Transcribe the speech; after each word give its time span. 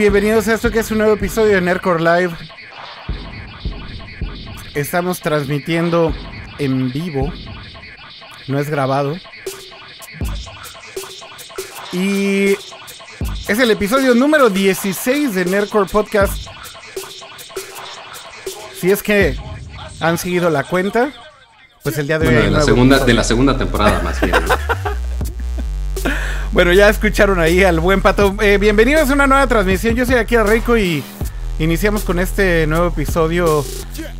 Bienvenidos 0.00 0.48
a 0.48 0.54
esto 0.54 0.70
que 0.70 0.78
es 0.78 0.90
un 0.90 0.96
nuevo 0.96 1.12
episodio 1.12 1.56
de 1.56 1.60
Nerdcore 1.60 2.02
Live. 2.02 2.34
Estamos 4.72 5.20
transmitiendo 5.20 6.14
en 6.58 6.90
vivo, 6.90 7.30
no 8.48 8.58
es 8.58 8.70
grabado. 8.70 9.14
Y 11.92 12.52
es 13.46 13.58
el 13.58 13.70
episodio 13.70 14.14
número 14.14 14.48
16 14.48 15.34
de 15.34 15.44
Nerdcore 15.44 15.90
Podcast. 15.90 16.46
Si 18.80 18.90
es 18.90 19.02
que 19.02 19.36
han 20.00 20.16
seguido 20.16 20.48
la 20.48 20.64
cuenta, 20.64 21.12
pues 21.82 21.98
el 21.98 22.06
día 22.06 22.18
de 22.18 22.26
hoy. 22.26 22.34
Bueno, 22.36 22.48
de, 22.48 22.52
la 22.52 22.62
segunda, 22.62 23.04
de 23.04 23.12
la 23.12 23.24
segunda 23.24 23.58
temporada 23.58 24.00
más 24.02 24.18
bien. 24.18 24.32
¿no? 24.32 24.54
Bueno, 26.52 26.72
ya 26.72 26.88
escucharon 26.88 27.38
ahí 27.38 27.62
al 27.62 27.78
buen 27.80 28.02
pato. 28.02 28.34
Eh, 28.42 28.58
bienvenidos 28.58 29.08
a 29.10 29.12
una 29.12 29.26
nueva 29.26 29.46
transmisión. 29.46 29.94
Yo 29.94 30.04
soy 30.04 30.16
Akira 30.16 30.42
Rico 30.42 30.76
y 30.76 31.02
iniciamos 31.60 32.02
con 32.02 32.18
este 32.18 32.66
nuevo 32.66 32.88
episodio 32.88 33.64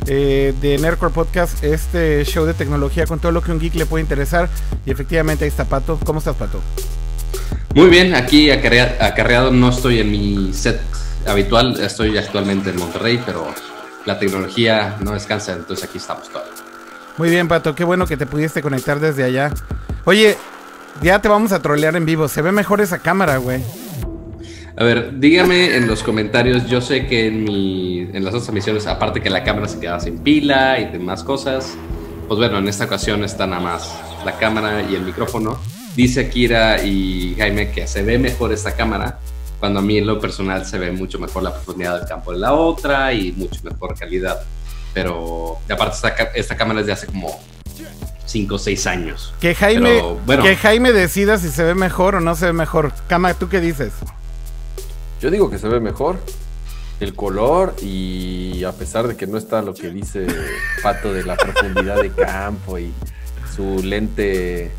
eh, 0.07 0.53
de 0.61 0.77
Nerdcore 0.77 1.13
Podcast, 1.13 1.61
este 1.63 2.23
show 2.23 2.45
de 2.45 2.53
tecnología 2.53 3.05
con 3.05 3.19
todo 3.19 3.33
lo 3.33 3.41
que 3.41 3.51
un 3.51 3.59
geek 3.59 3.75
le 3.75 3.85
puede 3.85 4.01
interesar. 4.03 4.47
Y 4.85 4.91
efectivamente 4.91 5.43
ahí 5.43 5.49
está 5.49 5.65
Pato. 5.65 5.99
¿Cómo 6.05 6.19
estás, 6.19 6.35
Pato? 6.37 6.61
Muy 7.75 7.89
bien, 7.89 8.15
aquí 8.15 8.49
acarrea- 8.49 8.97
acarreado 9.01 9.51
no 9.51 9.69
estoy 9.69 9.99
en 9.99 10.11
mi 10.11 10.53
set 10.53 10.79
habitual, 11.27 11.79
estoy 11.81 12.17
actualmente 12.17 12.69
en 12.69 12.77
Monterrey, 12.77 13.21
pero 13.25 13.53
la 14.05 14.17
tecnología 14.19 14.95
no 15.01 15.11
descansa, 15.11 15.53
entonces 15.53 15.87
aquí 15.87 15.97
estamos 15.97 16.29
todavía. 16.29 16.53
Muy 17.17 17.29
bien, 17.29 17.49
Pato. 17.49 17.75
Qué 17.75 17.83
bueno 17.83 18.07
que 18.07 18.15
te 18.15 18.25
pudiste 18.25 18.61
conectar 18.61 18.99
desde 19.01 19.23
allá. 19.25 19.51
Oye, 20.05 20.37
ya 21.01 21.19
te 21.19 21.27
vamos 21.27 21.51
a 21.51 21.61
trolear 21.61 21.95
en 21.95 22.05
vivo. 22.05 22.27
Se 22.27 22.41
ve 22.41 22.51
mejor 22.51 22.81
esa 22.81 22.99
cámara, 22.99 23.37
güey. 23.37 23.61
A 24.77 24.83
ver, 24.83 25.19
dígame 25.19 25.75
en 25.75 25.87
los 25.87 26.01
comentarios, 26.01 26.67
yo 26.67 26.79
sé 26.79 27.05
que 27.05 27.27
en, 27.27 27.43
mi, 27.43 27.99
en 28.13 28.23
las 28.23 28.33
otras 28.33 28.49
emisiones, 28.49 28.87
aparte 28.87 29.21
que 29.21 29.29
la 29.29 29.43
cámara 29.43 29.67
se 29.67 29.79
quedaba 29.79 29.99
sin 29.99 30.19
pila 30.19 30.79
y 30.79 30.85
demás 30.85 31.23
cosas, 31.23 31.75
pues 32.27 32.39
bueno, 32.39 32.57
en 32.57 32.67
esta 32.69 32.85
ocasión 32.85 33.23
está 33.23 33.45
nada 33.45 33.61
más 33.61 33.93
la 34.23 34.37
cámara 34.37 34.81
y 34.89 34.95
el 34.95 35.01
micrófono. 35.01 35.59
Dice 35.95 36.29
Kira 36.29 36.81
y 36.83 37.35
Jaime 37.37 37.71
que 37.71 37.85
se 37.85 38.01
ve 38.01 38.17
mejor 38.17 38.53
esta 38.53 38.73
cámara, 38.73 39.19
cuando 39.59 39.79
a 39.79 39.83
mí 39.83 39.97
en 39.97 40.07
lo 40.07 40.19
personal 40.19 40.65
se 40.65 40.79
ve 40.79 40.91
mucho 40.91 41.19
mejor 41.19 41.43
la 41.43 41.53
profundidad 41.53 41.99
del 41.99 42.07
campo 42.07 42.31
de 42.31 42.39
la 42.39 42.53
otra 42.53 43.11
y 43.13 43.33
mucho 43.33 43.59
mejor 43.63 43.93
calidad. 43.99 44.39
Pero 44.93 45.59
aparte 45.69 45.95
esta, 45.95 46.09
esta 46.33 46.55
cámara 46.55 46.79
es 46.79 46.85
de 46.85 46.93
hace 46.93 47.07
como 47.07 47.39
5 48.31 48.55
o 48.55 48.57
6 48.57 48.87
años. 48.87 49.33
Que 49.41 49.53
Jaime, 49.55 49.89
Pero, 49.95 50.19
bueno. 50.25 50.43
que 50.43 50.55
Jaime 50.55 50.91
decida 50.93 51.37
si 51.37 51.49
se 51.49 51.63
ve 51.63 51.75
mejor 51.75 52.15
o 52.15 52.19
no 52.21 52.35
se 52.35 52.45
ve 52.47 52.53
mejor. 52.53 52.93
Cama, 53.07 53.33
¿tú 53.33 53.49
qué 53.49 53.59
dices? 53.59 53.91
Yo 55.21 55.29
digo 55.29 55.49
que 55.51 55.59
se 55.59 55.67
ve 55.67 55.79
mejor 55.79 56.17
el 56.99 57.13
color 57.15 57.75
y 57.81 58.63
a 58.63 58.71
pesar 58.71 59.07
de 59.07 59.15
que 59.17 59.27
no 59.27 59.37
está 59.37 59.61
lo 59.61 59.73
que 59.73 59.89
dice 59.89 60.25
Pato 60.83 61.13
de 61.13 61.23
la 61.23 61.35
profundidad 61.35 62.01
de 62.01 62.11
campo 62.11 62.77
y 62.79 62.91
su 63.55 63.81
lente. 63.83 64.71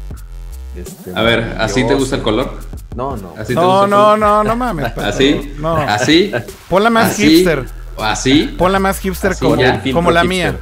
este, 0.77 1.13
A 1.15 1.23
ver, 1.23 1.57
¿así 1.59 1.87
te 1.87 1.95
gusta 1.95 2.17
el 2.17 2.23
color? 2.23 2.59
No, 2.97 3.17
no. 3.17 3.35
¿Así 3.37 3.49
te 3.49 3.55
No, 3.55 3.87
no, 3.87 4.17
no, 4.17 4.43
no 4.45 4.57
mames. 4.57 4.91
Pato. 4.93 5.03
¿Así? 5.09 5.55
No. 5.59 5.77
¿Así? 5.77 6.33
Ponla 6.69 6.91
más 6.91 7.11
¿Así? 7.13 7.29
hipster. 7.29 7.65
¿Así? 7.99 8.55
Ponla 8.59 8.79
más 8.79 8.99
hipster 8.99 9.33
Así, 9.33 9.41
como, 9.45 9.57
como 9.93 10.11
la 10.11 10.23
hipster. 10.23 10.53
mía. 10.53 10.57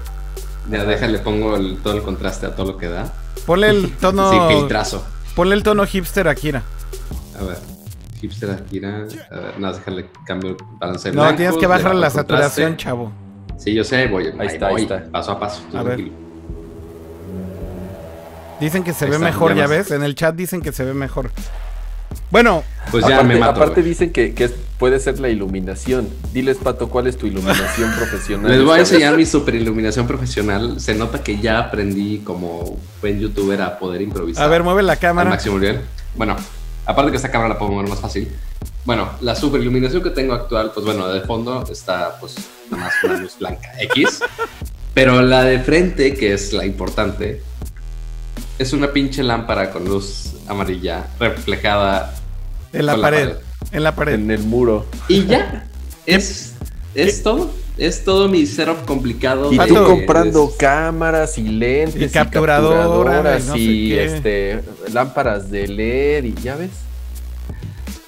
Ya 0.70 0.84
déjale, 0.84 1.19
pongo 1.19 1.56
el- 1.56 1.78
todo 1.82 1.94
el 1.94 2.03
contraste 2.03 2.47
a 2.47 2.54
todo 2.54 2.72
lo 2.72 2.78
que 2.78 2.88
da. 2.88 3.12
Ponle 3.47 3.70
el 3.70 3.91
tono. 4.00 4.31
Sí, 4.31 4.38
filtrazo. 4.56 5.04
Ponle 5.34 5.54
el 5.54 5.62
tono 5.62 5.84
hipster 5.86 6.28
a 6.28 6.34
Kira. 6.34 6.62
A 7.41 7.44
ver. 7.44 7.58
Hipster 8.20 8.50
Akira. 8.50 9.06
A 9.30 9.34
ver, 9.34 9.59
nada, 9.59 9.78
déjale 9.78 10.10
cambio 10.26 10.50
el 10.50 10.56
balance 10.78 11.09
de 11.09 11.14
No, 11.16 11.22
blancos, 11.22 11.36
tienes 11.38 11.56
que 11.56 11.66
bajar 11.66 11.94
la 11.94 12.10
saturación, 12.10 12.76
chavo. 12.76 13.10
Sí, 13.56 13.72
yo 13.75 13.82
sé, 13.82 14.09
voy. 14.09 14.26
Ahí, 14.38 14.47
está, 14.47 14.66
ahí 14.69 14.82
está. 14.82 15.04
Paso 15.10 15.32
a 15.32 15.41
paso. 15.41 15.62
A 15.75 15.82
ver. 15.82 16.10
Dicen 18.60 18.84
que 18.84 18.92
se 18.92 19.06
Ahí 19.06 19.10
ve 19.12 19.16
está, 19.16 19.26
mejor, 19.26 19.54
ya 19.54 19.66
ves. 19.66 19.91
En 19.91 20.03
el 20.03 20.14
chat 20.14 20.34
dicen 20.34 20.60
que 20.60 20.70
se 20.72 20.84
ve 20.84 20.92
mejor. 20.92 21.30
Bueno, 22.30 22.62
Pues 22.91 23.04
ya 23.06 23.16
aparte, 23.16 23.34
me 23.34 23.41
mato. 23.41 23.52
aparte 23.52 23.80
güey. 23.80 23.88
dicen 23.88 24.12
que, 24.12 24.34
que 24.34 24.44
es- 24.44 24.54
puede 24.78 24.98
ser 25.00 25.18
la 25.20 25.28
iluminación. 25.28 26.08
Diles, 26.32 26.56
Pato, 26.58 26.88
¿cuál 26.88 27.06
es 27.06 27.16
tu 27.18 27.26
iluminación 27.26 27.92
profesional? 27.96 28.50
Les 28.50 28.64
voy 28.64 28.78
a 28.78 28.80
enseñar 28.80 29.16
mi 29.16 29.26
super 29.26 29.54
iluminación 29.54 30.06
profesional. 30.06 30.80
Se 30.80 30.94
nota 30.94 31.22
que 31.22 31.38
ya 31.38 31.58
aprendí 31.58 32.18
como 32.18 32.78
buen 33.00 33.18
youtuber 33.20 33.60
a 33.62 33.78
poder 33.78 34.00
improvisar. 34.02 34.44
a 34.44 34.48
ver, 34.48 34.62
mueve 34.62 34.82
la 34.82 34.96
cámara. 34.96 35.28
máximo 35.28 35.58
nivel. 35.58 35.80
Bueno, 36.14 36.36
aparte 36.86 37.10
que 37.10 37.16
esta 37.16 37.30
cámara 37.30 37.50
la 37.50 37.58
puedo 37.58 37.72
mover 37.72 37.88
más 37.88 38.00
fácil. 38.00 38.28
Bueno, 38.84 39.10
la 39.20 39.34
super 39.34 39.60
iluminación 39.60 40.02
que 40.02 40.10
tengo 40.10 40.32
actual, 40.32 40.70
pues 40.72 40.86
bueno, 40.86 41.06
de 41.08 41.20
fondo 41.22 41.64
está 41.70 42.16
pues 42.18 42.36
nada 42.70 42.84
más 42.84 42.94
una 43.04 43.20
luz 43.20 43.36
blanca 43.38 43.72
X. 43.80 44.20
Pero 44.94 45.20
la 45.22 45.44
de 45.44 45.58
frente, 45.60 46.14
que 46.14 46.32
es 46.32 46.52
la 46.52 46.64
importante, 46.64 47.42
es 48.58 48.72
una 48.72 48.91
pinche 48.92 49.22
lámpara 49.22 49.70
con 49.70 49.84
luz 49.84 50.32
amarilla 50.48 51.06
reflejada. 51.18 52.14
En 52.72 52.86
la 52.86 52.97
pared. 52.97 53.28
pared. 53.31 53.36
En 53.72 53.82
la 53.82 53.94
pared. 53.94 54.14
En 54.14 54.31
el 54.31 54.41
muro. 54.42 54.86
Y 55.08 55.26
ya. 55.26 55.66
Es, 56.06 56.53
es 56.94 57.22
todo. 57.22 57.50
Es 57.78 58.04
todo 58.04 58.28
mi 58.28 58.44
setup 58.47 58.84
complicado. 58.84 59.53
Y 59.53 59.56
Pato. 59.56 59.75
tú 59.75 59.81
de- 59.81 59.86
comprando 59.86 60.53
cámaras 60.58 61.38
y 61.38 61.42
lentes. 61.48 62.10
Y 62.10 62.12
capturadoras, 62.12 62.86
capturadoras 62.86 63.42
y 63.44 63.47
no 63.47 63.53
sé 63.54 63.59
y 63.60 63.88
qué. 63.91 64.04
este, 64.04 64.60
lámparas 64.92 65.50
de 65.50 65.66
LED 65.69 66.25
y 66.25 66.34
ya 66.42 66.56
ves. 66.56 66.70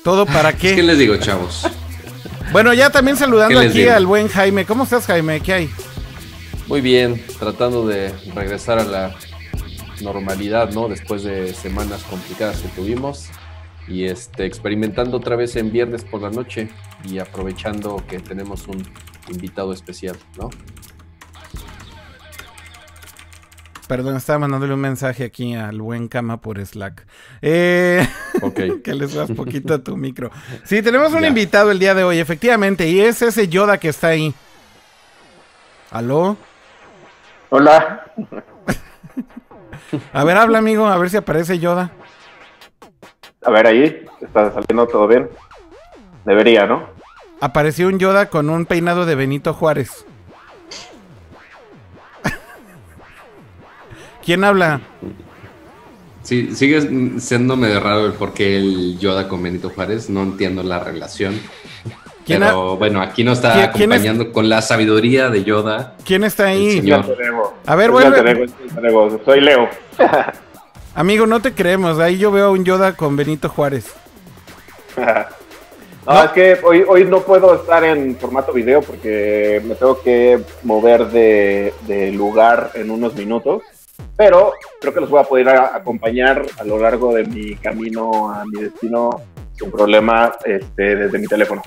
¿Todo 0.04 0.26
para 0.26 0.50
Es 0.50 0.56
qué? 0.60 0.74
que 0.76 0.82
les 0.82 0.98
digo, 0.98 1.16
chavos. 1.16 1.66
Bueno, 2.52 2.74
ya 2.74 2.90
también 2.90 3.16
saludando 3.16 3.60
¿Qué 3.60 3.66
aquí 3.68 3.78
digo? 3.78 3.92
al 3.92 4.04
buen 4.06 4.28
Jaime. 4.28 4.66
¿Cómo 4.66 4.84
estás, 4.84 5.06
Jaime? 5.06 5.40
¿Qué 5.40 5.52
hay? 5.54 5.70
Muy 6.66 6.80
bien, 6.80 7.24
tratando 7.38 7.86
de 7.86 8.12
regresar 8.34 8.78
a 8.78 8.84
la 8.84 9.14
normalidad, 10.02 10.70
¿no? 10.72 10.88
Después 10.88 11.22
de 11.22 11.54
semanas 11.54 12.02
complicadas 12.10 12.58
que 12.58 12.68
tuvimos 12.68 13.26
y 13.88 14.04
este 14.04 14.46
experimentando 14.46 15.16
otra 15.16 15.36
vez 15.36 15.56
en 15.56 15.70
viernes 15.72 16.04
por 16.04 16.20
la 16.22 16.30
noche 16.30 16.68
y 17.04 17.18
aprovechando 17.18 18.02
que 18.08 18.20
tenemos 18.20 18.66
un 18.68 18.82
invitado 19.28 19.72
especial, 19.72 20.16
¿no? 20.38 20.50
Perdón, 23.88 24.16
estaba 24.16 24.38
mandándole 24.38 24.72
un 24.72 24.80
mensaje 24.80 25.24
aquí 25.24 25.54
al 25.54 25.82
buen 25.82 26.08
Cama 26.08 26.40
por 26.40 26.64
Slack. 26.64 27.06
Eh, 27.42 28.06
Ok. 28.40 28.60
que 28.84 28.94
le 28.94 29.06
subas 29.08 29.30
poquito 29.32 29.74
a 29.74 29.78
tu 29.82 29.96
micro. 29.96 30.30
Sí, 30.64 30.80
tenemos 30.82 31.12
un 31.12 31.20
Ya. 31.22 31.28
invitado 31.28 31.70
el 31.70 31.78
día 31.78 31.94
de 31.94 32.02
hoy, 32.04 32.18
efectivamente, 32.18 32.88
y 32.88 33.00
es 33.00 33.20
ese 33.20 33.48
Yoda 33.48 33.76
que 33.78 33.88
está 33.88 34.08
ahí. 34.08 34.32
¿Aló? 35.90 36.36
Hola. 37.50 38.12
A 40.14 40.24
ver, 40.24 40.38
habla, 40.38 40.56
amigo, 40.58 40.86
a 40.86 40.96
ver 40.96 41.10
si 41.10 41.18
aparece 41.18 41.58
Yoda. 41.58 41.90
A 43.44 43.50
ver, 43.50 43.66
ahí 43.66 44.04
está 44.20 44.52
saliendo 44.52 44.86
todo 44.86 45.08
bien. 45.08 45.28
Debería, 46.24 46.66
¿no? 46.66 46.84
Apareció 47.40 47.88
un 47.88 47.98
Yoda 47.98 48.26
con 48.26 48.48
un 48.50 48.66
peinado 48.66 49.04
de 49.06 49.14
Benito 49.16 49.52
Juárez. 49.52 50.04
¿Quién 54.24 54.44
habla? 54.44 54.80
Sí, 56.22 56.54
sigue 56.54 57.18
siendo 57.18 57.56
medio 57.56 57.80
raro 57.80 58.06
el 58.06 58.12
por 58.12 58.32
qué 58.32 58.56
el 58.56 58.96
Yoda 58.98 59.28
con 59.28 59.42
Benito 59.42 59.70
Juárez. 59.70 60.08
No 60.08 60.22
entiendo 60.22 60.62
la 60.62 60.78
relación. 60.78 61.40
¿Quién, 62.24 62.38
Pero 62.38 62.76
bueno, 62.76 63.02
aquí 63.02 63.24
nos 63.24 63.38
está 63.38 63.54
¿Quién- 63.54 63.70
quién 63.72 63.92
es? 63.92 63.98
acompañando 63.98 64.32
con 64.32 64.48
la 64.48 64.62
sabiduría 64.62 65.28
de 65.28 65.42
Yoda. 65.42 65.96
¿Quién 66.04 66.22
está 66.22 66.52
El 66.52 66.58
ahí? 66.60 66.76
señor. 66.76 67.04
A 67.66 67.74
ver, 67.74 67.90
Es 67.90 67.96
mi 67.96 68.90
vuelve. 68.92 69.24
Soy 69.24 69.40
Leo. 69.40 69.68
Amigo, 70.94 71.26
no 71.26 71.40
te 71.40 71.54
creemos. 71.54 71.98
Ahí 71.98 72.18
yo 72.18 72.30
veo 72.30 72.46
a 72.46 72.50
un 72.50 72.64
Yoda 72.64 72.94
con 72.94 73.16
Benito 73.16 73.48
Juárez. 73.48 73.92
no, 76.06 76.24
es 76.24 76.30
que 76.32 76.58
hoy, 76.62 76.84
hoy 76.86 77.04
no 77.04 77.20
puedo 77.20 77.54
estar 77.54 77.82
en 77.84 78.16
formato 78.16 78.52
video 78.52 78.82
porque 78.82 79.62
me 79.64 79.74
tengo 79.74 80.00
que 80.02 80.42
mover 80.62 81.06
de, 81.06 81.72
de 81.86 82.12
lugar 82.12 82.72
en 82.74 82.90
unos 82.90 83.14
minutos. 83.14 83.62
Pero 84.16 84.52
creo 84.80 84.92
que 84.92 85.00
los 85.00 85.08
voy 85.10 85.20
a 85.20 85.24
poder 85.24 85.48
a- 85.48 85.76
acompañar 85.76 86.44
a 86.58 86.64
lo 86.64 86.78
largo 86.78 87.14
de 87.14 87.24
mi 87.24 87.56
camino 87.56 88.30
a 88.30 88.44
mi 88.44 88.62
destino 88.62 89.22
sin 89.56 89.70
problema 89.70 90.32
este, 90.44 90.96
desde 90.96 91.18
mi 91.18 91.26
teléfono. 91.26 91.62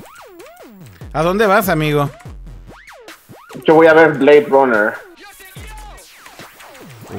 ¿A 1.13 1.23
dónde 1.23 1.47
vas, 1.47 1.69
amigo? 1.69 2.09
Yo 3.65 3.73
voy 3.75 3.87
a 3.87 3.93
ver 3.93 4.13
Blade 4.17 4.45
Runner. 4.49 4.93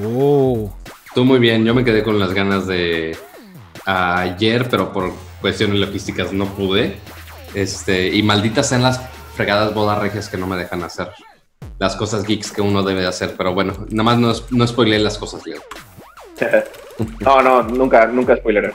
Oh. 0.05 0.71
Tú 1.17 1.25
muy 1.25 1.39
bien, 1.39 1.65
yo 1.65 1.75
me 1.75 1.83
quedé 1.83 2.03
con 2.03 2.19
las 2.19 2.35
ganas 2.35 2.67
de 2.67 3.17
ayer, 3.87 4.69
pero 4.69 4.93
por 4.93 5.15
cuestiones 5.41 5.79
logísticas 5.79 6.35
no 6.35 6.45
pude. 6.45 6.99
Este, 7.55 8.09
y 8.09 8.23
malditas 8.23 8.69
sean 8.69 8.83
las 8.83 9.01
fregadas 9.35 9.73
bodas 9.73 9.99
regias 9.99 10.29
que 10.29 10.37
no 10.37 10.47
me 10.47 10.59
dejan 10.59 10.83
hacer 10.83 11.09
las 11.79 11.97
cosas 11.97 12.23
geeks 12.25 12.53
que 12.53 12.61
uno 12.61 12.83
debe 12.83 13.01
de 13.01 13.07
hacer. 13.07 13.33
Pero 13.35 13.55
bueno, 13.55 13.87
nada 13.89 14.03
más 14.03 14.19
no, 14.19 14.31
no 14.51 14.67
spoileé 14.67 14.99
las 14.99 15.17
cosas, 15.17 15.47
Leo. 15.47 15.63
no, 17.21 17.41
no, 17.41 17.63
nunca, 17.63 18.05
nunca 18.09 18.37
spoiler. 18.37 18.75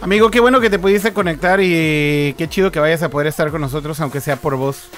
Amigo, 0.00 0.28
qué 0.28 0.40
bueno 0.40 0.60
que 0.60 0.70
te 0.70 0.80
pudiste 0.80 1.12
conectar 1.12 1.60
y 1.62 2.34
qué 2.36 2.48
chido 2.48 2.72
que 2.72 2.80
vayas 2.80 3.04
a 3.04 3.10
poder 3.10 3.28
estar 3.28 3.48
con 3.52 3.60
nosotros, 3.60 4.00
aunque 4.00 4.20
sea 4.20 4.34
por 4.34 4.56
voz. 4.56 4.90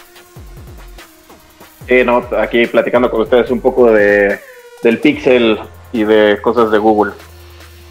Sí, 1.87 2.03
no, 2.03 2.27
aquí 2.38 2.67
platicando 2.67 3.11
con 3.11 3.21
ustedes 3.21 3.50
un 3.50 3.61
poco 3.61 3.93
de, 3.93 4.41
del 4.82 4.99
Pixel 4.99 5.59
y 5.93 6.05
de 6.05 6.38
cosas 6.43 6.71
de 6.71 6.79
Google. 6.79 7.12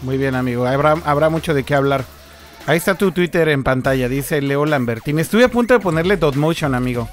Muy 0.02 0.16
bien, 0.16 0.34
amigo. 0.34 0.66
Habrá, 0.66 0.96
habrá 1.04 1.28
mucho 1.28 1.54
de 1.54 1.64
qué 1.64 1.74
hablar. 1.74 2.04
Ahí 2.66 2.76
está 2.76 2.94
tu 2.94 3.12
Twitter 3.12 3.48
en 3.48 3.64
pantalla, 3.64 4.08
dice 4.08 4.40
Leo 4.40 4.64
Lambertín. 4.66 5.18
Estuve 5.18 5.44
a 5.44 5.48
punto 5.48 5.74
de 5.74 5.80
ponerle 5.80 6.16
dot 6.16 6.36
motion, 6.36 6.74
amigo. 6.74 7.08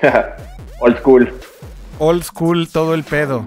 Old 0.80 0.98
school. 0.98 1.32
Old 1.98 2.22
school, 2.22 2.68
todo 2.68 2.94
el 2.94 3.04
pedo. 3.04 3.44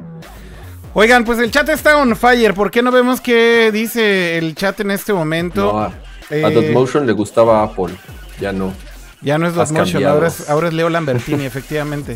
Oigan, 0.93 1.23
pues 1.23 1.39
el 1.39 1.51
chat 1.51 1.69
está 1.69 1.97
on 1.97 2.15
fire. 2.17 2.53
¿Por 2.53 2.69
qué 2.69 2.81
no 2.81 2.91
vemos 2.91 3.21
qué 3.21 3.71
dice 3.71 4.37
el 4.37 4.55
chat 4.55 4.79
en 4.81 4.91
este 4.91 5.13
momento? 5.13 5.71
No, 5.71 5.79
a, 5.79 5.93
Eh, 6.29 6.43
a 6.45 6.49
Dotmotion 6.49 7.05
le 7.05 7.13
gustaba 7.13 7.63
Apple, 7.63 7.93
ya 8.39 8.51
no. 8.53 8.73
Ya 9.21 9.37
no 9.37 9.47
es 9.47 9.53
Dotmotion, 9.53 10.03
ahora 10.05 10.27
es, 10.27 10.49
ahora 10.49 10.67
es 10.67 10.73
Leo 10.73 10.89
Lambertini, 10.89 11.45
efectivamente. 11.45 12.15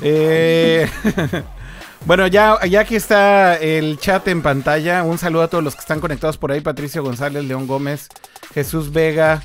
Eh, 0.00 0.88
bueno, 2.06 2.26
ya, 2.26 2.64
ya 2.66 2.84
que 2.84 2.96
está 2.96 3.56
el 3.56 3.98
chat 3.98 4.26
en 4.28 4.42
pantalla, 4.42 5.02
un 5.04 5.18
saludo 5.18 5.42
a 5.42 5.48
todos 5.48 5.62
los 5.62 5.74
que 5.74 5.80
están 5.80 6.00
conectados 6.00 6.38
por 6.38 6.52
ahí: 6.52 6.60
Patricio 6.60 7.02
González, 7.02 7.44
León 7.44 7.66
Gómez, 7.66 8.08
Jesús 8.54 8.92
Vega, 8.92 9.42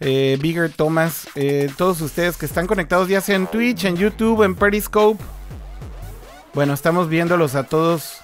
eh, 0.00 0.38
Bigger 0.40 0.70
Thomas, 0.70 1.28
eh, 1.34 1.70
todos 1.76 2.00
ustedes 2.00 2.36
que 2.36 2.46
están 2.46 2.66
conectados 2.66 3.08
ya 3.08 3.20
sea 3.20 3.36
en 3.36 3.46
Twitch, 3.46 3.84
en 3.84 3.96
YouTube, 3.96 4.42
en 4.42 4.54
Periscope. 4.54 5.22
Bueno, 6.52 6.74
estamos 6.74 7.08
viéndolos 7.08 7.54
a 7.54 7.64
todos 7.64 8.18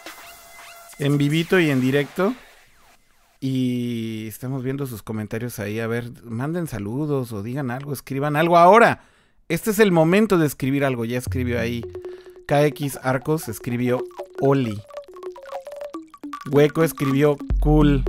en 0.99 1.19
vivito 1.19 1.61
y 1.61 1.71
en 1.71 1.81
directo. 1.81 2.35
Y 3.41 4.29
estamos 4.29 4.63
viendo 4.63 4.87
sus 4.87 5.03
comentarios 5.03 5.59
ahí. 5.59 5.81
A 5.81 5.87
ver, 5.87 6.11
manden 6.25 6.69
saludos 6.69 7.33
o 7.33 7.43
digan 7.43 7.71
algo, 7.71 7.93
escriban 7.93 8.37
algo 8.37 8.57
ahora. 8.57 9.03
Este 9.49 9.73
es 9.73 9.81
el 9.81 9.91
momento 9.91 10.39
de 10.39 10.47
escribir 10.47 10.85
algo. 10.85 11.05
Ya 11.05 11.19
escribió 11.19 11.61
ahí. 11.61 11.85
KX 12.47 12.99
Arcos 13.03 13.49
escribió 13.49 14.05
Oli. 14.41 14.79
Hueco 16.51 16.83
escribió 16.83 17.37
cool. 17.61 18.03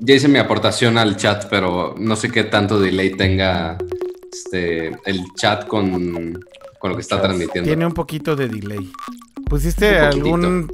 Ya 0.00 0.14
hice 0.14 0.28
mi 0.28 0.38
aportación 0.38 0.98
al 0.98 1.16
chat, 1.16 1.46
pero 1.48 1.94
no 1.98 2.16
sé 2.16 2.30
qué 2.30 2.44
tanto 2.44 2.80
delay 2.80 3.10
tenga 3.16 3.78
este, 4.32 4.88
el 5.04 5.24
chat 5.36 5.66
con, 5.66 6.40
con 6.78 6.90
lo 6.90 6.96
que 6.96 7.02
está 7.02 7.20
transmitiendo. 7.20 7.68
Tiene 7.68 7.86
un 7.86 7.94
poquito 7.94 8.34
de 8.34 8.48
delay. 8.48 8.90
¿Pusiste 9.48 9.98
algún. 9.98 10.68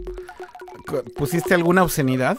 ¿Pusiste 1.16 1.52
alguna 1.54 1.82
obscenidad? 1.82 2.38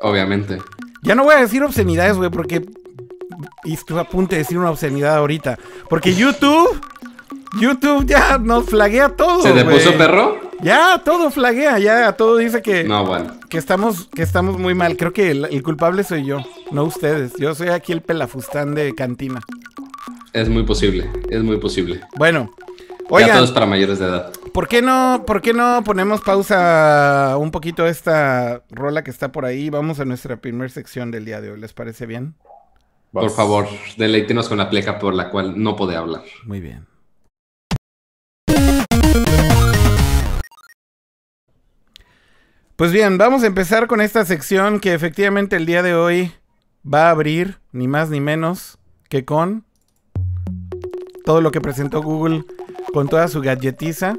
Obviamente. 0.00 0.58
Ya 1.02 1.14
no 1.14 1.24
voy 1.24 1.34
a 1.34 1.40
decir 1.40 1.62
obscenidades, 1.62 2.16
güey, 2.16 2.30
porque. 2.30 2.64
Y 3.64 3.74
estuve 3.74 4.00
a 4.00 4.04
punto 4.04 4.30
de 4.30 4.38
decir 4.38 4.56
una 4.56 4.70
obscenidad 4.70 5.16
ahorita. 5.16 5.58
Porque 5.90 6.14
YouTube. 6.14 6.80
YouTube 7.60 8.06
ya 8.06 8.38
nos 8.38 8.66
flaguea 8.66 9.10
todo. 9.10 9.42
¿Se 9.42 9.52
te 9.52 9.64
puso 9.64 9.92
perro? 9.96 10.38
Ya, 10.60 11.00
todo 11.04 11.30
flaguea, 11.30 11.78
ya, 11.78 12.12
todo 12.12 12.36
dice 12.36 12.62
que, 12.62 12.84
No, 12.84 13.06
bueno. 13.06 13.32
que, 13.48 13.58
estamos, 13.58 14.08
que 14.14 14.22
estamos 14.22 14.58
muy 14.58 14.74
mal. 14.74 14.96
Creo 14.96 15.12
que 15.12 15.30
el, 15.30 15.44
el 15.46 15.62
culpable 15.62 16.02
soy 16.02 16.24
yo, 16.26 16.38
no 16.72 16.84
ustedes. 16.84 17.34
Yo 17.38 17.54
soy 17.54 17.68
aquí 17.68 17.92
el 17.92 18.02
pelafustán 18.02 18.74
de 18.74 18.94
cantina. 18.94 19.40
Es 20.32 20.48
muy 20.48 20.64
posible. 20.64 21.10
Es 21.30 21.42
muy 21.42 21.58
posible. 21.58 22.00
Bueno, 22.16 22.50
ya 22.58 23.06
oigan, 23.10 23.32
todo 23.36 23.44
es 23.44 23.50
para 23.52 23.66
mayores 23.66 23.98
de 23.98 24.06
edad. 24.06 24.32
¿por 24.52 24.66
qué, 24.66 24.82
no, 24.82 25.22
¿por 25.24 25.40
qué 25.40 25.52
no 25.52 25.82
ponemos 25.84 26.20
pausa 26.20 27.36
un 27.38 27.50
poquito 27.52 27.84
a 27.84 27.88
esta 27.88 28.62
rola 28.70 29.04
que 29.04 29.10
está 29.10 29.30
por 29.30 29.44
ahí? 29.44 29.70
Vamos 29.70 30.00
a 30.00 30.04
nuestra 30.04 30.36
primera 30.38 30.68
sección 30.68 31.10
del 31.12 31.24
día 31.24 31.40
de 31.40 31.52
hoy, 31.52 31.60
¿les 31.60 31.72
parece 31.72 32.06
bien? 32.06 32.34
Por 33.12 33.30
favor, 33.30 33.66
deleítenos 33.96 34.48
con 34.48 34.58
la 34.58 34.68
pleca 34.68 34.98
por 34.98 35.14
la 35.14 35.30
cual 35.30 35.54
no 35.62 35.76
puede 35.76 35.96
hablar. 35.96 36.22
Muy 36.44 36.60
bien. 36.60 36.86
Pues 42.78 42.92
bien, 42.92 43.18
vamos 43.18 43.42
a 43.42 43.48
empezar 43.48 43.88
con 43.88 44.00
esta 44.00 44.24
sección 44.24 44.78
que 44.78 44.94
efectivamente 44.94 45.56
el 45.56 45.66
día 45.66 45.82
de 45.82 45.96
hoy 45.96 46.32
va 46.86 47.08
a 47.08 47.10
abrir 47.10 47.58
ni 47.72 47.88
más 47.88 48.08
ni 48.08 48.20
menos 48.20 48.78
que 49.08 49.24
con 49.24 49.64
todo 51.24 51.40
lo 51.40 51.50
que 51.50 51.60
presentó 51.60 52.00
Google 52.02 52.44
con 52.92 53.08
toda 53.08 53.26
su 53.26 53.40
galletiza. 53.40 54.14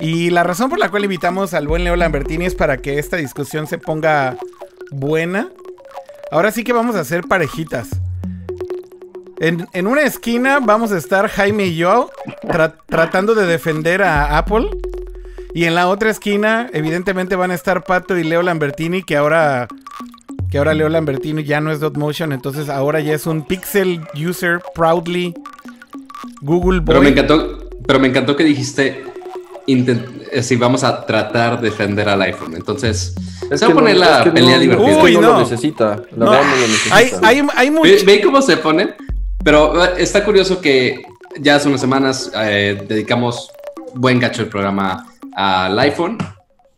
Y 0.00 0.30
la 0.30 0.42
razón 0.42 0.70
por 0.70 0.78
la 0.78 0.88
cual 0.88 1.04
invitamos 1.04 1.52
al 1.52 1.68
buen 1.68 1.84
Leo 1.84 1.96
Lambertini 1.96 2.46
es 2.46 2.54
para 2.54 2.78
que 2.78 2.98
esta 2.98 3.18
discusión 3.18 3.66
se 3.66 3.76
ponga 3.76 4.38
buena. 4.90 5.50
Ahora 6.30 6.50
sí 6.50 6.64
que 6.64 6.72
vamos 6.72 6.96
a 6.96 7.00
hacer 7.00 7.24
parejitas. 7.24 7.90
En, 9.38 9.86
una 9.86 10.00
esquina 10.00 10.60
vamos 10.62 10.92
a 10.92 10.96
estar 10.96 11.28
Jaime 11.28 11.66
y 11.66 11.76
yo 11.76 12.10
tra- 12.44 12.74
tratando 12.86 13.34
de 13.34 13.44
defender 13.44 14.02
a 14.02 14.38
Apple. 14.38 14.70
Y 15.54 15.64
en 15.64 15.74
la 15.74 15.88
otra 15.88 16.10
esquina, 16.10 16.68
evidentemente, 16.72 17.36
van 17.36 17.50
a 17.50 17.54
estar 17.54 17.84
Pato 17.84 18.16
y 18.18 18.24
Leo 18.24 18.42
Lambertini, 18.42 19.02
que 19.02 19.16
ahora. 19.16 19.66
Que 20.50 20.56
ahora 20.56 20.72
Leo 20.72 20.88
Lambertini 20.88 21.44
ya 21.44 21.60
no 21.60 21.70
es 21.70 21.78
Dotmotion, 21.78 22.32
entonces 22.32 22.70
ahora 22.70 23.00
ya 23.00 23.12
es 23.12 23.26
un 23.26 23.42
Pixel 23.44 24.00
User 24.14 24.60
Proudly 24.74 25.34
Google 26.40 26.78
Boy. 26.80 26.86
Pero 26.86 27.02
me 27.02 27.08
encantó, 27.10 27.68
pero 27.86 27.98
me 28.00 28.08
encantó 28.08 28.34
que 28.34 28.44
dijiste 28.44 29.04
eh, 29.66 30.42
si 30.42 30.56
vamos 30.56 30.84
a 30.84 31.04
tratar 31.04 31.60
de 31.60 31.68
defender 31.68 32.08
al 32.08 32.22
iPhone. 32.22 32.54
Entonces, 32.54 33.14
Es 33.50 33.60
se 33.60 33.66
que 33.66 33.72
va 33.74 33.80
a 33.80 33.82
poner 33.82 33.94
no- 33.96 34.00
la 34.00 34.18
es 34.18 34.24
que 34.24 34.30
pelea 34.30 34.54
no- 34.56 34.60
divertida. 34.62 35.02
Uy, 35.02 35.14
no, 35.14 35.20
no. 35.20 35.32
lo 35.34 35.38
necesita. 35.40 35.96
La 36.16 36.24
No, 36.24 36.30
verdad 36.30 36.44
no 36.46 36.56
lo 36.56 36.66
necesita. 36.66 36.96
hay, 36.96 37.10
hay, 37.22 37.46
hay 37.54 37.70
mucho. 37.70 37.82
Ve, 37.90 38.02
ve 38.06 38.20
cómo 38.22 38.40
se 38.40 38.56
ponen. 38.56 38.94
Pero 39.44 39.84
eh, 39.84 39.90
está 39.98 40.24
curioso 40.24 40.62
que 40.62 41.02
ya 41.40 41.56
hace 41.56 41.68
unas 41.68 41.80
semanas 41.82 42.32
eh, 42.34 42.82
dedicamos 42.88 43.50
buen 43.94 44.18
cacho 44.18 44.40
del 44.42 44.50
programa 44.50 45.06
al 45.40 45.78
iPhone 45.78 46.18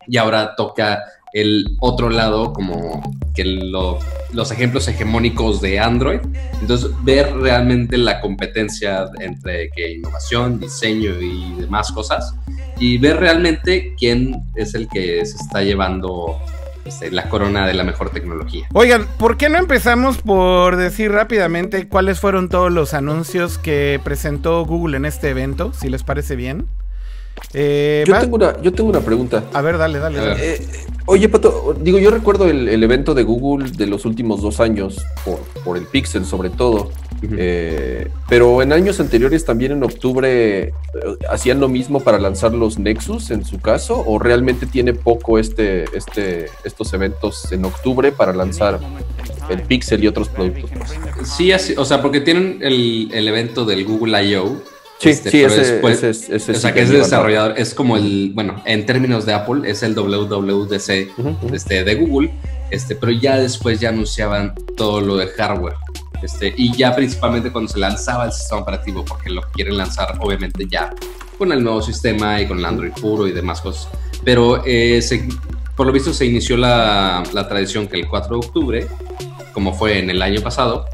y 0.07 0.19
ahora 0.19 0.55
toca 0.55 1.01
el 1.33 1.77
otro 1.81 2.11
lado 2.11 2.53
como 2.53 3.01
que 3.35 3.45
lo- 3.45 3.99
los 4.33 4.51
ejemplos 4.51 4.87
hegemónicos 4.89 5.61
de 5.61 5.79
Android. 5.79 6.20
Entonces, 6.61 6.91
ver 7.03 7.32
realmente 7.37 7.96
la 7.96 8.20
competencia 8.20 9.06
entre 9.20 9.70
que 9.70 9.93
innovación, 9.93 10.61
diseño 10.61 11.13
y 11.20 11.55
demás 11.61 11.91
cosas 11.93 12.34
y 12.79 12.99
ver 12.99 13.17
realmente 13.19 13.94
quién 13.99 14.43
es 14.56 14.75
el 14.75 14.89
que 14.89 15.25
se 15.25 15.37
está 15.37 15.63
llevando 15.63 16.39
este, 16.84 17.11
la 17.11 17.29
corona 17.29 17.67
de 17.67 17.75
la 17.75 17.84
mejor 17.84 18.11
tecnología. 18.11 18.67
Oigan, 18.73 19.06
¿por 19.19 19.37
qué 19.37 19.49
no 19.49 19.58
empezamos 19.58 20.19
por 20.19 20.77
decir 20.77 21.13
rápidamente 21.13 21.89
cuáles 21.89 22.19
fueron 22.20 22.49
todos 22.49 22.73
los 22.73 22.93
anuncios 22.94 23.58
que 23.58 24.01
presentó 24.03 24.65
Google 24.65 24.96
en 24.96 25.05
este 25.05 25.29
evento? 25.31 25.73
Si 25.73 25.89
les 25.89 26.03
parece 26.03 26.37
bien. 26.37 26.67
Eh, 27.53 28.05
Yo 28.06 28.19
tengo, 28.19 28.37
una, 28.37 28.63
yo 28.63 28.73
tengo 28.73 28.91
una 28.91 29.01
pregunta. 29.01 29.44
A 29.53 29.61
ver, 29.61 29.79
dale, 29.79 29.99
dale. 29.99 30.19
Ver. 30.20 30.29
dale. 30.29 30.55
Eh, 30.55 30.67
oye, 31.06 31.29
Pato, 31.29 31.75
digo, 31.81 31.99
yo 31.99 32.11
recuerdo 32.11 32.49
el, 32.49 32.69
el 32.69 32.82
evento 32.82 33.15
de 33.15 33.23
Google 33.25 33.70
de 33.70 33.87
los 33.87 34.05
últimos 34.05 34.41
dos 34.43 34.61
años, 34.61 35.05
por, 35.25 35.39
por 35.65 35.77
el 35.77 35.85
Pixel 35.87 36.25
sobre 36.25 36.51
todo, 36.51 36.91
eh, 37.37 38.09
pero 38.29 38.63
en 38.63 38.73
años 38.73 39.01
anteriores 39.01 39.44
también 39.44 39.73
en 39.73 39.82
octubre 39.82 40.63
eh, 40.63 40.73
hacían 41.29 41.61
lo 41.61 41.69
mismo 41.69 42.01
para 42.01 42.19
lanzar 42.19 42.53
los 42.55 42.79
Nexus 42.79 43.31
en 43.31 43.44
su 43.44 43.61
caso, 43.61 44.03
o 44.06 44.19
realmente 44.19 44.67
tiene 44.67 44.94
poco 44.94 45.39
este, 45.39 45.85
este, 45.97 46.47
estos 46.65 46.93
eventos 46.94 47.51
en 47.53 47.65
octubre 47.65 48.13
para 48.13 48.32
lanzar 48.32 48.79
el 49.49 49.63
Pixel 49.63 50.05
y 50.05 50.06
otros 50.06 50.29
productos. 50.29 50.70
Sí, 51.25 51.51
así, 51.51 51.75
o 51.77 51.85
sea, 51.85 52.01
porque 52.01 52.20
tienen 52.20 52.61
el, 52.63 53.11
el 53.13 53.27
evento 53.27 53.65
del 53.65 53.85
Google 53.85 54.23
I.O. 54.25 54.56
Sí, 55.01 55.09
este, 55.11 55.31
sí, 55.31 55.43
ese, 55.43 55.57
después- 55.73 55.97
ese 56.03 56.11
es- 56.11 56.29
ese 56.29 56.53
o 56.53 56.55
sí 56.55 56.61
sea, 56.61 56.71
que 56.73 56.81
que 56.81 56.85
es 56.85 56.91
desarrollador, 56.91 57.55
es 57.57 57.75
como 57.75 57.97
el, 57.97 58.33
bueno, 58.35 58.63
en 58.67 58.85
términos 58.87 59.25
de 59.27 59.33
Apple, 59.33 59.69
es 59.71 59.83
el 59.83 59.95
WWDC 59.95 61.11
Ujú, 61.17 61.29
ujú. 61.31 61.55
este, 61.55 61.85
de 61.85 61.95
Google, 61.95 62.31
este, 62.71 62.95
pero 62.97 63.11
ya 63.13 63.39
después 63.39 63.81
ya 63.81 63.89
anunciaban 63.89 64.55
todo 64.77 65.01
lo 65.01 65.17
de 65.17 65.27
hardware. 65.29 65.75
Este, 66.23 66.53
y 66.57 66.77
ya 66.77 66.95
principalmente 66.95 67.51
cuando 67.51 67.73
se 67.73 67.79
lanzaba 67.79 68.27
el 68.27 68.33
sistema 68.33 68.61
operativo, 68.61 69.05
porque 69.07 69.31
lo 69.31 69.41
quieren 69.53 69.79
lanzar 69.79 70.17
obviamente 70.21 70.67
ya 70.71 70.93
con 71.39 71.51
el 71.51 71.65
nuevo 71.65 71.81
sistema 71.81 72.39
y 72.43 72.47
con 72.47 72.59
el 72.59 72.65
Android 72.67 72.93
puro 72.93 73.27
y 73.27 73.33
demás 73.33 73.63
cosas. 73.63 73.89
Pero 74.23 74.63
eh, 74.67 75.01
se- 75.01 75.27
por 75.77 75.87
lo 75.87 75.93
visto 75.95 76.13
se 76.13 76.27
inició 76.27 76.59
la, 76.59 77.23
la 77.33 77.49
tradición 77.49 77.89
que 77.89 77.97
el 77.99 78.07
4 78.07 78.39
de 78.39 78.47
octubre, 78.47 78.87
como 79.55 79.73
fue 79.73 79.99
en 79.99 80.11
el 80.11 80.21
año 80.21 80.43
pasado, 80.43 80.85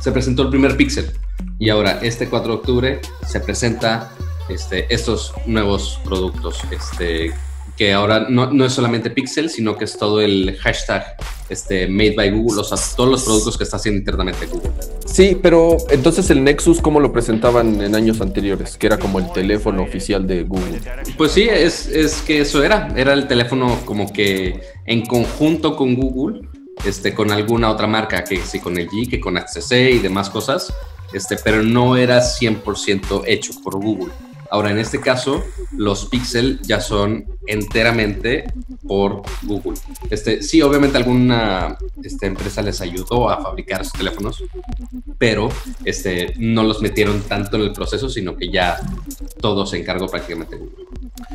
se 0.00 0.10
presentó 0.10 0.42
el 0.42 0.48
primer 0.50 0.76
Pixel. 0.76 1.08
Y 1.58 1.70
ahora, 1.70 1.98
este 2.02 2.28
4 2.28 2.52
de 2.52 2.58
octubre, 2.58 3.00
se 3.26 3.40
presenta 3.40 4.12
este, 4.48 4.92
estos 4.92 5.32
nuevos 5.46 6.00
productos. 6.04 6.60
Este, 6.70 7.32
que 7.76 7.92
ahora 7.92 8.26
no, 8.28 8.50
no 8.50 8.64
es 8.64 8.72
solamente 8.72 9.08
Pixel, 9.08 9.50
sino 9.50 9.76
que 9.76 9.84
es 9.84 9.96
todo 9.96 10.20
el 10.20 10.56
hashtag 10.60 11.16
este, 11.48 11.86
Made 11.86 12.14
by 12.16 12.30
Google, 12.32 12.60
o 12.60 12.64
sea, 12.64 12.76
todos 12.96 13.08
los 13.08 13.24
productos 13.24 13.56
que 13.56 13.62
está 13.62 13.76
haciendo 13.76 14.00
internamente 14.00 14.46
Google. 14.46 14.70
Sí, 15.06 15.38
pero 15.40 15.76
entonces 15.90 16.28
el 16.30 16.42
Nexus, 16.42 16.80
¿cómo 16.80 16.98
lo 16.98 17.12
presentaban 17.12 17.80
en 17.80 17.94
años 17.94 18.20
anteriores? 18.20 18.76
Que 18.76 18.88
era 18.88 18.98
como 18.98 19.20
el 19.20 19.32
teléfono 19.32 19.82
oficial 19.82 20.26
de 20.26 20.42
Google. 20.42 20.80
Pues 21.16 21.32
sí, 21.32 21.48
es, 21.48 21.86
es 21.86 22.20
que 22.22 22.40
eso 22.40 22.64
era. 22.64 22.92
Era 22.96 23.12
el 23.12 23.28
teléfono 23.28 23.78
como 23.84 24.12
que 24.12 24.60
en 24.84 25.06
conjunto 25.06 25.76
con 25.76 25.94
Google 25.94 26.48
este, 26.84 27.14
con 27.14 27.30
alguna 27.30 27.70
otra 27.70 27.86
marca, 27.86 28.24
que 28.24 28.38
sí 28.38 28.60
con 28.60 28.76
el 28.76 28.88
G, 28.88 29.08
que 29.08 29.20
con 29.20 29.36
HTC 29.36 29.72
y 29.72 29.98
demás 29.98 30.30
cosas, 30.30 30.72
este, 31.12 31.36
pero 31.36 31.62
no 31.62 31.96
era 31.96 32.20
100% 32.20 33.24
hecho 33.26 33.52
por 33.62 33.76
Google. 33.80 34.12
Ahora, 34.50 34.70
en 34.70 34.78
este 34.78 35.00
caso, 35.00 35.44
los 35.76 36.06
Pixel 36.06 36.60
ya 36.62 36.80
son 36.80 37.26
enteramente 37.46 38.44
por 38.86 39.22
Google. 39.42 39.78
Este, 40.10 40.42
sí, 40.42 40.62
obviamente 40.62 40.96
alguna 40.96 41.76
este, 42.02 42.26
empresa 42.26 42.62
les 42.62 42.80
ayudó 42.80 43.28
a 43.30 43.42
fabricar 43.42 43.84
sus 43.84 43.92
teléfonos, 43.94 44.42
pero 45.18 45.48
este, 45.84 46.34
no 46.38 46.62
los 46.62 46.80
metieron 46.80 47.20
tanto 47.22 47.56
en 47.56 47.62
el 47.62 47.72
proceso, 47.72 48.08
sino 48.08 48.36
que 48.36 48.50
ya 48.50 48.78
todo 49.40 49.66
se 49.66 49.78
encargó 49.78 50.08
prácticamente 50.08 50.56
Google. 50.56 50.84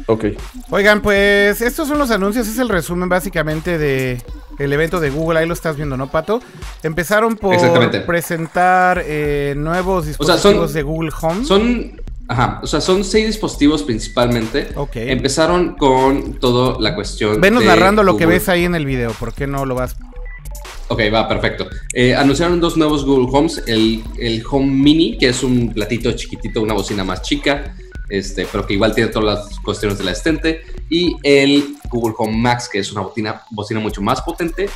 Ok. 0.07 0.25
Oigan, 0.71 1.01
pues 1.01 1.61
estos 1.61 1.87
son 1.87 1.99
los 1.99 2.09
anuncios, 2.11 2.47
es 2.47 2.57
el 2.57 2.69
resumen 2.69 3.09
básicamente 3.09 3.77
de 3.77 4.21
el 4.59 4.71
evento 4.71 4.99
de 4.99 5.09
Google, 5.09 5.39
ahí 5.39 5.47
lo 5.47 5.53
estás 5.53 5.75
viendo, 5.75 5.97
¿no, 5.97 6.11
Pato? 6.11 6.39
Empezaron 6.83 7.35
por 7.35 7.55
presentar 8.05 9.03
eh, 9.05 9.53
nuevos 9.57 10.01
O 10.01 10.03
sea, 10.03 10.09
dispositivos 10.35 10.41
son- 10.71 10.73
de 10.73 10.83
Google 10.83 11.11
Home. 11.21 11.45
Son, 11.45 12.01
ajá, 12.33 12.59
o 12.63 12.67
sea, 12.67 12.81
son 12.81 13.03
seis 13.03 13.27
dispositivos 13.27 13.83
principalmente. 13.83 14.69
Ok. 14.75 14.95
Empezaron 14.95 15.75
con 15.75 16.39
toda 16.39 16.79
la 16.79 16.95
cuestión. 16.95 17.39
Venos 17.39 17.61
de 17.61 17.67
narrando 17.67 18.03
lo 18.03 18.17
que 18.17 18.25
ves 18.25 18.49
ahí 18.49 18.65
en 18.65 18.75
el 18.75 18.85
video, 18.85 19.11
¿por 19.13 19.33
qué 19.33 19.47
no 19.47 19.65
lo 19.65 19.75
vas? 19.75 19.95
Ok, 20.89 21.01
va, 21.13 21.27
perfecto. 21.27 21.67
Eh, 21.93 22.13
anunciaron 22.13 22.59
dos 22.59 22.75
nuevos 22.75 23.05
Google 23.05 23.27
Homes, 23.31 23.63
el, 23.67 24.03
el 24.17 24.43
Home 24.49 24.71
Mini, 24.71 25.17
que 25.17 25.29
es 25.29 25.41
un 25.41 25.73
platito 25.73 26.11
chiquitito, 26.11 26.61
una 26.61 26.73
bocina 26.73 27.03
más 27.03 27.21
chica, 27.21 27.75
este, 28.09 28.45
pero 28.51 28.67
que 28.67 28.73
igual 28.73 28.93
tiene 28.93 29.09
todas 29.09 29.39
las 29.49 29.59
cuestiones 29.59 29.97
del 29.97 30.09
asistente, 30.09 30.61
y 30.89 31.15
el 31.23 31.77
Google 31.89 32.13
Home 32.17 32.37
Max, 32.37 32.69
que 32.71 32.79
es 32.79 32.91
una 32.91 33.01
bocina, 33.01 33.43
bocina 33.51 33.79
mucho 33.79 34.01
más 34.01 34.21
potente, 34.21 34.69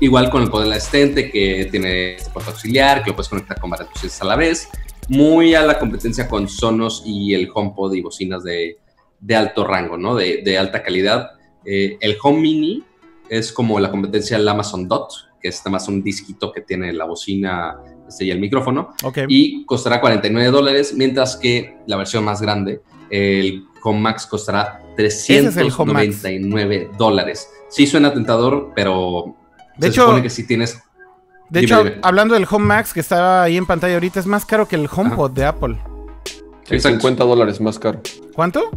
igual 0.00 0.30
con 0.30 0.42
el 0.42 0.50
poder 0.50 0.68
del 0.68 0.78
asistente, 0.78 1.30
que 1.30 1.68
tiene 1.70 2.14
este 2.14 2.30
puerto 2.30 2.50
auxiliar, 2.50 3.04
que 3.04 3.10
lo 3.10 3.16
puedes 3.16 3.28
conectar 3.28 3.60
con 3.60 3.70
varias 3.70 3.90
bocinas 3.90 4.22
a 4.22 4.24
la 4.24 4.36
vez, 4.36 4.68
muy 5.08 5.54
a 5.54 5.62
la 5.64 5.78
competencia 5.78 6.28
con 6.28 6.48
Sonos 6.48 7.02
y 7.04 7.34
el 7.34 7.50
HomePod 7.52 7.94
y 7.94 8.00
bocinas 8.02 8.42
de, 8.44 8.78
de 9.20 9.36
alto 9.36 9.66
rango, 9.66 9.96
¿no? 9.96 10.14
De, 10.14 10.42
de 10.44 10.58
alta 10.58 10.82
calidad. 10.82 11.30
Eh, 11.64 11.96
el 12.00 12.16
Home 12.22 12.40
Mini 12.40 12.82
es 13.28 13.52
como 13.52 13.78
la 13.80 13.90
competencia 13.90 14.36
del 14.36 14.48
Amazon 14.48 14.86
Dot, 14.88 15.10
que 15.40 15.48
es 15.48 15.58
nada 15.60 15.70
más 15.72 15.88
un 15.88 16.02
disquito 16.02 16.52
que 16.52 16.60
tiene 16.62 16.92
la 16.92 17.04
bocina 17.04 17.76
este, 18.08 18.24
y 18.26 18.30
el 18.30 18.38
micrófono, 18.40 18.90
Ok. 19.02 19.18
y 19.28 19.64
costará 19.66 20.00
49 20.00 20.50
dólares, 20.50 20.94
mientras 20.96 21.36
que 21.36 21.76
la 21.86 21.96
versión 21.96 22.24
más 22.24 22.40
grande, 22.42 22.80
el 23.10 23.64
Home 23.82 24.00
Max, 24.00 24.26
costará 24.26 24.80
es 24.96 25.28
el 25.28 25.72
Home 25.76 25.92
Max. 25.92 26.20
399 26.22 26.90
dólares. 26.98 27.48
Sí 27.68 27.86
suena 27.86 28.12
tentador, 28.14 28.72
pero 28.74 29.34
De 29.76 29.86
se 29.88 29.92
hecho- 29.92 30.02
supone 30.04 30.22
que 30.22 30.30
si 30.30 30.46
tienes... 30.46 30.80
de 31.50 31.60
dime, 31.60 31.72
hecho, 31.72 31.84
dime. 31.84 31.96
hablando 32.02 32.34
del 32.34 32.46
Home 32.50 32.66
Max 32.66 32.92
que 32.92 33.00
está 33.00 33.42
ahí 33.42 33.56
en 33.56 33.66
pantalla 33.66 33.94
ahorita, 33.94 34.20
es 34.20 34.26
más 34.26 34.44
caro 34.44 34.66
que 34.66 34.76
el 34.76 34.88
HomePod 34.94 35.30
de 35.32 35.44
Apple. 35.44 35.78
Sí, 36.64 36.74
Exacto. 36.76 36.98
50 37.00 37.24
dólares 37.24 37.60
más 37.60 37.78
caro. 37.78 38.00
¿Cuánto? 38.34 38.70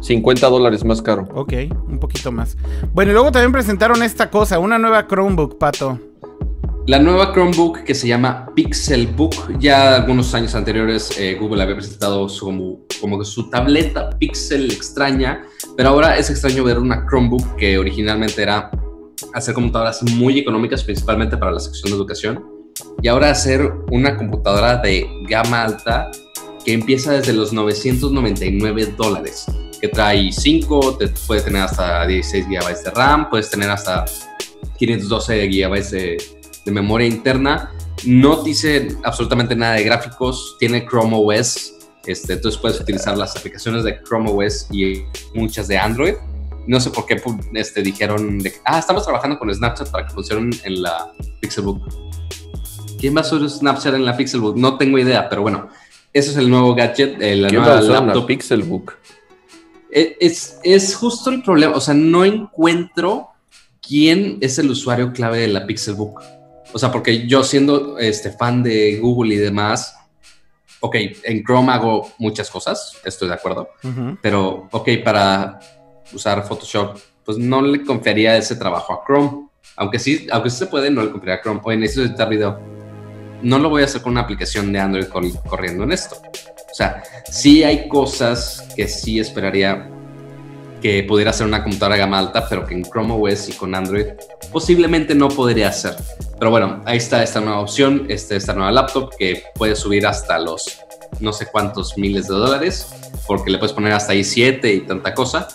50 0.00 0.46
dólares 0.48 0.84
más 0.84 1.00
caro. 1.00 1.26
Ok, 1.34 1.52
un 1.88 1.98
poquito 1.98 2.30
más. 2.30 2.56
Bueno, 2.92 3.10
y 3.10 3.14
luego 3.14 3.32
también 3.32 3.52
presentaron 3.52 4.02
esta 4.02 4.30
cosa, 4.30 4.58
una 4.58 4.78
nueva 4.78 5.06
Chromebook, 5.06 5.56
Pato. 5.58 5.98
La 6.86 7.00
nueva 7.00 7.32
Chromebook 7.32 7.82
que 7.82 7.94
se 7.96 8.06
llama 8.06 8.48
Pixelbook, 8.54 9.58
ya 9.58 9.96
algunos 9.96 10.32
años 10.34 10.54
anteriores 10.54 11.18
eh, 11.18 11.36
Google 11.40 11.62
había 11.62 11.74
presentado 11.74 12.28
su, 12.28 12.44
como, 12.44 12.78
como 13.00 13.24
su 13.24 13.50
tableta 13.50 14.10
Pixel 14.10 14.70
extraña, 14.70 15.42
pero 15.76 15.88
ahora 15.88 16.16
es 16.16 16.30
extraño 16.30 16.62
ver 16.62 16.78
una 16.78 17.04
Chromebook 17.08 17.56
que 17.56 17.76
originalmente 17.76 18.40
era 18.42 18.70
hacer 19.36 19.52
computadoras 19.54 20.02
muy 20.02 20.38
económicas, 20.38 20.82
principalmente 20.82 21.36
para 21.36 21.52
la 21.52 21.60
sección 21.60 21.90
de 21.90 21.96
educación, 21.96 22.44
y 23.02 23.08
ahora 23.08 23.30
hacer 23.30 23.70
una 23.90 24.16
computadora 24.16 24.78
de 24.78 25.06
gama 25.28 25.62
alta 25.62 26.10
que 26.64 26.72
empieza 26.72 27.12
desde 27.12 27.34
los 27.34 27.52
999 27.52 28.94
dólares, 28.96 29.44
que 29.78 29.88
trae 29.88 30.32
5, 30.32 30.96
te 30.96 31.08
puede 31.26 31.42
tener 31.42 31.62
hasta 31.62 32.06
16 32.06 32.46
GB 32.48 32.82
de 32.82 32.90
RAM, 32.92 33.28
puedes 33.28 33.50
tener 33.50 33.68
hasta 33.68 34.06
512 34.78 35.48
GB 35.48 35.90
de, 35.90 36.16
de 36.64 36.72
memoria 36.72 37.06
interna. 37.06 37.72
No 38.06 38.42
dice 38.42 38.88
absolutamente 39.04 39.54
nada 39.54 39.74
de 39.74 39.84
gráficos, 39.84 40.56
tiene 40.58 40.86
Chrome 40.86 41.14
OS, 41.14 41.74
este, 42.06 42.34
entonces 42.34 42.58
puedes 42.58 42.80
utilizar 42.80 43.18
las 43.18 43.36
aplicaciones 43.36 43.84
de 43.84 44.00
Chrome 44.02 44.30
OS 44.30 44.68
y 44.72 45.02
muchas 45.34 45.68
de 45.68 45.76
Android. 45.76 46.14
No 46.66 46.80
sé 46.80 46.90
por 46.90 47.06
qué 47.06 47.22
pu- 47.22 47.48
este, 47.54 47.82
dijeron, 47.82 48.38
de, 48.38 48.52
ah, 48.64 48.78
estamos 48.78 49.04
trabajando 49.04 49.38
con 49.38 49.52
Snapchat 49.54 49.90
para 49.90 50.06
que 50.06 50.12
funcionen 50.12 50.50
en 50.64 50.82
la 50.82 51.12
Pixelbook. 51.40 51.86
¿Quién 52.98 53.14
va 53.16 53.20
a 53.20 53.24
usar 53.24 53.48
Snapchat 53.48 53.94
en 53.94 54.04
la 54.04 54.16
Pixelbook? 54.16 54.56
No 54.56 54.76
tengo 54.78 54.98
idea, 54.98 55.28
pero 55.28 55.42
bueno, 55.42 55.68
ese 56.12 56.30
es 56.30 56.36
el 56.36 56.48
nuevo 56.50 56.74
gadget, 56.74 57.20
eh, 57.20 57.36
la 57.36 57.48
¿Quién 57.48 57.60
va 57.62 57.80
nueva 57.80 58.00
laptop. 58.04 58.26
Pixelbook? 58.26 58.92
Eh, 59.90 60.16
Es, 60.20 60.58
es 60.64 60.94
justo 60.96 61.30
el 61.30 61.42
problema, 61.42 61.76
o 61.76 61.80
sea, 61.80 61.94
no 61.94 62.24
encuentro 62.24 63.28
quién 63.86 64.38
es 64.40 64.58
el 64.58 64.70
usuario 64.70 65.12
clave 65.12 65.38
de 65.40 65.48
la 65.48 65.66
Pixelbook. 65.66 66.20
O 66.72 66.78
sea, 66.78 66.90
porque 66.90 67.26
yo 67.28 67.44
siendo 67.44 67.98
este, 67.98 68.30
fan 68.32 68.62
de 68.62 68.98
Google 68.98 69.34
y 69.34 69.38
demás, 69.38 69.94
ok, 70.80 70.96
en 71.22 71.44
Chrome 71.44 71.72
hago 71.72 72.10
muchas 72.18 72.50
cosas, 72.50 72.92
estoy 73.04 73.28
de 73.28 73.34
acuerdo, 73.34 73.68
pero 74.20 74.68
ok, 74.72 74.88
para 75.04 75.58
usar 76.12 76.46
Photoshop, 76.46 76.98
pues 77.24 77.38
no 77.38 77.60
le 77.62 77.84
confiaría 77.84 78.36
ese 78.36 78.56
trabajo 78.56 78.92
a 78.92 79.04
Chrome. 79.06 79.48
Aunque 79.76 79.98
sí, 79.98 80.26
aunque 80.30 80.50
sí 80.50 80.58
se 80.58 80.66
puede, 80.66 80.90
no 80.90 81.02
le 81.02 81.10
confiaría 81.10 81.40
a 81.40 81.42
Chrome. 81.42 81.60
Oye, 81.64 81.76
necesito 81.76 82.06
editar 82.06 82.28
video. 82.28 82.58
No 83.42 83.58
lo 83.58 83.68
voy 83.68 83.82
a 83.82 83.84
hacer 83.84 84.00
con 84.02 84.12
una 84.12 84.22
aplicación 84.22 84.72
de 84.72 84.78
Android 84.78 85.06
cor- 85.06 85.42
corriendo 85.48 85.84
en 85.84 85.92
esto. 85.92 86.16
O 86.16 86.74
sea, 86.74 87.02
sí 87.30 87.62
hay 87.64 87.88
cosas 87.88 88.66
que 88.76 88.86
sí 88.88 89.18
esperaría 89.18 89.90
que 90.80 91.02
pudiera 91.04 91.32
ser 91.32 91.46
una 91.46 91.62
computadora 91.62 91.96
gama 91.96 92.18
alta, 92.18 92.46
pero 92.48 92.66
que 92.66 92.74
en 92.74 92.82
Chrome 92.84 93.14
OS 93.18 93.48
y 93.48 93.52
con 93.52 93.74
Android 93.74 94.06
posiblemente 94.52 95.14
no 95.14 95.28
podría 95.28 95.68
hacer. 95.70 95.96
Pero 96.38 96.50
bueno, 96.50 96.82
ahí 96.84 96.98
está 96.98 97.22
esta 97.22 97.40
nueva 97.40 97.60
opción, 97.60 98.06
este, 98.08 98.36
esta 98.36 98.52
nueva 98.52 98.70
laptop 98.72 99.10
que 99.18 99.42
puede 99.54 99.74
subir 99.74 100.06
hasta 100.06 100.38
los 100.38 100.80
no 101.20 101.32
sé 101.32 101.46
cuántos 101.46 101.96
miles 101.96 102.28
de 102.28 102.34
dólares, 102.34 102.88
porque 103.26 103.50
le 103.50 103.58
puedes 103.58 103.72
poner 103.72 103.92
hasta 103.94 104.12
ahí 104.12 104.22
7 104.22 104.70
y 104.72 104.80
tanta 104.80 105.14
cosa. 105.14 105.48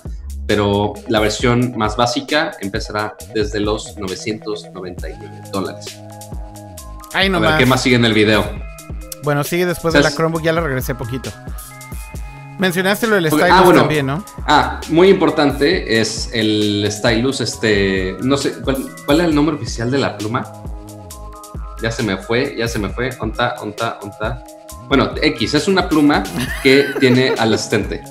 Pero 0.52 0.96
la 1.08 1.22
versión 1.22 1.78
más 1.78 1.96
básica 1.96 2.52
empezará 2.60 3.16
desde 3.34 3.62
los 3.62 3.96
999 3.98 5.44
dólares. 5.50 5.98
Ahí 7.14 7.34
A 7.34 7.40
ver. 7.40 7.58
¿qué 7.58 7.66
más 7.66 7.82
sigue 7.82 7.96
en 7.96 8.04
el 8.04 8.14
video? 8.14 8.44
Bueno, 9.24 9.46
sigue 9.46 9.66
después 9.66 9.94
de 9.94 10.02
la. 10.02 10.12
Chromebook, 10.12 10.44
ya 10.44 10.52
la 10.52 10.60
regresé 10.60 10.94
poquito. 10.94 11.32
Mencionaste 12.60 13.08
lo 13.08 13.16
del 13.16 13.28
stylus 13.28 13.48
ah, 13.50 13.62
bueno. 13.62 13.80
también, 13.80 14.08
¿no? 14.08 14.26
Ah, 14.46 14.82
muy 14.90 15.08
importante 15.08 16.02
es 16.02 16.30
el 16.34 16.86
stylus, 16.92 17.40
este, 17.40 18.18
no 18.22 18.36
sé, 18.36 18.56
¿cuál, 18.62 18.90
cuál 19.06 19.22
es 19.22 19.28
el 19.28 19.34
nombre 19.34 19.56
oficial 19.56 19.90
de 19.90 20.00
la 20.00 20.18
pluma? 20.18 20.52
Ya 21.82 21.92
se 21.92 22.04
me 22.04 22.18
fue, 22.18 22.56
ya 22.58 22.68
se 22.68 22.78
me 22.78 22.90
fue, 22.90 23.10
onta, 23.22 23.56
onta, 23.62 24.00
onta. 24.02 24.44
Bueno, 24.90 25.12
X, 25.22 25.54
es 25.54 25.70
una 25.70 25.88
pluma 25.88 26.24
que 26.62 26.88
tiene 27.00 27.34
al 27.38 27.54
asistente, 27.54 28.04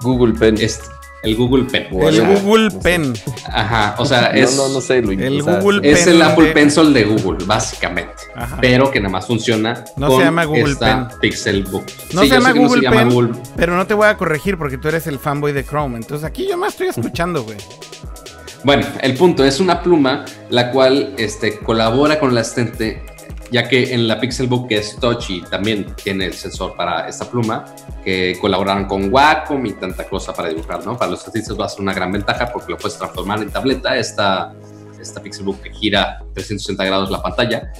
Google 0.00 0.32
Pen. 0.32 0.56
este, 0.58 0.86
el 1.22 1.36
Google 1.36 1.64
Pen. 1.64 1.86
O 1.92 2.08
El. 2.08 2.20
Google 2.40 2.64
No 2.64 2.70
sé. 2.70 2.78
Pen. 2.80 3.12
Ajá, 3.46 3.94
o 3.98 4.04
sea, 4.04 4.32
No, 4.32 4.38
es, 4.38 4.56
no, 4.56 4.68
no 4.70 4.80
sé, 4.80 5.00
Luis. 5.02 5.20
El 5.20 5.40
o 5.40 5.44
sea, 5.44 5.60
Google 5.60 5.80
es 5.90 6.00
Pen 6.04 6.14
el 6.16 6.22
Apple 6.22 6.46
de- 6.48 6.52
Pencil 6.52 6.92
de 6.92 7.04
Google, 7.04 7.44
básicamente. 7.46 8.14
Ajá. 8.34 8.58
Pero 8.60 8.90
que 8.90 9.00
nada 9.00 9.12
más 9.12 9.26
funciona 9.26 9.84
No 9.96 10.08
con 10.08 10.18
se 10.18 10.24
llama 10.24 10.44
Google 10.44 10.72
esta 10.72 11.08
Pen. 11.08 11.18
Pixelbook. 11.20 11.84
No 12.12 12.22
Sí, 12.22 12.28
se 12.28 12.28
yo 12.28 12.34
llama 12.34 12.48
sé 12.48 12.54
que 12.54 12.58
Google 12.60 12.82
llama 12.82 12.96
Pen, 12.96 13.10
Google- 13.10 13.32
pero 13.56 13.76
no 13.76 13.86
te 13.86 13.94
voy 13.94 14.06
a 14.08 14.16
corregir 14.16 14.58
porque 14.58 14.78
tú 14.78 14.88
eres 14.88 15.06
el 15.06 15.18
fanboy 15.18 15.52
de 15.52 15.64
Chrome. 15.64 15.96
Entonces 15.96 16.24
aquí 16.26 16.46
yo 16.48 16.56
más 16.56 16.70
estoy 16.72 16.88
escuchando, 16.88 17.44
güey. 17.44 17.58
Bueno, 18.64 18.86
el 19.00 19.14
punto 19.14 19.44
es 19.44 19.58
una 19.58 19.82
pluma 19.82 20.24
la 20.50 20.70
cual 20.70 21.14
este, 21.18 21.58
colabora 21.58 22.20
con 22.20 22.30
el 22.30 22.38
asistente, 22.38 23.02
ya 23.52 23.68
que 23.68 23.92
en 23.92 24.08
la 24.08 24.18
Pixelbook 24.18 24.66
que 24.66 24.78
es 24.78 24.96
touch 24.96 25.30
y 25.30 25.42
también 25.42 25.94
tiene 26.02 26.24
el 26.24 26.32
sensor 26.32 26.74
para 26.74 27.06
esta 27.06 27.30
pluma, 27.30 27.66
que 28.02 28.36
colaboraron 28.40 28.86
con 28.86 29.12
Wacom 29.12 29.64
y 29.66 29.74
tanta 29.74 30.08
cosa 30.08 30.32
para 30.32 30.48
dibujar, 30.48 30.84
¿no? 30.84 30.96
Para 30.96 31.10
los 31.10 31.24
artistas 31.26 31.60
va 31.60 31.66
a 31.66 31.68
ser 31.68 31.82
una 31.82 31.92
gran 31.92 32.10
ventaja 32.10 32.50
porque 32.50 32.72
lo 32.72 32.78
puedes 32.78 32.96
transformar 32.96 33.42
en 33.42 33.50
tableta, 33.50 33.96
esta, 33.96 34.54
esta 34.98 35.22
Pixelbook 35.22 35.60
que 35.60 35.70
gira 35.70 36.24
360 36.32 36.82
grados 36.84 37.10
la 37.10 37.22
pantalla. 37.22 37.70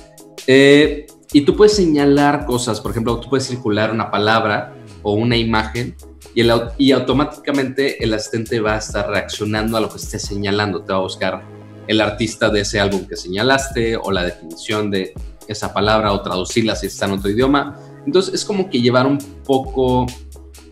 Eh, 0.47 1.07
y 1.33 1.41
tú 1.41 1.57
puedes 1.57 1.75
señalar 1.75 2.45
cosas, 2.45 2.79
por 2.81 2.91
ejemplo, 2.91 3.19
tú 3.19 3.31
puedes 3.31 3.47
circular 3.47 3.91
una 3.91 4.11
palabra 4.11 4.75
o 5.03 5.15
una 5.15 5.37
imagen 5.37 5.97
y, 6.35 6.43
el 6.43 6.53
y 6.77 6.93
automáticamente 6.93 8.05
el 8.05 8.13
asistente 8.13 8.61
va 8.61 8.75
a 8.75 8.79
estar 8.79 9.09
reaccionando 9.09 9.79
a 9.79 9.81
lo 9.81 9.89
que 9.89 9.97
estés 9.97 10.23
señalando. 10.23 10.83
Te 10.83 10.93
va 10.93 10.99
a 10.99 11.03
buscar 11.03 11.43
el 11.87 12.01
artista 12.01 12.51
de 12.51 12.61
ese 12.61 12.79
álbum 12.79 13.07
que 13.07 13.17
señalaste 13.17 13.97
o 13.97 14.11
la 14.13 14.25
definición 14.25 14.91
de 14.91 15.15
esa 15.49 15.73
palabra 15.73 16.13
o 16.13 16.23
traducirla 16.23 16.77
si 16.77 16.87
está 16.87 17.07
en 17.07 17.13
otro 17.13 17.31
idioma. 17.31 17.79
Entonces 18.07 18.35
es 18.35 18.45
como 18.45 18.69
que 18.71 18.81
llevar 18.81 19.07
un 19.07 19.19
poco 19.45 20.07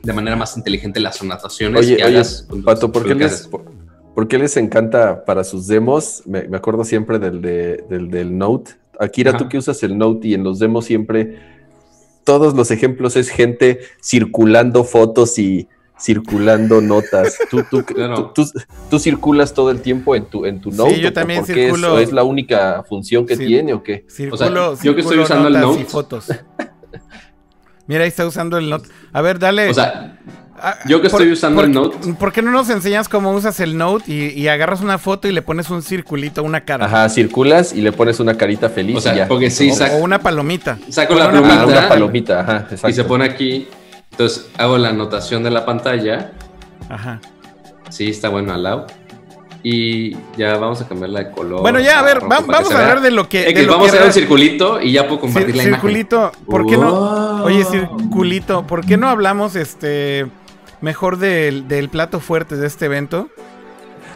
de 0.02 0.12
manera 0.12 0.36
más 0.36 0.56
inteligente 0.56 0.98
las 1.00 1.20
anotaciones 1.22 1.80
Oye, 1.80 1.96
que 1.96 2.04
oye, 2.04 2.14
hagas. 2.16 2.46
Pato, 2.64 2.90
¿por 2.90 3.04
qué, 3.06 3.14
les, 3.14 3.46
por, 3.46 3.64
¿Por 4.14 4.28
qué 4.28 4.38
les 4.38 4.56
encanta 4.56 5.24
para 5.24 5.44
sus 5.44 5.66
demos? 5.66 6.22
Me, 6.26 6.48
me 6.48 6.56
acuerdo 6.56 6.84
siempre 6.84 7.18
del, 7.18 7.40
de- 7.42 7.84
del, 7.88 8.10
del 8.10 8.36
Note. 8.36 8.72
Akira, 8.98 9.30
Ajá. 9.30 9.38
tú 9.38 9.48
que 9.48 9.58
usas 9.58 9.82
el 9.82 9.96
Note 9.96 10.28
y 10.28 10.34
en 10.34 10.42
los 10.44 10.58
demos 10.58 10.84
siempre 10.86 11.38
todos 12.24 12.54
los 12.54 12.70
ejemplos 12.70 13.16
es 13.16 13.28
gente 13.30 13.80
circulando 14.02 14.84
fotos 14.84 15.38
y 15.38 15.68
circulando 16.00 16.80
notas. 16.80 17.36
Tú, 17.50 17.62
tú, 17.70 17.84
Claro. 17.84 18.32
tú, 18.34 18.44
tú- 18.46 18.60
tú 18.90 18.98
circulas 18.98 19.52
todo 19.54 19.70
el 19.70 19.80
tiempo 19.82 20.14
en 20.16 20.24
tu, 20.24 20.46
en 20.46 20.60
tu 20.60 20.70
Sí, 20.70 20.76
Note. 20.78 21.00
yo 21.00 21.08
¿o 21.08 21.12
también 21.12 21.40
por 21.40 21.46
qué 21.54 21.68
circulo- 21.68 21.88
¿Eso 21.88 21.98
¿Es 21.98 22.12
la 22.12 22.22
única 22.24 22.82
función 22.88 23.26
que 23.26 23.36
Sí. 23.36 23.46
tiene 23.46 23.72
o 23.74 23.82
qué? 23.82 24.04
Circulo, 24.08 24.76
yo 24.82 24.94
que 24.94 25.00
estoy 25.02 25.18
usando 25.18 25.48
el 25.48 25.54
y 25.54 25.58
Note. 25.58 25.84
fotos. 25.84 26.28
Mira, 27.86 28.02
ahí 28.02 28.08
está 28.08 28.26
usando 28.26 28.56
el 28.58 28.70
Note. 28.70 28.88
A 29.12 29.20
ver, 29.20 29.38
dale. 29.38 29.68
O 29.70 29.74
sea, 29.74 30.16
Ah, 30.62 30.76
yo 30.86 31.00
que 31.00 31.08
por- 31.08 31.22
estoy 31.22 31.32
usando 31.32 31.56
por- 31.56 31.64
el 31.64 31.72
Note. 31.72 32.12
¿Por 32.18 32.32
qué 32.32 32.42
no 32.42 32.50
nos 32.50 32.68
enseñas 32.68 33.08
cómo 33.08 33.32
usas 33.32 33.58
el 33.60 33.78
Note 33.78 34.04
y, 34.12 34.26
y 34.38 34.48
agarras 34.48 34.82
una 34.82 34.98
foto 34.98 35.26
y 35.26 35.32
le 35.32 35.40
pones 35.40 35.70
un 35.70 35.80
circulito, 35.82 36.42
una 36.44 36.66
cara? 36.66 36.84
Ajá, 36.84 37.08
circulas 37.08 37.72
y 37.72 37.80
le 37.80 37.92
pones 37.92 38.20
una 38.20 38.36
carita 38.36 38.68
feliz. 38.68 38.98
O 38.98 39.00
sea, 39.00 39.14
y 39.14 39.16
ya. 39.16 39.26
porque 39.28 39.48
sí, 39.50 39.70
O, 39.70 39.74
sac- 39.74 39.94
o 39.94 40.04
una 40.04 40.18
palomita. 40.18 40.78
saco 40.90 41.14
la 41.14 41.28
una 41.28 41.38
Ah, 41.38 41.42
plumita. 41.42 41.66
una 41.66 41.88
palomita, 41.88 42.40
ajá, 42.40 42.56
exacto. 42.70 42.88
y 42.90 42.92
se 42.92 43.04
pone 43.04 43.24
aquí. 43.24 43.68
Entonces 44.10 44.50
hago 44.58 44.78
la 44.78 44.90
anotación 44.90 45.42
de 45.42 45.50
la 45.50 45.64
pantalla. 45.64 46.32
Ajá. 46.88 47.20
Sí, 47.90 48.08
está 48.10 48.28
bueno 48.28 48.52
al 48.52 48.62
lado. 48.62 48.86
Y 49.62 50.16
ya 50.38 50.56
vamos 50.56 50.80
a 50.80 50.88
cambiarla 50.88 51.20
de 51.24 51.30
color. 51.32 51.60
Bueno, 51.60 51.80
ya, 51.80 51.98
a 51.98 52.02
ver, 52.02 52.22
va- 52.22 52.40
vamos 52.40 52.70
a 52.70 52.78
vea. 52.78 52.88
hablar 52.88 53.02
de 53.02 53.10
lo 53.10 53.28
que- 53.28 53.42
X, 53.42 53.54
de 53.54 53.62
lo 53.66 53.72
vamos 53.72 53.90
que 53.90 53.96
a 53.96 54.00
hacer 54.00 54.06
un 54.08 54.12
circulito 54.14 54.80
y 54.80 54.92
ya 54.92 55.06
puedo 55.06 55.20
compartir 55.20 55.54
la 55.54 55.62
imagen. 55.64 55.74
circulito, 55.74 56.32
¿por 56.46 56.66
qué 56.66 56.76
no? 56.78 57.44
Oye, 57.44 57.64
circulito, 57.64 58.66
¿por 58.66 58.86
qué 58.86 58.96
no 58.96 59.08
hablamos 59.08 59.56
este 59.56 60.26
mejor 60.80 61.18
del, 61.18 61.68
del 61.68 61.90
plato 61.90 62.20
fuerte 62.20 62.56
de 62.56 62.66
este 62.66 62.86
evento? 62.86 63.28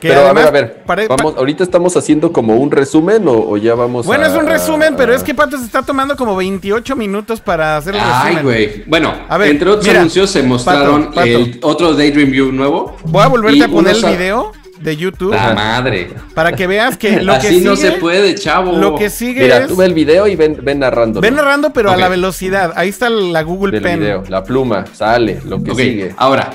Que 0.05 0.11
Pero 0.11 0.27
a 0.29 0.35
ver, 0.35 0.47
a 0.47 0.51
ver, 0.51 0.83
pare- 0.85 1.09
vamos, 1.09 1.35
ahorita 1.39 1.65
estamos 1.65 1.97
haciendo 1.97 2.31
como 2.31 2.57
un 2.57 2.71
resumen 2.71 3.27
o, 3.27 3.33
o 3.53 3.57
ya 3.57 3.75
vamos 3.75 4.05
Bueno, 4.05 4.25
a- 4.25 4.29
es 4.29 4.35
un 4.35 4.45
resumen, 4.47 4.93
a- 4.93 4.97
pero 4.99 5.15
es 5.15 5.23
que 5.23 5.33
Pato 5.33 5.57
se 5.57 5.65
está 5.65 5.81
tomando 5.81 6.15
como 6.15 6.37
28 6.37 6.95
minutos 6.95 7.41
para 7.41 7.79
hacer 7.79 7.95
el 7.95 8.03
Ay, 8.05 8.35
resumen. 8.35 8.45
güey. 8.45 8.85
Bueno, 8.87 9.15
A 9.31 9.39
ver, 9.39 9.49
entre 9.53 9.71
otros 9.71 9.87
mira, 9.87 10.01
anuncios 10.01 10.29
se 10.29 10.43
mostraron 10.43 11.05
Pato, 11.07 11.15
Pato. 11.15 11.27
el 11.27 11.59
otro 11.63 11.95
Daydream 11.95 12.31
View 12.33 12.53
nuevo. 12.53 12.99
Voy 13.05 13.23
a 13.23 13.29
volverte 13.29 13.65
a 13.65 13.69
poner 13.69 13.97
el 13.97 14.05
video 14.05 14.53
de 14.79 14.95
YouTube 14.99 15.31
La 15.33 15.55
madre. 15.55 16.11
para 16.35 16.53
que 16.53 16.67
veas 16.67 16.99
que 16.99 17.23
lo 17.23 17.33
que 17.41 17.47
Así 17.47 17.63
no 17.63 17.75
sigue- 17.75 17.93
se 17.93 17.97
puede, 17.99 18.35
chavo. 18.35 18.73
Lo 18.77 18.97
que 18.97 19.09
sigue 19.09 19.45
Mira, 19.45 19.59
es 19.61 19.69
tú 19.69 19.77
ve 19.77 19.87
el 19.87 19.95
video 19.95 20.27
y 20.27 20.37
ven, 20.37 20.59
ven 20.61 20.81
narrando. 20.81 21.23
ven 21.23 21.35
narrando 21.35 21.73
pero 21.73 21.91
a 21.91 21.97
la 21.97 22.09
velocidad. 22.11 22.75
Ahí 22.77 22.91
está 22.91 23.09
la 23.09 23.41
Google 23.41 23.73
del 23.73 23.81
Pen. 23.83 24.01
video. 24.01 24.23
La 24.29 24.45
pluma, 24.45 24.85
sale, 24.93 25.41
lo 25.47 25.63
que 25.63 25.75
sigue. 25.75 26.15
ahora, 26.19 26.51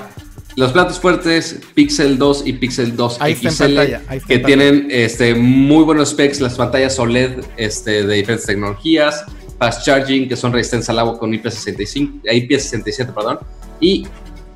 los 0.56 0.72
platos 0.72 1.00
fuertes 1.00 1.60
Pixel 1.74 2.18
2 2.18 2.44
y 2.46 2.54
Pixel 2.54 2.96
2 2.96 3.18
Ahí 3.22 3.34
está 3.34 3.50
en 3.50 3.54
XL, 3.54 3.64
pantalla, 3.64 4.02
ahí 4.08 4.18
está 4.18 4.28
que 4.28 4.34
en 4.36 4.44
tienen 4.44 4.88
este, 4.90 5.36
muy 5.36 5.84
buenos 5.84 6.10
specs, 6.10 6.42
las 6.42 6.56
pantallas 6.56 6.98
OLED 7.00 7.44
este, 7.58 8.06
de 8.06 8.16
diferentes 8.16 8.46
tecnologías, 8.46 9.26
fast 9.58 9.86
charging, 9.86 10.28
que 10.28 10.36
son 10.36 10.52
resistencia 10.52 10.92
al 10.92 11.00
agua 11.00 11.20
con 11.20 11.32
IP65, 11.32 12.22
eh, 12.24 12.48
IP67, 12.48 13.14
perdón, 13.14 13.40
y 13.80 14.08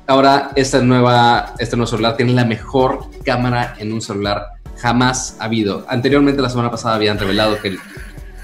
ahora 0.06 0.50
esta 0.56 0.80
nueva, 0.80 1.54
este 1.58 1.76
nuevo 1.76 1.90
celular 1.90 2.16
tiene 2.16 2.32
la 2.32 2.44
mejor 2.44 3.06
cámara 3.24 3.74
en 3.78 3.92
un 3.92 4.00
celular 4.00 4.42
jamás 4.76 5.36
habido. 5.38 5.86
Anteriormente, 5.88 6.42
la 6.42 6.50
semana 6.50 6.70
pasada, 6.70 6.96
habían 6.96 7.18
revelado 7.18 7.60
que 7.60 7.68
el 7.68 7.78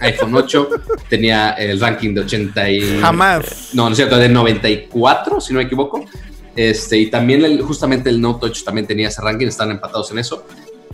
iPhone 0.01 0.35
8 0.35 0.69
tenía 1.09 1.51
el 1.53 1.79
ranking 1.81 2.15
de 2.15 2.23
80 2.23 2.71
y... 2.71 3.01
Jamás. 3.01 3.71
No, 3.75 3.85
no 3.85 3.91
es 3.91 3.97
cierto, 3.97 4.17
de 4.17 4.29
94, 4.29 5.41
si 5.41 5.53
no 5.53 5.59
me 5.59 5.65
equivoco. 5.67 6.05
Este, 6.57 6.99
y 6.99 7.11
también 7.11 7.45
el- 7.45 7.63
justamente 7.63 8.11
el 8.11 8.21
Note 8.21 8.47
8 8.47 8.63
también 8.65 8.87
tenía 8.87 9.09
ese 9.09 9.23
ranking, 9.23 9.47
están 9.47 9.71
empatados 9.71 10.11
en 10.11 10.19
eso. 10.19 10.45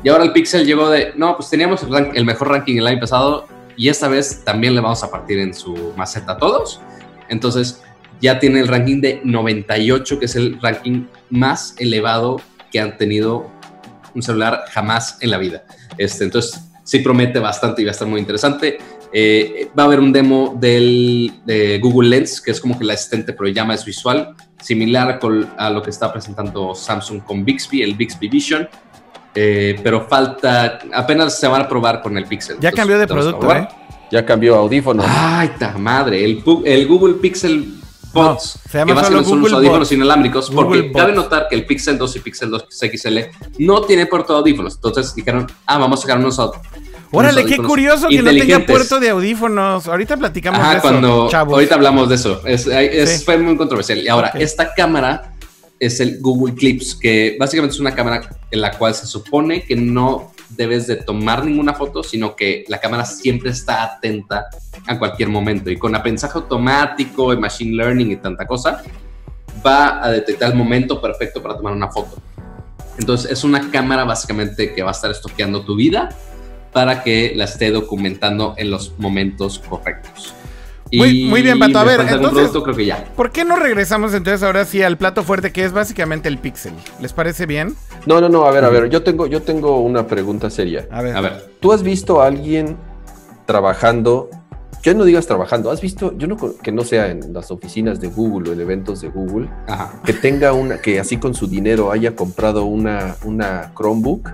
Y 0.04 0.08
ahora 0.08 0.24
el 0.24 0.32
Pixel 0.32 0.66
llegó 0.66 0.90
de, 0.90 1.12
no, 1.16 1.36
pues 1.36 1.48
teníamos 1.50 1.80
el 2.14 2.24
mejor 2.24 2.48
ranking 2.48 2.76
el 2.76 2.86
año 2.86 3.00
pasado 3.00 3.46
y 3.76 3.88
esta 3.88 4.08
vez 4.08 4.44
también 4.44 4.74
le 4.74 4.80
vamos 4.80 5.02
a 5.02 5.10
partir 5.10 5.38
en 5.38 5.54
su 5.54 5.92
maceta 5.96 6.32
a 6.32 6.36
todos. 6.38 6.80
Entonces 7.28 7.82
ya 8.20 8.38
tiene 8.38 8.60
el 8.60 8.68
ranking 8.68 9.00
de 9.00 9.20
98, 9.24 10.18
que 10.18 10.26
es 10.26 10.36
el 10.36 10.60
ranking 10.60 11.06
más 11.30 11.74
elevado 11.78 12.40
que 12.70 12.80
han 12.80 12.96
tenido 12.98 13.50
un 14.14 14.22
celular 14.22 14.64
jamás 14.70 15.18
en 15.20 15.30
la 15.30 15.38
vida. 15.38 15.64
Este, 15.98 16.24
entonces 16.24 16.60
sí 16.84 17.00
promete 17.00 17.38
bastante 17.38 17.82
y 17.82 17.84
va 17.84 17.90
a 17.90 17.92
estar 17.92 18.06
muy 18.06 18.20
interesante. 18.20 18.78
Eh, 19.18 19.70
va 19.78 19.84
a 19.84 19.86
haber 19.86 19.98
un 19.98 20.12
demo 20.12 20.54
del 20.60 21.32
de 21.46 21.78
Google 21.78 22.10
Lens, 22.10 22.38
que 22.42 22.50
es 22.50 22.60
como 22.60 22.76
que 22.76 22.84
el 22.84 22.90
asistente, 22.90 23.32
pero 23.32 23.48
llama 23.48 23.72
es 23.72 23.82
visual, 23.82 24.34
similar 24.60 25.18
col- 25.18 25.48
a 25.56 25.70
lo 25.70 25.80
que 25.82 25.88
está 25.88 26.12
presentando 26.12 26.74
Samsung 26.74 27.22
con 27.22 27.42
Bixby, 27.42 27.80
el 27.80 27.94
Bixby 27.94 28.28
Vision. 28.28 28.68
Eh, 29.34 29.80
pero 29.82 30.06
falta, 30.06 30.80
apenas 30.92 31.40
se 31.40 31.48
van 31.48 31.62
a 31.62 31.68
probar 31.68 32.02
con 32.02 32.18
el 32.18 32.26
Pixel. 32.26 32.56
Ya 32.60 32.68
Entonces, 32.68 32.76
cambió 32.76 32.98
de 32.98 33.06
producto, 33.06 33.54
¿eh? 33.54 33.66
Ya 34.10 34.26
cambió 34.26 34.54
audífono. 34.56 35.02
Ay, 35.06 35.50
ta 35.58 35.78
madre, 35.78 36.22
el, 36.22 36.42
Google 36.86 37.14
Pixel 37.14 37.72
Buds, 38.12 38.14
No, 38.14 38.70
se 38.70 38.78
llama 38.78 38.90
que 38.90 38.94
básicamente 38.96 39.30
son 39.30 39.40
los 39.40 39.52
audífonos 39.54 39.92
inalámbricos, 39.92 40.50
Google 40.50 40.64
porque 40.64 40.92
cabe 40.92 41.12
notar 41.14 41.46
que 41.48 41.56
el 41.56 41.64
Pixel 41.64 41.96
2 41.96 42.16
y 42.16 42.20
Pixel 42.20 42.50
2 42.50 42.66
XL 42.70 43.18
no 43.60 43.80
tiene 43.80 44.04
puerto 44.04 44.34
de 44.34 44.40
audífonos. 44.40 44.74
Entonces 44.74 45.14
dijeron, 45.14 45.46
ah, 45.64 45.78
vamos 45.78 46.00
a 46.00 46.02
sacar 46.02 46.18
unos 46.18 46.38
Órale, 47.12 47.44
qué 47.44 47.56
curioso 47.58 48.08
que 48.08 48.22
no 48.22 48.30
tenga 48.30 48.66
puerto 48.66 48.98
de 49.00 49.10
audífonos. 49.10 49.86
Ahorita 49.86 50.16
platicamos 50.16 50.58
de 50.60 50.64
Ajá, 50.66 50.72
eso, 50.78 50.82
cuando 50.82 51.28
chavos. 51.30 51.54
ahorita 51.54 51.74
hablamos 51.76 52.08
de 52.08 52.14
eso. 52.16 52.40
Es, 52.46 52.66
es- 52.66 53.10
Sí. 53.18 53.24
Fue 53.24 53.38
muy 53.38 53.56
controversial. 53.56 53.98
Y 53.98 54.08
ahora, 54.08 54.30
Ok. 54.34 54.40
esta 54.40 54.74
cámara 54.74 55.32
es 55.78 56.00
el 56.00 56.20
Google 56.20 56.54
Clips, 56.54 56.94
que 56.94 57.36
básicamente 57.38 57.74
es 57.74 57.80
una 57.80 57.94
cámara 57.94 58.28
en 58.50 58.60
la 58.60 58.72
cual 58.72 58.94
se 58.94 59.06
supone 59.06 59.62
que 59.62 59.76
no 59.76 60.32
debes 60.50 60.86
de 60.86 60.96
tomar 60.96 61.44
ninguna 61.44 61.74
foto, 61.74 62.02
sino 62.02 62.34
que 62.36 62.64
la 62.68 62.78
cámara 62.78 63.04
siempre 63.04 63.50
está 63.50 63.82
atenta 63.84 64.46
a 64.86 64.98
cualquier 64.98 65.28
momento. 65.28 65.70
Y 65.70 65.76
con 65.76 65.94
aprendizaje 65.94 66.38
automático 66.38 67.32
y 67.32 67.36
machine 67.36 67.76
learning 67.76 68.12
y 68.12 68.16
tanta 68.16 68.46
cosa, 68.46 68.82
va 69.64 70.04
a 70.04 70.10
detectar 70.10 70.50
el 70.50 70.56
momento 70.56 71.00
perfecto 71.00 71.42
para 71.42 71.56
tomar 71.56 71.72
una 71.72 71.88
foto. 71.88 72.16
Entonces, 72.98 73.30
es 73.30 73.44
una 73.44 73.70
cámara 73.70 74.04
básicamente 74.04 74.72
que 74.72 74.82
va 74.82 74.90
a 74.90 74.92
estar 74.92 75.10
estoqueando 75.10 75.62
tu 75.62 75.76
vida 75.76 76.08
para 76.76 77.02
que 77.02 77.32
la 77.34 77.44
esté 77.44 77.70
documentando 77.70 78.52
en 78.58 78.70
los 78.70 78.92
momentos 78.98 79.60
correctos. 79.60 80.34
Muy- 80.92 81.24
muy 81.24 81.40
bien, 81.40 81.58
Pato. 81.58 81.78
A 81.78 81.84
ver, 81.84 82.00
entonces- 82.02 82.30
producto, 82.32 82.62
creo 82.62 82.76
que 82.76 82.84
ya. 82.84 83.02
¿Por 83.16 83.30
qué 83.32 83.46
no 83.46 83.56
regresamos 83.56 84.12
entonces 84.12 84.42
ahora 84.42 84.66
sí 84.66 84.82
al 84.82 84.98
plato 84.98 85.22
fuerte 85.22 85.52
que 85.52 85.64
es 85.64 85.72
básicamente 85.72 86.28
el 86.28 86.36
Pixel? 86.36 86.74
¿Les 87.00 87.14
parece 87.14 87.46
bien? 87.46 87.74
No, 88.04 88.20
no, 88.20 88.28
no, 88.28 88.44
a 88.44 88.50
ver, 88.50 88.62
a 88.66 88.68
ver, 88.68 88.90
yo 88.90 89.02
tengo, 89.02 89.26
yo 89.26 89.40
tengo 89.40 89.80
una 89.80 90.06
pregunta 90.06 90.50
seria. 90.50 90.86
A 90.90 91.00
ver. 91.00 91.16
A 91.16 91.22
ver, 91.22 91.50
¿Tú 91.60 91.72
has 91.72 91.82
visto 91.82 92.20
a 92.20 92.26
alguien 92.26 92.76
trabajando? 93.46 94.28
Ya 94.82 94.92
no 94.92 95.04
digas 95.04 95.26
trabajando, 95.26 95.70
¿has 95.70 95.80
visto? 95.80 96.12
Yo 96.18 96.26
no 96.28 96.36
que 96.62 96.72
no 96.72 96.84
sea 96.84 97.06
en 97.10 97.32
las 97.32 97.50
oficinas 97.50 98.00
de 98.00 98.08
Google 98.08 98.50
o 98.50 98.52
en 98.52 98.60
eventos 98.60 99.00
de 99.00 99.08
Google, 99.08 99.48
ajá. 99.66 99.94
que 100.04 100.12
tenga 100.12 100.52
una, 100.52 100.78
que 100.82 101.00
así 101.00 101.16
con 101.16 101.32
su 101.34 101.46
dinero 101.48 101.90
haya 101.90 102.14
comprado 102.14 102.66
una, 102.66 103.16
una 103.24 103.72
Chromebook 103.74 104.30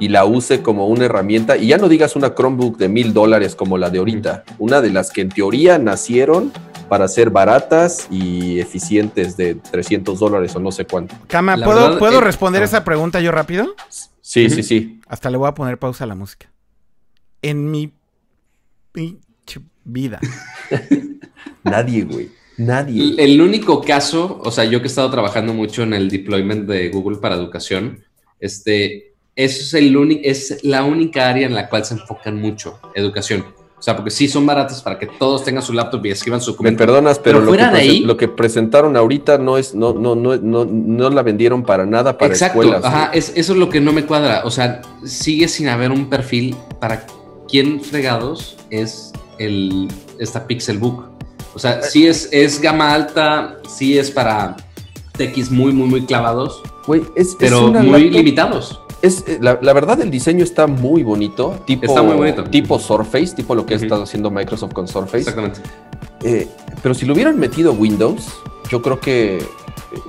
y 0.00 0.08
la 0.08 0.24
use 0.24 0.62
como 0.62 0.88
una 0.88 1.04
herramienta. 1.04 1.56
Y 1.56 1.68
ya 1.68 1.78
no 1.78 1.88
digas 1.88 2.16
una 2.16 2.34
Chromebook 2.34 2.78
de 2.78 2.88
mil 2.88 3.12
dólares 3.12 3.54
como 3.54 3.78
la 3.78 3.90
de 3.90 3.98
ahorita, 3.98 4.44
una 4.58 4.80
de 4.80 4.90
las 4.90 5.12
que 5.12 5.20
en 5.20 5.28
teoría 5.28 5.78
nacieron 5.78 6.50
para 6.88 7.06
ser 7.06 7.30
baratas 7.30 8.08
y 8.10 8.58
eficientes 8.58 9.36
de 9.36 9.54
300 9.54 10.18
dólares 10.18 10.56
o 10.56 10.58
no 10.58 10.72
sé 10.72 10.86
cuánto. 10.86 11.14
Cama, 11.28 11.54
¿puedo, 11.54 11.82
verdad, 11.82 11.98
¿puedo 11.98 12.18
eh, 12.18 12.22
responder 12.22 12.62
ah. 12.62 12.64
esa 12.64 12.82
pregunta 12.82 13.20
yo 13.20 13.30
rápido? 13.30 13.76
Sí, 14.20 14.50
sí, 14.50 14.64
sí. 14.64 15.00
Hasta 15.06 15.30
le 15.30 15.36
voy 15.36 15.48
a 15.48 15.54
poner 15.54 15.78
pausa 15.78 16.04
a 16.04 16.06
la 16.08 16.16
música. 16.16 16.50
En 17.42 17.70
mi 17.70 17.92
pinche 18.90 19.60
vida. 19.84 20.18
Nadie, 21.62 22.04
güey. 22.04 22.30
Nadie. 22.56 23.02
El, 23.02 23.20
el 23.20 23.40
único 23.40 23.82
caso, 23.82 24.40
o 24.42 24.50
sea, 24.50 24.64
yo 24.64 24.80
que 24.80 24.86
he 24.86 24.88
estado 24.88 25.10
trabajando 25.10 25.54
mucho 25.54 25.82
en 25.82 25.94
el 25.94 26.10
deployment 26.10 26.68
de 26.68 26.88
Google 26.88 27.18
para 27.18 27.36
educación, 27.36 28.04
este, 28.40 29.09
eso 29.36 29.62
es, 29.62 29.74
el 29.74 29.96
único, 29.96 30.20
es 30.24 30.58
la 30.62 30.84
única 30.84 31.28
área 31.28 31.46
en 31.46 31.54
la 31.54 31.68
cual 31.68 31.84
se 31.84 31.94
enfocan 31.94 32.40
mucho, 32.40 32.78
educación. 32.94 33.44
O 33.78 33.82
sea, 33.82 33.96
porque 33.96 34.10
sí 34.10 34.28
son 34.28 34.44
baratas 34.44 34.82
para 34.82 34.98
que 34.98 35.06
todos 35.06 35.42
tengan 35.42 35.62
su 35.62 35.72
laptop 35.72 36.04
y 36.04 36.10
escriban 36.10 36.38
su 36.42 36.50
Me 36.50 36.52
documento. 36.52 36.78
perdonas, 36.84 37.18
pero, 37.18 37.38
Pero 37.38 37.50
lo, 37.50 37.56
que 37.56 37.64
de 37.64 37.78
ahí- 37.78 38.00
lo 38.00 38.16
que 38.18 38.28
presentaron 38.28 38.94
ahorita 38.94 39.38
no 39.38 39.56
es, 39.56 39.74
no, 39.74 39.94
no, 39.94 40.14
no, 40.14 40.36
no, 40.36 40.66
no 40.66 41.08
la 41.08 41.22
vendieron 41.22 41.62
para 41.62 41.86
nada 41.86 42.18
para 42.18 42.34
Exacto, 42.34 42.60
escuelas. 42.60 42.84
ajá, 42.84 43.10
es, 43.14 43.32
eso 43.36 43.52
es 43.54 43.58
lo 43.58 43.70
que 43.70 43.80
no 43.80 43.92
me 43.94 44.04
cuadra. 44.04 44.42
O 44.44 44.50
sea, 44.50 44.82
sigue 45.04 45.48
sin 45.48 45.68
haber 45.68 45.92
un 45.92 46.10
perfil 46.10 46.54
para 46.78 47.06
quién 47.48 47.80
fregados 47.80 48.58
es 48.68 49.12
el, 49.38 49.88
esta 50.18 50.46
Pixelbook. 50.46 51.04
O 51.54 51.58
sea, 51.58 51.80
sí 51.82 52.06
es, 52.06 52.28
es 52.32 52.60
gama 52.60 52.92
alta, 52.92 53.56
sí 53.66 53.98
es 53.98 54.10
para 54.10 54.56
TX 55.16 55.50
muy, 55.50 55.72
muy, 55.72 55.88
muy 55.88 56.04
clavados, 56.04 56.62
Güey, 56.86 57.00
es, 57.16 57.28
es 57.28 57.36
pero 57.38 57.66
una 57.68 57.80
muy 57.82 57.92
laptop- 58.02 58.12
limitados. 58.12 58.80
Es, 59.02 59.24
eh, 59.26 59.38
la, 59.40 59.58
la 59.62 59.72
verdad, 59.72 60.00
el 60.00 60.10
diseño 60.10 60.44
está 60.44 60.66
muy 60.66 61.02
bonito. 61.02 61.60
Tipo, 61.66 61.86
Está 61.86 62.02
muy 62.02 62.14
bonito. 62.14 62.44
Tipo 62.44 62.78
Surface, 62.78 63.34
tipo 63.34 63.54
lo 63.54 63.64
que 63.66 63.74
ha 63.74 63.76
Ujú. 63.76 63.86
estado 63.86 64.02
haciendo 64.02 64.30
Microsoft 64.30 64.72
con 64.72 64.86
Surface. 64.88 65.18
Exactamente. 65.18 65.60
Eh, 66.22 66.48
pero 66.82 66.94
si 66.94 67.06
lo 67.06 67.14
hubieran 67.14 67.38
metido 67.38 67.72
Windows, 67.72 68.26
yo 68.70 68.82
creo 68.82 69.00
que 69.00 69.42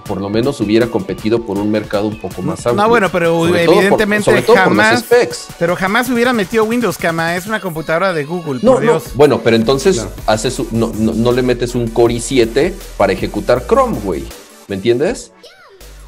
por 0.06 0.22
lo 0.22 0.30
menos 0.30 0.62
hubiera 0.62 0.86
competido 0.88 1.42
por 1.44 1.58
un 1.58 1.72
mercado 1.72 2.06
un 2.08 2.20
poco 2.20 2.42
más 2.44 2.66
amplio. 2.68 2.84
No, 2.84 2.90
bueno, 2.90 3.10
pero 3.12 3.34
Sobre 3.48 3.66
todo 3.66 3.74
por- 3.76 3.84
evidentemente 3.84 4.26
sobre 4.26 4.42
todo 4.44 4.56
por 4.56 4.64
jamás. 4.66 5.00
specs. 5.00 5.48
Pero 5.58 5.76
jamás 5.76 6.10
hubiera 6.10 6.34
metido 6.34 6.66
Windows, 6.66 6.98
Cama. 7.00 7.36
Es 7.36 7.48
una 7.48 7.60
computadora 7.60 8.14
de 8.14 8.24
Google, 8.26 8.60
No, 8.62 8.74
por 8.74 8.84
no, 8.84 8.92
Dios. 8.92 9.04
bueno, 9.16 9.40
pero 9.44 9.56
entonces 9.56 9.96
Claro. 9.96 10.12
haces 10.28 10.62
no, 10.72 10.92
no- 11.00 11.14
no 11.14 11.32
le 11.32 11.42
metes 11.42 11.74
un 11.74 11.88
Core 11.88 12.14
i7 12.16 12.74
para 12.98 13.14
ejecutar 13.14 13.66
Chrome, 13.68 13.98
güey. 14.04 14.24
¿Me 14.68 14.76
entiendes? 14.76 15.32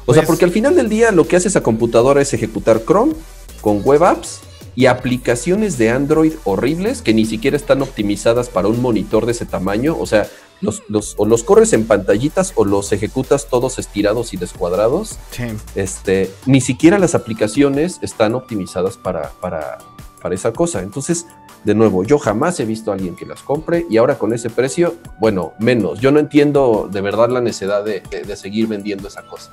O 0.06 0.12
sea, 0.14 0.22
Pues- 0.22 0.26
porque 0.28 0.44
al 0.44 0.50
final 0.50 0.74
del 0.76 0.88
día 0.88 1.10
lo 1.12 1.26
que 1.26 1.36
hace 1.36 1.48
esa 1.48 1.62
computadora 1.62 2.20
es 2.20 2.32
ejecutar 2.34 2.82
Chrome 2.84 3.14
con 3.60 3.82
web 3.82 4.04
apps 4.04 4.40
y 4.76 4.86
aplicaciones 4.86 5.78
de 5.78 5.90
Android 5.90 6.32
horribles 6.44 7.00
que 7.00 7.14
ni 7.14 7.24
siquiera 7.24 7.56
están 7.56 7.80
optimizadas 7.82 8.48
para 8.48 8.68
un 8.68 8.82
monitor 8.82 9.24
de 9.26 9.32
ese 9.32 9.46
tamaño. 9.46 9.96
O 9.98 10.06
sea, 10.06 10.28
los, 10.60 10.82
los- 10.88 11.14
o 11.16 11.26
los 11.26 11.44
corres 11.44 11.72
en 11.72 11.86
pantallitas 11.86 12.52
o 12.56 12.64
los 12.64 12.92
ejecutas 12.92 13.46
todos 13.48 13.78
estirados 13.78 14.34
y 14.34 14.36
descuadrados. 14.36 15.16
Sí. 15.30 15.44
Este, 15.74 16.30
ni 16.46 16.60
siquiera 16.60 16.98
las 16.98 17.14
aplicaciones 17.14 17.98
están 18.02 18.34
optimizadas 18.34 18.96
para, 18.96 19.30
para, 19.40 19.78
para 20.20 20.34
esa 20.34 20.52
cosa. 20.52 20.80
Entonces, 20.82 21.26
de 21.64 21.74
nuevo, 21.74 22.04
yo 22.04 22.18
jamás 22.18 22.58
he 22.60 22.64
visto 22.66 22.90
a 22.90 22.94
alguien 22.94 23.14
que 23.16 23.24
las 23.26 23.42
compre 23.42 23.86
y 23.88 23.96
ahora 23.96 24.18
con 24.18 24.32
ese 24.34 24.50
precio, 24.50 24.96
bueno, 25.20 25.54
menos. 25.60 26.00
Yo 26.00 26.10
no 26.12 26.18
entiendo 26.18 26.88
de 26.92 27.00
verdad 27.00 27.30
la 27.30 27.40
necesidad 27.40 27.84
de, 27.84 28.02
de- 28.10 28.22
de 28.22 28.36
seguir 28.36 28.66
vendiendo 28.66 29.08
esa 29.08 29.22
cosa. 29.22 29.50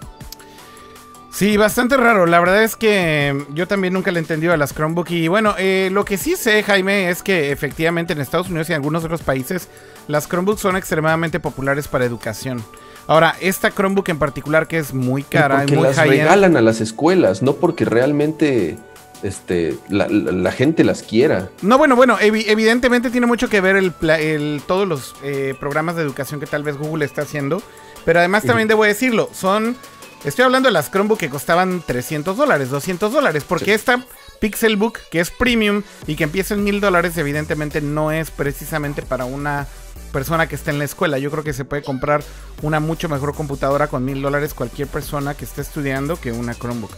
Sí, 1.34 1.56
bastante 1.56 1.96
raro. 1.98 2.26
La 2.26 2.40
verdad 2.40 2.62
es 2.64 2.76
que 2.76 3.46
yo 3.54 3.68
también 3.68 3.94
nunca 3.94 4.12
le 4.12 4.20
he 4.20 4.22
entendido 4.22 4.54
a 4.54 4.58
las 4.58 4.74
Chromebook. 4.74 5.10
Y 5.12 5.28
bueno, 5.30 5.56
eh, 5.58 5.90
lo 5.92 6.04
que 6.04 6.18
sí 6.18 6.36
sé, 6.36 6.62
Jaime, 6.62 7.10
es 7.10 7.24
que 7.24 7.52
efectivamente 7.52 8.14
en 8.14 8.20
Estados 8.20 8.50
Unidos 8.50 8.70
y 8.70 8.74
en 8.74 8.78
algunos 8.78 9.04
otros 9.06 9.22
países 9.22 9.70
las 10.08 10.28
Chromebooks 10.28 10.60
son 10.62 10.76
extremadamente 10.76 11.40
populares 11.40 11.88
para 11.88 12.04
educación. 12.06 12.64
Ahora, 13.08 13.36
esta 13.40 13.72
Chromebook 13.72 14.10
en 14.10 14.20
particular 14.20 14.68
que 14.68 14.78
es 14.78 14.94
muy 14.94 15.24
cara 15.24 15.56
y 15.64 15.68
porque 15.68 15.76
muy 15.76 15.88
las 15.88 15.98
regalan 16.06 16.58
a 16.58 16.62
las 16.62 16.82
escuelas, 16.82 17.42
no 17.42 17.54
porque 17.56 17.86
realmente 17.86 18.78
este, 19.24 19.78
la, 19.90 20.08
la- 20.10 20.32
la 20.34 20.52
gente 20.52 20.84
las 20.84 21.02
quiera. 21.02 21.50
No, 21.62 21.78
bueno, 21.78 21.96
bueno, 21.96 22.18
evi- 22.20 22.46
evidentemente 22.48 23.10
tiene 23.10 23.26
mucho 23.28 23.48
que 23.50 23.62
ver 23.62 23.78
el, 23.78 23.94
el- 24.20 24.62
todos 24.68 24.88
los 24.88 25.16
eh, 25.24 25.56
programas 25.60 25.96
de 25.96 26.02
educación 26.04 26.40
que 26.42 26.46
tal 26.46 26.64
vez 26.64 26.78
Google 26.78 27.06
está 27.06 27.22
haciendo. 27.22 27.62
Pero 28.04 28.20
además 28.20 28.44
también 28.44 28.68
debo 28.68 28.84
decirlo, 28.84 29.30
son... 29.34 29.78
Estoy 30.24 30.46
hablando 30.46 30.70
de 30.70 30.74
las 30.74 30.92
Chromebook 30.92 31.18
que 31.20 31.30
costaban 31.30 31.82
300 31.86 32.38
dólares, 32.38 32.70
200 32.70 33.12
dólares, 33.12 33.44
porque 33.48 33.66
Sí. 33.66 33.72
esta 33.72 34.06
Pixelbook, 34.40 35.00
que 35.12 35.20
es 35.20 35.32
premium 35.32 35.82
y 36.08 36.16
que 36.16 36.24
empieza 36.24 36.54
en 36.54 36.64
1000 36.64 36.80
dólares, 36.80 37.18
evidentemente 37.18 37.82
no 37.82 38.12
es 38.12 38.30
precisamente 38.32 39.02
para 39.02 39.26
una 39.26 39.68
persona 40.12 40.48
que 40.48 40.56
esté 40.56 40.72
en 40.72 40.78
la 40.80 40.86
escuela. 40.86 41.18
Yo 41.18 41.32
creo 41.32 41.44
que 41.44 41.54
se 41.54 41.66
puede 41.66 41.82
comprar 41.84 42.24
una 42.62 42.80
mucho 42.80 43.08
mejor 43.10 43.34
computadora 43.34 43.88
con 43.88 44.04
1000 44.06 44.22
dólares 44.22 44.54
cualquier 44.54 44.88
persona 44.88 45.34
que 45.36 45.46
esté 45.46 45.62
estudiando 45.62 46.20
que 46.20 46.32
una 46.32 46.54
Chromebook. 46.54 46.92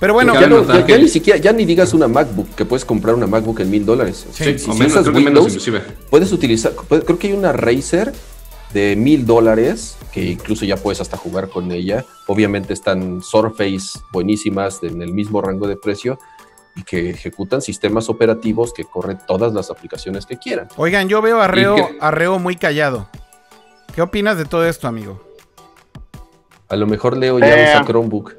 Pero 0.00 0.12
bueno, 0.14 0.34
ya, 0.34 0.46
no- 0.46 0.66
ya- 0.66 0.86
ya 0.86 0.98
ni 0.98 1.08
siquiera, 1.08 1.38
ya 1.38 1.52
ni 1.52 1.64
digas 1.64 1.94
una 1.94 2.08
MacBook, 2.08 2.54
que 2.54 2.64
puedes 2.64 2.84
comprar 2.84 3.14
una 3.14 3.26
MacBook 3.26 3.60
en 3.60 3.70
mil 3.70 3.84
dólares. 3.86 4.26
Sí, 4.32 4.58
Si 4.58 4.70
o 4.70 4.74
menos, 4.74 4.92
usas 4.92 5.02
creo 5.04 5.14
que 5.14 5.20
menos 5.20 5.44
Windows, 5.44 5.46
inclusive. 5.48 5.82
puedes 6.10 6.32
utilizar, 6.32 6.72
puede- 6.72 7.02
creo 7.04 7.18
que 7.18 7.28
hay 7.28 7.32
una 7.32 7.52
Razer 7.52 8.12
de 8.74 8.96
mil 8.96 9.24
dólares, 9.24 9.96
que 10.12 10.22
incluso 10.32 10.64
ya 10.66 10.76
puedes 10.76 11.00
hasta 11.00 11.16
jugar 11.16 11.48
con 11.48 11.70
ella. 11.72 12.04
Obviamente 12.26 12.74
están 12.74 13.22
Surface 13.22 14.00
buenísimas 14.12 14.82
en 14.82 15.00
el 15.00 15.14
mismo 15.14 15.40
rango 15.40 15.66
de 15.68 15.76
precio 15.76 16.18
y 16.76 16.82
que 16.82 17.10
ejecutan 17.10 17.62
sistemas 17.62 18.10
operativos 18.10 18.72
que 18.74 18.84
corren 18.84 19.18
todas 19.26 19.54
las 19.54 19.70
aplicaciones 19.70 20.26
que 20.26 20.36
quieran. 20.38 20.68
Oigan, 20.76 21.08
yo 21.08 21.22
veo 21.22 21.40
a 21.40 21.46
Reo, 21.46 21.76
a 22.00 22.10
Reo 22.10 22.38
muy 22.40 22.56
callado. 22.56 23.08
¿Qué 23.94 24.02
opinas 24.02 24.36
de 24.36 24.44
todo 24.44 24.66
esto, 24.66 24.88
amigo? 24.88 25.22
A 26.68 26.74
lo 26.74 26.88
mejor 26.88 27.16
Leo 27.16 27.38
ya 27.38 27.56
Eh, 27.56 27.70
usa 27.70 27.84
Chromebook. 27.84 28.34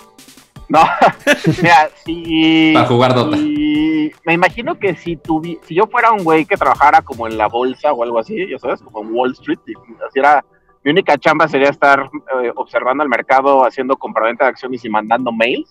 No, 0.67 0.79
mira, 1.61 1.89
si. 2.03 2.71
Para 2.73 2.87
jugar 2.87 3.13
Dota. 3.13 3.37
si- 3.37 4.11
me 4.25 4.33
imagino 4.33 4.75
que 4.79 4.95
si, 4.95 5.17
tuvi- 5.17 5.59
si 5.63 5.75
yo 5.75 5.85
fuera 5.87 6.11
un 6.11 6.23
güey 6.23 6.45
que 6.45 6.57
trabajara 6.57 7.01
como 7.01 7.27
en 7.27 7.37
la 7.37 7.47
bolsa 7.47 7.93
o 7.93 8.03
algo 8.03 8.17
así, 8.19 8.35
ya 8.49 8.57
sabes, 8.57 8.81
como 8.81 9.01
en 9.01 9.13
Wall 9.15 9.31
Street, 9.33 9.59
y 9.67 9.73
así 10.07 10.19
era. 10.19 10.43
Mi 10.83 10.91
única 10.91 11.17
chamba 11.17 11.47
sería 11.47 11.69
estar 11.69 12.01
eh, 12.43 12.51
observando 12.55 13.01
el 13.03 13.09
mercado, 13.09 13.65
haciendo 13.65 13.95
compraventa 13.97 14.43
de 14.45 14.51
acciones 14.51 14.85
y 14.85 14.89
mandando 14.89 15.31
mails. 15.31 15.69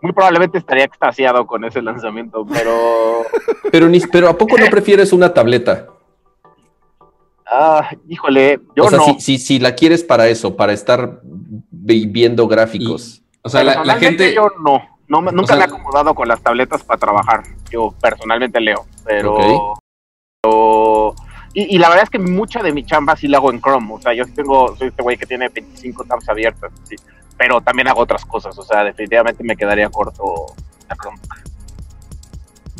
Muy 0.00 0.12
probablemente 0.12 0.58
estaría 0.58 0.82
extasiado 0.82 1.46
con 1.46 1.64
ese 1.64 1.80
lanzamiento, 1.80 2.44
pero. 2.44 3.22
Pero, 3.70 3.88
ni, 3.88 4.00
pero 4.00 4.28
¿a 4.28 4.36
poco 4.36 4.58
no 4.58 4.66
prefieres 4.66 5.12
una 5.12 5.32
tableta? 5.32 5.86
ah, 7.46 7.88
híjole, 8.08 8.60
yo 8.76 8.84
o 8.84 8.88
sea, 8.88 8.98
no. 8.98 9.04
si, 9.04 9.20
si, 9.20 9.38
si 9.38 9.58
la 9.58 9.74
quieres 9.74 10.02
para 10.04 10.28
eso, 10.28 10.56
para 10.56 10.72
estar 10.72 11.20
vi- 11.70 12.06
viendo 12.06 12.46
gráficos. 12.48 13.21
O 13.42 13.48
sea, 13.48 13.62
la, 13.64 13.72
la 13.72 13.76
Personalmente 13.82 14.24
gente. 14.24 14.34
Yo 14.34 14.48
no. 14.62 14.82
nunca 15.32 15.46
sea- 15.48 15.56
me 15.56 15.62
he 15.62 15.66
acomodado 15.66 16.14
con 16.14 16.28
las 16.28 16.40
tabletas 16.40 16.82
para 16.84 16.98
trabajar. 17.00 17.42
Yo 17.70 17.92
personalmente 18.00 18.60
leo. 18.60 18.86
Pero. 19.04 19.36
Pero- 20.42 21.14
y, 21.54 21.76
y 21.76 21.78
la 21.78 21.88
verdad 21.90 22.04
es 22.04 22.10
que 22.10 22.18
mucha 22.18 22.62
de 22.62 22.72
mi 22.72 22.84
chamba 22.84 23.14
sí 23.14 23.28
la 23.28 23.36
hago 23.38 23.50
en 23.50 23.60
Chrome. 23.60 23.92
O 23.94 24.00
sea, 24.00 24.14
yo 24.14 24.24
sí 24.24 24.32
tengo. 24.32 24.74
Soy 24.76 24.88
este 24.88 25.02
güey 25.02 25.16
que 25.16 25.26
tiene 25.26 25.48
25 25.48 26.04
tabs 26.04 26.28
abiertas. 26.28 26.72
sí, 26.84 26.96
pero 27.36 27.60
también 27.60 27.88
hago 27.88 28.00
otras 28.00 28.24
cosas. 28.24 28.56
O 28.58 28.62
sea, 28.62 28.84
definitivamente 28.84 29.42
me 29.44 29.56
quedaría 29.56 29.88
corto 29.90 30.46
a 30.88 30.94
Chrome. 30.94 31.18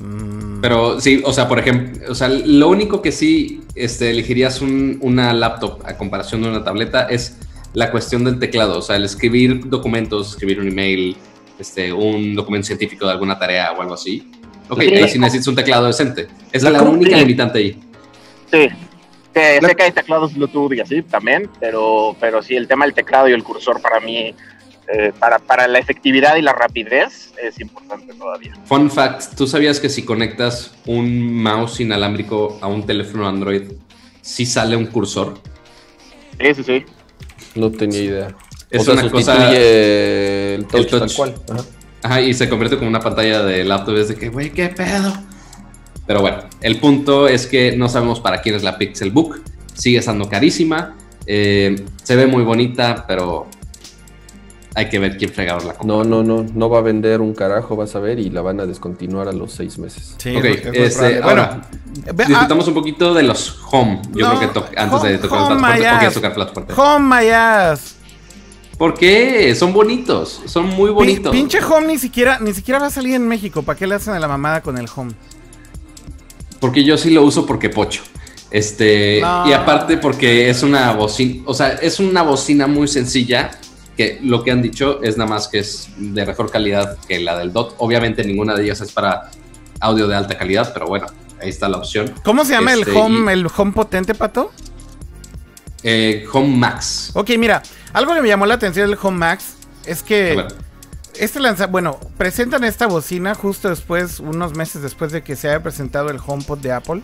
Mm, 0.01 0.61
Pero 0.61 1.01
sí, 1.01 1.23
o 1.25 1.33
sea, 1.33 1.49
por 1.49 1.59
ejemplo, 1.59 2.11
o 2.11 2.15
sea, 2.15 2.29
lo 2.29 2.69
único 2.69 3.03
que 3.03 3.13
sí 3.13 3.65
este, 3.75 4.11
elegirías 4.11 4.61
un- 4.63 4.99
una 5.03 5.33
laptop 5.33 5.81
a 5.85 5.97
comparación 5.97 6.43
de 6.43 6.49
una 6.49 6.65
tableta 6.65 7.03
es 7.09 7.39
la 7.75 7.91
cuestión 7.91 8.25
del 8.25 8.39
teclado. 8.39 8.79
O 8.79 8.83
sea, 8.83 8.97
el 8.97 9.05
escribir 9.05 9.69
documentos, 9.69 10.31
escribir 10.31 10.61
un 10.61 10.69
email, 10.69 11.17
este, 11.59 11.93
un 11.93 12.35
documento 12.35 12.67
científico 12.67 13.07
de 13.07 13.13
alguna 13.13 13.39
tarea 13.39 13.73
o 13.73 13.81
algo 13.83 13.95
así. 13.95 14.31
Ok, 14.69 14.83
Sí. 14.83 14.95
ahí 14.95 15.09
sí 15.09 15.19
necesitas 15.19 15.49
un 15.49 15.55
teclado 15.57 15.87
decente. 15.87 16.29
Es 16.51 16.63
La 16.63 16.83
única 16.83 17.17
limitante 17.17 17.59
ahí. 17.59 17.81
Sí. 18.51 18.69
Que 19.35 19.61
sé 19.63 19.75
que 19.75 19.83
hay 19.85 19.93
teclados 19.93 20.35
Bluetooth 20.35 20.75
y 20.75 20.81
así 20.81 21.03
también, 21.03 21.49
pero, 21.59 22.15
pero 22.21 22.43
sí, 22.43 22.55
el 22.55 22.69
tema 22.69 22.85
del 22.85 22.93
teclado 22.93 23.29
y 23.29 23.33
el 23.33 23.43
cursor 23.43 23.81
para 23.81 23.99
mí, 23.99 24.35
eh, 24.95 25.13
para, 25.19 25.39
para 25.39 25.67
la 25.69 25.79
efectividad 25.79 26.37
y 26.37 26.43
la 26.43 26.53
rapidez, 26.53 27.33
es 27.43 27.59
importante 27.59 28.13
todavía. 28.13 28.55
Fun 28.67 28.91
fact, 28.91 29.35
¿tú 29.35 29.47
sabías 29.47 29.81
que 29.81 29.89
si 29.89 30.05
conectas 30.05 30.75
un 30.85 31.43
mouse 31.43 31.81
inalámbrico 31.81 32.59
a 32.61 32.67
un 32.67 32.85
teléfono 32.85 33.27
Android, 33.27 33.73
sí 34.21 34.45
sale 34.45 34.77
un 34.77 34.85
cursor? 34.85 35.39
Sí, 36.39 36.55
sí, 36.57 36.63
sí. 36.65 36.85
No 37.55 37.71
tenía 37.71 38.01
idea. 38.01 38.37
Es 38.71 38.83
o 38.83 38.85
sea, 38.85 38.95
una 38.95 39.11
cosa... 39.11 39.53
el 39.55 40.65
touch, 40.67 40.81
el 40.81 40.87
touch. 40.87 41.01
tal 41.01 41.15
cual. 41.15 41.35
Ajá. 41.51 41.65
Ajá, 42.05 42.21
y 42.21 42.35
se 42.35 42.49
convierte 42.49 42.77
como 42.77 42.89
una 42.89 43.01
pantalla 43.01 43.45
de 43.45 43.65
laptop. 43.65 43.97
Es 43.97 44.09
de 44.09 44.17
que, 44.17 44.29
güey, 44.29 44.51
qué 44.51 44.69
pedo. 44.69 45.13
Pero 46.07 46.21
bueno, 46.21 46.39
el 46.61 46.81
punto 46.81 47.29
es 47.29 47.47
que 47.47 47.77
no 47.77 47.89
sabemos 47.89 48.19
para 48.19 48.41
quién 48.43 48.57
es 48.57 48.63
la 48.65 48.77
Pixelbook. 48.77 49.41
Sigue 49.75 49.99
estando 49.99 50.29
carísima. 50.29 50.97
eh, 51.27 51.77
se 52.03 52.17
ve 52.17 52.27
muy 52.27 52.43
bonita, 52.43 53.05
pero 53.07 53.47
hay 54.75 54.89
que 54.89 54.99
ver 54.99 55.17
quién 55.19 55.31
fregador 55.31 55.65
la 55.65 55.75
compra. 55.75 55.97
No, 55.97 56.05
no, 56.05 56.23
no, 56.23 56.47
no 56.55 56.69
va 56.71 56.79
a 56.79 56.83
vender 56.83 57.21
un 57.21 57.35
carajo, 57.35 57.77
vas 57.77 57.95
a 57.95 58.01
ver, 58.01 58.19
y 58.19 58.31
la 58.31 58.41
van 58.43 58.61
a 58.61 58.67
descontinuar 58.67 59.29
a 59.29 59.33
los 59.33 59.53
seis 59.53 59.79
meses. 59.79 60.15
sí, 60.19 60.35
ok, 60.37 60.45
es- 60.45 60.67
este, 60.75 61.17
probable. 61.17 61.23
ahora, 61.23 61.69
ve- 62.15 62.25
ah, 62.35 62.49
un 62.51 62.75
poquito 62.75 63.13
de 63.15 63.23
los 63.23 63.59
home. 63.71 64.01
Yo 64.15 64.29
No, 64.29 64.39
creo 64.39 64.41
que 64.41 64.47
to- 64.61 64.67
antes 64.77 65.03
de 65.03 65.09
home- 65.09 65.19
tocar 65.19 65.39
home 65.41 65.53
el 65.55 65.59
plato 65.59 65.59
fuerte, 65.59 65.79
my 65.83 65.89
¿por 65.91 65.99
qué 66.01 66.07
ass. 66.07 66.15
tocar 66.15 66.35
plato 66.35 66.53
fuerte? 66.55 66.73
Home 66.77 67.17
my 67.23 67.29
ass. 67.31 67.97
¿Por 68.79 68.95
qué? 68.95 69.55
Son 69.55 69.73
bonitos, 69.73 70.41
son 70.47 70.67
muy 70.71 70.91
bonitos. 70.91 71.31
pinche 71.31 71.63
Home 71.63 71.87
ni 71.87 71.99
siquiera, 71.99 72.39
ni 72.41 72.53
siquiera 72.55 72.81
va 72.81 72.87
a 72.87 72.91
salir 72.91 73.15
en 73.15 73.29
México. 73.29 73.63
¿Para 73.63 73.79
qué 73.79 73.87
le 73.87 73.95
hacen 73.95 74.15
a 74.15 74.19
la 74.19 74.27
mamada 74.27 74.61
con 74.63 74.77
el 74.79 74.87
Home? 74.97 75.13
Porque 76.61 76.83
yo 76.85 76.97
sí 76.97 77.11
lo 77.11 77.23
uso 77.23 77.45
porque 77.47 77.69
pocho. 77.69 78.03
Este, 78.51 79.21
No. 79.21 79.49
y 79.49 79.53
aparte 79.53 79.97
porque 79.97 80.51
es 80.51 80.63
una 80.63 80.93
bocina, 80.93 81.43
o 81.47 81.55
sea, 81.55 81.69
es 81.71 81.99
una 82.01 82.23
bocina 82.23 82.67
muy 82.67 82.87
sencilla 82.87 83.51
que 83.97 84.19
lo 84.23 84.43
que 84.43 84.51
han 84.51 84.63
dicho 84.63 85.03
es 85.03 85.17
nada 85.19 85.29
más 85.31 85.49
que 85.49 85.59
es 85.59 85.89
de 85.97 86.25
mejor 86.27 86.51
calidad 86.51 86.97
que 87.07 87.21
la 87.21 87.39
del 87.39 87.53
DOT. 87.53 87.75
Obviamente 87.79 88.25
ninguna 88.25 88.55
de 88.55 88.65
ellas 88.65 88.81
es 88.81 88.93
para 88.93 89.31
audio 89.81 90.07
de 90.09 90.15
alta 90.17 90.37
calidad, 90.39 90.73
pero 90.73 90.87
bueno, 90.87 91.07
ahí 91.41 91.49
está 91.51 91.69
la 91.69 91.77
opción. 91.79 92.13
¿Cómo 92.25 92.45
se 92.45 92.53
llama 92.53 92.73
Este, 92.75 92.91
el 92.91 92.97
Home, 92.97 93.31
y- 93.33 93.35
el 93.35 93.49
Home 93.57 93.73
potente, 93.73 94.15
pato? 94.15 94.51
Eh, 95.83 96.25
Home 96.33 96.57
Max. 96.57 97.11
Ok, 97.15 97.31
mira, 97.39 97.63
algo 97.93 98.15
que 98.15 98.23
me 98.23 98.29
llamó 98.29 98.47
la 98.47 98.55
atención 98.55 98.89
del 98.89 98.99
Home 99.03 99.19
Max 99.19 99.55
es 99.85 100.03
que 100.03 100.47
este 101.19 101.41
lanza, 101.41 101.67
bueno, 101.67 101.99
presentan 102.17 102.65
esta 102.65 102.87
bocina 102.87 103.35
justo 103.35 103.69
después, 103.69 104.21
unos 104.21 104.55
meses 104.57 104.81
después 104.83 105.13
de 105.13 105.23
que 105.23 105.37
se 105.37 105.49
haya 105.49 105.63
presentado 105.63 106.09
el 106.11 106.19
HomePod 106.25 106.59
de 106.59 106.73
Apple. 106.73 107.03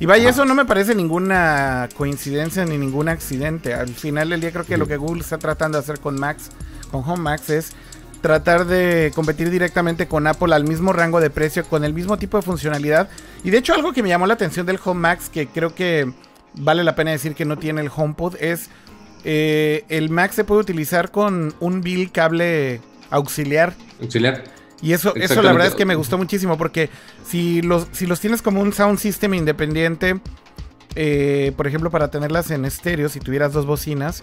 Y 0.00 0.06
vaya, 0.06 0.30
eso 0.30 0.44
no 0.44 0.54
me 0.54 0.64
parece 0.64 0.94
ninguna 0.94 1.88
coincidencia 1.96 2.64
ni 2.64 2.78
ningún 2.78 3.08
accidente. 3.08 3.74
Al 3.74 3.88
final 3.88 4.30
del 4.30 4.40
día 4.40 4.50
creo 4.50 4.64
que 4.64 4.76
lo 4.76 4.86
que 4.86 4.96
Google 4.96 5.20
está 5.20 5.38
tratando 5.38 5.78
de 5.78 5.84
hacer 5.84 6.00
con 6.00 6.18
Max, 6.18 6.50
con 6.90 7.02
Home 7.08 7.22
Max, 7.22 7.50
es 7.50 7.72
tratar 8.20 8.66
de 8.66 9.12
competir 9.14 9.50
directamente 9.50 10.08
con 10.08 10.26
Apple 10.26 10.54
al 10.54 10.64
mismo 10.64 10.92
rango 10.92 11.20
de 11.20 11.30
precio, 11.30 11.64
con 11.64 11.84
el 11.84 11.92
mismo 11.92 12.16
tipo 12.16 12.36
de 12.36 12.42
funcionalidad. 12.42 13.08
Y 13.44 13.50
de 13.50 13.58
hecho 13.58 13.74
algo 13.74 13.92
que 13.92 14.02
me 14.02 14.08
llamó 14.08 14.26
la 14.26 14.34
atención 14.34 14.66
del 14.66 14.80
Home 14.84 15.00
Max, 15.00 15.28
que 15.28 15.46
creo 15.46 15.74
que 15.74 16.12
vale 16.54 16.84
la 16.84 16.94
pena 16.96 17.10
decir 17.10 17.34
que 17.34 17.44
no 17.44 17.58
tiene 17.58 17.80
el 17.80 17.90
HomePod, 17.94 18.36
es 18.40 18.70
eh, 19.24 19.84
el 19.88 20.10
Mac 20.10 20.32
se 20.32 20.44
puede 20.44 20.60
utilizar 20.60 21.10
con 21.10 21.54
un 21.60 21.80
bill 21.80 22.10
cable 22.12 22.80
auxiliar. 23.10 23.74
Auxiliar. 24.00 24.44
Y 24.82 24.92
eso, 24.92 25.14
eso 25.16 25.40
la 25.42 25.52
verdad 25.52 25.68
es 25.68 25.74
que 25.74 25.84
me 25.84 25.94
gustó 25.94 26.18
muchísimo 26.18 26.58
porque 26.58 26.90
si 27.26 27.62
los, 27.62 27.88
si 27.92 28.06
los 28.06 28.20
tienes 28.20 28.42
como 28.42 28.60
un 28.60 28.72
sound 28.72 28.98
system 28.98 29.34
independiente, 29.34 30.20
eh, 30.94 31.52
por 31.56 31.66
ejemplo, 31.66 31.90
para 31.90 32.08
tenerlas 32.10 32.50
en 32.50 32.64
estéreo, 32.64 33.08
si 33.08 33.20
tuvieras 33.20 33.52
dos 33.52 33.66
bocinas 33.66 34.22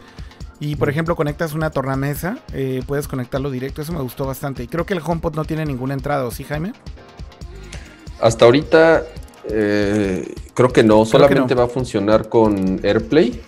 y 0.60 0.76
por 0.76 0.90
ejemplo 0.90 1.16
conectas 1.16 1.54
una 1.54 1.72
tornamesa, 1.72 2.38
eh, 2.54 2.84
puedes 2.86 3.08
conectarlo 3.08 3.50
directo. 3.50 3.82
Eso 3.82 3.94
me 3.94 4.02
gustó 4.02 4.26
bastante. 4.26 4.64
Y 4.64 4.68
creo 4.68 4.86
que 4.86 4.94
el 4.94 5.02
HomePod 5.04 5.36
no 5.36 5.46
tiene 5.46 5.66
ninguna 5.66 5.96
entrada, 5.96 6.26
¿o 6.26 6.32
sí, 6.32 6.44
Jaime? 6.44 6.74
Hasta 8.22 8.46
ahorita 8.46 9.04
eh, 9.50 10.34
creo 10.54 10.72
que 10.72 10.84
no, 10.84 11.06
solamente 11.06 11.56
va 11.56 11.64
a 11.64 11.68
funcionar 11.68 12.30
con 12.30 12.80
AirPlay. 12.84 13.42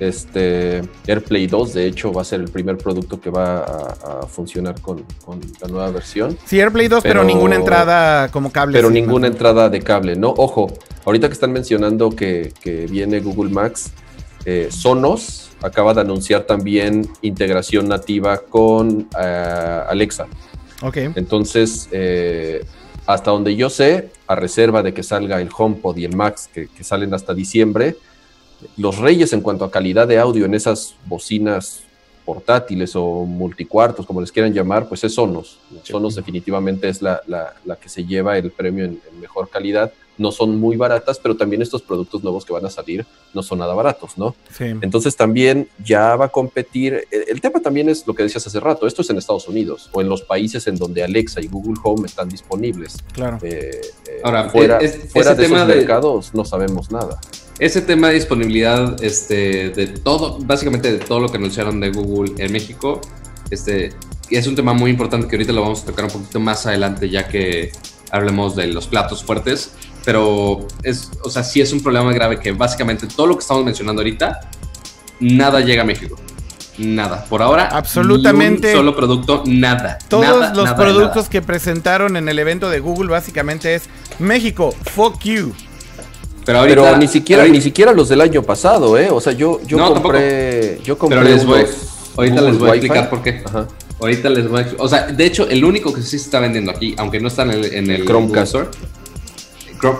Este 0.00 0.82
AirPlay 1.06 1.46
2, 1.46 1.74
de 1.74 1.86
hecho, 1.86 2.12
va 2.12 2.22
a 2.22 2.24
ser 2.24 2.40
el 2.40 2.48
primer 2.48 2.78
producto 2.78 3.20
que 3.20 3.30
va 3.30 3.64
a, 3.64 4.26
funcionar 4.26 4.80
con, 4.80 5.04
la 5.60 5.68
nueva 5.68 5.90
versión. 5.90 6.38
Sí, 6.44 6.60
AirPlay 6.60 6.88
2, 6.88 7.02
pero, 7.02 7.24
ninguna 7.24 7.56
entrada 7.56 8.28
como 8.28 8.52
cable. 8.52 8.78
Pero 8.78 8.90
ninguna 8.90 9.26
entrada 9.26 9.68
de 9.68 9.80
cable, 9.80 10.14
¿no? 10.16 10.30
Ojo, 10.36 10.72
ahorita 11.04 11.28
que 11.28 11.34
están 11.34 11.52
mencionando 11.52 12.10
que, 12.10 12.52
viene 12.90 13.20
Google 13.20 13.50
Max, 13.50 13.92
eh, 14.44 14.68
Sonos 14.70 15.50
acaba 15.62 15.94
de 15.94 16.00
anunciar 16.00 16.42
también 16.42 17.08
integración 17.22 17.88
nativa 17.88 18.38
con 18.38 19.08
eh, 19.20 19.82
Alexa. 19.88 20.26
Ok. 20.82 20.96
Entonces, 21.16 21.88
eh, 21.90 22.64
hasta 23.06 23.30
donde 23.30 23.56
yo 23.56 23.70
sé, 23.70 24.10
a 24.26 24.34
reserva 24.34 24.82
de 24.82 24.92
que 24.92 25.02
salga 25.02 25.40
el 25.40 25.48
HomePod 25.56 25.96
y 25.96 26.04
el 26.04 26.14
Max, 26.14 26.48
que, 26.52 26.68
salen 26.82 27.14
hasta 27.14 27.34
diciembre, 27.34 27.96
los 28.76 28.98
reyes 28.98 29.32
en 29.32 29.40
cuanto 29.40 29.64
a 29.64 29.70
calidad 29.70 30.06
de 30.08 30.18
audio 30.18 30.44
en 30.44 30.54
esas 30.54 30.94
bocinas 31.06 31.82
portátiles 32.24 32.94
o 32.94 33.24
multicuartos, 33.24 34.04
como 34.04 34.20
les 34.20 34.30
quieran 34.30 34.52
llamar, 34.52 34.86
pues 34.88 35.02
es 35.04 35.14
Sonos. 35.14 35.58
Sonos 35.82 36.14
definitivamente 36.14 36.88
es 36.88 37.00
la, 37.00 37.22
que 37.80 37.88
se 37.88 38.04
lleva 38.04 38.36
el 38.36 38.50
premio 38.50 38.84
en 38.84 39.00
mejor 39.20 39.48
calidad 39.48 39.92
no 40.18 40.32
son 40.32 40.58
muy 40.58 40.76
baratas, 40.76 41.18
pero 41.18 41.36
también 41.36 41.62
estos 41.62 41.80
productos 41.80 42.22
nuevos 42.22 42.44
que 42.44 42.52
van 42.52 42.66
a 42.66 42.70
salir 42.70 43.06
no 43.32 43.42
son 43.42 43.60
nada 43.60 43.72
baratos, 43.72 44.18
¿no? 44.18 44.34
Sí. 44.52 44.64
Entonces 44.80 45.16
también 45.16 45.68
ya 45.82 46.16
va 46.16 46.26
a 46.26 46.28
competir. 46.28 47.06
El, 47.10 47.40
tema 47.40 47.60
también 47.60 47.88
es 47.88 48.06
lo 48.06 48.14
que 48.14 48.24
decías 48.24 48.46
hace 48.46 48.60
rato, 48.60 48.86
esto 48.86 49.02
es 49.02 49.10
en 49.10 49.16
Estados 49.16 49.48
Unidos 49.48 49.88
o 49.92 50.00
en 50.00 50.08
los 50.08 50.22
países 50.22 50.66
en 50.66 50.76
donde 50.76 51.02
Alexa 51.02 51.40
y 51.40 51.46
Google 51.46 51.80
Home 51.84 52.06
están 52.06 52.28
disponibles. 52.28 52.96
Claro. 53.12 53.38
Eh, 53.42 53.80
eh, 54.08 54.20
Ahora, 54.24 54.50
fuera, 54.50 54.80
fuera 55.08 55.34
de 55.34 55.46
esos 55.46 55.66
mercados 55.66 56.34
no 56.34 56.44
sabemos 56.44 56.90
nada. 56.90 57.20
Ese 57.58 57.82
tema 57.82 58.08
de 58.08 58.14
disponibilidad 58.14 59.02
este, 59.02 59.70
de 59.70 59.86
todo, 59.88 60.38
básicamente 60.40 60.92
de 60.92 60.98
todo 60.98 61.20
lo 61.20 61.28
que 61.28 61.38
anunciaron 61.38 61.80
de 61.80 61.90
Google 61.90 62.32
en 62.38 62.52
México, 62.52 63.00
este, 63.50 63.92
es 64.30 64.46
un 64.46 64.54
tema 64.54 64.72
muy 64.72 64.90
importante 64.90 65.26
que 65.26 65.36
ahorita 65.36 65.52
lo 65.52 65.62
vamos 65.62 65.82
a 65.82 65.86
tocar 65.86 66.04
un 66.04 66.10
poquito 66.10 66.38
más 66.38 66.66
adelante 66.66 67.08
ya 67.08 67.28
que 67.28 67.72
hablemos 68.10 68.54
de 68.56 68.68
los 68.68 68.86
platos 68.86 69.24
fuertes 69.24 69.72
pero 70.08 70.66
es, 70.84 71.10
o 71.22 71.28
sea, 71.28 71.44
sí 71.44 71.60
es 71.60 71.70
un 71.70 71.82
problema 71.82 72.10
grave 72.14 72.40
que 72.40 72.52
básicamente 72.52 73.06
todo 73.06 73.26
lo 73.26 73.34
que 73.34 73.42
estamos 73.42 73.62
mencionando 73.62 74.00
ahorita, 74.00 74.40
nada 75.20 75.60
llega 75.60 75.82
a 75.82 75.84
México. 75.84 76.16
Nada. 76.78 77.26
Por 77.26 77.42
ahora, 77.42 77.66
absolutamente. 77.66 78.72
solo 78.72 78.96
producto, 78.96 79.42
nada. 79.44 79.98
Todos 80.08 80.56
los 80.56 80.72
productos 80.72 81.28
que 81.28 81.42
presentaron 81.42 82.16
en 82.16 82.26
el 82.30 82.38
evento 82.38 82.70
de 82.70 82.80
Google 82.80 83.10
básicamente 83.10 83.74
es 83.74 83.82
México, 84.18 84.74
fuck 84.94 85.20
you. 85.24 85.52
Pero, 86.48 86.60
ahorita, 86.60 86.96
ni 86.96 87.08
siquiera 87.08 87.46
ni 87.46 87.60
siquiera 87.60 87.92
los 87.92 88.08
del 88.08 88.22
año 88.22 88.42
pasado, 88.42 88.96
¿eh? 88.96 89.10
O 89.10 89.20
sea, 89.20 89.34
yo, 89.34 89.60
yo 89.66 89.76
compré. 89.92 90.80
Yo 90.82 90.96
compré. 90.96 91.18
Pero 91.18 91.28
les 91.30 91.44
voy, 91.44 91.66
ahorita 92.16 92.40
les 92.40 92.58
voy 92.58 92.70
a 92.70 92.72
explicar 92.72 93.10
por 93.10 93.22
qué. 93.22 93.44
Ahorita 94.00 94.30
les 94.30 94.48
voy 94.48 94.56
a 94.56 94.62
explicar. 94.62 94.86
O 94.86 94.88
sea, 94.88 95.06
de 95.08 95.26
hecho, 95.26 95.46
el 95.46 95.62
único 95.62 95.92
que 95.92 96.00
sí 96.00 96.18
se 96.18 96.24
está 96.24 96.40
vendiendo 96.40 96.70
aquí, 96.70 96.94
aunque 96.96 97.20
no 97.20 97.28
está 97.28 97.42
en 97.42 97.50
el, 97.50 97.64
en 97.66 97.90
el 97.90 98.06
Chromecast 98.06 98.54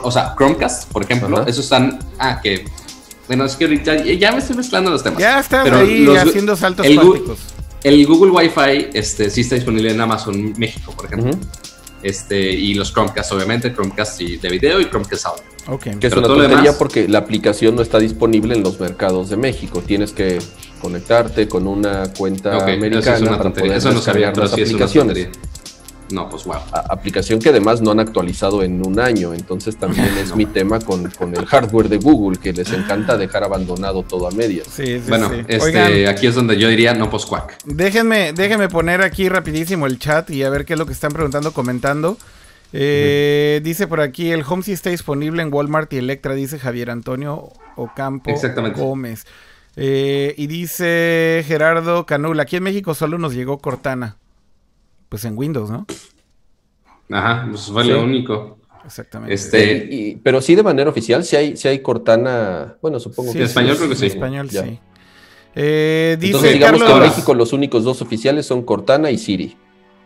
o 0.02 0.10
sea, 0.10 0.34
Chromecast, 0.38 0.90
por 0.90 1.02
ejemplo, 1.02 1.46
esos 1.46 1.64
están, 1.64 1.98
ah, 2.18 2.40
que, 2.42 2.64
bueno, 3.26 3.44
es 3.44 3.54
que 3.54 3.66
ahorita 3.66 3.96
ya 3.96 4.32
me 4.32 4.38
estoy 4.38 4.56
mezclando 4.56 4.90
los 4.90 5.02
temas. 5.02 5.20
Ya 5.20 5.40
estás 5.40 5.70
ahí 5.70 6.08
haciendo 6.16 6.56
saltos 6.56 6.86
el 6.86 6.98
el 7.84 8.06
Google 8.06 8.30
Wi-Fi 8.30 8.88
este, 8.94 9.28
sí 9.28 9.42
está 9.42 9.54
disponible 9.54 9.90
en 9.90 10.00
Amazon 10.00 10.54
México, 10.56 10.92
por 10.96 11.04
ejemplo. 11.04 11.32
Este, 12.02 12.52
y 12.52 12.74
los 12.74 12.92
Chromecast, 12.92 13.32
obviamente, 13.32 13.72
Chromecast 13.72 14.20
de 14.20 14.48
video 14.48 14.80
y 14.80 14.86
Chromecast 14.86 15.26
audio. 15.26 15.42
Okay. 15.66 15.96
Que 15.96 16.06
es 16.06 16.12
una 16.14 16.26
tontería 16.26 16.78
porque 16.78 17.08
la 17.08 17.18
aplicación 17.18 17.76
no 17.76 17.82
está 17.82 17.98
disponible 17.98 18.54
en 18.54 18.62
los 18.62 18.80
mercados 18.80 19.28
de 19.28 19.36
México. 19.36 19.82
Tienes 19.84 20.12
que 20.12 20.38
conectarte 20.80 21.48
con 21.48 21.66
una 21.66 22.12
cuenta 22.16 22.64
americana 22.64 22.98
eso 23.00 23.12
es 23.12 23.20
una 23.20 23.36
para 23.36 23.52
poder 23.52 23.72
eso 23.72 23.92
no 23.92 24.00
sabía, 24.00 24.32
las 24.32 24.52
aplicaciones. 24.52 25.28
No, 26.10 26.28
pues 26.28 26.44
wow. 26.44 26.56
aplicación 26.88 27.38
que 27.38 27.50
además 27.50 27.80
no 27.80 27.90
han 27.90 28.00
actualizado 28.00 28.62
en 28.62 28.86
un 28.86 28.98
año, 28.98 29.34
entonces 29.34 29.76
también 29.76 30.08
es 30.20 30.34
mi 30.34 30.46
tema 30.46 30.80
con, 30.80 31.10
el 31.34 31.46
hardware 31.46 31.88
de 31.88 31.98
Google, 31.98 32.38
que 32.38 32.52
les 32.52 32.72
encanta 32.72 33.16
dejar 33.16 33.44
abandonado 33.44 34.02
todo 34.02 34.26
a 34.26 34.30
medias. 34.30 34.68
Sí, 34.68 35.00
sí, 35.00 35.04
bueno, 35.08 35.30
este, 35.46 36.08
aquí 36.08 36.26
es 36.26 36.34
donde 36.34 36.58
yo 36.58 36.68
diría 36.68 36.94
no 36.94 37.10
pues 37.10 37.26
cuac. 37.26 37.58
Déjenme, 37.64 38.32
déjenme 38.32 38.68
poner 38.68 39.02
aquí 39.02 39.28
rapidísimo 39.28 39.86
el 39.86 39.98
chat 39.98 40.30
y 40.30 40.42
a 40.42 40.50
ver 40.50 40.64
qué 40.64 40.74
es 40.74 40.78
lo 40.78 40.86
que 40.86 40.92
están 40.92 41.12
preguntando, 41.12 41.52
comentando. 41.52 42.16
Eh, 42.72 43.60
dice 43.62 43.86
por 43.86 44.00
aquí, 44.00 44.30
el 44.30 44.44
Home 44.46 44.62
sí 44.62 44.72
está 44.72 44.90
disponible 44.90 45.42
en 45.42 45.52
Walmart 45.52 45.92
y 45.92 45.98
Electra, 45.98 46.34
dice 46.34 46.58
Javier 46.58 46.90
Antonio 46.90 47.50
Ocampo 47.76 48.30
Gómez. 48.76 49.26
Eh, 49.76 50.34
y 50.36 50.48
dice 50.48 51.44
Gerardo 51.46 52.04
Canula, 52.04 52.42
aquí 52.42 52.56
en 52.56 52.64
México 52.64 52.94
solo 52.94 53.16
nos 53.18 53.34
llegó 53.34 53.58
Cortana. 53.58 54.16
Pues 55.08 55.24
en 55.24 55.36
Windows, 55.36 55.70
¿no? 55.70 55.86
Ajá, 57.10 57.46
pues 57.50 57.62
fue 57.62 57.84
lo 57.84 58.02
único. 58.02 58.58
Exactamente. 58.84 59.34
Este, 59.34 60.18
pero 60.22 60.40
sí 60.40 60.54
de 60.54 60.62
manera 60.62 60.88
oficial, 60.88 61.24
si 61.24 61.36
hay, 61.36 61.56
si 61.56 61.68
hay 61.68 61.80
Cortana, 61.80 62.76
bueno, 62.80 62.98
supongo 62.98 63.32
que... 63.32 63.38
En 63.38 63.44
español 63.44 63.76
creo 63.76 63.88
que 63.88 63.96
sí. 63.96 64.06
En 64.06 64.12
español 64.12 64.50
sí. 64.50 64.80
Eh, 65.54 66.16
dice 66.20 66.32
Entonces 66.32 66.52
digamos 66.54 66.82
que 66.82 66.92
en 66.92 67.00
México 67.00 67.34
los 67.34 67.52
únicos 67.52 67.84
dos 67.84 68.00
oficiales 68.00 68.46
son 68.46 68.62
Cortana 68.62 69.10
y 69.10 69.18
Siri. 69.18 69.56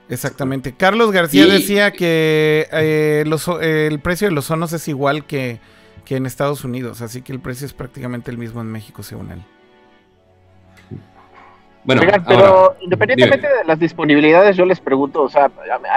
Exactamente. 0.09 0.75
Carlos 0.75 1.13
García 1.13 1.47
decía 1.47 1.93
que 1.93 2.69
eh, 2.73 3.25
el 3.25 4.01
precio 4.01 4.29
de 4.29 4.35
los 4.35 4.47
sonos 4.47 4.73
es 4.73 4.89
igual 4.89 5.27
que, 5.27 5.61
que 6.05 6.17
en 6.17 6.27
Estados 6.27 6.65
Unidos, 6.65 7.03
así 7.03 7.23
que 7.23 7.33
el 7.33 7.41
precio 7.41 7.67
es 7.67 7.73
prácticamente 7.73 8.31
el 8.31 8.39
mismo 8.39 8.61
en 8.61 8.69
México, 8.69 9.03
según 9.03 9.31
él. 9.31 9.43
Bueno, 11.85 12.03
pero 12.29 12.77
independientemente 12.81 13.49
de 13.49 13.65
las 13.65 13.79
disponibilidades, 13.79 14.57
yo 14.57 14.65
les 14.65 14.81
pregunto, 14.81 15.23
o 15.23 15.29
sea, 15.29 15.51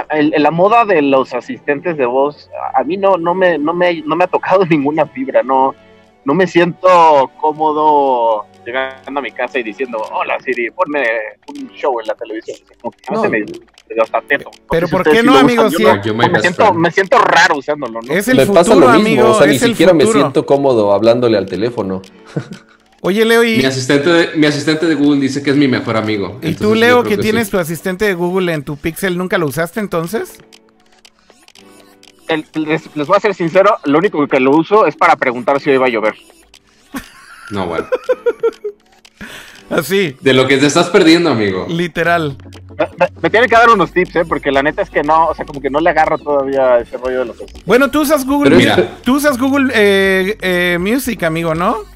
la 0.09 0.51
moda 0.51 0.85
de 0.85 1.01
los 1.01 1.33
asistentes 1.33 1.95
de 1.97 2.05
voz, 2.05 2.49
a 2.73 2.83
mí 2.83 2.97
no, 2.97 3.17
no, 3.17 3.35
me, 3.35 3.57
no, 3.57 3.73
me, 3.73 4.01
no 4.01 4.15
me 4.15 4.23
ha 4.23 4.27
tocado 4.27 4.65
ninguna 4.69 5.05
fibra, 5.05 5.43
no, 5.43 5.75
no 6.23 6.33
me 6.33 6.47
siento 6.47 7.31
cómodo 7.39 8.45
llegando 8.65 9.19
a 9.19 9.21
mi 9.21 9.31
casa 9.31 9.59
y 9.59 9.63
diciendo, 9.63 10.01
hola 10.11 10.39
Siri, 10.43 10.71
ponme 10.71 11.03
un 11.49 11.69
show 11.69 11.99
en 11.99 12.07
la 12.07 12.15
televisión. 12.15 12.57
No, 13.11 13.23
me, 13.29 13.45
pero 14.69 14.87
¿por 14.87 15.03
qué 15.03 15.21
no, 15.21 15.37
amigo? 15.37 15.63
me, 15.63 16.41
siento, 16.41 16.73
me 16.73 16.89
siento 16.89 17.19
raro 17.19 17.57
usándolo, 17.57 18.01
¿no? 18.01 18.11
Es 18.11 18.27
el 18.27 18.39
futuro, 18.39 18.53
pasa 18.55 18.73
lo 18.73 18.89
mismo, 18.89 18.95
amigo, 18.95 19.31
o 19.31 19.33
sea, 19.35 19.45
ni 19.45 19.59
siquiera 19.59 19.93
me 19.93 20.05
siento 20.07 20.45
cómodo 20.45 20.91
hablándole 20.93 21.37
al 21.37 21.45
teléfono. 21.45 22.01
Oye, 23.07 23.23
Leo, 23.23 23.43
y... 23.43 23.57
Mi 23.57 23.65
asistente, 23.65 24.09
de, 24.09 24.35
mi 24.35 24.47
asistente 24.47 24.87
de 24.87 24.95
Google 24.95 25.21
dice 25.21 25.43
que 25.43 25.51
es 25.51 25.55
mi 25.55 25.67
mejor 25.67 25.95
amigo. 25.95 26.39
¿Y 26.41 26.55
tú, 26.55 26.73
Leo, 26.73 27.03
que, 27.03 27.19
tienes 27.19 27.51
tu 27.51 27.59
asistente 27.59 28.03
de 28.03 28.15
Google 28.15 28.51
en 28.51 28.63
tu 28.63 28.77
Pixel, 28.77 29.15
nunca 29.15 29.37
lo 29.37 29.45
usaste 29.45 29.79
entonces? 29.79 30.39
les, 32.55 32.89
voy 33.05 33.15
a 33.15 33.19
ser 33.19 33.35
sincero, 33.35 33.77
lo 33.83 33.99
único 33.99 34.27
que 34.27 34.39
lo 34.39 34.57
uso 34.57 34.87
es 34.87 34.95
para 34.95 35.15
preguntar 35.17 35.61
si 35.61 35.69
hoy 35.69 35.77
va 35.77 35.85
a 35.85 35.89
llover. 35.89 36.15
No, 37.51 37.67
bueno. 37.67 37.85
Así. 39.69 40.17
De 40.21 40.33
lo 40.33 40.47
que 40.47 40.57
te 40.57 40.65
estás 40.65 40.89
perdiendo, 40.89 41.29
amigo. 41.29 41.67
Literal. 41.69 42.35
Me, 43.21 43.29
tiene 43.29 43.47
que 43.47 43.55
dar 43.55 43.69
unos 43.69 43.91
tips, 43.91 44.15
¿eh? 44.15 44.25
Porque 44.27 44.51
la 44.51 44.63
neta 44.63 44.81
es 44.81 44.89
que 44.89 45.03
no, 45.03 45.27
o 45.27 45.35
sea, 45.35 45.45
como 45.45 45.61
que 45.61 45.69
no 45.69 45.79
le 45.79 45.91
agarro 45.91 46.17
todavía 46.17 46.79
ese 46.79 46.97
rollo 46.97 47.19
de 47.19 47.25
los 47.25 47.37
Bueno, 47.67 47.91
tú 47.91 48.01
usas 48.01 48.25
Google, 48.25 48.55
mira. 48.55 48.97
tú 49.03 49.17
usas 49.17 49.37
Google 49.37 49.71
eh, 49.75 50.37
eh, 50.41 50.77
Music, 50.79 51.21
amigo, 51.21 51.53
¿no? 51.53 51.94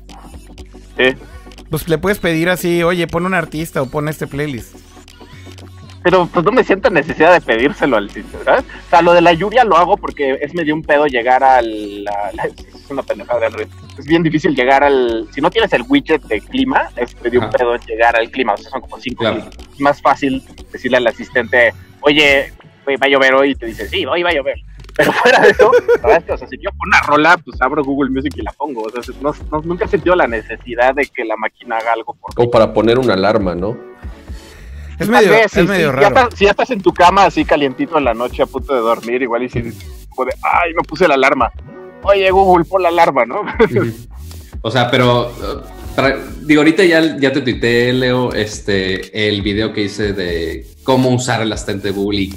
Pues 1.70 1.88
le 1.88 1.98
puedes 1.98 2.20
pedir 2.20 2.50
así, 2.50 2.84
oye, 2.84 3.08
pon 3.08 3.26
un 3.26 3.34
artista 3.34 3.82
o 3.82 3.90
pon 3.90 4.10
este 4.10 4.28
playlist. 4.28 4.76
Pero 6.04 6.28
pues 6.28 6.46
no 6.46 6.52
me 6.52 6.64
siento 6.64 6.90
necesidad 6.90 7.34
de 7.34 7.42
pedírselo 7.42 7.98
al 7.98 8.10
sitio, 8.10 8.40
¿sabes? 8.46 8.64
O 8.88 8.90
sea, 8.90 9.02
lo 9.02 9.14
de 9.14 9.22
la 9.22 9.34
lluvia 9.34 9.66
lo 9.66 9.76
hago 9.78 9.98
porque 9.98 10.38
es 10.42 10.54
medio 10.54 10.74
un 10.74 10.82
pedo 10.82 11.06
llegar 11.08 11.44
al... 11.44 12.08
es 12.46 12.90
una 12.90 13.04
pendejada 13.04 13.50
de 13.50 13.68
Es 13.98 14.06
bien 14.06 14.24
difícil 14.24 14.56
llegar 14.56 14.84
al... 14.84 15.28
Si 15.34 15.42
no 15.42 15.52
tienes 15.52 15.74
el 15.74 15.84
widget 15.88 16.24
de 16.24 16.40
clima, 16.40 16.90
es 16.96 17.22
medio 17.22 17.42
un 17.42 17.50
pedo 17.50 17.76
llegar 17.76 18.16
al 18.16 18.32
clima. 18.32 18.54
O 18.54 18.58
sea, 18.58 18.72
son 18.72 18.82
como 18.82 18.98
cinco 18.98 19.28
Es 19.28 19.80
más 19.80 20.02
fácil 20.02 20.42
decirle 20.72 20.98
al 20.98 21.08
asistente, 21.08 21.74
oye, 22.02 22.54
va 22.88 23.06
a 23.06 23.10
llover 23.10 23.34
hoy 23.36 23.52
y 23.52 23.56
te 23.56 23.66
dice, 23.66 23.88
sí, 23.88 24.06
hoy 24.06 24.24
va 24.24 24.30
a 24.30 24.34
llover. 24.34 24.58
Pero 25.00 25.14
fuera 25.14 25.40
de 25.40 25.50
eso, 25.52 25.72
o 25.72 26.38
sea, 26.38 26.48
si 26.48 26.58
quiero 26.58 26.72
poner 26.78 27.00
una 27.00 27.02
rola, 27.08 27.38
pues 27.38 27.62
abro 27.62 27.82
Google 27.86 28.10
Music 28.12 28.34
y 28.36 28.42
la 28.42 28.52
pongo. 28.52 28.82
O 28.84 28.90
sea, 29.02 29.16
no, 29.22 29.34
no- 29.50 29.62
nunca 29.62 29.86
he 29.86 29.88
sentido 29.88 30.14
la 30.14 30.28
necesidad 30.28 30.94
de 30.94 31.06
que 31.06 31.24
la 31.24 31.38
máquina 31.38 31.78
haga 31.78 31.94
algo 31.94 32.14
por 32.16 32.32
mí. 32.32 32.36
Como 32.36 32.52
para 32.52 32.74
poner 32.74 33.00
una 33.00 33.14
alarma, 33.14 33.56
¿no? 33.56 33.78
Es 35.00 35.08
medio, 35.08 35.30
vez, 35.32 35.46
es 35.46 35.52
sí, 35.54 35.62
medio 35.62 35.92
sí, 35.92 35.96
raro. 35.96 36.02
Ya 36.02 36.08
estás, 36.10 36.28
si 36.38 36.44
ya 36.44 36.52
estás 36.52 36.70
en 36.72 36.82
tu 36.82 36.94
cama 36.94 37.24
así 37.24 37.46
calientito 37.46 37.98
en 37.98 38.04
la 38.04 38.14
noche 38.14 38.44
a 38.44 38.46
punto 38.46 38.74
de 38.74 38.82
dormir, 38.82 39.22
igual 39.22 39.44
y 39.44 39.50
si 39.50 39.62
puede, 40.14 40.32
ay, 40.44 40.74
no 40.76 40.82
puse 40.84 41.08
la 41.08 41.14
alarma. 41.14 41.50
Oye, 42.04 42.30
Google, 42.32 42.66
pon 42.66 42.84
la 42.84 42.90
alarma, 42.90 43.24
¿no? 43.26 43.44
O 44.62 44.70
sea, 44.70 44.92
pero 44.92 45.32
para- 46.02 46.24
digo, 46.44 46.62
ahorita 46.62 46.86
ya, 46.86 47.18
ya 47.18 47.34
te 47.34 47.42
tuiteé, 47.42 47.92
Leo, 47.94 48.34
este, 48.34 49.28
el 49.28 49.42
video 49.42 49.74
que 49.74 49.84
hice 49.84 50.14
de 50.14 50.66
cómo 50.84 51.10
usar 51.10 51.42
el 51.42 51.52
asistente 51.52 51.90
de 51.90 51.94
Google 51.94 52.22
y 52.22 52.34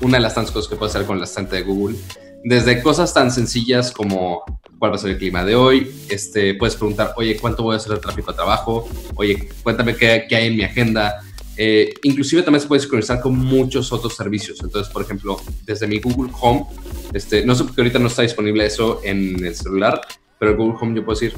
una 0.00 0.18
de 0.18 0.22
las 0.22 0.34
tantas 0.34 0.52
cosas 0.52 0.68
que 0.68 0.76
puedes 0.76 0.94
hacer 0.94 1.06
con 1.06 1.16
el 1.16 1.22
asistente 1.22 1.56
de 1.56 1.62
Google. 1.62 1.96
Desde 2.44 2.82
cosas 2.82 3.12
tan 3.14 3.30
sencillas 3.30 3.90
como 3.92 4.42
cuál 4.78 4.92
va 4.92 4.96
a 4.96 4.98
ser 4.98 5.12
el 5.12 5.18
clima 5.18 5.44
de 5.44 5.54
hoy, 5.54 5.90
este, 6.08 6.54
puedes 6.54 6.76
preguntar, 6.76 7.14
oye, 7.16 7.36
¿cuánto 7.36 7.62
voy 7.62 7.74
a 7.74 7.76
hacer 7.76 7.92
de 7.92 7.98
tráfico 7.98 8.30
a 8.30 8.34
trabajo? 8.34 8.88
Oye, 9.14 9.48
cuéntame 9.62 9.96
qué, 9.96 10.26
qué 10.28 10.36
hay 10.36 10.46
en 10.48 10.56
mi 10.56 10.62
agenda. 10.64 11.22
Eh, 11.56 11.94
inclusive 12.02 12.42
también 12.42 12.60
se 12.60 12.68
puede 12.68 12.80
sincronizar 12.80 13.20
con 13.20 13.36
muchos 13.38 13.92
otros 13.92 14.14
servicios. 14.14 14.58
Entonces, 14.62 14.92
por 14.92 15.02
ejemplo, 15.02 15.40
desde 15.64 15.86
mi 15.86 15.98
Google 16.00 16.32
Home, 16.40 16.66
este, 17.14 17.44
no 17.46 17.54
sé 17.54 17.64
por 17.64 17.74
qué 17.74 17.80
ahorita 17.80 17.98
no 17.98 18.08
está 18.08 18.22
disponible 18.22 18.66
eso 18.66 19.00
en 19.02 19.44
el 19.44 19.54
celular, 19.54 20.00
pero 20.38 20.50
el 20.50 20.56
Google 20.56 20.76
Home 20.80 20.96
yo 20.96 21.04
puedo 21.04 21.18
decir, 21.18 21.34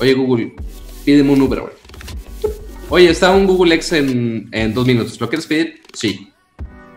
oye 0.00 0.12
Google, 0.14 0.54
pídeme 1.04 1.32
un 1.32 1.42
Uber, 1.42 1.60
güey. 1.60 1.72
Oye, 2.90 3.10
está 3.10 3.30
un 3.30 3.46
Google 3.46 3.74
X 3.76 3.92
en, 3.92 4.48
en 4.52 4.74
dos 4.74 4.86
minutos, 4.86 5.20
¿lo 5.20 5.28
quieres 5.28 5.46
pedir? 5.46 5.80
Sí. 5.92 6.30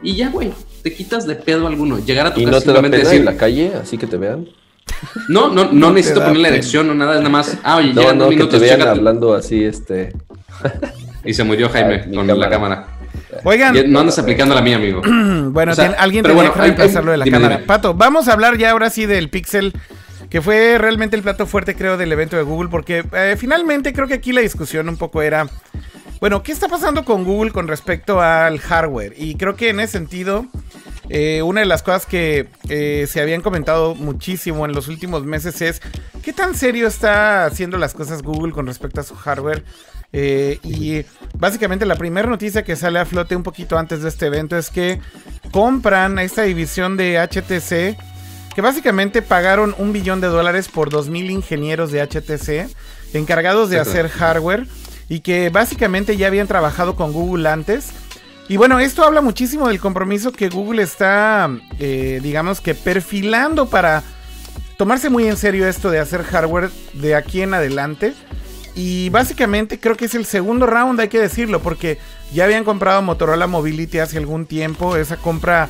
Y 0.03 0.15
ya, 0.15 0.29
güey, 0.29 0.51
te 0.83 0.93
quitas 0.93 1.25
de 1.25 1.35
pedo 1.35 1.65
alguno. 1.67 1.97
Llegar 2.05 2.27
a 2.27 2.33
tu 2.33 2.41
Y 2.41 2.45
casa 2.45 2.57
no 2.57 2.61
te 2.61 2.71
da 2.73 2.81
pena 2.81 2.97
decir, 2.97 3.19
en 3.19 3.25
la 3.25 3.37
calle, 3.37 3.71
así 3.81 3.97
que 3.97 4.05
te 4.05 4.17
vean. 4.17 4.47
no, 5.29 5.49
no, 5.49 5.65
no, 5.65 5.71
No 5.73 5.87
te 5.89 5.93
necesito 5.95 6.21
poner 6.23 6.37
la 6.37 6.49
dirección 6.49 6.89
o 6.89 6.93
nada, 6.93 7.13
es 7.13 7.19
nada 7.19 7.29
más, 7.29 7.57
ah, 7.63 7.77
oye, 7.77 7.93
No, 7.93 8.01
llegan 8.01 8.17
no, 8.17 8.23
dos 8.25 8.29
que 8.31 8.35
te 8.35 8.39
minutos, 8.39 8.61
vean 8.61 8.79
chécate. 8.79 8.97
hablando 8.99 9.33
así, 9.33 9.63
este. 9.63 10.13
Y 11.25 11.33
se 11.33 11.43
murió 11.43 11.69
Jaime 11.69 12.03
Ay, 12.05 12.13
con 12.13 12.39
la 12.39 12.49
cámara. 12.49 12.87
Oigan, 13.43 13.73
Ya 13.75 13.83
No 13.83 13.99
andas 13.99 14.17
aplicando 14.19 14.55
la 14.55 14.61
mía, 14.61 14.75
amigo. 14.77 15.01
bueno, 15.51 15.71
O 15.71 15.75
sea, 15.75 15.85
tiene- 15.89 15.97
alguien 16.01 16.23
pero 16.23 16.35
tenía 16.35 16.49
bueno, 16.49 16.53
que 16.53 16.59
hay- 16.59 16.65
reemplazarlo 16.75 17.11
de 17.11 17.17
la 17.17 17.25
dime, 17.25 17.37
cámara. 17.37 17.55
dime. 17.55 17.67
Pato, 17.67 17.93
vamos 17.93 18.27
a 18.27 18.33
hablar 18.33 18.57
ya 18.57 18.71
ahora 18.71 18.89
sí 18.89 19.05
del 19.05 19.29
Pixel, 19.29 19.73
que 20.29 20.41
fue 20.41 20.77
realmente 20.77 21.15
el 21.15 21.23
plato 21.23 21.45
fuerte, 21.45 21.75
creo, 21.75 21.97
del 21.97 22.11
evento 22.11 22.35
de 22.35 22.43
Google, 22.43 22.69
porque 22.69 23.05
eh, 23.13 23.35
finalmente 23.37 23.93
creo 23.93 24.07
que 24.07 24.15
aquí 24.15 24.33
la 24.33 24.41
discusión 24.41 24.89
un 24.89 24.97
poco 24.97 25.21
era, 25.21 25.47
bueno, 26.19 26.43
¿qué 26.43 26.51
está 26.51 26.67
pasando 26.67 27.05
con 27.05 27.23
Google 27.23 27.51
con 27.51 27.67
respecto 27.67 28.19
al 28.21 28.59
hardware? 28.59 29.13
Y 29.17 29.35
creo 29.35 29.55
que 29.55 29.69
en 29.69 29.79
ese 29.79 29.93
sentido, 29.93 30.45
eh, 31.09 31.41
una 31.41 31.61
de 31.61 31.65
las 31.65 31.81
cosas 31.81 32.05
que 32.05 32.49
eh, 32.67 33.07
se 33.09 33.21
habían 33.21 33.41
comentado 33.41 33.95
muchísimo 33.95 34.65
en 34.65 34.73
los 34.73 34.89
últimos 34.89 35.23
meses 35.23 35.61
es, 35.61 35.81
¿qué 36.21 36.33
tan 36.33 36.55
serio 36.55 36.87
está 36.87 37.45
haciendo 37.45 37.77
las 37.77 37.93
cosas 37.93 38.21
Google 38.21 38.51
con 38.51 38.67
respecto 38.67 38.99
a 38.99 39.03
su 39.03 39.15
hardware? 39.15 39.63
Y 40.13 41.03
básicamente 41.35 41.85
la 41.85 41.95
primera 41.95 42.27
noticia 42.27 42.63
que 42.63 42.75
sale 42.75 42.97
a 42.97 43.05
flote 43.05 43.35
un 43.35 43.43
poquito 43.43 43.77
antes 43.77 44.01
de 44.01 44.09
este 44.09 44.25
evento 44.25 44.57
es 44.57 44.71
que 44.71 44.99
compran 45.51 46.17
esta 46.17 46.41
división 46.43 46.97
de 46.97 47.19
HTC, 47.19 47.97
que 48.57 48.61
básicamente 48.63 49.21
pagaron 49.21 49.75
un 49.77 49.93
billón 49.93 50.19
de 50.19 50.25
dólares 50.25 50.67
por 50.67 50.89
2.000 50.89 51.29
ingenieros 51.29 51.91
de 51.91 52.01
HTC 52.01 52.75
encargados 53.13 53.69
de 53.69 53.79
hacer 53.79 54.09
hardware 54.09 54.65
y 55.07 55.19
que 55.19 55.51
básicamente 55.51 56.17
ya 56.17 56.25
habían 56.25 56.47
trabajado 56.47 56.95
con 56.95 57.13
Google 57.13 57.47
antes. 57.49 57.89
Y 58.49 58.57
bueno, 58.57 58.79
esto 58.79 59.03
habla 59.03 59.21
muchísimo 59.21 59.67
del 59.67 59.79
compromiso 59.79 60.31
que 60.31 60.49
Google 60.49 60.81
está, 60.81 61.51
eh, 61.77 62.19
digamos 62.23 62.59
que 62.59 62.73
perfilando 62.73 63.69
para 63.69 64.01
tomarse 64.75 65.11
muy 65.11 65.27
en 65.27 65.37
serio 65.37 65.67
esto 65.67 65.91
de 65.91 65.99
hacer 65.99 66.23
hardware 66.23 66.71
de 66.93 67.13
aquí 67.13 67.43
en 67.43 67.53
adelante. 67.53 68.15
Y 68.73 69.09
básicamente 69.09 69.79
creo 69.79 69.95
que 69.95 70.05
es 70.05 70.15
el 70.15 70.25
segundo 70.25 70.65
round, 70.65 70.99
hay 70.99 71.09
que 71.09 71.19
decirlo, 71.19 71.61
porque 71.61 71.99
ya 72.33 72.45
habían 72.45 72.63
comprado 72.63 73.03
Motorola 73.03 73.45
Mobility 73.45 73.99
hace 73.99 74.17
algún 74.17 74.47
tiempo. 74.47 74.95
Esa 74.97 75.17
compra, 75.17 75.69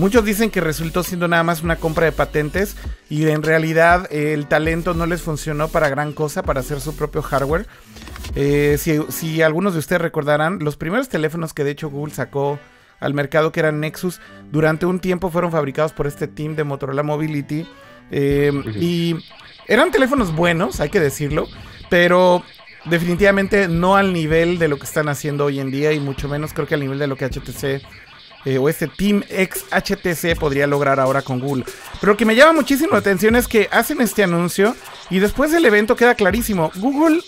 muchos 0.00 0.24
dicen 0.24 0.50
que 0.50 0.60
resultó 0.60 1.02
siendo 1.02 1.28
nada 1.28 1.42
más 1.42 1.62
una 1.62 1.76
compra 1.76 2.06
de 2.06 2.12
patentes 2.12 2.74
y 3.08 3.28
en 3.28 3.42
realidad 3.42 4.08
eh, 4.10 4.32
el 4.32 4.46
talento 4.46 4.94
no 4.94 5.06
les 5.06 5.20
funcionó 5.22 5.68
para 5.68 5.88
gran 5.90 6.12
cosa, 6.12 6.42
para 6.42 6.60
hacer 6.60 6.80
su 6.80 6.96
propio 6.96 7.22
hardware. 7.22 7.66
Eh, 8.34 8.76
si, 8.78 8.98
si 9.10 9.42
algunos 9.42 9.74
de 9.74 9.78
ustedes 9.78 10.00
recordarán, 10.00 10.58
los 10.60 10.76
primeros 10.76 11.08
teléfonos 11.08 11.52
que 11.52 11.64
de 11.64 11.72
hecho 11.72 11.90
Google 11.90 12.14
sacó 12.14 12.58
al 12.98 13.14
mercado, 13.14 13.52
que 13.52 13.60
eran 13.60 13.80
Nexus, 13.80 14.20
durante 14.50 14.86
un 14.86 15.00
tiempo 15.00 15.30
fueron 15.30 15.52
fabricados 15.52 15.92
por 15.92 16.06
este 16.06 16.26
team 16.26 16.56
de 16.56 16.64
Motorola 16.64 17.02
Mobility. 17.02 17.66
eh, 18.10 18.52
Y 18.76 19.16
eran 19.68 19.90
teléfonos 19.90 20.34
buenos, 20.34 20.80
hay 20.80 20.88
que 20.88 21.00
decirlo, 21.00 21.46
pero 21.88 22.42
definitivamente 22.86 23.68
no 23.68 23.96
al 23.96 24.12
nivel 24.12 24.58
de 24.58 24.68
lo 24.68 24.78
que 24.78 24.84
están 24.84 25.08
haciendo 25.08 25.44
hoy 25.44 25.60
en 25.60 25.70
día 25.70 25.92
y 25.92 26.00
mucho 26.00 26.28
menos 26.28 26.54
creo 26.54 26.66
que 26.66 26.74
al 26.74 26.80
nivel 26.80 26.98
de 26.98 27.06
lo 27.06 27.16
que 27.16 27.26
HTC 27.26 27.82
eh, 28.44 28.58
o 28.58 28.68
este 28.68 28.88
Team 28.88 29.22
ex 29.28 29.64
HTC 29.70 30.38
podría 30.38 30.66
lograr 30.66 30.98
ahora 30.98 31.22
con 31.22 31.40
Google. 31.40 31.64
Pero 32.00 32.12
lo 32.12 32.16
que 32.16 32.24
me 32.24 32.34
llama 32.34 32.54
muchísimo 32.54 32.92
la 32.92 32.98
atención 32.98 33.36
es 33.36 33.46
que 33.46 33.68
hacen 33.70 34.00
este 34.00 34.22
anuncio 34.22 34.74
y 35.10 35.18
después 35.18 35.52
del 35.52 35.64
evento 35.64 35.96
queda 35.96 36.14
clarísimo. 36.14 36.72
Google, 36.76 37.20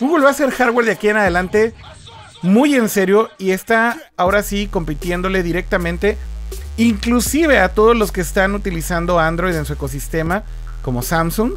Google 0.00 0.24
va 0.24 0.28
a 0.28 0.32
hacer 0.32 0.50
hardware 0.50 0.86
de 0.86 0.92
aquí 0.92 1.08
en 1.08 1.16
adelante 1.16 1.74
muy 2.42 2.74
en 2.74 2.88
serio 2.88 3.30
y 3.38 3.50
está 3.50 3.96
ahora 4.16 4.42
sí 4.42 4.68
compitiéndole 4.68 5.42
directamente 5.42 6.18
inclusive 6.76 7.58
a 7.58 7.70
todos 7.70 7.96
los 7.96 8.12
que 8.12 8.20
están 8.20 8.54
utilizando 8.54 9.18
Android 9.18 9.54
en 9.54 9.64
su 9.64 9.72
ecosistema 9.72 10.44
como 10.82 11.02
Samsung 11.02 11.54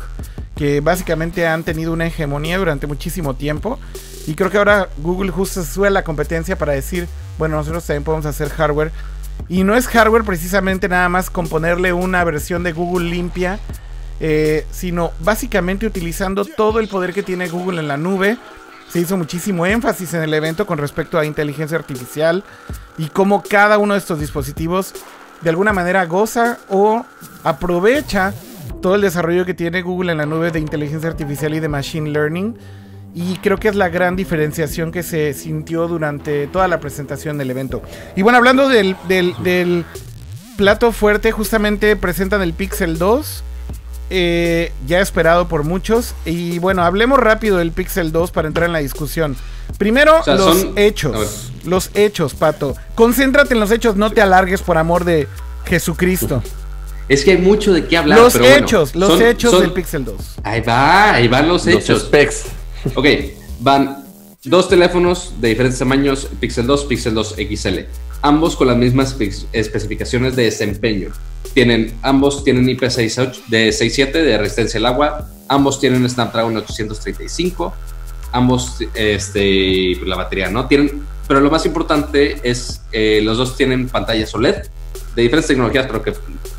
que 0.55 0.79
básicamente 0.79 1.45
han 1.47 1.63
tenido 1.63 1.93
una 1.93 2.07
hegemonía 2.07 2.57
durante 2.57 2.87
muchísimo 2.87 3.35
tiempo 3.35 3.77
y 4.25 4.35
creo 4.35 4.49
que 4.49 4.57
ahora 4.57 4.89
Google 4.97 5.31
justo 5.31 5.63
sube 5.63 5.89
la 5.89 6.03
competencia 6.03 6.57
para 6.57 6.73
decir 6.73 7.07
bueno 7.39 7.57
nosotros 7.57 7.83
también 7.87 8.03
podemos 8.03 8.27
hacer 8.27 8.49
hardware 8.49 8.91
y 9.47 9.63
no 9.63 9.75
es 9.75 9.87
hardware 9.87 10.23
precisamente 10.23 10.87
nada 10.87 11.09
más 11.09 11.31
con 11.31 11.47
ponerle 11.47 11.91
una 11.91 12.23
versión 12.23 12.61
de 12.61 12.73
Google 12.73 13.09
limpia 13.09 13.57
eh, 14.19 14.67
sino 14.69 15.11
básicamente 15.21 15.87
utilizando 15.87 16.45
todo 16.45 16.79
el 16.79 16.87
poder 16.87 17.13
que 17.13 17.23
tiene 17.23 17.47
Google 17.47 17.79
en 17.79 17.87
la 17.87 17.97
nube 17.97 18.37
se 18.89 18.99
hizo 18.99 19.17
muchísimo 19.17 19.65
énfasis 19.65 20.13
en 20.13 20.21
el 20.21 20.33
evento 20.33 20.67
con 20.67 20.77
respecto 20.77 21.17
a 21.17 21.25
inteligencia 21.25 21.77
artificial 21.77 22.43
y 22.99 23.07
cómo 23.07 23.41
cada 23.41 23.79
uno 23.79 23.93
de 23.93 23.99
estos 23.99 24.19
dispositivos 24.19 24.93
de 25.41 25.49
alguna 25.49 25.73
manera 25.73 26.05
goza 26.05 26.59
o 26.69 27.05
aprovecha 27.43 28.33
todo 28.81 28.95
el 28.95 29.01
desarrollo 29.01 29.45
que 29.45 29.53
tiene 29.53 29.81
Google 29.81 30.11
en 30.11 30.17
la 30.17 30.25
nube 30.25 30.51
de 30.51 30.59
inteligencia 30.59 31.09
artificial 31.09 31.53
y 31.53 31.59
de 31.59 31.67
machine 31.67 32.09
learning. 32.09 32.57
Y 33.15 33.37
creo 33.37 33.57
que 33.57 33.67
es 33.69 33.75
la 33.75 33.89
gran 33.89 34.15
diferenciación 34.15 34.91
que 34.91 35.03
se 35.03 35.33
sintió 35.33 35.87
durante 35.87 36.47
toda 36.47 36.67
la 36.67 36.79
presentación 36.79 37.37
del 37.37 37.49
evento. 37.51 37.81
Y 38.15 38.21
bueno, 38.21 38.37
hablando 38.37 38.69
del, 38.69 38.95
del- 39.07 39.33
del 39.43 39.83
plato 40.57 40.91
fuerte, 40.91 41.31
justamente 41.31 41.95
presentan 41.95 42.41
el 42.41 42.53
Pixel 42.53 42.97
2 42.97 43.43
eh, 44.11 44.71
ya 44.87 44.99
esperado 45.01 45.47
por 45.47 45.63
muchos. 45.63 46.13
Y 46.25 46.59
bueno, 46.59 46.83
hablemos 46.83 47.19
rápido 47.19 47.57
del 47.57 47.71
Pixel 47.71 48.11
2 48.11 48.31
para 48.31 48.47
entrar 48.47 48.67
en 48.67 48.73
la 48.73 48.79
discusión. 48.79 49.35
Primero, 49.77 50.19
O 50.19 50.23
sea, 50.23 50.35
los 50.35 50.59
son- 50.61 50.73
hechos. 50.77 51.51
Los 51.65 51.91
hechos, 51.93 52.33
Pato. 52.35 52.75
Concéntrate 52.95 53.53
en 53.53 53.59
los 53.59 53.71
hechos, 53.71 53.95
no 53.95 54.11
te 54.11 54.21
alargues 54.21 54.61
por 54.61 54.77
amor 54.77 55.03
de 55.03 55.27
Jesucristo. 55.65 56.41
Es 57.07 57.23
que 57.23 57.31
hay 57.31 57.37
mucho 57.37 57.73
de 57.73 57.85
qué 57.87 57.97
hablar. 57.97 58.19
los 58.19 58.33
pero 58.33 58.45
bueno, 58.45 58.65
hechos, 58.65 58.95
los 58.95 59.09
son- 59.09 59.21
hechos 59.23 59.51
son- 59.51 59.61
del 59.61 59.73
Pixel 59.73 60.05
2. 60.05 60.15
Ahí 60.43 60.61
va, 60.61 61.13
ahí 61.13 61.27
van 61.27 61.47
los 61.47 61.65
Los 61.65 61.75
hechos. 61.83 62.03
specs. 62.03 62.45
Ok, 62.95 63.05
van 63.59 64.03
dos 64.45 64.69
teléfonos 64.69 65.33
de 65.41 65.49
diferentes 65.49 65.79
tamaños, 65.79 66.29
Pixel 66.39 66.65
2, 66.67 66.85
Pixel 66.85 67.13
2 67.13 67.35
XL, 67.37 67.79
ambos 68.21 68.55
con 68.55 68.67
las 68.67 68.77
mismas 68.77 69.17
espe- 69.19 69.45
especificaciones 69.53 70.35
de 70.35 70.43
desempeño. 70.43 71.09
Tienen, 71.53 71.93
ambos 72.01 72.43
tienen 72.43 72.65
IP68 72.67 73.45
de 73.47 73.71
67 73.71 74.21
de 74.23 74.37
resistencia 74.37 74.77
al 74.79 74.85
agua, 74.85 75.27
ambos 75.47 75.79
tienen 75.79 76.07
Snapdragon 76.09 76.55
835, 76.57 77.73
ambos, 78.31 78.77
este, 78.93 79.95
la 80.05 80.15
batería 80.15 80.49
no 80.49 80.67
tienen, 80.67 81.03
pero 81.27 81.41
lo 81.41 81.49
más 81.51 81.65
importante 81.65 82.37
es, 82.43 82.81
eh, 82.91 83.19
los 83.23 83.37
dos 83.37 83.57
tienen 83.57 83.89
pantallas 83.89 84.33
OLED 84.33 84.55
de 85.15 85.21
diferentes 85.21 85.47
tecnologías, 85.47 85.85
pero 85.87 86.01
que 86.03 86.13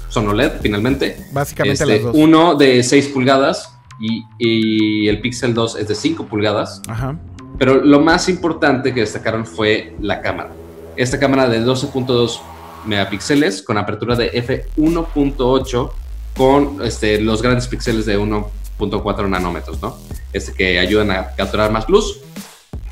son 0.09 0.29
OLED 0.29 0.53
finalmente. 0.61 1.17
Básicamente 1.33 1.83
Este, 1.83 1.87
las 1.95 2.03
dos. 2.03 2.17
Uno 2.17 2.57
de 2.57 2.83
6 2.83 3.07
pulgadas 3.09 3.71
y, 4.01 4.25
y 4.39 5.09
el 5.09 5.21
Pixel 5.21 5.55
2 5.55 5.77
es 5.77 5.89
de 5.89 5.95
5 5.95 6.27
pulgadas. 6.27 6.83
Ajá. 6.89 7.19
Pero 7.59 7.85
lo 7.85 8.01
más 8.01 8.29
importante 8.29 8.95
que 8.95 9.01
destacaron 9.01 9.45
fue 9.45 9.95
la 10.01 10.23
cámara. 10.23 10.51
Esta 10.97 11.19
cámara 11.19 11.49
de 11.49 11.63
12.2 11.63 12.41
megapíxeles 12.87 13.63
con 13.63 13.77
apertura 13.77 14.17
de 14.17 14.33
f1.8 14.33 15.91
con 16.37 16.79
este, 16.83 17.21
los 17.21 17.43
grandes 17.43 17.69
píxeles 17.69 18.07
de 18.07 18.19
1.4 18.19 19.29
nanómetros, 19.29 19.83
¿no? 19.83 19.97
Este, 20.33 20.55
que 20.55 20.79
ayudan 20.79 21.11
a 21.11 21.35
capturar 21.35 21.71
más 21.71 21.89
luz. 21.89 22.21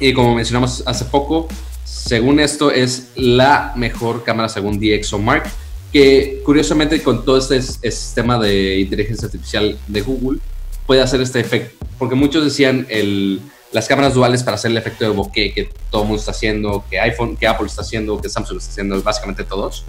Y 0.00 0.12
como 0.12 0.34
mencionamos 0.34 0.82
hace 0.86 1.06
poco, 1.06 1.48
según 1.84 2.38
esto 2.38 2.70
es 2.70 3.12
la 3.16 3.72
mejor 3.74 4.22
cámara 4.24 4.48
según 4.48 4.78
DxOMark 4.78 5.48
que 5.92 6.42
curiosamente 6.44 7.02
con 7.02 7.24
todo 7.24 7.38
este 7.38 7.62
sistema 7.62 8.38
de 8.38 8.80
inteligencia 8.80 9.26
artificial 9.26 9.78
de 9.86 10.00
Google 10.02 10.38
puede 10.88 11.02
hacer 11.02 11.20
este 11.20 11.38
efecto, 11.38 11.86
porque 11.98 12.14
muchos 12.14 12.42
decían 12.42 12.86
el, 12.88 13.42
las 13.72 13.86
cámaras 13.86 14.14
duales 14.14 14.42
para 14.42 14.54
hacer 14.54 14.70
el 14.70 14.78
efecto 14.78 15.04
de 15.04 15.10
bokeh 15.10 15.52
que 15.52 15.70
todo 15.90 16.04
mundo 16.04 16.18
está 16.18 16.30
haciendo, 16.30 16.82
que 16.88 16.98
iPhone, 16.98 17.36
que 17.36 17.46
Apple 17.46 17.66
está 17.66 17.82
haciendo, 17.82 18.18
que 18.18 18.30
Samsung 18.30 18.56
está 18.56 18.70
haciendo, 18.70 19.02
básicamente 19.02 19.44
todos. 19.44 19.84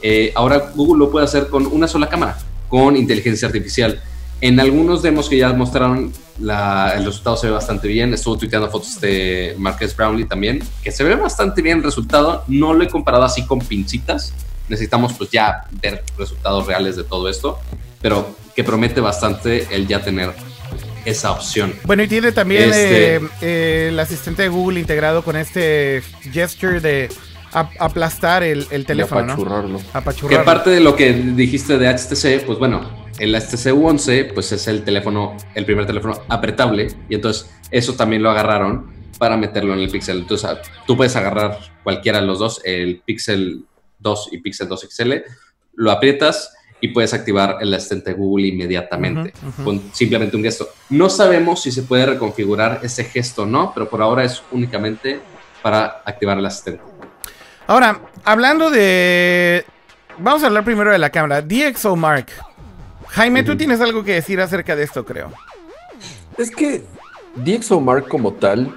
Eh, 0.00 0.30
ahora 0.36 0.70
Google 0.76 1.06
lo 1.06 1.10
puede 1.10 1.24
hacer 1.24 1.48
con 1.48 1.66
una 1.66 1.88
sola 1.88 2.08
cámara, 2.08 2.38
con 2.68 2.96
inteligencia 2.96 3.48
artificial. 3.48 4.00
En 4.40 4.60
algunos 4.60 5.02
demos 5.02 5.28
que 5.28 5.38
ya 5.38 5.52
mostraron, 5.52 6.12
el 6.38 7.04
resultado 7.04 7.36
se 7.36 7.48
ve 7.48 7.52
bastante 7.52 7.88
bien. 7.88 8.14
Estuvo 8.14 8.38
tuiteando 8.38 8.70
fotos 8.70 9.00
de 9.00 9.56
Marques 9.58 9.96
Brownlee 9.96 10.26
también, 10.26 10.62
que 10.84 10.92
se 10.92 11.02
ve 11.02 11.16
bastante 11.16 11.62
bien 11.62 11.78
el 11.78 11.84
resultado. 11.84 12.44
No 12.46 12.74
lo 12.74 12.84
he 12.84 12.88
comparado 12.88 13.24
así 13.24 13.44
con 13.44 13.58
pincitas. 13.58 14.32
Necesitamos 14.68 15.14
pues 15.14 15.30
ya 15.30 15.64
ver 15.82 16.04
resultados 16.16 16.64
reales 16.68 16.94
de 16.94 17.02
todo 17.02 17.28
esto, 17.28 17.58
pero 18.00 18.43
que 18.54 18.64
promete 18.64 19.00
bastante 19.00 19.66
el 19.70 19.86
ya 19.86 20.02
tener 20.02 20.32
esa 21.04 21.32
opción. 21.32 21.74
Bueno, 21.84 22.02
y 22.02 22.08
tiene 22.08 22.32
también 22.32 22.70
este- 22.70 23.16
eh, 23.16 23.20
eh, 23.42 23.88
el 23.90 24.00
asistente 24.00 24.42
de 24.42 24.48
Google 24.48 24.80
integrado 24.80 25.22
con 25.22 25.36
este 25.36 26.02
gesture 26.32 26.80
de 26.80 27.08
aplastar 27.52 28.42
el, 28.42 28.66
teléfono. 28.84 29.32
apachurrarlo. 29.32 29.80
¿no? 29.80 30.28
Que 30.28 30.38
parte 30.40 30.70
de 30.70 30.80
lo 30.80 30.96
que 30.96 31.12
dijiste 31.12 31.78
de 31.78 31.88
HTC, 31.88 32.44
pues 32.44 32.58
bueno, 32.58 33.06
el 33.18 33.34
HTC 33.34 33.72
U11 33.72 34.32
pues 34.34 34.50
es 34.50 34.66
el 34.66 34.82
teléfono, 34.82 35.36
el 35.54 35.64
primer 35.64 35.86
teléfono 35.86 36.20
apretable 36.28 36.88
y 37.08 37.14
entonces 37.14 37.50
eso 37.70 37.94
también 37.94 38.22
lo 38.22 38.30
agarraron 38.30 38.92
para 39.18 39.36
meterlo 39.36 39.72
en 39.74 39.80
el 39.80 39.88
Pixel. 39.88 40.18
Entonces 40.18 40.50
ah, 40.50 40.60
tú 40.86 40.96
puedes 40.96 41.14
agarrar 41.14 41.58
cualquiera 41.84 42.20
de 42.20 42.26
los 42.26 42.40
dos, 42.40 42.60
el 42.64 43.02
Pixel 43.04 43.64
2 44.00 44.30
y 44.32 44.38
Pixel 44.38 44.68
2 44.68 44.88
XL, 44.90 45.12
lo 45.74 45.92
aprietas 45.92 46.52
y 46.84 46.88
puedes 46.88 47.14
activar 47.14 47.56
el 47.62 47.72
asistente 47.72 48.12
Google 48.12 48.46
inmediatamente 48.46 49.32
con 49.64 49.80
simplemente 49.94 50.36
un 50.36 50.42
gesto. 50.42 50.68
No 50.90 51.08
sabemos 51.08 51.62
si 51.62 51.72
se 51.72 51.82
puede 51.82 52.04
reconfigurar 52.04 52.80
ese 52.82 53.04
gesto 53.04 53.44
o 53.44 53.46
no, 53.46 53.72
pero 53.72 53.88
por 53.88 54.02
ahora 54.02 54.22
es 54.22 54.42
únicamente 54.52 55.18
para 55.62 56.02
activar 56.04 56.36
el 56.36 56.44
asistente. 56.44 56.82
Ahora, 57.66 58.02
hablando 58.22 58.70
de... 58.70 59.64
Vamos 60.18 60.42
a 60.42 60.48
hablar 60.48 60.62
primero 60.62 60.92
de 60.92 60.98
la 60.98 61.08
cámara. 61.08 61.40
DxO 61.40 61.96
Mark. 61.96 62.26
Jaime, 63.08 63.42
tú 63.42 63.56
tienes 63.56 63.80
algo 63.80 64.04
que 64.04 64.12
decir 64.12 64.38
acerca 64.38 64.76
de 64.76 64.82
esto, 64.82 65.06
creo. 65.06 65.32
Es 66.36 66.50
que 66.50 66.84
DxO 67.36 67.80
Mark 67.80 68.08
como 68.08 68.34
tal, 68.34 68.74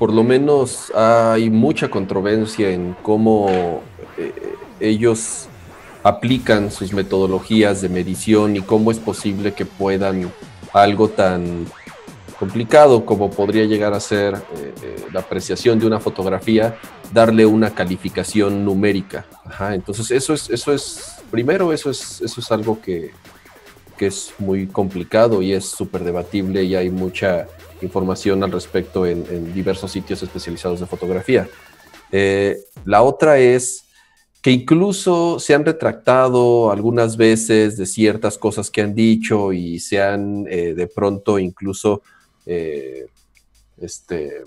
por 0.00 0.12
lo 0.12 0.24
menos 0.24 0.90
hay 0.96 1.48
mucha 1.48 1.88
controversia 1.88 2.70
en 2.70 2.96
cómo 3.04 3.82
eh, 4.18 4.32
ellos 4.80 5.46
aplican 6.02 6.70
sus 6.70 6.92
metodologías 6.92 7.82
de 7.82 7.88
medición 7.88 8.56
y 8.56 8.60
cómo 8.60 8.90
es 8.90 8.98
posible 8.98 9.52
que 9.52 9.66
puedan 9.66 10.32
algo 10.72 11.08
tan 11.08 11.66
complicado 12.38 13.04
como 13.04 13.30
podría 13.30 13.66
llegar 13.66 13.92
a 13.92 14.00
ser 14.00 14.34
eh, 14.34 14.74
eh, 14.82 15.04
la 15.12 15.20
apreciación 15.20 15.78
de 15.78 15.86
una 15.86 16.00
fotografía, 16.00 16.78
darle 17.12 17.44
una 17.44 17.74
calificación 17.74 18.64
numérica. 18.64 19.26
entonces 19.72 20.10
eso 20.10 20.32
es, 20.32 20.48
eso 20.48 20.72
es, 20.72 21.16
primero 21.30 21.70
eso 21.70 21.90
es, 21.90 22.22
eso 22.22 22.40
es 22.40 22.50
algo 22.50 22.80
que, 22.80 23.10
es 24.00 24.32
muy 24.38 24.66
complicado 24.66 25.42
y 25.42 25.52
es 25.52 25.66
súper 25.66 26.02
debatible 26.02 26.64
y 26.64 26.74
hay 26.74 26.88
mucha 26.88 27.46
información 27.82 28.42
al 28.42 28.50
respecto 28.50 29.04
en, 29.04 29.52
diversos 29.52 29.92
sitios 29.92 30.22
especializados 30.22 30.80
de 30.80 30.86
fotografía. 30.86 31.46
Eh, 32.10 32.56
la 32.86 33.02
otra 33.02 33.36
es 33.38 33.84
que 34.42 34.50
incluso 34.50 35.38
se 35.38 35.54
han 35.54 35.64
retractado 35.64 36.70
algunas 36.70 37.16
veces 37.16 37.76
de 37.76 37.86
ciertas 37.86 38.38
cosas 38.38 38.70
que 38.70 38.80
han 38.80 38.94
dicho 38.94 39.52
y 39.52 39.78
se 39.80 40.00
han 40.00 40.46
eh, 40.48 40.74
de 40.74 40.86
pronto 40.86 41.38
incluso 41.38 42.02
eh, 42.46 43.06
este, 43.80 44.44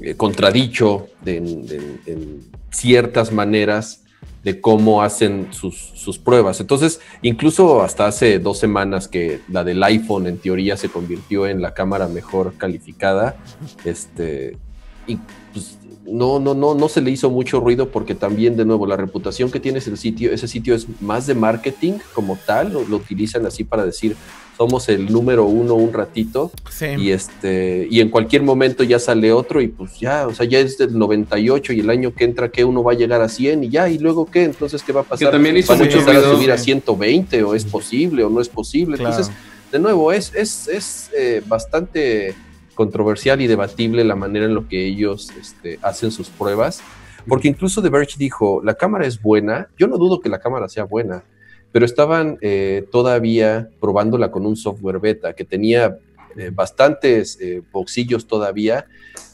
eh, 0.00 0.14
contradicho 0.14 1.08
en, 1.24 2.44
ciertas 2.70 3.32
maneras 3.32 4.02
de 4.44 4.60
cómo 4.60 5.02
hacen 5.02 5.48
sus, 5.50 6.18
pruebas. 6.22 6.60
Entonces, 6.60 7.00
incluso 7.22 7.82
hasta 7.82 8.06
hace 8.06 8.38
dos 8.38 8.58
semanas 8.58 9.08
que 9.08 9.40
la 9.48 9.64
del 9.64 9.82
iPhone 9.82 10.26
en 10.26 10.36
teoría 10.36 10.76
se 10.76 10.90
convirtió 10.90 11.46
en 11.46 11.62
la 11.62 11.72
cámara 11.72 12.06
mejor 12.06 12.54
calificada, 12.58 13.36
este, 13.84 14.58
y 15.06 15.16
pues, 15.52 15.78
no, 16.08 16.38
no, 16.38 16.54
no, 16.54 16.74
no 16.74 16.88
se 16.88 17.00
le 17.00 17.10
hizo 17.10 17.30
mucho 17.30 17.60
ruido 17.60 17.88
porque 17.88 18.14
también, 18.14 18.56
de 18.56 18.64
nuevo, 18.64 18.86
la 18.86 18.96
reputación 18.96 19.50
que 19.50 19.60
tiene 19.60 19.78
ese 19.78 19.96
sitio, 19.96 20.32
ese 20.32 20.48
sitio 20.48 20.74
es 20.74 20.86
más 21.00 21.26
de 21.26 21.34
marketing 21.34 21.94
como 22.14 22.38
tal, 22.46 22.72
lo, 22.72 22.96
utilizan 22.96 23.46
así 23.46 23.64
para 23.64 23.84
decir, 23.84 24.16
somos 24.56 24.88
el 24.88 25.12
número 25.12 25.44
uno 25.44 25.74
un 25.74 25.92
ratito 25.92 26.50
y 26.98 27.10
este 27.10 27.86
y 27.90 28.00
en 28.00 28.08
cualquier 28.08 28.42
momento 28.42 28.84
ya 28.84 28.98
sale 28.98 29.30
otro 29.30 29.60
y 29.60 29.68
pues 29.68 30.00
ya, 30.00 30.26
o 30.26 30.34
sea, 30.34 30.46
ya 30.46 30.58
es 30.60 30.78
del 30.78 30.98
98 30.98 31.74
y 31.74 31.80
el 31.80 31.90
año 31.90 32.14
que 32.14 32.24
entra 32.24 32.50
que 32.50 32.64
uno 32.64 32.82
va 32.82 32.92
a 32.92 32.94
llegar 32.94 33.20
a 33.20 33.28
100 33.28 33.64
y 33.64 33.68
ya, 33.68 33.90
y 33.90 33.98
luego 33.98 34.24
qué, 34.24 34.44
entonces 34.44 34.82
qué 34.82 34.92
va 34.92 35.02
a 35.02 35.04
pasar? 35.04 35.30
también 35.30 35.58
hizo 35.58 35.76
mucho 35.76 35.98
a 35.98 36.22
subir 36.22 36.50
a 36.52 36.56
120 36.56 37.42
o 37.42 37.54
es 37.54 37.64
posible 37.64 38.24
o 38.24 38.30
no 38.30 38.40
es 38.40 38.48
posible? 38.48 38.96
Entonces, 38.96 39.30
de 39.70 39.78
nuevo, 39.78 40.10
es, 40.12 40.32
es, 40.34 40.68
es 40.68 41.10
eh, 41.14 41.42
bastante 41.46 42.34
controversial 42.76 43.40
y 43.40 43.48
debatible 43.48 44.04
la 44.04 44.14
manera 44.14 44.44
en 44.44 44.54
la 44.54 44.62
que 44.68 44.86
ellos 44.86 45.32
este, 45.40 45.80
hacen 45.82 46.12
sus 46.12 46.28
pruebas, 46.28 46.80
porque 47.26 47.48
incluso 47.48 47.82
The 47.82 47.88
Verge 47.88 48.14
dijo, 48.18 48.62
la 48.62 48.74
cámara 48.74 49.06
es 49.06 49.20
buena, 49.20 49.68
yo 49.76 49.88
no 49.88 49.98
dudo 49.98 50.20
que 50.20 50.28
la 50.28 50.38
cámara 50.38 50.68
sea 50.68 50.84
buena, 50.84 51.24
pero 51.72 51.84
estaban 51.84 52.38
eh, 52.40 52.86
todavía 52.92 53.68
probándola 53.80 54.30
con 54.30 54.46
un 54.46 54.56
software 54.56 55.00
beta 55.00 55.32
que 55.32 55.44
tenía 55.44 55.98
eh, 56.36 56.50
bastantes 56.54 57.40
eh, 57.40 57.62
boxillos 57.72 58.28
todavía, 58.28 58.86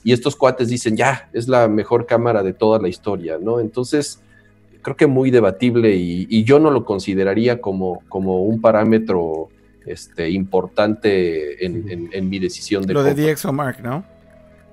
y 0.05 0.13
estos 0.13 0.37
cuates 0.37 0.69
dicen, 0.69 0.97
ya, 0.97 1.29
es 1.35 1.49
la 1.49 1.69
mejor 1.69 2.07
cámara 2.07 2.43
de 2.43 2.55
toda 2.55 2.79
la 2.79 2.89
historia, 2.89 3.39
¿no? 3.41 3.61
Entonces, 3.61 4.23
creo 4.83 4.97
que 4.97 5.07
muy 5.07 5.31
debatible 5.31 5.95
y, 5.95 6.45
yo 6.45 6.59
no 6.59 6.71
lo 6.71 6.85
consideraría 6.85 7.61
como, 7.61 8.03
como 8.09 8.43
un 8.43 8.61
parámetro 8.61 9.49
este, 9.87 10.31
importante 10.31 11.65
en, 11.65 12.29
mi 12.29 12.39
decisión 12.39 12.87
de 12.87 12.95
Lo 12.95 13.03
de 13.03 13.15
DxO 13.15 13.53
Mark, 13.53 13.79
¿no? 13.83 14.05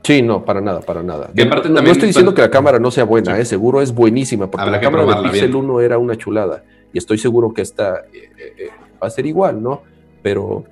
Sí, 0.04 0.22
no, 0.22 0.44
para 0.46 0.62
nada, 0.62 0.82
para 0.82 1.04
nada. 1.04 1.30
no, 1.36 1.80
estoy 1.92 2.08
diciendo 2.08 2.34
que 2.34 2.42
la 2.42 2.50
cámara 2.50 2.80
no 2.80 2.90
sea 2.92 3.04
buena, 3.04 3.38
eh, 3.38 3.46
seguro 3.46 3.82
es 3.82 3.94
buenísima, 3.94 4.50
porque 4.50 4.70
la 4.70 4.80
cámara 4.80 5.06
de 5.06 5.30
Pixel 5.30 5.56
1 5.56 5.82
era 5.82 5.98
una 5.98 6.16
chulada 6.16 6.64
y 6.94 6.98
estoy 6.98 7.18
seguro 7.18 7.54
que 7.54 7.62
esta 7.62 8.06
eh, 8.14 8.30
eh, 8.38 8.70
va 9.02 9.08
a 9.08 9.10
ser 9.10 9.26
igual, 9.26 9.62
¿no? 9.62 9.84
Pero, 10.24 10.64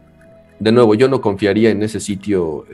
de 0.59 0.71
nuevo, 0.71 0.95
yo 0.95 1.07
no 1.07 1.21
confiaría 1.21 1.69
en 1.69 1.83
ese 1.83 1.99
sitio 1.99 2.65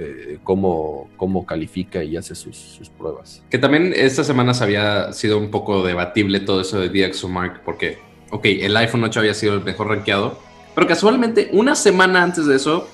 cómo, 0.44 1.10
cómo, 1.18 1.46
califica 1.46 2.04
y 2.04 2.16
hace 2.16 2.34
sus, 2.34 2.80
pruebas. 2.98 3.44
Que 3.50 3.58
también 3.58 3.94
estas 3.96 4.26
semanas 4.26 4.62
había 4.62 5.12
sido 5.12 5.38
un 5.38 5.52
poco 5.52 5.84
debatible 5.84 6.40
todo 6.40 6.62
eso 6.62 6.80
de 6.80 6.88
DxOMark, 6.90 7.62
porque, 7.64 7.98
ok, 8.32 8.46
el 8.46 8.78
iPhone 8.78 9.04
8 9.04 9.20
había 9.20 9.34
sido 9.34 9.56
el 9.56 9.64
mejor 9.64 9.90
rankeado, 9.90 10.40
pero 10.76 10.88
casualmente, 10.88 11.50
una 11.54 11.76
semana 11.76 12.24
antes 12.24 12.46
de 12.46 12.56
eso, 12.56 12.88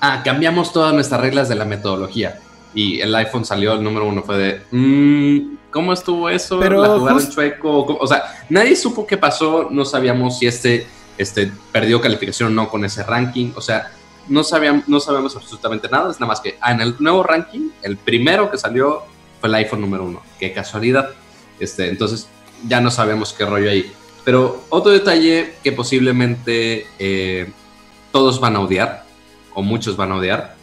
ah, 0.00 0.22
cambiamos 0.24 0.72
todas 0.72 0.92
nuestras 0.92 1.20
reglas 1.20 1.48
de 1.48 1.54
la 1.54 1.64
metodología. 1.64 2.40
Y 2.74 3.00
el 3.00 3.14
iPhone 3.14 3.44
salió, 3.44 3.72
el 3.72 3.82
número 3.82 4.06
uno 4.06 4.22
fue 4.22 4.36
de, 4.36 4.62
mm, 4.70 5.56
¿cómo 5.70 5.92
estuvo 5.92 6.28
eso? 6.28 6.58
Pero 6.60 6.82
¿La 6.82 6.98
jugaron 6.98 7.30
chueco? 7.30 7.96
O 7.98 8.06
sea, 8.06 8.24
nadie 8.50 8.76
supo 8.76 9.06
qué 9.06 9.16
pasó, 9.16 9.68
no 9.70 9.84
sabíamos 9.84 10.38
si 10.38 10.46
este, 10.46 10.86
este 11.16 11.50
perdió 11.72 12.00
calificación 12.00 12.48
o 12.48 12.62
no 12.62 12.68
con 12.68 12.84
ese 12.84 13.02
ranking. 13.02 13.52
O 13.54 13.60
sea, 13.60 13.92
no, 14.28 14.44
sabíamos, 14.44 14.88
no 14.88 15.00
sabemos 15.00 15.36
absolutamente 15.36 15.88
nada, 15.88 16.10
es 16.10 16.20
nada 16.20 16.28
más 16.28 16.40
que 16.40 16.58
ah, 16.60 16.72
en 16.72 16.80
el 16.80 16.96
nuevo 16.98 17.22
ranking, 17.22 17.70
el 17.82 17.96
primero 17.96 18.50
que 18.50 18.58
salió 18.58 19.04
fue 19.40 19.48
el 19.48 19.54
iPhone 19.54 19.80
número 19.80 20.04
uno. 20.04 20.22
Qué 20.38 20.52
casualidad. 20.52 21.10
Este, 21.60 21.88
entonces, 21.88 22.28
ya 22.66 22.80
no 22.80 22.90
sabemos 22.90 23.32
qué 23.32 23.46
rollo 23.46 23.70
ahí. 23.70 23.92
Pero 24.26 24.64
otro 24.70 24.90
detalle 24.90 25.52
que 25.62 25.70
posiblemente 25.70 26.84
eh, 26.98 27.48
todos 28.10 28.40
van 28.40 28.56
a 28.56 28.60
odiar, 28.60 29.04
o 29.54 29.62
muchos 29.62 29.96
van 29.96 30.10
a 30.10 30.16
odiar, 30.16 30.56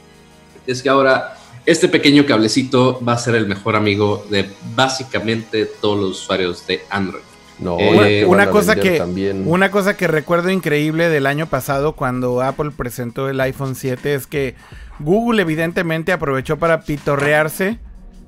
es 0.68 0.84
que 0.84 0.90
ahora 0.90 1.38
este 1.66 1.88
pequeño 1.88 2.26
cablecito 2.26 3.00
va 3.08 3.14
a 3.14 3.18
ser 3.18 3.36
el 3.36 3.48
mejor 3.48 3.78
amigo 3.78 4.26
de 4.30 4.50
básicamente 4.76 5.66
todos 5.66 5.98
los 5.98 6.22
usuarios 6.22 6.68
de 6.68 6.82
Android. 6.90 7.24
No, 7.58 7.78
eh, 7.80 8.26
una, 8.26 8.50
cosa 8.50 8.76
que, 8.76 9.02
una 9.46 9.72
cosa 9.72 9.96
que 9.96 10.10
recuerdo 10.10 10.50
increíble 10.50 11.08
del 11.08 11.26
año 11.26 11.48
pasado 11.48 11.94
cuando 11.94 12.42
Apple 12.42 12.72
presentó 12.76 13.30
el 13.30 13.40
iPhone 13.40 13.76
7 13.76 14.14
es 14.14 14.28
que 14.28 14.56
Google 15.00 15.42
evidentemente 15.42 16.12
aprovechó 16.12 16.58
para 16.58 16.82
pitorrearse 16.82 17.80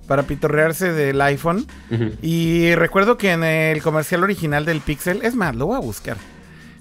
para 0.08 0.24
pitorrearse 0.24 0.92
del 0.92 1.22
iPhone. 1.22 1.66
Y 2.22 2.74
recuerdo 2.76 3.18
que 3.18 3.32
en 3.32 3.44
el 3.44 3.82
comercial 3.82 4.24
original 4.24 4.66
del 4.66 4.82
Pixel, 4.82 5.22
es 5.24 5.36
más, 5.36 5.56
lo 5.56 5.68
voy 5.68 5.78
a 5.78 5.80
buscar. 5.80 6.18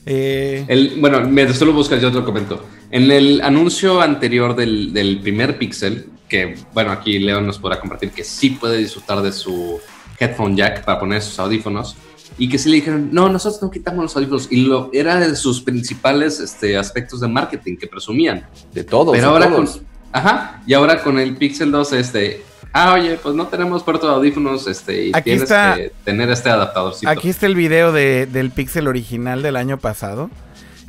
Eh, 0.06 0.64
el, 0.68 1.00
bueno, 1.00 1.20
mientras 1.22 1.58
tú 1.58 1.66
lo 1.66 1.72
buscas, 1.72 2.00
yo 2.00 2.10
te 2.10 2.18
lo 2.18 2.24
comento. 2.24 2.64
En 2.90 3.10
el 3.10 3.40
anuncio 3.40 4.00
anterior 4.00 4.54
del, 4.54 5.20
primer 5.22 5.58
Pixel, 5.58 6.06
que 6.28 6.56
bueno, 6.72 6.92
aquí 6.92 7.18
Leo 7.18 7.40
nos 7.40 7.58
podrá 7.58 7.80
compartir 7.80 8.10
que 8.10 8.24
sí 8.24 8.50
puede 8.50 8.78
disfrutar 8.78 9.22
de 9.22 9.32
su 9.32 9.80
headphone 10.18 10.56
jack 10.56 10.84
para 10.84 11.00
poner 11.00 11.22
sus 11.22 11.38
audífonos. 11.38 11.96
y 12.36 12.48
que 12.48 12.58
sí 12.58 12.68
le 12.68 12.76
dijeron, 12.76 13.10
no, 13.12 13.28
nosotros 13.28 13.62
no 13.62 13.70
quitamos 13.70 14.02
los 14.02 14.16
audífonos. 14.16 14.48
Y 14.50 14.62
lo, 14.62 14.90
era 14.92 15.18
de 15.18 15.36
sus 15.36 15.60
principales 15.60 16.40
este, 16.40 16.76
aspectos 16.76 17.20
de 17.20 17.28
marketing 17.28 17.76
que 17.76 17.86
presumían. 17.86 18.46
De 18.72 18.84
todos. 18.84 19.12
Pero 19.12 19.28
de 19.28 19.32
ahora 19.32 19.48
todos. 19.48 19.76
con. 19.76 19.86
Ajá. 20.12 20.62
Y 20.66 20.74
ahora 20.74 21.02
con 21.02 21.18
el 21.18 21.36
Pixel 21.36 21.70
2, 21.70 21.92
este. 21.94 22.42
Ah, 22.76 22.92
oye, 22.94 23.16
pues 23.22 23.34
no 23.36 23.46
tenemos 23.46 23.82
puerto 23.84 24.08
de 24.08 24.14
audífonos, 24.14 24.66
este, 24.66 25.06
y 25.06 25.10
Aquí 25.14 25.22
tienes 25.30 25.42
está- 25.44 25.76
que 25.76 25.92
tener 26.04 26.28
este 26.30 26.50
adaptadorcito. 26.50 27.08
Aquí 27.08 27.28
está 27.28 27.46
el 27.46 27.54
video 27.54 27.92
de- 27.92 28.26
del 28.26 28.50
Pixel 28.50 28.88
original 28.88 29.42
del 29.42 29.54
año 29.56 29.78
pasado. 29.78 30.28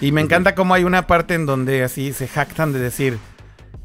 Y 0.01 0.11
me 0.11 0.21
encanta 0.21 0.55
cómo 0.55 0.73
hay 0.73 0.83
una 0.83 1.05
parte 1.07 1.35
en 1.35 1.45
donde 1.45 1.83
así 1.83 2.11
se 2.11 2.27
jactan 2.27 2.73
de 2.73 2.79
decir. 2.79 3.19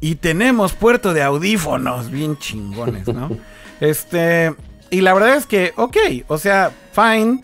Y 0.01 0.15
tenemos 0.15 0.73
puerto 0.73 1.13
de 1.13 1.21
audífonos. 1.21 2.09
Bien 2.09 2.37
chingones, 2.37 3.07
¿no? 3.07 3.29
este. 3.79 4.53
Y 4.89 5.01
la 5.01 5.13
verdad 5.13 5.35
es 5.35 5.45
que, 5.45 5.71
ok. 5.77 5.97
O 6.27 6.37
sea, 6.37 6.71
fine. 6.93 7.41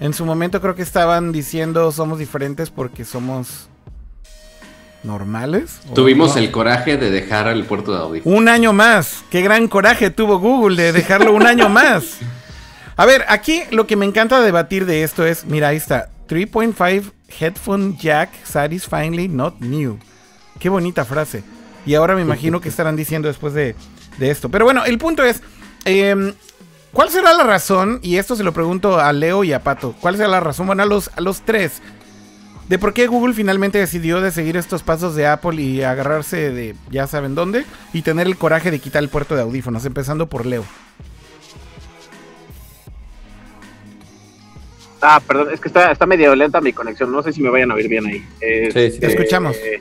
En 0.00 0.14
su 0.14 0.24
momento 0.24 0.60
creo 0.60 0.76
que 0.76 0.82
estaban 0.82 1.32
diciendo 1.32 1.90
somos 1.90 2.20
diferentes 2.20 2.70
porque 2.70 3.04
somos 3.04 3.68
normales. 5.08 5.80
¿o 5.90 5.94
Tuvimos 5.94 6.36
no? 6.36 6.42
el 6.42 6.52
coraje 6.52 6.96
de 6.96 7.10
dejar 7.10 7.48
el 7.48 7.64
puerto 7.64 7.92
de 7.92 7.98
audífonos. 7.98 8.38
Un 8.38 8.48
año 8.48 8.72
más. 8.72 9.24
Qué 9.30 9.42
gran 9.42 9.66
coraje 9.66 10.10
tuvo 10.10 10.38
Google 10.38 10.80
de 10.80 10.92
dejarlo 10.92 11.32
un 11.32 11.46
año 11.46 11.68
más. 11.68 12.18
A 12.96 13.06
ver, 13.06 13.24
aquí 13.28 13.62
lo 13.70 13.86
que 13.86 13.96
me 13.96 14.06
encanta 14.06 14.40
debatir 14.40 14.86
de 14.86 15.02
esto 15.02 15.26
es, 15.26 15.46
mira, 15.46 15.68
ahí 15.68 15.76
está, 15.76 16.10
3.5 16.28 17.12
headphone 17.40 17.96
jack 17.96 18.30
satisfyingly 18.44 19.28
not 19.28 19.58
new. 19.60 19.98
Qué 20.60 20.68
bonita 20.68 21.04
frase. 21.04 21.42
Y 21.86 21.94
ahora 21.94 22.14
me 22.14 22.22
imagino 22.22 22.60
que 22.60 22.68
estarán 22.68 22.96
diciendo 22.96 23.28
después 23.28 23.54
de, 23.54 23.74
de 24.18 24.30
esto. 24.30 24.48
Pero 24.50 24.64
bueno, 24.64 24.84
el 24.84 24.98
punto 24.98 25.22
es, 25.24 25.42
em, 25.84 26.34
¿cuál 26.92 27.08
será 27.08 27.32
la 27.32 27.44
razón? 27.44 28.00
Y 28.02 28.16
esto 28.16 28.36
se 28.36 28.44
lo 28.44 28.52
pregunto 28.52 28.98
a 28.98 29.12
Leo 29.12 29.42
y 29.44 29.52
a 29.52 29.62
Pato. 29.62 29.94
¿Cuál 30.00 30.16
será 30.16 30.28
la 30.28 30.40
razón? 30.40 30.66
Bueno, 30.66 30.82
a 30.82 30.86
los, 30.86 31.10
a 31.16 31.20
los 31.20 31.42
tres. 31.42 31.80
De 32.68 32.78
por 32.78 32.92
qué 32.92 33.06
Google 33.06 33.34
finalmente 33.34 33.78
decidió 33.78 34.20
de 34.20 34.30
seguir 34.30 34.56
estos 34.56 34.82
pasos 34.82 35.14
de 35.14 35.26
Apple 35.26 35.60
y 35.62 35.82
agarrarse 35.82 36.52
de 36.52 36.74
ya 36.90 37.06
saben 37.06 37.34
dónde 37.34 37.64
y 37.94 38.02
tener 38.02 38.26
el 38.26 38.36
coraje 38.36 38.70
de 38.70 38.78
quitar 38.78 39.02
el 39.02 39.08
puerto 39.08 39.34
de 39.34 39.42
audífonos, 39.42 39.84
empezando 39.86 40.28
por 40.28 40.44
Leo. 40.44 40.64
Ah, 45.00 45.20
perdón, 45.26 45.48
es 45.52 45.60
que 45.60 45.68
está, 45.68 45.92
está 45.92 46.06
medio 46.06 46.34
lenta 46.34 46.60
mi 46.60 46.72
conexión. 46.72 47.12
No 47.12 47.22
sé 47.22 47.32
si 47.32 47.40
me 47.40 47.50
vayan 47.50 47.70
a 47.70 47.74
oír 47.74 47.88
bien 47.88 48.06
ahí. 48.06 48.18
Sí, 48.72 48.90
sí, 48.90 49.00
te 49.00 49.06
escuchamos. 49.06 49.56
eh, 49.56 49.80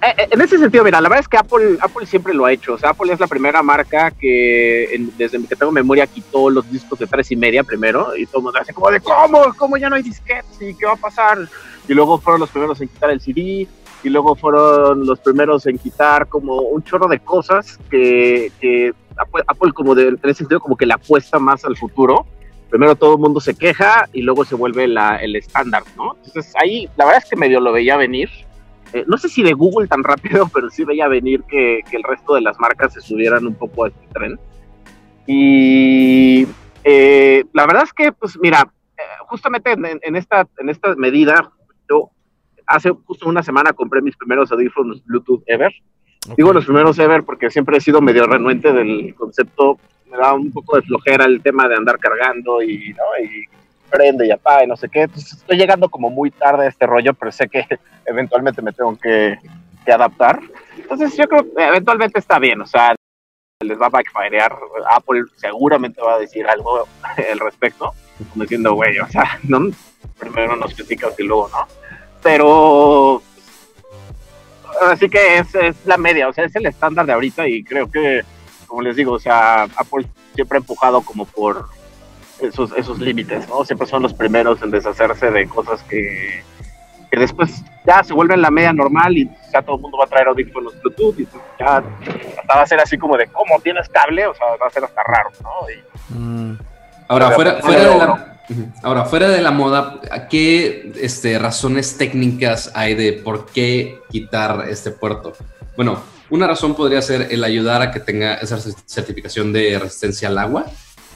eh, 0.00 0.28
en 0.30 0.40
ese 0.40 0.58
sentido, 0.58 0.84
mira, 0.84 1.00
la 1.00 1.08
verdad 1.08 1.20
es 1.22 1.28
que 1.28 1.36
Apple, 1.36 1.76
Apple 1.80 2.06
siempre 2.06 2.32
lo 2.34 2.44
ha 2.46 2.52
hecho. 2.52 2.74
O 2.74 2.78
sea, 2.78 2.90
Apple 2.90 3.12
es 3.12 3.20
la 3.20 3.26
primera 3.26 3.62
marca 3.62 4.10
que 4.10 4.94
en- 4.94 5.12
desde 5.18 5.44
que 5.46 5.56
tengo 5.56 5.72
memoria 5.72 6.06
quitó 6.06 6.48
los 6.50 6.70
discos 6.70 6.98
de 6.98 7.06
tres 7.06 7.30
y 7.32 7.36
media 7.36 7.62
primero. 7.64 8.16
Y 8.16 8.26
todo 8.26 8.38
el 8.38 8.44
mundo 8.44 8.60
hace 8.60 8.72
como 8.72 8.90
de, 8.90 9.00
¿cómo? 9.00 9.52
¿Cómo 9.56 9.76
ya 9.76 9.88
no 9.90 9.96
hay 9.96 10.02
disquetes? 10.02 10.60
¿Y 10.60 10.74
qué 10.76 10.86
va 10.86 10.92
a 10.92 10.96
pasar? 10.96 11.38
Y 11.88 11.94
luego 11.94 12.18
fueron 12.18 12.40
los 12.40 12.50
primeros 12.50 12.80
en 12.80 12.88
quitar 12.88 13.10
el 13.10 13.20
CD. 13.20 13.66
Y 14.04 14.08
luego 14.08 14.34
fueron 14.34 15.06
los 15.06 15.20
primeros 15.20 15.66
en 15.66 15.78
quitar 15.78 16.26
como 16.28 16.56
un 16.60 16.82
chorro 16.82 17.06
de 17.08 17.20
cosas 17.20 17.78
que, 17.90 18.50
que 18.60 18.92
Apple, 19.16 19.44
Apple 19.46 19.72
como 19.72 19.94
de, 19.94 20.08
en 20.08 20.18
ese 20.24 20.34
sentido 20.34 20.58
como 20.60 20.76
que 20.76 20.86
le 20.86 20.94
apuesta 20.94 21.38
más 21.38 21.64
al 21.64 21.76
futuro 21.76 22.26
primero 22.70 22.96
todo 22.96 23.12
el 23.16 23.18
mundo 23.20 23.38
se 23.38 23.54
queja 23.54 24.08
y 24.14 24.22
luego 24.22 24.46
se 24.46 24.54
vuelve 24.54 24.88
la- 24.88 25.16
el 25.18 25.36
estándar, 25.36 25.82
¿no? 25.94 26.16
Entonces 26.24 26.54
ahí 26.58 26.88
la 26.96 27.04
verdad 27.04 27.22
es 27.22 27.28
que 27.28 27.36
medio 27.36 27.60
lo 27.60 27.70
veía 27.70 27.98
venir. 27.98 28.30
Eh, 28.92 29.04
no 29.06 29.16
sé 29.16 29.28
si 29.28 29.42
de 29.42 29.52
Google 29.52 29.88
tan 29.88 30.02
rápido, 30.02 30.48
pero 30.54 30.70
sí 30.70 30.84
veía 30.84 31.08
venir 31.08 31.42
que, 31.44 31.80
que 31.90 31.96
el 31.96 32.02
resto 32.02 32.34
de 32.34 32.42
las 32.42 32.58
marcas 32.58 32.92
se 32.94 33.00
subieran 33.00 33.46
un 33.46 33.54
poco 33.54 33.84
a 33.84 33.88
este 33.88 34.06
tren. 34.12 34.38
Y 35.26 36.46
eh, 36.84 37.44
la 37.52 37.66
verdad 37.66 37.84
es 37.84 37.92
que, 37.92 38.12
pues 38.12 38.38
mira, 38.40 38.72
eh, 38.96 39.02
justamente 39.26 39.72
en, 39.72 40.00
en 40.02 40.16
esta, 40.16 40.46
en 40.58 40.68
esta 40.68 40.94
medida, 40.96 41.52
yo 41.88 42.10
hace 42.66 42.90
justo 42.90 43.28
una 43.28 43.42
semana 43.42 43.72
compré 43.72 44.02
mis 44.02 44.16
primeros 44.16 44.50
audífonos 44.52 45.04
Bluetooth 45.04 45.42
ever. 45.46 45.72
Digo 46.36 46.52
los 46.52 46.64
primeros 46.64 46.98
ever 46.98 47.24
porque 47.24 47.50
siempre 47.50 47.76
he 47.76 47.80
sido 47.80 48.00
medio 48.00 48.26
renuente 48.26 48.72
del 48.72 49.14
concepto. 49.14 49.78
Me 50.10 50.16
da 50.16 50.34
un 50.34 50.52
poco 50.52 50.76
de 50.76 50.82
flojera 50.82 51.24
el 51.24 51.42
tema 51.42 51.68
de 51.68 51.74
andar 51.74 51.98
cargando 51.98 52.62
y, 52.62 52.94
¿no? 52.94 53.24
y 53.24 53.61
prende 53.92 54.26
y 54.26 54.30
apaga 54.30 54.64
y 54.64 54.66
no 54.66 54.76
sé 54.76 54.88
qué. 54.88 55.02
Entonces 55.02 55.34
estoy 55.34 55.58
llegando 55.58 55.88
como 55.88 56.10
muy 56.10 56.30
tarde 56.30 56.64
a 56.64 56.68
este 56.68 56.86
rollo, 56.86 57.12
pero 57.14 57.30
sé 57.30 57.48
que 57.48 57.66
eventualmente 58.06 58.62
me 58.62 58.72
tengo 58.72 58.96
que, 58.98 59.38
que 59.84 59.92
adaptar. 59.92 60.40
Entonces 60.76 61.16
yo 61.16 61.24
creo 61.28 61.44
que 61.44 61.62
eventualmente 61.62 62.18
está 62.18 62.38
bien. 62.38 62.60
O 62.62 62.66
sea, 62.66 62.94
les 63.60 63.80
va 63.80 63.86
a 63.86 63.90
backfirear. 63.90 64.56
Apple 64.90 65.24
seguramente 65.36 66.00
va 66.00 66.14
a 66.14 66.18
decir 66.18 66.46
algo 66.48 66.88
al 67.30 67.38
respecto. 67.38 67.92
Como 68.32 68.44
diciendo, 68.44 68.74
güey, 68.74 68.98
o 68.98 69.08
sea, 69.08 69.38
¿no? 69.42 69.70
primero 70.18 70.56
nos 70.56 70.74
criticas 70.74 71.18
y 71.18 71.24
luego 71.24 71.48
no. 71.48 71.66
Pero 72.22 73.22
así 74.80 75.08
que 75.08 75.38
es, 75.38 75.54
es 75.54 75.76
la 75.84 75.96
media, 75.96 76.28
o 76.28 76.32
sea, 76.32 76.44
es 76.44 76.54
el 76.54 76.66
estándar 76.66 77.06
de 77.06 77.12
ahorita 77.12 77.48
y 77.48 77.64
creo 77.64 77.90
que, 77.90 78.22
como 78.66 78.82
les 78.82 78.96
digo, 78.96 79.12
o 79.12 79.18
sea, 79.18 79.64
Apple 79.64 80.06
siempre 80.34 80.58
ha 80.58 80.60
empujado 80.60 81.02
como 81.02 81.24
por 81.24 81.68
esos, 82.42 82.72
esos 82.76 82.98
límites, 82.98 83.48
¿no? 83.48 83.64
Siempre 83.64 83.86
son 83.86 84.02
los 84.02 84.14
primeros 84.14 84.62
en 84.62 84.70
deshacerse 84.70 85.30
de 85.30 85.48
cosas 85.48 85.82
que, 85.84 86.42
que 87.10 87.18
después 87.18 87.62
ya 87.84 88.02
se 88.02 88.14
vuelven 88.14 88.42
la 88.42 88.50
media 88.50 88.72
normal 88.72 89.16
y 89.16 89.30
ya 89.52 89.62
todo 89.62 89.76
el 89.76 89.82
mundo 89.82 89.98
va 89.98 90.04
a 90.04 90.08
traer 90.08 90.28
audífonos 90.28 90.80
Bluetooth 90.80 91.18
y 91.18 91.24
pues 91.24 91.42
ya 91.58 91.76
hasta 91.76 92.56
va 92.56 92.62
a 92.62 92.66
ser 92.66 92.80
así 92.80 92.98
como 92.98 93.16
de, 93.16 93.26
¿cómo 93.26 93.60
tienes 93.60 93.88
cable? 93.88 94.26
O 94.26 94.34
sea, 94.34 94.46
va 94.60 94.66
a 94.66 94.70
ser 94.70 94.84
hasta 94.84 95.02
raro, 95.02 95.30
¿no? 95.42 95.70
Y, 95.70 95.92
Mm, 96.14 96.54
Ahora, 97.08 97.30
fuera, 97.32 97.60
fuera 97.60 97.80
de 97.80 97.98
la. 97.98 98.28
Ahora, 98.82 99.04
fuera 99.04 99.28
de 99.28 99.40
la 99.40 99.50
moda, 99.50 100.00
¿a 100.10 100.28
¿qué 100.28 100.92
este, 101.00 101.38
razones 101.38 101.96
técnicas 101.96 102.70
hay 102.74 102.94
de 102.94 103.12
por 103.12 103.46
qué 103.46 104.00
quitar 104.10 104.66
este 104.68 104.90
puerto? 104.90 105.32
Bueno, 105.76 106.02
una 106.28 106.46
razón 106.46 106.74
podría 106.74 107.00
ser 107.00 107.28
el 107.30 107.44
ayudar 107.44 107.82
a 107.82 107.90
que 107.90 108.00
tenga 108.00 108.34
esa 108.34 108.58
certificación 108.58 109.52
de 109.52 109.78
resistencia 109.78 110.28
al 110.28 110.38
agua, 110.38 110.66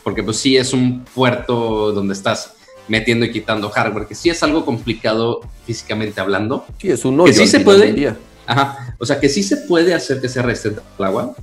porque 0.07 0.23
pues 0.23 0.37
sí 0.37 0.57
es 0.57 0.73
un 0.73 1.05
puerto 1.05 1.91
donde 1.91 2.15
estás 2.15 2.55
metiendo 2.87 3.27
y 3.27 3.33
quitando 3.33 3.69
hardware, 3.71 4.07
que 4.07 4.15
sí 4.15 4.31
es 4.31 4.41
algo 4.45 4.65
complicado 4.65 5.41
físicamente 5.67 6.21
hablando. 6.21 6.65
Sí, 6.81 6.93
es 6.93 7.05
un 7.05 7.19
hoyo. 7.19 7.33
sí 7.33 7.41
al 7.41 7.49
se 7.49 7.59
puede. 7.59 8.15
Ajá, 8.47 8.95
o 9.01 9.05
sea 9.05 9.19
que 9.19 9.29
sí 9.29 9.43
se 9.43 9.57
puede 9.57 9.95
hacer 9.95 10.21
que 10.21 10.29
sea 10.29 10.45
resistente 10.45 10.81
al 10.97 11.07
agua, 11.07 11.35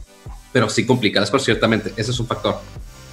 pero 0.53 0.69
sí 0.69 0.85
complicadas, 0.85 1.29
por 1.29 1.41
ciertamente, 1.41 1.91
ese 1.97 2.11
es 2.11 2.19
un 2.21 2.25
factor. 2.25 2.55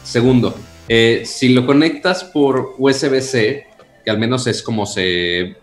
Segundo, 0.05 0.55
eh, 0.87 1.25
si 1.27 1.49
lo 1.49 1.67
conectas 1.67 2.23
por 2.23 2.77
USB-C, 2.79 3.67
que 4.05 4.11
al 4.13 4.21
menos 4.21 4.47
es 4.47 4.63
como 4.63 4.87
se 4.87 5.57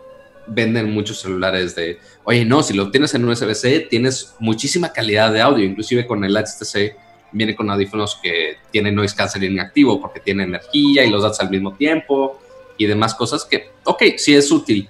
venden 0.48 0.90
muchos 0.90 1.20
celulares 1.20 1.74
de, 1.74 1.98
oye, 2.24 2.44
no, 2.44 2.62
si 2.62 2.74
lo 2.74 2.90
tienes 2.90 3.14
en 3.14 3.24
USB-C, 3.26 3.86
tienes 3.88 4.34
muchísima 4.38 4.92
calidad 4.92 5.32
de 5.32 5.40
audio, 5.40 5.64
inclusive 5.64 6.06
con 6.06 6.24
el 6.24 6.36
HTC 6.36 7.07
viene 7.32 7.54
con 7.54 7.70
audífonos 7.70 8.18
que 8.22 8.58
tienen 8.70 8.94
noise 8.94 9.14
cancelling 9.14 9.60
activo 9.60 10.00
porque 10.00 10.20
tiene 10.20 10.44
energía 10.44 11.04
y 11.04 11.10
los 11.10 11.22
datos 11.22 11.40
al 11.40 11.50
mismo 11.50 11.74
tiempo 11.74 12.40
y 12.76 12.86
demás 12.86 13.14
cosas 13.14 13.44
que, 13.44 13.70
ok, 13.84 14.02
sí 14.16 14.34
es 14.34 14.50
útil, 14.50 14.88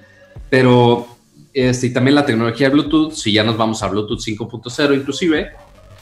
pero 0.51 1.07
este, 1.53 1.89
y 1.89 1.93
también 1.93 2.15
la 2.15 2.27
tecnología 2.27 2.69
de 2.69 2.75
Bluetooth, 2.75 3.13
si 3.13 3.33
ya 3.33 3.43
nos 3.43 3.57
vamos 3.57 3.83
a 3.83 3.89
Bluetooth 3.89 4.21
5.0 4.21 4.95
inclusive, 4.95 5.53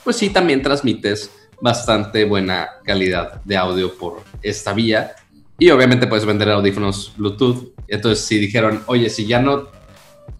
pues 0.05 0.17
sí 0.17 0.31
también 0.31 0.63
transmites 0.63 1.31
bastante 1.61 2.25
buena 2.25 2.69
calidad 2.85 3.43
de 3.45 3.57
audio 3.57 3.95
por 3.95 4.23
esta 4.43 4.73
vía. 4.73 5.15
Y 5.59 5.71
obviamente 5.71 6.07
puedes 6.07 6.27
vender 6.27 6.51
audífonos 6.51 7.15
Bluetooth. 7.17 7.73
Entonces 7.89 8.25
si 8.25 8.39
dijeron, 8.39 8.83
oye, 8.87 9.09
si 9.09 9.27
ya 9.27 9.41
no 9.41 9.69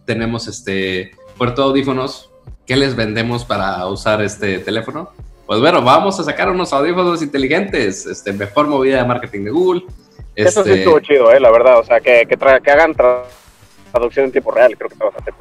tenemos 0.05 0.49
este 0.49 1.13
puerto 1.39 1.63
de 1.63 1.69
audífonos, 1.69 2.31
¿qué 2.67 2.77
les 2.77 2.95
vendemos 2.95 3.45
para 3.45 3.87
usar 3.87 4.23
este 4.23 4.59
teléfono? 4.59 5.11
Pues 5.47 5.61
bueno, 5.61 5.81
vamos 5.81 6.19
a 6.19 6.25
sacar 6.25 6.51
unos 6.51 6.73
audífonos 6.73 7.23
inteligentes, 7.23 8.05
este, 8.05 8.33
mejor 8.33 8.67
movida 8.67 8.99
de 8.99 9.05
marketing 9.05 9.45
de 9.45 9.51
Google. 9.51 9.83
Eso 10.35 10.65
sí 10.65 10.71
este, 10.71 10.81
estuvo 10.81 10.99
chido, 11.01 11.31
eh, 11.33 11.39
la 11.39 11.51
verdad. 11.51 11.79
O 11.79 11.85
sea, 11.85 12.01
que, 12.01 12.27
que, 12.29 12.37
tra- 12.37 12.61
que 12.61 12.71
hagan 12.71 12.95
tra- 12.95 13.23
traducción 13.93 14.27
en 14.27 14.33
tiempo 14.33 14.51
real, 14.51 14.77
creo 14.77 14.89
que 14.89 14.95
está 14.95 15.05
bastante. 15.05 15.33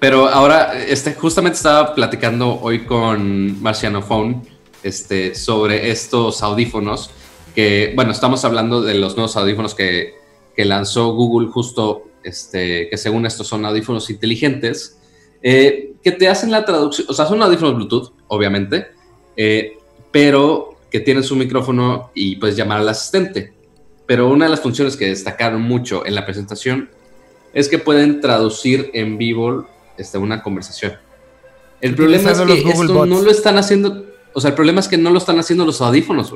Pero 0.00 0.26
ahora, 0.28 0.78
este, 0.78 1.14
justamente 1.14 1.56
estaba 1.56 1.94
platicando 1.94 2.60
hoy 2.60 2.84
con 2.84 3.62
Marciano 3.62 4.02
Phone 4.02 4.42
este, 4.82 5.34
sobre 5.34 5.90
estos 5.90 6.42
audífonos, 6.42 7.10
que, 7.54 7.92
bueno, 7.96 8.12
estamos 8.12 8.44
hablando 8.44 8.82
de 8.82 8.94
los 8.94 9.16
nuevos 9.16 9.36
audífonos 9.36 9.74
que, 9.74 10.14
que 10.54 10.64
lanzó 10.64 11.12
Google 11.14 11.48
justo, 11.48 12.04
este, 12.22 12.88
que 12.90 12.96
según 12.96 13.24
estos 13.26 13.46
son 13.46 13.64
audífonos 13.64 14.10
inteligentes, 14.10 14.98
eh, 15.42 15.94
que 16.02 16.12
te 16.12 16.28
hacen 16.28 16.50
la 16.50 16.64
traducción, 16.64 17.06
o 17.10 17.12
sea, 17.12 17.26
son 17.26 17.42
audífonos 17.42 17.74
Bluetooth, 17.74 18.12
obviamente, 18.28 18.88
eh, 19.38 19.78
pero 20.10 20.76
que 20.90 20.98
tienen 21.00 21.22
su 21.22 21.36
micrófono 21.36 22.10
y 22.12 22.36
puedes 22.36 22.56
llamar 22.56 22.80
al 22.80 22.88
asistente. 22.88 23.52
Pero 24.04 24.28
una 24.28 24.46
de 24.46 24.50
las 24.50 24.60
funciones 24.60 24.96
que 24.96 25.06
destacaron 25.06 25.62
mucho 25.62 26.04
en 26.04 26.14
la 26.14 26.26
presentación 26.26 26.90
es 27.54 27.68
que 27.68 27.78
pueden 27.78 28.20
traducir 28.20 28.90
en 28.94 29.16
vivo 29.16 29.66
este, 29.96 30.18
una 30.18 30.42
conversación. 30.42 30.94
El 31.80 31.94
problema 31.94 32.32
es 32.32 32.40
que 32.40 32.52
esto 32.52 32.94
Bots. 32.94 33.08
no 33.08 33.22
lo 33.22 33.30
están 33.30 33.58
haciendo, 33.58 34.06
o 34.32 34.40
sea, 34.40 34.50
el 34.50 34.56
problema 34.56 34.80
es 34.80 34.88
que 34.88 34.98
no 34.98 35.10
lo 35.10 35.18
están 35.18 35.38
haciendo 35.38 35.64
los 35.64 35.80
audífonos. 35.80 36.34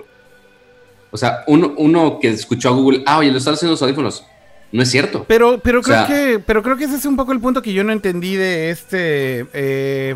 O 1.11 1.17
sea, 1.17 1.43
uno, 1.49 1.75
uno 1.77 2.19
que 2.21 2.29
escuchó 2.29 2.69
a 2.69 2.73
Google, 2.73 3.03
ah, 3.07 3.19
oye, 3.19 3.33
lo 3.33 3.39
están 3.39 3.55
haciendo 3.55 3.73
los 3.73 3.83
audífonos. 3.83 4.25
No 4.71 4.83
es 4.83 4.91
cierto. 4.91 5.25
Pero, 5.27 5.59
pero 5.59 5.83
creo 5.83 6.07
que, 6.07 6.41
pero 6.47 6.63
creo 6.63 6.77
que 6.77 6.85
ese 6.85 6.97
es 6.97 7.05
un 7.05 7.17
poco 7.17 7.33
el 7.33 7.41
punto 7.41 7.61
que 7.63 7.73
yo 7.73 7.83
no 7.83 7.93
entendí 7.93 8.37
de 8.37 8.71
este 8.71 9.47
eh, 9.53 10.15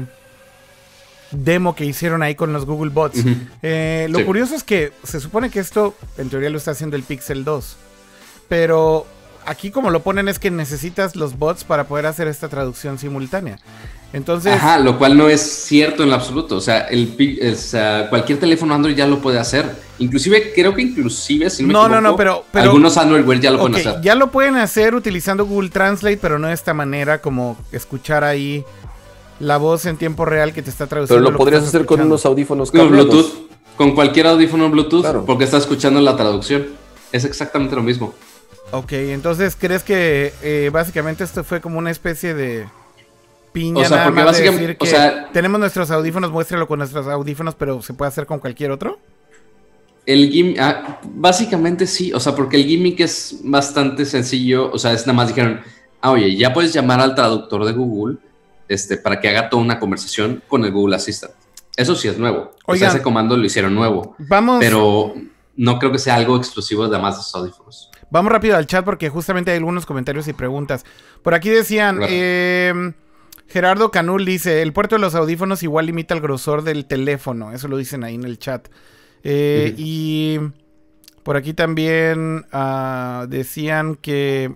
demo 1.31 1.74
que 1.74 1.85
hicieron 1.85 2.22
ahí 2.22 2.35
con 2.35 2.53
los 2.53 2.66
Google 2.66 2.91
Bots. 2.91 3.24
Eh, 3.62 4.07
lo 4.11 4.24
curioso 4.24 4.55
es 4.55 4.62
que 4.62 4.93
se 5.03 5.20
supone 5.20 5.51
que 5.51 5.61
esto, 5.61 5.95
en 6.18 6.29
teoría, 6.31 6.51
lo 6.51 6.59
está 6.59 6.72
haciendo 6.72 6.97
el 6.97 7.03
Pixel 7.03 7.45
2. 7.45 7.77
Pero 8.49 9.07
aquí 9.47 9.70
como 9.70 9.91
lo 9.91 10.03
ponen 10.03 10.29
es 10.29 10.39
que 10.39 10.51
necesitas 10.51 11.16
los 11.16 11.39
bots 11.39 11.64
para 11.64 11.85
poder 11.85 12.07
hacer 12.07 12.29
esta 12.29 12.49
traducción 12.49 12.99
simultánea. 12.99 13.59
Entonces, 14.12 14.55
Ajá, 14.55 14.79
lo 14.79 14.99
cual 14.99 15.16
no 15.16 15.29
es 15.29 15.41
cierto 15.41 16.03
en 16.03 16.11
lo 16.11 16.14
absoluto. 16.14 16.57
O 16.57 16.61
sea, 16.61 16.81
el, 16.89 17.16
cualquier 18.09 18.39
teléfono 18.39 18.74
Android 18.74 18.95
ya 18.95 19.07
lo 19.07 19.20
puede 19.20 19.39
hacer. 19.39 19.66
Inclusive, 19.99 20.53
creo 20.55 20.74
que 20.74 20.83
inclusive, 20.83 21.51
si 21.51 21.64
no, 21.64 21.89
no, 21.89 22.01
no, 22.01 22.16
pero, 22.16 22.45
algunos 22.53 22.97
Android 22.97 23.27
Wear 23.27 23.41
ya 23.41 23.51
lo 23.51 23.59
pueden 23.59 23.74
hacer. 23.74 24.01
Ya 24.03 24.14
lo 24.14 24.31
pueden 24.31 24.57
hacer 24.57 24.95
utilizando 24.95 25.45
Google 25.45 25.70
Translate, 25.70 26.18
pero 26.18 26.39
no 26.39 26.49
de 26.49 26.55
esta 26.55 26.72
manera 26.72 27.20
como 27.20 27.57
escuchar 27.72 28.24
ahí 28.24 28.64
la 29.41 29.59
voz 29.59 29.87
en 29.87 29.97
tiempo 29.97 30.24
real 30.24 30.53
que 30.53 30.62
te 30.62 30.70
está 30.70 30.87
traduciendo. 30.87 31.24
Pero 31.24 31.32
lo, 31.32 31.39
podrías 31.39 31.64
hacer 31.64 31.84
con 31.87 32.01
unos 32.01 32.24
audífonos 32.26 32.70
con 32.70 32.91
Bluetooth, 32.91 33.49
con 33.76 33.95
cualquier 33.95 34.26
audífono 34.26 34.70
Bluetooth, 34.70 35.24
porque 35.26 35.45
está 35.45 35.59
escuchando 35.59 36.01
la 36.01 36.16
traducción. 36.16 36.66
Es 37.12 37.24
exactamente 37.24 37.76
lo 37.76 37.82
mismo. 37.82 38.14
Ok, 38.72 38.93
entonces, 38.93 39.57
¿crees 39.59 39.84
que 39.84 40.32
eh, 40.43 40.70
básicamente 40.72 41.22
esto 41.22 41.45
fue 41.45 41.61
como 41.61 41.78
una 41.78 41.91
especie 41.91 42.34
de 42.34 42.66
piña? 43.53 43.82
O 43.82 43.84
sea, 43.84 44.05
porque 44.05 44.22
básicamente, 44.22 44.76
o 44.80 44.87
sea, 44.87 45.30
tenemos 45.32 45.61
nuestros 45.61 45.91
audífonos, 45.91 46.32
muéstralo 46.32 46.66
con 46.66 46.80
nuestros 46.80 47.07
audífonos, 47.07 47.55
pero 47.55 47.80
se 47.80 47.95
puede 47.95 48.09
hacer 48.09 48.26
con 48.26 48.41
cualquier 48.41 48.72
otro. 48.72 48.99
El 50.05 50.30
gimmick, 50.30 50.59
ah, 50.61 51.01
básicamente 51.05 51.87
sí, 51.87 52.12
o 52.12 52.20
sea, 52.20 52.34
porque 52.34 52.57
el 52.57 52.64
gimmick 52.64 53.01
es 53.01 53.41
bastante 53.43 54.05
sencillo, 54.05 54.70
o 54.72 54.78
sea, 54.78 54.93
es 54.93 55.07
nada 55.07 55.16
más 55.16 55.28
dijeron, 55.28 55.61
ah, 56.01 56.12
oye, 56.12 56.37
ya 56.37 56.53
puedes 56.53 56.72
llamar 56.72 57.01
al 57.01 57.14
traductor 57.14 57.64
de 57.64 57.72
Google 57.72 58.18
este, 58.68 58.96
para 58.96 59.20
que 59.20 59.28
haga 59.28 59.48
toda 59.48 59.62
una 59.62 59.78
conversación 59.78 60.42
con 60.48 60.64
el 60.64 60.72
Google 60.72 60.96
Assistant. 60.96 61.32
Eso 61.76 61.94
sí 61.94 62.08
es 62.08 62.18
nuevo. 62.18 62.52
o 62.64 62.76
sea, 62.76 62.88
ese 62.88 63.02
comando 63.02 63.36
lo 63.36 63.44
hicieron 63.44 63.74
nuevo. 63.74 64.16
Vamos. 64.18 64.58
Pero 64.60 65.14
no 65.56 65.78
creo 65.78 65.92
que 65.92 65.98
sea 65.98 66.14
algo 66.14 66.36
exclusivo 66.36 66.88
de 66.88 66.98
más 66.98 67.16
de 67.16 67.38
audífonos. 67.38 67.90
Vamos 68.10 68.30
rápido 68.30 68.56
al 68.56 68.66
chat 68.66 68.84
porque 68.84 69.08
justamente 69.08 69.50
hay 69.50 69.58
algunos 69.58 69.84
comentarios 69.84 70.28
y 70.28 70.32
preguntas. 70.32 70.84
Por 71.22 71.34
aquí 71.34 71.50
decían, 71.50 72.00
em, 72.02 72.94
Gerardo 73.48 73.90
Canul 73.90 74.24
dice, 74.24 74.62
el 74.62 74.72
puerto 74.72 74.94
de 74.96 75.00
los 75.00 75.14
audífonos 75.14 75.62
igual 75.62 75.86
limita 75.86 76.14
el 76.14 76.20
grosor 76.20 76.62
del 76.62 76.86
teléfono. 76.86 77.52
Eso 77.52 77.68
lo 77.68 77.76
dicen 77.76 78.04
ahí 78.04 78.14
en 78.14 78.24
el 78.24 78.38
chat. 78.38 78.68
Eh, 79.22 79.74
y 79.76 80.38
por 81.22 81.36
aquí 81.36 81.52
también 81.52 82.46
ah, 82.52 83.26
decían 83.28 83.96
que 83.96 84.54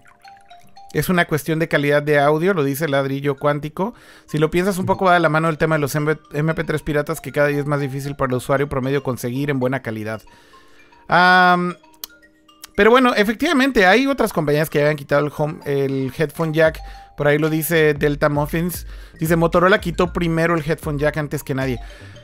es 0.93 1.09
una 1.09 1.26
cuestión 1.26 1.59
de 1.59 1.68
calidad 1.68 2.03
de 2.03 2.18
audio, 2.18 2.53
lo 2.53 2.64
dice 2.64 2.86
el 2.86 2.91
ladrillo 2.93 3.36
cuántico. 3.36 3.95
Si 4.26 4.38
lo 4.38 4.51
piensas 4.51 4.78
un 4.78 4.86
poco 4.86 5.05
va 5.05 5.14
de 5.14 5.20
la 5.20 5.28
mano 5.28 5.49
el 5.49 5.59
tema 5.59 5.76
de 5.76 5.80
los 5.80 5.95
MP3 5.95 6.82
piratas 6.82 7.20
que 7.20 7.32
cada 7.32 7.49
día 7.49 7.61
es 7.61 7.66
más 7.66 7.80
difícil 7.80 8.16
para 8.16 8.30
el 8.30 8.36
usuario 8.36 8.68
promedio 8.68 9.03
conseguir 9.03 9.51
en 9.51 9.61
buena 9.61 9.82
calidad. 9.82 10.22
Pero 12.76 12.91
bueno, 12.91 13.14
efectivamente 13.14 13.86
hay 13.86 14.07
otras 14.07 14.32
compañías 14.32 14.70
que 14.70 14.80
hayan 14.80 14.97
quitado 14.97 15.24
el, 15.24 15.32
home, 15.36 15.59
el 15.66 16.12
headphone 16.16 16.53
jack. 16.53 16.80
Por 17.16 17.28
ahí 17.28 17.38
lo 17.38 17.51
dice 17.51 17.95
Delta 17.95 18.28
Muffins. 18.28 18.86
Dice 19.18 19.36
Motorola 19.36 19.80
quitó 19.80 20.12
primero 20.12 20.55
el 20.55 20.64
headphone 20.68 20.99
jack 20.99 21.18
antes 21.18 21.45
que 21.45 21.55
nadie. 21.55 21.78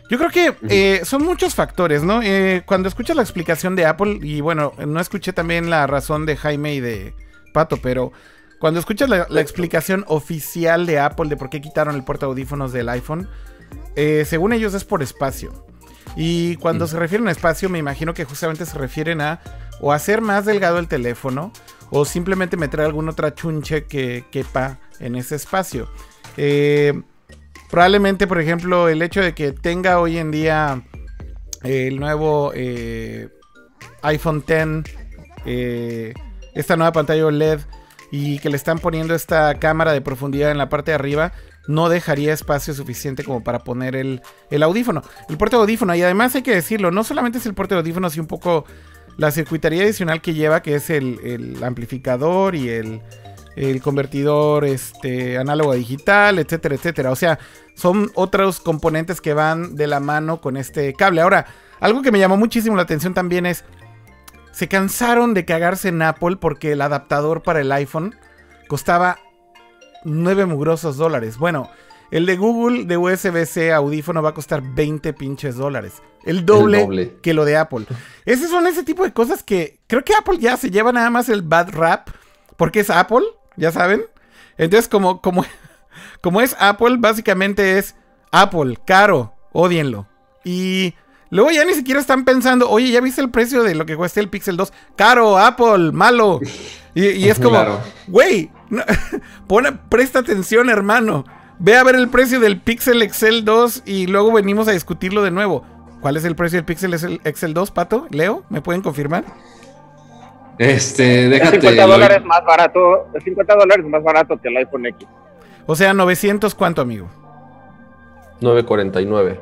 Yo 0.08 0.18
creo 0.18 0.30
que 0.30 0.56
eh, 0.68 1.00
son 1.04 1.24
muchos 1.24 1.54
factores, 1.54 2.04
¿no? 2.04 2.22
Eh, 2.22 2.62
cuando 2.64 2.88
escuchas 2.88 3.16
la 3.16 3.22
explicación 3.22 3.74
de 3.76 3.86
Apple, 3.86 4.18
y 4.22 4.40
bueno, 4.40 4.72
no 4.86 5.00
escuché 5.00 5.32
también 5.32 5.68
la 5.68 5.86
razón 5.86 6.26
de 6.26 6.36
Jaime 6.36 6.74
y 6.74 6.80
de 6.80 7.14
Pato, 7.52 7.76
pero 7.78 8.12
cuando 8.58 8.80
escuchas 8.80 9.08
la, 9.08 9.40
explicación 9.40 10.04
oficial 10.08 10.86
de 10.86 10.98
Apple 10.98 11.28
de 11.28 11.36
por 11.36 11.50
qué 11.50 11.60
quitaron 11.60 11.94
el 11.94 12.04
puerto 12.04 12.26
de 12.26 12.30
audífonos 12.30 12.72
del 12.72 12.88
iPhone, 12.88 13.28
eh, 13.94 14.24
según 14.26 14.52
ellos 14.52 14.74
es 14.74 14.84
por 14.84 15.02
espacio. 15.02 15.66
Y 16.16 16.56
cuando 16.56 16.86
se 16.86 16.98
refieren 16.98 17.28
a 17.28 17.30
espacio, 17.30 17.68
me 17.68 17.78
imagino 17.78 18.14
que 18.14 18.24
justamente 18.24 18.64
se 18.64 18.78
refieren 18.78 19.20
a 19.20 19.40
o 19.80 19.92
hacer 19.92 20.20
más 20.22 20.46
delgado 20.46 20.78
el 20.78 20.88
teléfono 20.88 21.52
o 21.90 22.04
simplemente 22.04 22.56
meter 22.56 22.80
alguna 22.80 23.12
otra 23.12 23.34
chunche 23.34 23.84
que 23.84 24.24
quepa 24.30 24.78
en 24.98 25.16
ese 25.16 25.36
espacio. 25.36 25.88
Eh, 26.36 27.00
probablemente, 27.70 28.26
por 28.26 28.40
ejemplo, 28.40 28.88
el 28.88 29.02
hecho 29.02 29.20
de 29.20 29.34
que 29.34 29.52
tenga 29.52 30.00
hoy 30.00 30.18
en 30.18 30.30
día 30.30 30.82
el 31.62 31.98
nuevo 31.98 32.52
eh, 32.54 33.28
iPhone 34.02 34.44
X, 34.46 34.94
eh, 35.44 36.14
esta 36.54 36.76
nueva 36.76 36.92
pantalla 36.92 37.26
OLED 37.26 37.60
y 38.16 38.38
que 38.38 38.48
le 38.48 38.56
están 38.56 38.78
poniendo 38.78 39.14
esta 39.14 39.54
cámara 39.56 39.92
de 39.92 40.00
profundidad 40.00 40.50
en 40.50 40.56
la 40.56 40.70
parte 40.70 40.90
de 40.90 40.94
arriba, 40.94 41.32
no 41.68 41.90
dejaría 41.90 42.32
espacio 42.32 42.72
suficiente 42.72 43.24
como 43.24 43.44
para 43.44 43.58
poner 43.58 43.94
el, 43.94 44.22
audífono. 44.62 45.02
El 45.28 45.36
puerto 45.36 45.58
de 45.58 45.62
audífono, 45.62 45.94
y 45.94 46.02
además 46.02 46.34
hay 46.34 46.40
que 46.40 46.54
decirlo, 46.54 46.90
no 46.90 47.04
solamente 47.04 47.36
es 47.36 47.44
el 47.46 47.52
puerto 47.52 47.74
de 47.74 47.80
audífono, 47.80 48.08
sino 48.08 48.22
un 48.22 48.28
poco 48.28 48.64
la 49.18 49.30
circuitería 49.30 49.82
adicional 49.82 50.22
que 50.22 50.32
lleva, 50.32 50.62
que 50.62 50.76
es 50.76 50.88
el, 50.88 51.58
amplificador 51.62 52.54
y 52.54 52.70
el, 52.70 53.02
convertidor 53.82 54.64
este, 54.64 55.36
análogo 55.36 55.72
a 55.72 55.74
digital, 55.74 56.38
etcétera, 56.38 56.74
etcétera. 56.74 57.10
O 57.10 57.16
sea, 57.16 57.38
son 57.74 58.10
otros 58.14 58.60
componentes 58.60 59.20
que 59.20 59.34
van 59.34 59.76
de 59.76 59.88
la 59.88 60.00
mano 60.00 60.40
con 60.40 60.56
este 60.56 60.94
cable. 60.94 61.20
Ahora, 61.20 61.46
algo 61.80 62.00
que 62.00 62.12
me 62.12 62.18
llamó 62.18 62.38
muchísimo 62.38 62.76
la 62.76 62.82
atención 62.82 63.12
también 63.12 63.44
es, 63.44 63.64
se 64.56 64.68
cansaron 64.68 65.34
de 65.34 65.44
cagarse 65.44 65.88
en 65.88 66.00
Apple 66.00 66.36
porque 66.40 66.72
el 66.72 66.80
adaptador 66.80 67.42
para 67.42 67.60
el 67.60 67.70
iPhone 67.72 68.14
costaba 68.68 69.18
9 70.04 70.46
mugrosos 70.46 70.96
dólares. 70.96 71.36
Bueno, 71.36 71.68
el 72.10 72.24
de 72.24 72.38
Google 72.38 72.86
de 72.86 72.96
USB-C 72.96 73.74
audífono 73.74 74.22
va 74.22 74.30
a 74.30 74.34
costar 74.34 74.62
20 74.62 75.12
pinches 75.12 75.56
dólares. 75.56 76.02
El 76.24 76.46
doble, 76.46 77.18
que 77.22 77.34
lo 77.34 77.44
de 77.44 77.58
Apple. 77.58 77.84
Esos 78.24 78.48
son 78.48 78.66
ese 78.66 78.82
tipo 78.82 79.04
de 79.04 79.12
cosas 79.12 79.42
que 79.42 79.78
creo 79.88 80.02
que 80.02 80.14
Apple 80.14 80.38
ya 80.38 80.56
se 80.56 80.70
lleva 80.70 80.90
nada 80.90 81.10
más 81.10 81.28
el 81.28 81.42
bad 81.42 81.72
rap. 81.72 82.08
Porque 82.56 82.80
es 82.80 82.88
Apple, 82.88 83.26
ya 83.58 83.70
saben. 83.72 84.06
Entonces, 84.56 84.88
como, 84.88 85.20
como, 85.20 85.44
como 86.22 86.40
es 86.40 86.56
Apple, 86.58 86.96
básicamente 86.98 87.76
es 87.76 87.94
Apple, 88.32 88.78
caro, 88.86 89.34
odienlo. 89.52 90.08
Y 90.44 90.94
luego 91.30 91.50
ya 91.50 91.64
ni 91.64 91.74
siquiera 91.74 92.00
están 92.00 92.24
pensando, 92.24 92.68
oye, 92.68 92.90
¿ya 92.90 93.00
viste 93.00 93.20
el 93.20 93.30
precio 93.30 93.62
de 93.62 93.74
lo 93.74 93.86
que 93.86 93.96
cuesta 93.96 94.20
el 94.20 94.28
Pixel 94.28 94.56
2? 94.56 94.72
Caro, 94.96 95.38
Apple, 95.38 95.92
malo. 95.92 96.40
Y, 96.94 97.28
es 97.28 97.38
como, 97.40 97.58
güey, 98.08 98.50
presta 99.88 100.20
atención, 100.20 100.70
hermano. 100.70 101.24
Ve 101.58 101.76
a 101.76 101.84
ver 101.84 101.94
el 101.94 102.08
precio 102.08 102.38
del 102.40 102.60
Pixel 102.60 103.02
Excel 103.02 103.44
2 103.44 103.84
y 103.86 104.06
luego 104.06 104.32
venimos 104.32 104.68
a 104.68 104.72
discutirlo 104.72 105.22
de 105.22 105.30
nuevo. 105.30 105.64
¿Cuál 106.00 106.16
es 106.16 106.24
el 106.24 106.36
precio 106.36 106.58
del 106.58 106.64
Pixel 106.64 106.94
Excel 107.24 107.54
2, 107.54 107.70
Pato? 107.70 108.06
Leo, 108.10 108.44
¿me 108.50 108.60
pueden 108.60 108.82
confirmar? 108.82 109.24
Este, 110.58 111.28
déjate. 111.28 111.60
50 111.60 111.86
dólares 111.86 112.24
más 112.24 112.44
barato, 112.44 113.08
50 113.22 113.54
dólares 113.54 113.86
más 113.86 114.02
barato 114.02 114.40
que 114.40 114.48
el 114.48 114.56
iPhone 114.58 114.86
X. 114.86 115.06
O 115.66 115.74
sea, 115.74 115.92
900 115.92 116.54
cuánto, 116.54 116.80
amigo? 116.82 117.08
949. 118.40 119.40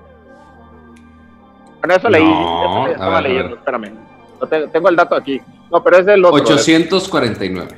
Bueno, 1.84 1.98
eso 1.98 2.08
leí, 2.08 2.24
eso 2.24 2.86
estaba 2.92 3.20
leyendo, 3.20 3.56
espérame. 3.56 3.90
tengo 4.72 4.88
el 4.88 4.96
dato 4.96 5.14
aquí. 5.14 5.38
No, 5.70 5.84
pero 5.84 5.98
es 5.98 6.06
del 6.06 6.24
otro. 6.24 6.42
849. 6.42 7.68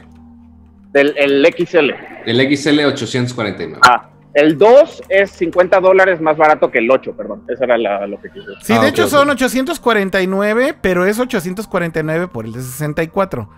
Del 0.93 1.13
el 1.17 1.45
XL. 1.45 1.91
El 2.25 2.57
XL 2.57 2.85
849. 2.85 3.81
Ah, 3.83 4.09
el 4.33 4.57
2 4.57 5.03
es 5.09 5.33
50 5.33 5.81
dólares 5.81 6.21
más 6.21 6.37
barato 6.37 6.71
que 6.71 6.79
el 6.79 6.89
8, 6.89 7.17
perdón. 7.17 7.43
Eso 7.49 7.65
era 7.65 8.07
lo 8.07 8.21
que 8.21 8.31
quise 8.31 8.47
Sí, 8.63 8.75
de 8.75 8.79
ah, 8.79 8.89
hecho 8.89 9.09
son 9.09 9.29
849, 9.29 10.77
pero 10.81 11.05
es 11.05 11.19
849 11.19 12.29
por 12.29 12.45
el 12.45 12.53
de 12.53 12.63
64. 12.63 13.51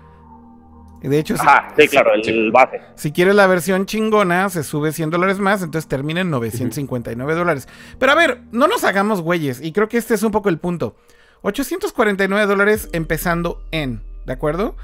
De 1.03 1.18
hecho, 1.18 1.34
Ajá, 1.38 1.72
sí, 1.76 1.86
claro, 1.88 2.12
el, 2.14 2.51
base. 2.51 2.80
Si 2.96 3.12
quieres 3.12 3.34
la 3.34 3.46
versión 3.46 3.86
chingona, 3.86 4.49
se 4.49 4.64
sube 4.64 4.92
100 4.92 5.11
dólares 5.11 5.38
más, 5.38 5.62
entonces 5.62 5.88
termina 5.88 6.20
en 6.20 6.30
959 6.30 7.34
dólares. 7.34 7.68
Pero 7.99 8.12
a 8.12 8.14
ver, 8.14 8.40
no 8.51 8.66
nos 8.66 8.84
hagamos 8.84 9.20
güeyes, 9.20 9.61
y 9.62 9.72
creo 9.72 9.88
que 9.88 9.96
este 9.96 10.14
es 10.14 10.22
un 10.22 10.32
poco 10.32 10.49
el 10.49 10.59
punto. 10.59 10.96
849 11.42 12.46
dólares 12.46 12.88
empezando 12.92 13.62
en, 13.70 14.03
¿de 14.26 14.32
acuerdo? 14.32 14.76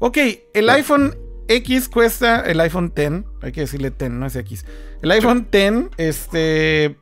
Ok, 0.00 0.18
el 0.52 0.68
iPhone 0.68 1.16
X 1.48 1.88
cuesta 1.88 2.40
el 2.40 2.60
iPhone 2.60 2.92
X, 2.94 3.24
hay 3.42 3.52
que 3.52 3.62
decirle 3.62 3.88
X, 3.88 4.10
no 4.10 4.26
es 4.26 4.36
X. 4.36 4.66
El 5.02 5.10
iPhone 5.10 5.46
X, 5.50 5.90
este, 5.96 6.96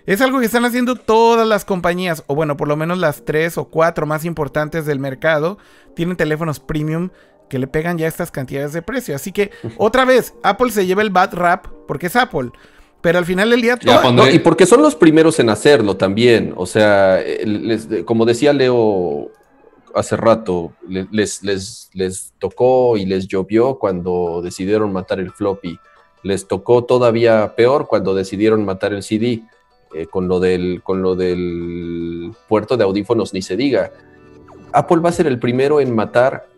es 0.06 0.20
algo 0.20 0.38
que 0.38 0.46
están 0.46 0.64
haciendo 0.64 0.94
todas 0.94 1.46
las 1.48 1.64
compañías. 1.64 2.22
O 2.28 2.34
bueno, 2.34 2.56
por 2.56 2.68
lo 2.68 2.76
menos 2.76 2.98
las 2.98 3.24
tres 3.24 3.58
o 3.58 3.64
cuatro 3.66 4.06
más 4.06 4.24
importantes 4.24 4.86
del 4.86 5.00
mercado. 5.00 5.58
Tienen 5.94 6.16
teléfonos 6.16 6.60
premium 6.60 7.10
que 7.48 7.58
le 7.58 7.66
pegan 7.66 7.96
ya 7.98 8.06
estas 8.08 8.30
cantidades 8.30 8.72
de 8.72 8.82
precio. 8.82 9.14
Así 9.14 9.32
que, 9.32 9.50
otra 9.76 10.04
vez, 10.04 10.34
Apple 10.42 10.70
se 10.70 10.86
lleva 10.86 11.02
el 11.02 11.10
bad 11.10 11.34
rap 11.34 11.66
porque 11.86 12.06
es 12.06 12.16
Apple. 12.16 12.50
Pero 13.00 13.18
al 13.18 13.24
final 13.24 13.50
del 13.50 13.62
día, 13.62 13.78
No, 13.84 14.28
y 14.28 14.38
porque 14.40 14.66
son 14.66 14.82
los 14.82 14.96
primeros 14.96 15.38
en 15.38 15.48
hacerlo 15.50 15.96
también. 15.96 16.52
O 16.56 16.66
sea, 16.66 17.20
eh, 17.20 17.46
les- 17.46 17.88
como 18.04 18.24
decía 18.24 18.52
Leo 18.52 19.30
hace 19.94 20.16
rato, 20.16 20.72
le- 20.88 21.06
les, 21.12 21.42
les, 21.44 21.88
les 21.94 22.34
tocó 22.38 22.96
y 22.96 23.06
les 23.06 23.28
llovió 23.28 23.78
cuando 23.78 24.40
decidieron 24.42 24.92
matar 24.92 25.20
el 25.20 25.30
floppy. 25.30 25.78
Les 26.24 26.48
tocó 26.48 26.82
todavía 26.84 27.54
peor 27.54 27.86
cuando 27.86 28.14
decidieron 28.14 28.64
matar 28.64 28.92
el 28.92 29.02
CD. 29.02 29.42
eh, 29.94 30.06
con, 30.06 30.26
lo 30.26 30.40
del, 30.40 30.82
con 30.82 31.00
lo 31.00 31.14
del 31.14 32.32
puerto 32.48 32.76
de 32.76 32.82
audífonos, 32.84 33.32
ni 33.32 33.40
se 33.40 33.56
diga. 33.56 33.92
Apple 34.72 34.98
va 34.98 35.10
a 35.10 35.12
ser 35.12 35.26
el 35.28 35.38
primero 35.38 35.80
en 35.80 35.94
matar 35.94 36.48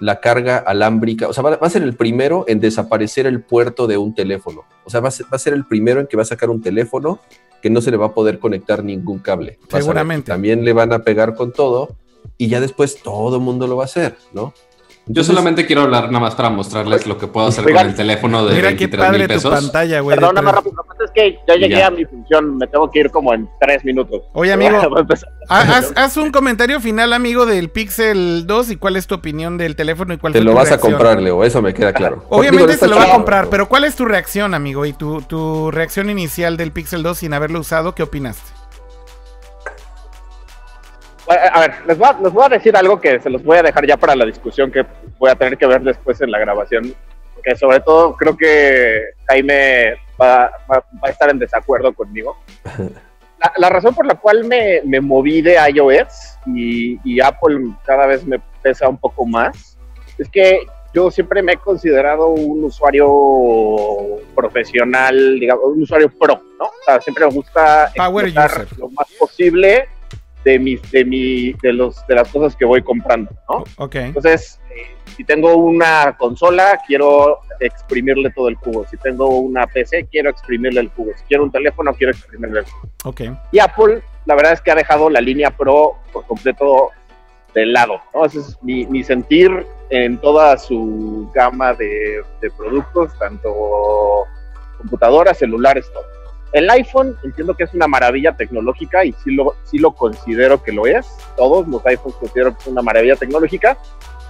la 0.00 0.20
carga 0.20 0.58
alámbrica, 0.58 1.28
o 1.28 1.32
sea, 1.32 1.42
va, 1.42 1.56
va 1.56 1.66
a 1.66 1.70
ser 1.70 1.82
el 1.82 1.94
primero 1.94 2.44
en 2.48 2.60
desaparecer 2.60 3.26
el 3.26 3.42
puerto 3.42 3.86
de 3.86 3.96
un 3.96 4.14
teléfono. 4.14 4.64
O 4.84 4.90
sea, 4.90 5.00
va 5.00 5.08
a, 5.08 5.10
ser, 5.10 5.26
va 5.26 5.36
a 5.36 5.38
ser 5.38 5.52
el 5.52 5.64
primero 5.64 6.00
en 6.00 6.06
que 6.06 6.16
va 6.16 6.22
a 6.22 6.26
sacar 6.26 6.50
un 6.50 6.60
teléfono 6.60 7.20
que 7.62 7.70
no 7.70 7.80
se 7.80 7.90
le 7.90 7.96
va 7.96 8.06
a 8.06 8.14
poder 8.14 8.38
conectar 8.38 8.84
ningún 8.84 9.18
cable. 9.18 9.58
Seguramente. 9.68 10.28
También 10.28 10.64
le 10.64 10.72
van 10.72 10.92
a 10.92 11.00
pegar 11.00 11.34
con 11.34 11.52
todo 11.52 11.96
y 12.38 12.48
ya 12.48 12.60
después 12.60 13.02
todo 13.02 13.36
el 13.36 13.42
mundo 13.42 13.66
lo 13.66 13.76
va 13.76 13.84
a 13.84 13.86
hacer, 13.86 14.16
¿no? 14.32 14.52
Yo 15.08 15.22
solamente 15.22 15.66
quiero 15.66 15.82
hablar 15.82 16.06
nada 16.06 16.18
más 16.18 16.34
para 16.34 16.50
mostrarles 16.50 17.06
lo 17.06 17.16
que 17.16 17.28
puedo 17.28 17.46
hacer 17.46 17.64
Oigan, 17.64 17.82
con 17.82 17.90
el 17.90 17.96
teléfono 17.96 18.44
de 18.44 18.54
Mira 18.56 18.70
qué 18.70 18.88
23 18.88 19.04
padre 19.06 19.18
mil 19.20 19.28
tu 19.28 19.34
pesos. 19.34 19.54
pantalla, 19.54 20.00
güey. 20.00 20.16
Perdón, 20.16 20.34
nada 20.34 20.44
más 20.44 20.54
rápido. 20.56 20.74
Lo 20.76 20.82
que 20.82 20.88
pasa 20.88 21.04
es 21.04 21.10
que 21.12 21.38
ya 21.46 21.54
llegué 21.54 21.76
Ya. 21.78 21.86
a 21.86 21.90
mi 21.92 22.04
función. 22.04 22.56
Me 22.56 22.66
tengo 22.66 22.90
que 22.90 22.98
ir 22.98 23.10
como 23.12 23.32
en 23.32 23.48
tres 23.60 23.84
minutos. 23.84 24.22
Oye, 24.32 24.52
amigo. 24.54 24.78
Haz, 25.48 25.92
haz 25.94 26.16
un 26.16 26.32
comentario 26.32 26.80
final, 26.80 27.12
amigo, 27.12 27.46
del 27.46 27.70
Pixel 27.70 28.48
2 28.48 28.70
y 28.72 28.76
cuál 28.76 28.96
es 28.96 29.06
tu 29.06 29.14
opinión 29.14 29.58
del 29.58 29.76
teléfono 29.76 30.12
y 30.12 30.18
cuál 30.18 30.32
Te 30.32 30.40
fue 30.40 30.44
lo 30.44 30.50
tu 30.50 30.56
vas 30.56 30.72
a 30.72 30.78
comprar, 30.78 31.22
Leo, 31.22 31.44
eso 31.44 31.62
me 31.62 31.72
queda 31.72 31.92
claro. 31.92 32.24
Obviamente 32.28 32.72
Digo, 32.72 32.78
se 32.80 32.88
lo 32.88 32.96
va 32.96 33.04
a 33.04 33.12
comprar, 33.12 33.48
pero 33.48 33.68
¿cuál 33.68 33.84
es 33.84 33.94
tu 33.94 34.06
reacción, 34.06 34.54
amigo? 34.54 34.86
Y 34.86 34.92
tu, 34.92 35.22
tu 35.22 35.70
reacción 35.70 36.10
inicial 36.10 36.56
del 36.56 36.72
Pixel 36.72 37.04
2 37.04 37.16
sin 37.18 37.32
haberlo 37.32 37.60
usado, 37.60 37.94
¿qué 37.94 38.02
opinaste? 38.02 38.55
A 41.28 41.60
ver, 41.60 41.74
les 41.86 41.98
voy, 41.98 42.08
a, 42.08 42.18
les 42.22 42.32
voy 42.32 42.44
a 42.44 42.48
decir 42.48 42.76
algo 42.76 43.00
que 43.00 43.18
se 43.20 43.28
los 43.30 43.42
voy 43.42 43.58
a 43.58 43.62
dejar 43.62 43.86
ya 43.86 43.96
para 43.96 44.14
la 44.14 44.24
discusión 44.24 44.70
que 44.70 44.84
voy 45.18 45.30
a 45.30 45.34
tener 45.34 45.58
que 45.58 45.66
ver 45.66 45.80
después 45.82 46.20
en 46.20 46.30
la 46.30 46.38
grabación. 46.38 46.94
Que 47.42 47.56
sobre 47.56 47.80
todo 47.80 48.14
creo 48.16 48.36
que 48.36 49.00
Jaime 49.28 49.94
va, 50.20 50.50
va- 50.70 50.84
va 51.02 51.08
a 51.08 51.10
estar 51.10 51.30
en 51.30 51.38
desacuerdo 51.38 51.92
conmigo. 51.92 52.36
La, 53.38 53.52
la 53.58 53.68
razón 53.68 53.94
por 53.94 54.06
la 54.06 54.14
cual 54.14 54.44
me, 54.44 54.80
me 54.86 54.98
moví 54.98 55.42
de 55.42 55.58
iOS 55.70 56.38
y, 56.46 56.98
y 57.04 57.20
Apple 57.20 57.58
cada 57.84 58.06
vez 58.06 58.24
me 58.24 58.40
pesa 58.62 58.88
un 58.88 58.96
poco 58.96 59.26
más 59.26 59.76
es 60.16 60.26
que 60.30 60.60
yo 60.94 61.10
siempre 61.10 61.42
me 61.42 61.52
he 61.52 61.56
considerado 61.58 62.28
un 62.28 62.64
usuario 62.64 63.06
profesional, 64.34 65.38
digamos, 65.38 65.64
un 65.66 65.82
usuario 65.82 66.08
pro, 66.18 66.40
¿no? 66.58 66.64
O 66.64 66.72
sea, 66.84 66.98
siempre 67.00 67.26
me 67.26 67.32
gusta 67.34 67.90
Power 67.94 68.26
user. 68.26 68.66
lo 68.78 68.88
más 68.90 69.06
posible 69.18 69.86
de 70.46 70.60
mis, 70.60 70.80
de 70.92 71.04
mi, 71.04 71.52
de 71.54 71.72
los, 71.72 72.06
de 72.06 72.14
las 72.14 72.28
cosas 72.28 72.54
que 72.54 72.64
voy 72.64 72.80
comprando, 72.80 73.32
¿no? 73.48 73.64
Ok. 73.78 73.96
Entonces, 73.96 74.60
eh, 74.70 74.94
si 75.16 75.24
tengo 75.24 75.56
una 75.56 76.16
consola, 76.16 76.78
quiero 76.86 77.40
exprimirle 77.58 78.30
todo 78.30 78.48
el 78.48 78.54
jugo. 78.54 78.86
Si 78.88 78.96
tengo 78.96 79.26
una 79.40 79.66
PC, 79.66 80.06
quiero 80.08 80.30
exprimirle 80.30 80.82
el 80.82 80.88
jugo. 80.90 81.10
Si 81.16 81.24
quiero 81.24 81.42
un 81.42 81.50
teléfono, 81.50 81.92
quiero 81.94 82.12
exprimirle 82.12 82.60
el 82.60 82.64
jugo. 82.64 82.88
Ok. 83.06 83.22
Y 83.50 83.58
Apple, 83.58 84.02
la 84.24 84.36
verdad 84.36 84.52
es 84.52 84.60
que 84.60 84.70
ha 84.70 84.76
dejado 84.76 85.10
la 85.10 85.20
línea 85.20 85.50
Pro 85.50 85.96
por 86.12 86.24
completo 86.26 86.90
de 87.52 87.66
lado, 87.66 88.00
¿no? 88.14 88.24
Ese 88.24 88.38
es 88.38 88.56
mi, 88.62 88.86
mi 88.86 89.02
sentir 89.02 89.50
en 89.90 90.16
toda 90.18 90.56
su 90.58 91.28
gama 91.34 91.74
de, 91.74 92.22
de 92.40 92.50
productos, 92.52 93.18
tanto 93.18 94.26
computadoras, 94.78 95.38
celulares, 95.38 95.90
todo. 95.92 96.15
El 96.52 96.70
iPhone 96.70 97.16
entiendo 97.24 97.54
que 97.54 97.64
es 97.64 97.74
una 97.74 97.86
maravilla 97.86 98.36
tecnológica 98.36 99.04
y 99.04 99.12
sí 99.12 99.34
lo, 99.34 99.56
sí 99.64 99.78
lo 99.78 99.92
considero 99.92 100.62
que 100.62 100.72
lo 100.72 100.86
es. 100.86 101.06
Todos 101.36 101.66
los 101.68 101.84
iPhones 101.84 102.16
considero 102.16 102.56
que 102.56 102.62
es 102.62 102.66
una 102.68 102.82
maravilla 102.82 103.16
tecnológica, 103.16 103.76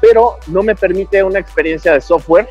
pero 0.01 0.39
no 0.49 0.63
me 0.63 0.75
permite 0.75 1.23
una 1.23 1.39
experiencia 1.39 1.93
de 1.93 2.01
software, 2.01 2.49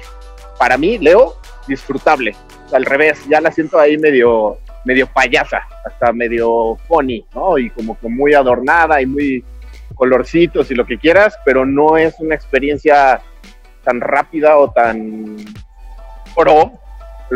para 0.58 0.78
mí, 0.78 0.98
Leo, 0.98 1.36
disfrutable. 1.68 2.36
Al 2.72 2.86
revés, 2.86 3.20
ya 3.28 3.42
la 3.42 3.52
siento 3.52 3.80
ahí 3.80 3.98
medio, 3.98 4.58
medio 4.86 5.08
payasa, 5.08 5.62
hasta 5.86 6.14
medio 6.14 6.78
funny, 6.88 7.26
¿no? 7.34 7.58
Y 7.58 7.70
como 7.70 8.00
que 8.00 8.08
muy 8.08 8.34
adornada 8.34 9.02
y 9.02 9.06
muy 9.06 9.46
colorcitos 9.96 10.72
y 10.72 10.76
lo 10.76 10.86
que 10.86 10.98
quieras, 10.98 11.38
pero 11.46 11.66
no 11.66 11.98
es 11.98 12.16
una 12.20 12.36
experiencia 12.36 13.22
tan 13.84 14.02
rápida 14.02 14.58
o 14.58 14.72
tan 14.72 15.38
pro, 16.36 16.74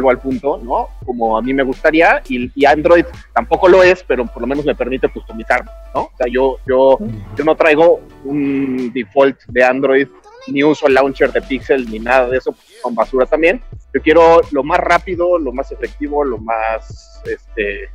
al 0.10 0.20
punto, 0.20 0.60
¿no? 0.64 0.90
Como 1.06 1.38
a 1.38 1.42
mí 1.42 1.54
me 1.54 1.64
gustaría, 1.64 2.22
y, 2.30 2.66
Android 2.66 3.06
tampoco 3.34 3.68
lo 3.68 3.84
es, 3.84 4.04
pero 4.04 4.26
por 4.26 4.42
lo 4.42 4.48
menos 4.48 4.66
me 4.66 4.76
permite 4.76 5.10
customizar, 5.10 5.66
¿no? 5.94 6.02
O 6.02 6.12
sea, 6.18 6.28
yo, 6.32 6.58
yo, 6.68 6.98
no 7.44 7.56
traigo 7.56 8.02
un 8.24 8.92
default 8.94 9.40
de 9.48 9.64
Android, 9.64 10.08
ni 10.48 10.64
uso 10.64 10.88
el 10.88 10.94
launcher 10.94 11.32
de 11.32 11.42
Pixel, 11.42 11.90
ni 11.90 12.00
nada 12.00 12.30
de 12.30 12.38
eso, 12.38 12.56
con 12.82 12.96
basura 12.96 13.26
también. 13.26 13.62
Yo 13.94 14.02
quiero 14.02 14.42
lo 14.52 14.64
más 14.64 14.80
rápido, 14.80 15.38
lo 15.38 15.52
más 15.52 15.72
efectivo, 15.72 16.24
lo 16.24 16.38
más 16.38 17.22
este, 17.26 17.90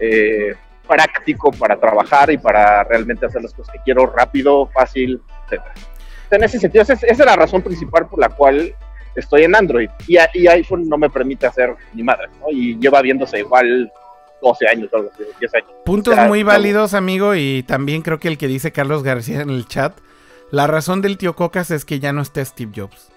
eh, 0.00 0.54
práctico 0.86 1.50
para 1.52 1.78
trabajar 1.78 2.30
y 2.30 2.38
para 2.38 2.84
realmente 2.84 3.26
hacer 3.26 3.42
las 3.42 3.52
cosas 3.54 3.72
que 3.72 3.80
quiero 3.84 4.06
rápido, 4.06 4.66
fácil, 4.66 5.20
etc. 5.50 5.62
En 6.30 6.42
ese 6.42 6.58
sentido, 6.58 6.82
esa 6.82 6.94
es, 6.94 7.02
esa 7.04 7.22
es 7.22 7.26
la 7.26 7.36
razón 7.36 7.62
principal 7.62 8.08
por 8.08 8.18
la 8.18 8.28
cual 8.28 8.74
estoy 9.16 9.44
en 9.44 9.54
Android 9.54 9.88
y, 10.06 10.16
iPhone 10.46 10.88
no 10.88 10.96
me 10.98 11.10
permite 11.10 11.46
hacer 11.46 11.74
ni 11.92 12.02
madre, 12.02 12.28
¿no? 12.40 12.46
Y 12.50 12.78
lleva 12.78 13.00
viéndose 13.02 13.38
igual 13.38 13.90
12 14.42 14.68
años, 14.68 14.90
algo 14.92 15.10
así, 15.12 15.22
10 15.40 15.54
años. 15.54 15.68
Puntos 15.84 16.14
Ya, 16.16 16.26
muy 16.26 16.40
no. 16.42 16.48
válidos, 16.48 16.94
amigo, 16.94 17.34
y 17.34 17.62
también 17.62 18.02
creo 18.02 18.18
que 18.18 18.28
el 18.28 18.38
que 18.38 18.46
dice 18.48 18.72
Carlos 18.72 19.02
García 19.02 19.40
en 19.40 19.50
el 19.50 19.66
chat, 19.66 19.96
la 20.50 20.66
razón 20.66 21.00
del 21.02 21.18
tío 21.18 21.34
Cocas 21.34 21.70
es 21.70 21.84
que 21.84 21.98
ya 22.00 22.12
no 22.12 22.22
está 22.22 22.44
Steve 22.44 22.72
Jobs. 22.74 23.10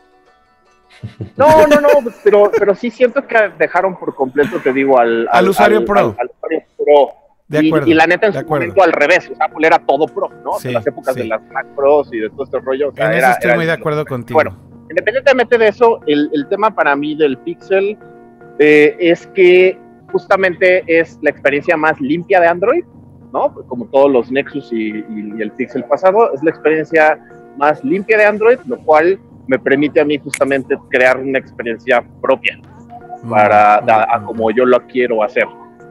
No, 1.36 1.68
no, 1.68 1.80
no, 1.80 1.90
pero, 2.24 2.52
pero 2.58 2.74
sí 2.74 2.90
siento 2.90 3.26
que 3.28 3.38
dejaron 3.60 3.98
por 4.00 4.16
completo, 4.16 4.60
te 4.60 4.74
digo, 4.74 4.98
al, 5.00 5.28
Al 5.32 5.50
usuario 5.50 5.86
pro. 5.86 6.00
Al, 6.00 6.06
al 6.18 6.30
usuario 6.36 6.64
pro. 6.78 7.10
De 7.48 7.64
Y- 7.64 7.68
acuerdo. 7.68 7.88
Y, 7.88 7.94
la 7.94 8.08
neta 8.08 8.28
en 8.28 8.34
su 8.34 8.46
momento 8.46 8.84
al 8.84 8.92
revés, 8.92 9.30
o 9.32 9.36
sea, 9.36 9.46
Apple 9.46 9.68
era 9.68 9.80
todo 9.80 10.06
pro, 10.08 10.30
¿no? 10.44 10.54
Sí, 10.60 10.70
en 10.70 10.74
las 10.74 10.88
épocas 10.88 11.14
sí. 11.14 11.22
de 11.22 11.28
las 11.28 11.42
Mac 11.52 11.66
Pros 11.76 12.10
y 12.12 12.18
de 12.20 12.30
todo 12.30 12.44
este 12.44 12.60
rollo. 12.60 12.90
o 12.90 12.94
sea, 12.94 13.12
En 13.12 13.20
eso 13.20 13.30
estoy 13.30 13.48
era 13.50 13.56
muy 13.56 13.66
de 13.66 13.72
acuerdo 13.74 14.06
contigo. 14.06 14.36
Bueno, 14.36 14.58
independientemente 14.98 15.58
de 15.60 15.68
eso, 15.68 16.00
el, 16.08 16.30
el 16.34 16.48
tema 16.48 16.74
para 16.74 16.96
mí 16.96 17.16
del 17.16 17.38
Pixel 17.38 17.96
eh, 18.58 18.96
es 19.00 19.28
que 19.28 19.78
justamente 20.12 20.84
es 20.88 21.20
la 21.22 21.30
experiencia 21.30 21.78
más 21.78 22.00
limpia 22.02 22.40
de 22.42 22.48
Android, 22.48 22.84
¿no? 23.32 23.54
Como 23.68 23.86
todos 23.86 24.12
los 24.12 24.32
Nexus 24.32 24.72
y, 24.74 24.90
y- 24.98 25.34
y 25.38 25.42
el 25.42 25.52
Pixel 25.52 25.84
pasado, 25.84 26.34
es 26.34 26.42
la 26.44 26.50
experiencia 26.50 27.20
más 27.58 27.84
limpia 27.84 28.18
de 28.18 28.26
Android, 28.26 28.58
lo 28.66 28.78
cual 28.80 29.20
me 29.48 29.60
permite 29.60 30.02
a 30.02 30.06
mí 30.06 30.18
justamente 30.18 30.76
crear 30.90 31.20
una 31.20 31.38
experiencia 31.38 32.04
propia 32.22 32.58
para 33.30 33.82
Mm, 33.82 33.90
a- 33.90 34.04
a 34.16 34.20
mm, 34.20 34.26
como 34.26 34.50
yo 34.52 34.66
lo 34.66 34.80
quiero 34.88 35.24
hacer. 35.24 35.46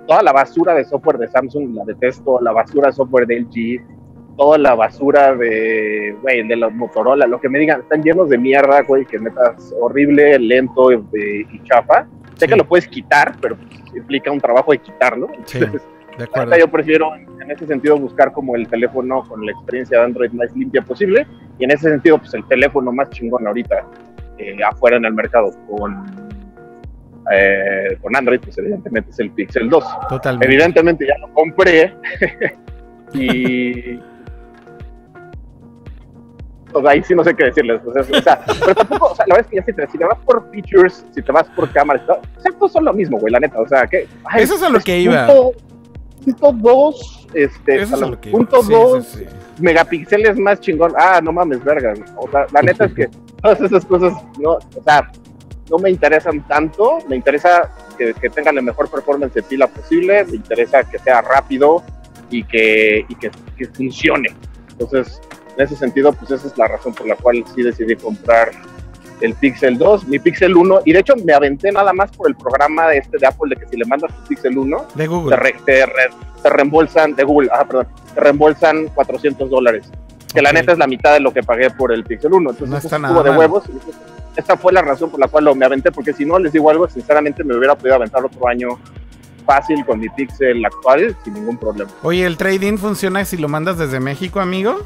Toda 0.09 0.22
la 0.22 0.32
basura 0.32 0.74
de 0.74 0.84
software 0.84 1.18
de 1.18 1.28
Samsung 1.28 1.74
la 1.74 1.84
detesto, 1.84 2.40
la 2.40 2.52
basura 2.52 2.88
de 2.88 2.92
software 2.94 3.26
de 3.26 3.36
LG, 3.40 3.82
toda 4.37 4.59
la 4.59 4.74
basura 4.74 5.34
de, 5.34 6.16
güey, 6.22 6.47
de 6.47 6.57
los 6.57 6.72
Motorola, 6.74 7.26
lo 7.26 7.41
que 7.41 7.49
me 7.49 7.59
digan, 7.59 7.80
están 7.80 8.03
llenos 8.03 8.28
de 8.28 8.39
mierda, 8.39 8.82
güey, 8.82 9.05
que 9.07 9.18
neta 9.18 9.55
es 9.57 9.74
horrible, 9.80 10.39
lento 10.39 10.93
y, 10.93 10.97
y 11.51 11.62
chafa. 11.64 12.07
Sé 12.37 12.47
que 12.47 12.57
lo 12.57 12.66
puedes 12.66 12.87
quitar, 12.87 13.34
pero 13.41 13.57
implica 13.95 14.30
un 14.30 14.41
trabajo 14.41 14.72
de 14.72 14.78
quitarlo. 14.78 15.28
Sí. 15.47 15.59
Entonces, 15.59 15.82
De 16.18 16.24
acuerdo. 16.24 16.57
Yo 16.59 16.68
prefiero 16.68 17.14
en 17.14 17.51
ese 17.51 17.66
sentido 17.66 17.97
buscar 17.97 18.32
como 18.32 18.57
el 18.57 18.66
teléfono 18.68 19.22
con 19.28 19.45
la 19.45 19.53
experiencia 19.53 19.99
de 19.99 20.05
Android 20.05 20.30
más 20.32 20.55
limpia 20.57 20.82
posible 20.82 21.26
y 21.59 21.64
en 21.64 21.70
ese 21.70 21.89
sentido 21.91 22.18
pues 22.18 22.34
el 22.34 22.47
teléfono 22.49 22.91
más 22.93 23.09
chingón 23.11 23.47
ahorita 23.47 23.84
eh, 24.39 24.57
afuera 24.64 24.97
en 24.97 25.05
el 25.05 25.14
mercado 25.14 25.53
con 25.68 26.05
eh, 27.32 27.97
con 28.03 28.16
Android 28.16 28.41
pues 28.41 28.59
evidentemente 28.59 29.11
es 29.11 29.18
el 29.20 29.30
Pixel 29.30 29.68
2 29.68 29.84
Totalmente. 30.09 30.47
evidentemente 30.47 31.07
ya 31.07 31.18
lo 31.18 31.32
compré 31.34 31.95
y 33.14 33.99
ahí 36.85 37.03
sí 37.03 37.14
no 37.14 37.24
sé 37.24 37.35
qué 37.35 37.45
decirles 37.45 37.81
o 37.87 37.93
sea, 37.93 38.03
o 38.03 38.22
sea, 38.22 38.45
pero 38.61 38.74
tampoco, 38.74 39.07
o 39.07 39.14
sea, 39.14 39.27
la 39.29 39.37
verdad 39.37 39.47
es 39.47 39.51
que 39.51 39.57
ya 39.57 39.64
si 39.64 39.72
te, 39.72 39.87
si 39.93 39.99
te 39.99 40.05
vas 40.05 40.18
por 40.24 40.51
features 40.51 41.05
si 41.14 41.22
te 41.22 41.33
vas 41.33 41.47
por 41.49 41.70
cámaras 41.72 42.03
o 42.09 42.41
sea, 42.41 42.53
todos 42.53 42.72
son 42.72 42.85
lo 42.85 42.93
mismo 42.93 43.18
güey, 43.18 43.33
la 43.33 43.41
neta, 43.41 43.61
o 43.61 43.68
sea, 43.68 43.87
que 43.87 44.07
ay, 44.24 44.43
Eso 44.43 44.57
es 44.57 44.62
a 44.62 44.68
lo 44.68 44.81
que 44.81 45.01
iba. 45.01 45.27
punto, 45.27 45.53
punto 46.24 46.53
dos 46.53 47.27
este, 47.37 47.83
Eso 47.83 47.97
es 47.97 48.03
a 48.03 48.07
lo 48.07 48.20
que 48.20 48.31
punto 48.31 48.62
dos 48.62 49.05
sí, 49.07 49.24
sí. 49.29 49.62
megapíxeles 49.62 50.39
más 50.39 50.61
chingón. 50.61 50.93
Ah, 50.97 51.20
no 51.22 51.33
mames, 51.33 51.62
verga. 51.62 51.93
O 52.16 52.31
sea, 52.31 52.47
la 52.53 52.62
neta 52.62 52.87
es 52.87 52.95
que 52.95 53.09
todas 53.43 53.61
esas 53.61 53.85
cosas, 53.85 54.14
no, 54.39 54.53
o 54.53 54.83
sea, 54.85 55.11
no 55.70 55.79
me 55.79 55.91
interesan 55.91 56.47
tanto. 56.47 56.99
Me 57.09 57.16
interesa 57.16 57.70
que, 57.99 58.14
que 58.14 58.31
tengan 58.31 58.55
la 58.55 58.62
mejor 58.62 58.89
performance 58.91 59.35
de 59.35 59.43
pila 59.43 59.66
posible. 59.66 60.24
Me 60.24 60.37
interesa 60.37 60.83
que 60.85 60.99
sea 60.99 61.20
rápido 61.20 61.83
y 62.31 62.43
que, 62.45 63.05
y 63.07 63.14
que, 63.16 63.31
que 63.59 63.66
funcione. 63.66 64.31
Entonces, 64.70 65.20
en 65.57 65.64
ese 65.64 65.76
sentido, 65.76 66.12
pues 66.12 66.30
esa 66.30 66.46
es 66.46 66.57
la 66.59 66.68
razón 66.68 66.94
por 66.94 67.07
la 67.07 67.16
cual 67.16 67.42
sí 67.54 67.62
decidí 67.62 67.96
comprar 67.96 68.50
el 69.20 69.32
Pixel 69.34 69.78
2, 69.78 70.09
mi 70.09 70.18
Pixel 70.18 70.54
1. 70.57 70.80
Y 70.84 70.92
de 70.92 70.98
hecho, 71.00 71.14
me 71.24 71.32
aventé 71.32 71.72
nada 71.72 71.92
más 71.94 72.11
por 72.11 72.28
el 72.28 72.34
programa 72.36 72.88
de 72.88 72.98
este 72.98 73.16
de 73.18 73.26
Apple 73.26 73.54
de 73.54 73.57
que 73.57 73.66
si 73.70 73.76
le 73.76 73.84
mandas 73.86 74.14
tu 74.14 74.22
Pixel 74.28 74.57
1, 74.59 74.76
De 74.94 75.02
te, 75.04 75.07
Google. 75.07 75.36
re- 75.36 75.57
te 75.64 75.86
re- 75.86 76.11
te 76.42 76.50
reembolsan, 76.50 77.14
de 77.14 77.24
Google, 77.24 77.48
ah, 77.52 77.64
perdón, 77.64 77.88
te 78.14 78.20
reembolsan 78.20 78.88
400 78.88 79.48
dólares. 79.48 79.90
Que 80.34 80.42
la 80.42 80.52
neta 80.52 80.72
es 80.72 80.78
la 80.78 80.86
mitad 80.86 81.14
de 81.14 81.20
lo 81.20 81.32
que 81.32 81.42
pagué 81.42 81.70
por 81.70 81.92
el 81.92 82.04
Pixel 82.04 82.32
1. 82.34 82.50
Entonces, 82.50 82.68
No 82.68 82.76
está 82.76 82.96
estuvo 82.96 83.09
nada 83.14 83.22
de 83.32 83.38
huevos. 83.38 83.64
Esta 84.36 84.54
fue 84.59 84.70
la 84.74 84.82
razón 84.82 85.09
por 85.11 85.18
la 85.18 85.28
cual 85.28 85.44
lo, 85.46 85.54
me 85.54 85.64
aventé, 85.64 85.90
porque 85.90 86.12
si 86.12 86.26
no, 86.26 86.38
les 86.38 86.52
digo 86.52 86.68
algo, 86.68 86.86
sinceramente 86.86 87.42
me 87.42 87.57
hubiera 87.57 87.74
podido 87.74 87.94
aventar 87.94 88.22
otro 88.22 88.46
año 88.46 88.68
fácil 89.46 89.82
con 89.86 89.98
mi 89.98 90.11
Pixel 90.11 90.62
actual 90.62 91.16
sin 91.24 91.32
ningún 91.34 91.57
problema. 91.57 91.90
Oye, 92.02 92.26
¿el 92.26 92.36
trading 92.36 92.76
funciona 92.76 93.24
si 93.24 93.38
lo 93.38 93.48
mandas 93.48 93.78
desde 93.78 93.98
México, 93.98 94.40
amigo? 94.40 94.80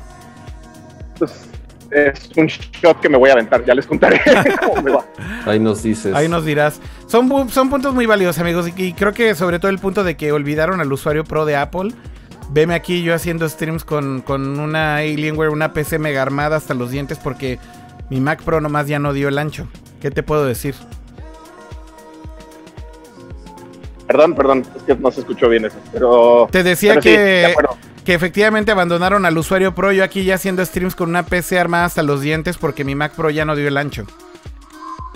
Es 1.90 2.30
un 2.36 2.46
shot 2.46 3.00
que 3.00 3.08
me 3.08 3.18
voy 3.18 3.30
a 3.30 3.32
aventar, 3.32 3.64
ya 3.64 3.74
les 3.74 3.84
contaré 3.84 4.20
cómo 4.60 4.80
me 4.80 4.92
va. 4.92 5.04
Ahí 5.44 5.58
nos 5.58 5.82
dices. 5.82 6.14
Ahí 6.14 6.28
nos 6.28 6.44
dirás. 6.44 6.80
Son, 7.06 7.48
son 7.50 7.68
puntos 7.68 7.92
muy 7.94 8.06
valiosos, 8.06 8.40
amigos. 8.40 8.70
Y, 8.76 8.82
y 8.82 8.92
creo 8.92 9.12
que 9.12 9.34
sobre 9.34 9.58
todo 9.58 9.70
el 9.70 9.78
punto 9.78 10.04
de 10.04 10.16
que 10.16 10.30
olvidaron 10.30 10.80
al 10.80 10.92
usuario 10.92 11.24
pro 11.24 11.44
de 11.44 11.56
Apple. 11.56 11.92
Veme 12.52 12.74
aquí 12.74 13.02
yo 13.02 13.14
haciendo 13.14 13.48
streams 13.48 13.84
con, 13.84 14.22
con 14.22 14.58
una 14.58 14.96
Alienware, 14.96 15.50
una 15.50 15.72
PC 15.72 15.98
mega 16.00 16.20
armada 16.20 16.56
hasta 16.56 16.74
los 16.74 16.90
dientes 16.90 17.18
porque 17.18 17.60
mi 18.08 18.20
Mac 18.20 18.42
Pro 18.42 18.60
nomás 18.60 18.88
ya 18.88 18.98
no 18.98 19.12
dio 19.12 19.28
el 19.28 19.38
ancho. 19.38 19.68
¿Qué 20.00 20.10
te 20.10 20.24
puedo 20.24 20.44
decir? 20.44 20.74
Perdón, 24.08 24.34
perdón, 24.34 24.66
es 24.76 24.82
que 24.82 24.96
no 24.96 25.12
se 25.12 25.20
escuchó 25.20 25.48
bien 25.48 25.64
eso, 25.64 25.76
pero... 25.92 26.48
Te 26.50 26.64
decía 26.64 26.94
pero 26.94 27.02
sí, 27.02 27.10
de 27.10 27.16
que. 27.16 27.54
Que 28.04 28.14
efectivamente 28.14 28.72
abandonaron 28.72 29.26
al 29.26 29.36
usuario 29.36 29.74
pro. 29.74 29.92
Yo 29.92 30.04
aquí 30.04 30.24
ya 30.24 30.34
haciendo 30.36 30.64
streams 30.64 30.94
con 30.94 31.08
una 31.08 31.24
PC 31.24 31.58
armada 31.58 31.84
hasta 31.84 32.02
los 32.02 32.20
dientes 32.20 32.56
porque 32.58 32.84
mi 32.84 32.94
Mac 32.94 33.12
Pro 33.14 33.30
ya 33.30 33.44
no 33.44 33.56
dio 33.56 33.68
el 33.68 33.76
ancho. 33.76 34.06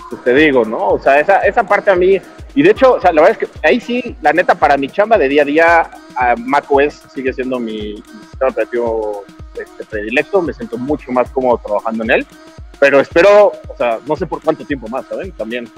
pues 0.09 0.23
te 0.23 0.33
digo, 0.33 0.65
¿no? 0.65 0.89
O 0.89 0.99
sea, 0.99 1.19
esa, 1.19 1.39
esa 1.39 1.63
parte 1.63 1.91
a 1.91 1.95
mí, 1.95 2.19
y 2.53 2.63
de 2.63 2.71
hecho, 2.71 2.93
o 2.93 3.01
sea, 3.01 3.11
la 3.11 3.21
verdad 3.21 3.37
es 3.41 3.49
que 3.49 3.67
ahí 3.67 3.79
sí, 3.79 4.15
la 4.21 4.33
neta, 4.33 4.55
para 4.55 4.77
mi 4.77 4.87
chamba 4.87 5.17
de 5.17 5.27
día 5.27 5.41
a 5.41 5.45
día, 5.45 5.91
a 6.15 6.35
macOS 6.37 7.03
sigue 7.13 7.33
siendo 7.33 7.59
mi, 7.59 7.95
mi 7.95 8.19
sistema 8.29 8.51
operativo 8.51 9.25
este, 9.59 9.83
predilecto, 9.85 10.41
me 10.41 10.53
siento 10.53 10.77
mucho 10.77 11.11
más 11.11 11.29
cómodo 11.31 11.59
trabajando 11.63 12.03
en 12.03 12.11
él, 12.11 12.27
pero 12.79 12.99
espero, 12.99 13.53
o 13.67 13.77
sea, 13.77 13.99
no 14.05 14.15
sé 14.15 14.25
por 14.25 14.41
cuánto 14.41 14.65
tiempo 14.65 14.87
más, 14.87 15.05
¿saben? 15.07 15.31
También. 15.31 15.69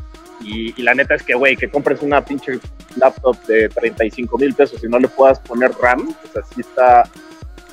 Y, 0.41 0.79
y 0.79 0.83
la 0.83 0.93
neta 0.93 1.15
es 1.15 1.23
que, 1.23 1.33
güey, 1.33 1.55
que 1.55 1.69
compres 1.69 2.01
una 2.01 2.23
pinche 2.23 2.59
laptop 2.95 3.37
de 3.45 3.69
35 3.69 4.37
mil 4.37 4.53
pesos 4.53 4.83
y 4.83 4.87
no 4.87 4.99
le 4.99 5.07
puedas 5.07 5.39
poner 5.39 5.71
RAM, 5.81 6.09
o 6.09 6.33
sea, 6.33 6.43
sí 6.43 6.61
está, 6.61 7.09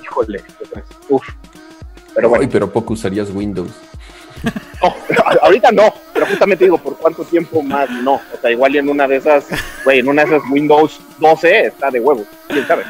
híjole, 0.02 0.42
o 0.62 0.66
sea, 0.66 0.84
uf. 1.08 1.28
Pero 2.14 2.28
bueno. 2.28 2.42
Ay, 2.42 2.48
pero 2.50 2.72
poco 2.72 2.94
usarías 2.94 3.30
Windows. 3.30 3.72
No, 4.82 4.94
ahorita 5.42 5.72
no, 5.72 5.92
pero 6.12 6.26
justamente 6.26 6.64
digo, 6.64 6.78
¿por 6.78 6.96
cuánto 6.96 7.24
tiempo 7.24 7.62
más 7.62 7.90
no? 7.90 8.14
O 8.14 8.40
sea, 8.40 8.50
igual 8.50 8.74
y 8.74 8.78
en 8.78 8.88
una 8.88 9.06
de 9.08 9.16
esas, 9.16 9.46
güey, 9.84 10.00
en 10.00 10.08
una 10.08 10.24
de 10.24 10.36
esas 10.36 10.50
Windows 10.50 11.00
12 11.18 11.66
está 11.66 11.90
de 11.90 12.00
huevo, 12.00 12.24
quién 12.48 12.66
sabe. 12.66 12.84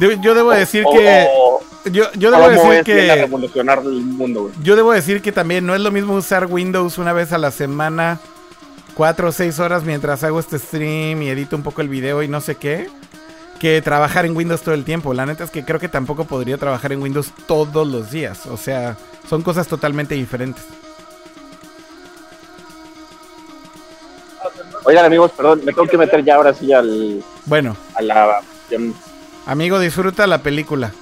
Yo, 0.00 0.34
debo 0.34 0.50
decir 0.50 0.84
O- 0.86 0.92
que. 0.92 1.26
o- 1.30 1.60
Yo, 1.90 2.06
debo 2.30 2.48
decir 2.48 2.72
a 2.80 2.82
que. 2.82 3.14
revolucionar 3.16 3.78
el 3.80 4.00
mundo, 4.02 4.42
güey. 4.44 4.54
Yo 4.62 4.74
debo 4.76 4.92
decir 4.92 5.20
que 5.22 5.32
también 5.32 5.66
no 5.66 5.74
es 5.74 5.80
lo 5.80 5.90
mismo 5.90 6.14
usar 6.14 6.46
Windows 6.46 6.98
una 6.98 7.12
vez 7.12 7.32
a 7.32 7.38
la 7.38 7.50
semana, 7.50 8.18
cuatro 8.94 9.28
o 9.28 9.32
seis 9.32 9.58
horas 9.60 9.84
mientras 9.84 10.24
hago 10.24 10.40
este 10.40 10.58
stream 10.58 11.22
y 11.22 11.28
edito 11.28 11.56
un 11.56 11.62
poco 11.62 11.80
el 11.82 11.88
video 11.88 12.22
y 12.22 12.28
no 12.28 12.40
sé 12.40 12.54
qué, 12.56 12.88
que 13.60 13.80
trabajar 13.82 14.24
en 14.26 14.36
Windows 14.36 14.62
todo 14.62 14.74
el 14.74 14.84
tiempo. 14.84 15.12
La 15.14 15.26
neta 15.26 15.44
es 15.44 15.50
que 15.50 15.64
creo 15.64 15.78
que 15.78 15.88
tampoco 15.88 16.24
podría 16.24 16.56
trabajar 16.58 16.92
en 16.92 17.02
Windows 17.02 17.30
todos 17.46 17.86
los 17.86 18.10
días. 18.10 18.46
O 18.46 18.56
sea, 18.56 18.96
son 19.28 19.42
cosas 19.42 19.68
totalmente 19.68 20.14
diferentes. 20.14 20.64
Oigan, 24.86 25.04
amigos, 25.06 25.30
perdón, 25.36 25.60
me 25.64 25.72
tengo 25.72 25.86
que 25.88 25.96
meter 25.96 26.22
ya 26.24 26.34
ahora 26.34 26.52
sí 26.52 26.72
al, 26.72 27.22
Bueno, 27.46 27.74
a 27.94 28.02
la. 28.02 28.40
Amigo, 29.46 29.78
disfruta 29.78 30.26
la 30.26 30.38
película. 30.38 30.92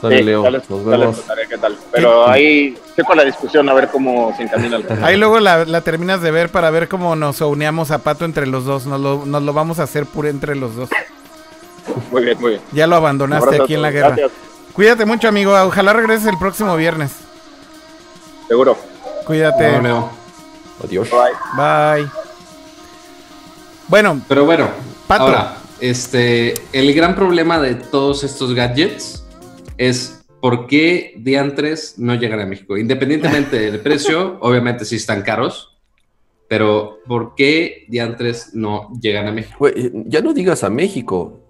Sale, 0.00 0.18
Sí, 0.18 0.22
Leo. 0.24 0.50
Nos 0.50 0.84
vemos. 0.84 1.22
qué 1.48 1.58
tal. 1.58 1.76
Pero 1.92 2.26
ahí 2.28 2.78
estoy 2.88 3.04
con 3.04 3.16
la 3.18 3.24
discusión 3.24 3.68
a 3.68 3.74
ver 3.74 3.88
cómo 3.88 4.34
se 4.36 4.44
encamina 4.44 4.76
el 4.76 5.04
Ahí 5.04 5.16
luego 5.18 5.40
la, 5.40 5.64
la 5.66 5.82
terminas 5.82 6.22
de 6.22 6.30
ver 6.30 6.48
para 6.50 6.70
ver 6.70 6.88
cómo 6.88 7.14
nos 7.16 7.40
uneamos 7.42 7.90
a 7.90 7.98
Pato 7.98 8.24
entre 8.24 8.46
los 8.46 8.64
dos. 8.64 8.86
Nos 8.86 8.98
lo, 9.00 9.26
nos 9.26 9.42
lo 9.42 9.52
vamos 9.52 9.78
a 9.78 9.82
hacer 9.82 10.06
puro 10.06 10.28
entre 10.28 10.56
los 10.56 10.74
dos. 10.74 10.88
Muy 12.10 12.24
bien, 12.24 12.40
muy 12.40 12.50
bien. 12.52 12.62
Ya 12.72 12.86
lo 12.86 12.96
abandonaste 12.96 13.62
aquí 13.62 13.74
en 13.74 13.82
la 13.82 13.90
guerra. 13.90 14.08
Gracias, 14.16 14.30
Cuídate 14.72 15.04
mucho, 15.04 15.28
amigo. 15.28 15.52
Ojalá 15.64 15.92
regreses 15.92 16.26
el 16.28 16.38
próximo 16.38 16.76
viernes. 16.76 17.12
seguro. 18.48 18.78
Cuídate. 19.26 19.72
No, 19.72 19.82
no. 19.82 20.10
Adiós. 20.82 21.08
Bye. 21.10 21.96
Bye. 21.98 22.10
Bueno, 23.88 24.20
Pero 24.28 24.44
bueno, 24.44 24.68
Pato. 25.06 25.24
ahora, 25.24 25.56
este, 25.80 26.54
el 26.72 26.92
gran 26.94 27.14
problema 27.14 27.60
de 27.60 27.74
todos 27.74 28.24
estos 28.24 28.54
gadgets 28.54 29.26
es 29.78 30.22
por 30.40 30.66
qué 30.66 31.14
diantres 31.18 31.98
no 31.98 32.14
llegan 32.14 32.40
a 32.40 32.46
México. 32.46 32.76
Independientemente 32.76 33.58
del 33.58 33.80
precio, 33.82 34.38
obviamente 34.40 34.84
sí 34.84 34.96
están 34.96 35.22
caros, 35.22 35.78
pero 36.48 36.98
¿por 37.06 37.34
qué 37.34 37.84
diantres 37.88 38.54
no 38.54 38.88
llegan 39.00 39.26
a 39.28 39.32
México? 39.32 39.68
Ya 40.06 40.20
no 40.20 40.32
digas 40.34 40.64
a 40.64 40.70
México. 40.70 41.40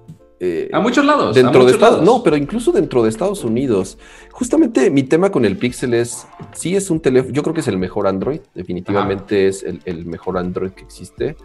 eh, 0.41 0.68
A 0.72 0.81
muchos 0.81 1.05
lados. 1.05 1.37
a 1.37 1.41
dentro 1.41 1.64
de 1.64 1.72
Estados 1.72 2.01
lados. 2.01 2.07
no, 2.18 2.22
pero 2.22 2.37
incluso 2.37 2.72
dentro 2.72 3.03
de 3.03 3.09
Estados 3.09 3.45
Unidos. 3.45 3.97
Justamente 4.33 4.91
mi 4.91 5.03
tema 5.05 5.31
con 5.31 5.45
el 5.45 5.57
Pixel 5.57 5.95
es, 5.95 6.26
sí 6.53 6.76
es 6.76 6.91
un 6.91 7.01
teléfono, 7.01 7.33
yo 7.35 7.43
creo 7.43 7.55
que 7.55 7.61
es 7.61 7.68
el 7.68 7.78
mejor 7.78 8.07
Android, 8.07 8.41
definitivamente 8.55 9.47
es 9.49 9.62
el, 9.62 9.81
el 9.85 10.05
mejor 10.07 10.37
Android 10.39 10.70
que 10.72 10.83
existe. 10.83 11.37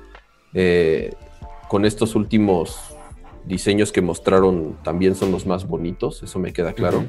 Eh, 0.54 1.12
con 1.70 1.86
estos 1.86 2.16
últimos 2.16 2.78
diseños 3.46 3.92
que 3.92 4.02
mostraron 4.02 4.78
también 4.84 5.16
son 5.16 5.32
los 5.32 5.46
más 5.46 5.68
bonitos, 5.68 6.24
eso 6.24 6.40
me 6.40 6.52
queda 6.54 6.74
claro. 6.74 7.06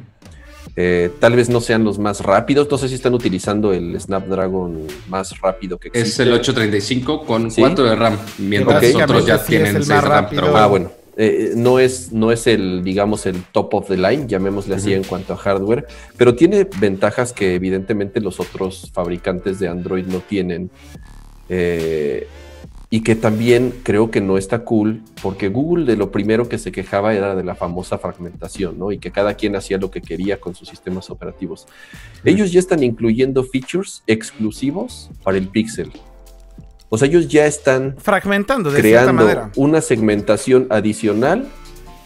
Eh, 0.74 1.10
tal 1.20 1.34
vez 1.36 1.48
no 1.48 1.60
sean 1.60 1.84
los 1.84 1.98
más 1.98 2.20
rápidos, 2.20 2.68
no 2.70 2.76
sé 2.76 2.88
si 2.88 2.94
están 2.96 3.14
utilizando 3.14 3.72
el 3.72 3.98
Snapdragon 4.00 4.82
más 5.08 5.38
rápido 5.40 5.78
que 5.78 5.88
existe. 5.88 6.08
Es 6.08 6.18
el 6.20 6.32
835 6.32 7.24
con 7.24 7.50
Sí. 7.50 7.60
4 7.60 7.84
de 7.84 7.94
RAM, 7.96 8.18
mientras 8.38 8.94
otros 8.94 9.24
ya 9.26 9.38
Sí, 9.38 9.44
tienen 9.50 9.76
el 9.76 9.84
6 9.84 9.88
más 9.88 10.02
de 10.02 10.08
RAM. 10.08 10.24
rápido. 10.24 10.42
pero 10.42 10.52
bueno. 10.52 10.64
Ah, 10.64 10.66
bueno. 10.68 10.90
Eh, 11.18 11.52
no, 11.56 11.78
es, 11.78 12.12
no 12.12 12.30
es 12.30 12.46
el, 12.46 12.84
digamos, 12.84 13.24
el 13.24 13.42
top 13.44 13.72
of 13.72 13.88
the 13.88 13.96
line, 13.96 14.26
llamémosle 14.26 14.74
así 14.74 14.92
en 14.92 15.02
cuanto 15.02 15.32
a 15.32 15.36
hardware, 15.38 15.86
pero 16.18 16.34
tiene 16.34 16.68
ventajas 16.78 17.32
que 17.32 17.54
evidentemente 17.54 18.20
los 18.20 18.38
otros 18.38 18.90
fabricantes 18.92 19.58
de 19.58 19.68
Android 19.68 20.04
no 20.04 20.18
tienen. 20.20 20.70
Eh, 21.48 22.26
y 22.88 23.00
que 23.00 23.16
también 23.16 23.74
creo 23.82 24.10
que 24.10 24.20
no 24.20 24.38
está 24.38 24.60
cool, 24.60 25.02
porque 25.20 25.48
Google 25.48 25.86
de 25.86 25.96
lo 25.96 26.12
primero 26.12 26.48
que 26.48 26.58
se 26.58 26.70
quejaba 26.70 27.14
era 27.14 27.34
de 27.34 27.42
la 27.42 27.56
famosa 27.56 27.98
fragmentación, 27.98 28.78
¿no? 28.78 28.92
Y 28.92 28.98
que 28.98 29.10
cada 29.10 29.34
quien 29.34 29.56
hacía 29.56 29.78
lo 29.78 29.90
que 29.90 30.00
quería 30.00 30.40
con 30.40 30.54
sus 30.54 30.68
sistemas 30.68 31.10
operativos. 31.10 31.66
Ellos 32.24 32.52
ya 32.52 32.60
están 32.60 32.84
incluyendo 32.84 33.42
features 33.42 34.04
exclusivos 34.06 35.10
para 35.24 35.36
el 35.36 35.48
Pixel. 35.48 35.90
O 36.88 36.96
sea, 36.96 37.08
ellos 37.08 37.26
ya 37.26 37.46
están 37.46 37.96
fragmentando 37.98 38.70
de 38.70 38.80
cierta 38.80 39.12
creando 39.12 39.24
manera. 39.24 39.50
una 39.56 39.80
segmentación 39.80 40.68
adicional 40.70 41.48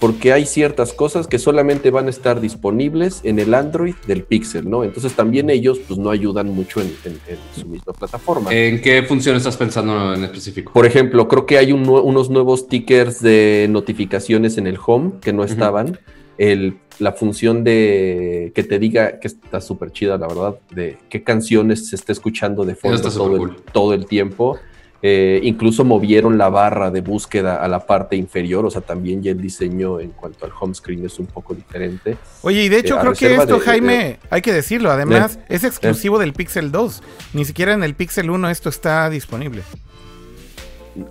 porque 0.01 0.33
hay 0.33 0.47
ciertas 0.47 0.93
cosas 0.95 1.27
que 1.27 1.39
solamente 1.39 1.91
van 1.91 2.07
a 2.07 2.11
estar 2.11 2.41
disponibles 2.41 3.21
en 3.23 3.39
el 3.39 3.53
Android 3.55 3.95
del 4.07 4.25
Pixel, 4.25 4.69
¿no? 4.69 4.83
Entonces 4.83 5.13
también 5.13 5.51
ellos 5.51 5.79
pues 5.87 5.99
no 6.01 6.11
ayudan 6.11 6.49
mucho 6.49 6.81
en, 6.81 6.89
en- 7.05 7.21
en 7.29 7.39
su 7.61 7.69
misma 7.69 7.93
plataforma. 7.93 8.53
¿En 8.53 8.81
qué 8.81 9.03
función 9.03 9.37
estás 9.37 9.57
pensando 9.59 10.15
en 10.15 10.25
específico? 10.25 10.73
Por 10.73 10.87
ejemplo, 10.87 11.29
creo 11.29 11.45
que 11.47 11.59
hay 11.59 11.73
un 11.73 11.89
unos 11.89 12.31
nuevos 12.31 12.67
tickers 12.69 13.21
de 13.21 13.67
notificaciones 13.71 14.57
en 14.59 14.67
el 14.67 14.79
home 14.85 15.13
que 15.21 15.33
no 15.33 15.45
estaban. 15.45 15.99
El- 16.39 16.79
la 16.99 17.13
función 17.13 17.65
de 17.65 18.53
que 18.55 18.63
te 18.63 18.79
diga 18.79 19.21
que 19.21 19.29
está 19.29 19.61
súper 19.63 19.91
chida, 19.91 20.19
la 20.19 20.27
verdad, 20.29 20.57
de 20.75 20.99
qué 21.09 21.23
canciones 21.23 21.89
se 21.89 21.97
está 21.97 22.13
escuchando 22.13 22.65
de 22.65 22.75
fondo 22.75 22.97
todo, 23.11 23.37
el, 23.47 23.57
todo 23.73 23.95
el 23.95 24.07
tiempo. 24.07 24.59
Eh, 25.03 25.41
incluso 25.45 25.83
movieron 25.83 26.37
la 26.37 26.51
barra 26.51 26.91
de 26.91 27.01
búsqueda 27.01 27.57
a 27.65 27.69
la 27.69 27.87
parte 27.87 28.17
inferior, 28.17 28.67
o 28.67 28.71
sea, 28.71 28.83
también 28.83 29.23
ya 29.23 29.31
el 29.31 29.41
diseño 29.41 29.99
en 29.99 30.11
cuanto 30.11 30.45
al 30.45 30.53
home 30.61 30.75
screen 30.75 31.07
es 31.07 31.19
un 31.19 31.25
poco 31.27 31.55
diferente. 31.55 32.19
Oye, 32.43 32.65
y 32.65 32.69
de 32.69 32.79
hecho 32.81 32.97
Eh, 32.97 33.01
creo 33.01 33.13
que 33.15 33.33
esto, 33.35 33.47
de- 33.47 33.53
de- 33.61 33.61
Jaime, 33.65 34.19
hay 34.29 34.43
que 34.43 34.53
decirlo, 34.53 34.91
además 34.91 35.39
es 35.49 35.65
exclusivo 35.65 36.19
del 36.19 36.35
Pixel 36.35 36.71
2. 36.71 37.03
Ni 37.33 37.47
siquiera 37.47 37.73
en 37.73 37.83
el 37.83 37.95
Pixel 37.95 38.29
1 38.29 38.51
esto 38.51 38.69
está 38.69 39.09
disponible. 39.09 39.63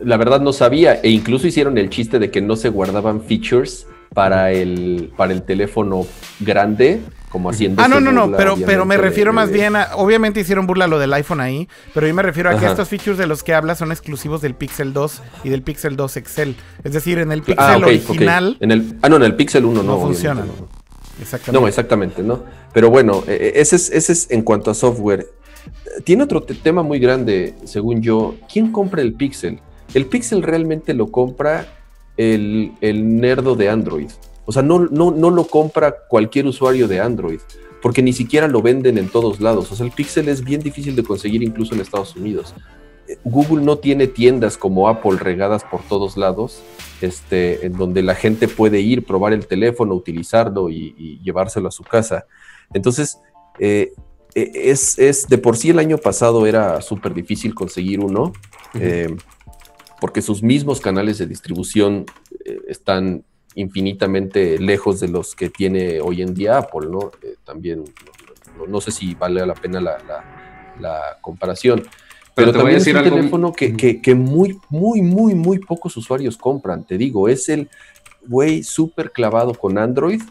La 0.03 0.17
verdad 0.17 0.41
no 0.41 0.53
sabía, 0.53 0.99
e 1.01 1.09
incluso 1.09 1.47
hicieron 1.47 1.77
el 1.77 1.89
chiste 1.89 2.19
de 2.19 2.29
que 2.29 2.41
no 2.41 2.55
se 2.57 2.69
guardaban 2.69 3.21
features 3.21 3.87
para 4.13 4.51
el, 4.51 5.11
para 5.15 5.33
el 5.33 5.43
teléfono 5.43 6.05
grande, 6.39 6.99
como 7.29 7.49
haciendo. 7.49 7.81
Ah, 7.81 7.87
no, 7.87 7.99
no, 7.99 8.11
no, 8.11 8.35
pero, 8.35 8.55
pero 8.65 8.85
me 8.85 8.97
refiero 8.97 9.31
más 9.33 9.51
bien 9.51 9.75
a. 9.75 9.95
Obviamente 9.95 10.39
hicieron 10.39 10.65
burla 10.65 10.87
lo 10.87 10.97
del 10.99 11.13
iPhone 11.13 11.41
ahí, 11.41 11.67
pero 11.93 12.07
yo 12.07 12.13
me 12.15 12.23
refiero 12.23 12.49
a 12.49 12.59
que 12.59 12.65
estos 12.65 12.87
features 12.89 13.17
de 13.17 13.27
los 13.27 13.43
que 13.43 13.53
hablas 13.53 13.77
son 13.77 13.91
exclusivos 13.91 14.41
del 14.41 14.55
Pixel 14.55 14.93
2 14.93 15.21
y 15.43 15.49
del 15.49 15.61
Pixel 15.61 15.95
2 15.95 16.17
Excel. 16.17 16.55
Es 16.83 16.93
decir, 16.93 17.19
en 17.19 17.31
el 17.31 17.41
Pixel 17.43 17.63
Ah, 17.65 17.77
ok. 17.77 17.83
original 17.83 18.57
En 18.59 18.71
el, 18.71 18.95
ah, 19.01 19.09
no, 19.09 19.17
en 19.17 19.23
el 19.23 19.35
Pixel 19.35 19.63
1 19.65 19.83
no. 19.83 19.97
no, 19.97 20.09
no. 20.09 20.09
Exactamente. 21.21 21.61
No, 21.61 21.67
exactamente, 21.67 22.23
¿no? 22.23 22.43
Pero 22.73 22.89
bueno, 22.89 23.23
eh, 23.27 23.51
ese 23.55 23.75
es, 23.75 23.91
ese 23.91 24.13
es 24.13 24.31
en 24.31 24.41
cuanto 24.41 24.71
a 24.71 24.73
software. 24.73 25.27
Tiene 26.03 26.23
otro 26.23 26.41
te- 26.41 26.55
tema 26.55 26.81
muy 26.81 26.97
grande, 26.99 27.53
según 27.65 28.01
yo. 28.01 28.35
¿Quién 28.51 28.71
compra 28.71 29.01
el 29.01 29.13
Pixel? 29.13 29.59
El 29.93 30.05
Pixel 30.05 30.41
realmente 30.43 30.93
lo 30.93 31.11
compra 31.11 31.67
el, 32.19 32.73
el 32.81 33.17
nerdo 33.21 33.55
de 33.55 33.69
Android. 33.69 34.09
O 34.45 34.51
sea, 34.51 34.61
no, 34.61 34.79
no, 34.79 35.11
no 35.11 35.29
lo 35.29 35.45
compra 35.45 35.95
cualquier 36.07 36.47
usuario 36.47 36.87
de 36.89 36.99
Android, 36.99 37.39
porque 37.81 38.01
ni 38.01 38.11
siquiera 38.11 38.49
lo 38.49 38.61
venden 38.61 38.97
en 38.97 39.07
todos 39.07 39.39
lados. 39.39 39.71
O 39.71 39.75
sea, 39.75 39.85
el 39.85 39.93
Pixel 39.93 40.27
es 40.27 40.43
bien 40.43 40.59
difícil 40.59 40.97
de 40.97 41.03
conseguir 41.03 41.41
incluso 41.43 41.73
en 41.73 41.79
Estados 41.81 42.17
Unidos. 42.17 42.53
Eh, 43.07 43.17
Google 43.23 43.63
no 43.63 43.77
tiene 43.77 44.07
tiendas 44.07 44.57
como 44.57 44.89
Apple 44.89 45.17
regadas 45.17 45.63
por 45.63 45.81
todos 45.83 46.17
lados, 46.17 46.61
este, 46.99 47.65
en 47.65 47.73
donde 47.77 48.03
la 48.03 48.15
gente 48.15 48.49
puede 48.49 48.81
ir, 48.81 49.05
probar 49.05 49.31
el 49.31 49.47
teléfono, 49.47 49.95
utilizarlo 49.95 50.69
y, 50.69 50.93
y 50.97 51.21
llevárselo 51.23 51.69
a 51.69 51.71
su 51.71 51.83
casa. 51.83 52.25
Entonces, 52.73 53.17
eh, 53.59 53.93
eh, 54.35 54.51
es, 54.55 54.99
es 54.99 55.27
de 55.27 55.37
por 55.37 55.55
sí 55.55 55.69
el 55.69 55.79
año 55.79 55.97
pasado 55.97 56.45
era 56.45 56.81
súper 56.81 57.13
difícil 57.13 57.55
conseguir 57.55 57.99
uno, 58.01 58.33
eh, 58.73 59.15
porque 59.99 60.21
sus 60.21 60.41
mismos 60.43 60.79
canales 60.81 61.17
de 61.17 61.25
distribución 61.27 62.05
eh, 62.45 62.59
están 62.67 63.23
infinitamente 63.55 64.57
lejos 64.59 64.99
de 64.99 65.07
los 65.07 65.35
que 65.35 65.49
tiene 65.49 65.99
hoy 66.01 66.21
en 66.21 66.33
día 66.33 66.57
Apple, 66.59 66.87
¿no? 66.89 67.11
Eh, 67.21 67.35
también 67.43 67.79
no, 67.83 68.57
no- 68.57 68.67
no 68.67 68.81
sé 68.81 68.91
si 68.91 69.15
vale 69.15 69.45
la 69.45 69.53
pena 69.55 69.79
la, 69.81 69.97
la- 70.07 70.75
la 70.79 71.01
comparación. 71.21 71.79
Pero, 71.81 71.91
Pero 72.35 72.51
te 72.51 72.57
voy 72.57 72.59
a 72.59 72.63
también 72.63 72.77
es 72.77 72.85
decir 72.85 72.95
un 72.95 73.03
algo- 73.05 73.15
teléfono 73.17 73.51
que, 73.53 73.75
que- 73.75 74.01
que 74.01 74.15
muy, 74.15 74.57
muy, 74.69 75.01
muy, 75.01 75.35
muy 75.35 75.59
pocos 75.59 75.97
usuarios 75.97 76.37
compran. 76.37 76.85
Te 76.85 76.97
digo, 76.97 77.27
es 77.27 77.49
el 77.49 77.69
güey 78.27 78.63
súper 78.63 79.11
clavado 79.11 79.53
con 79.53 79.77
Android 79.77 80.21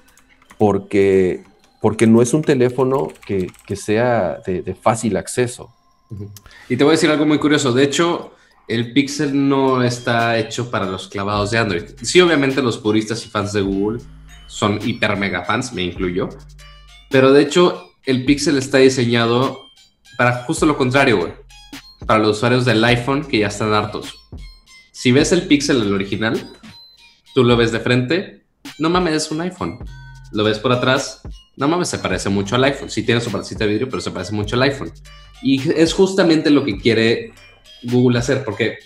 porque, 0.57 1.43
porque 1.81 2.07
no 2.07 2.23
es 2.23 2.33
un 2.35 2.43
teléfono 2.43 3.09
que, 3.27 3.49
que 3.67 3.77
sea 3.77 4.41
de, 4.47 4.63
de 4.63 4.75
fácil 4.75 5.17
acceso. 5.17 5.71
Y 6.69 6.77
te 6.77 6.85
voy 6.85 6.93
a 6.93 6.97
decir 6.97 7.11
algo 7.11 7.27
muy 7.27 7.39
curioso. 7.39 7.73
De 7.73 7.83
hecho, 7.85 8.33
el 8.69 8.93
Pixel 8.93 9.49
no 9.49 9.83
está 9.83 10.39
hecho 10.39 10.71
para 10.71 10.87
los 10.87 11.09
clavados 11.09 11.51
de 11.51 11.59
Android. 11.59 11.85
Sí, 12.03 12.21
obviamente 12.21 12.63
los 12.63 12.79
puristas 12.79 13.25
y 13.25 13.29
fans 13.29 13.53
de 13.53 13.63
Google 13.63 14.01
son 14.47 14.79
hiper 14.85 15.17
mega 15.17 15.45
fans, 15.45 15.73
me 15.73 15.83
incluyo. 15.83 16.29
Pero 17.11 17.33
de 17.33 17.43
hecho, 17.43 17.93
el 18.05 18.25
Pixel 18.25 18.59
está 18.59 18.79
diseñado 18.79 19.69
para 20.19 20.45
justo 20.45 20.67
lo 20.67 20.77
contrario, 20.77 21.19
güey. 21.19 21.33
Para 22.07 22.21
los 22.21 22.37
usuarios 22.37 22.65
del 22.65 22.85
iPhone 22.85 23.25
que 23.25 23.39
ya 23.39 23.49
están 23.49 23.73
hartos. 23.73 24.15
Si 24.93 25.13
ves 25.13 25.33
el 25.33 25.43
Pixel, 25.43 25.81
el 25.83 25.95
original, 25.95 26.51
tú 27.35 27.45
lo 27.45 27.57
ves 27.57 27.73
de 27.73 27.81
frente, 27.81 28.45
no 28.79 28.91
mames, 28.91 29.15
es 29.15 29.31
un 29.31 29.41
iPhone. 29.41 29.79
Lo 30.33 30.45
ves 30.45 30.59
por 30.59 30.73
atrás, 30.73 31.23
no 31.57 31.69
mames, 31.69 31.89
se 31.89 31.99
parece 31.99 32.29
mucho 32.29 32.57
al 32.57 32.65
iPhone. 32.65 32.91
Sí 32.91 33.03
tiene 33.03 33.21
su 33.21 33.31
partecita 33.31 33.65
de 33.65 33.71
vidrio, 33.71 33.89
pero 33.89 34.01
se 34.03 34.11
parece 34.11 34.33
mucho 34.33 34.57
al 34.57 34.63
iPhone. 34.63 34.93
Y 35.43 35.71
es 35.73 35.95
justamente 35.95 36.51
lo 36.51 36.65
que 36.65 36.79
quiere 36.79 37.33
Google 37.83 38.19
hacer, 38.19 38.45
porque 38.45 38.79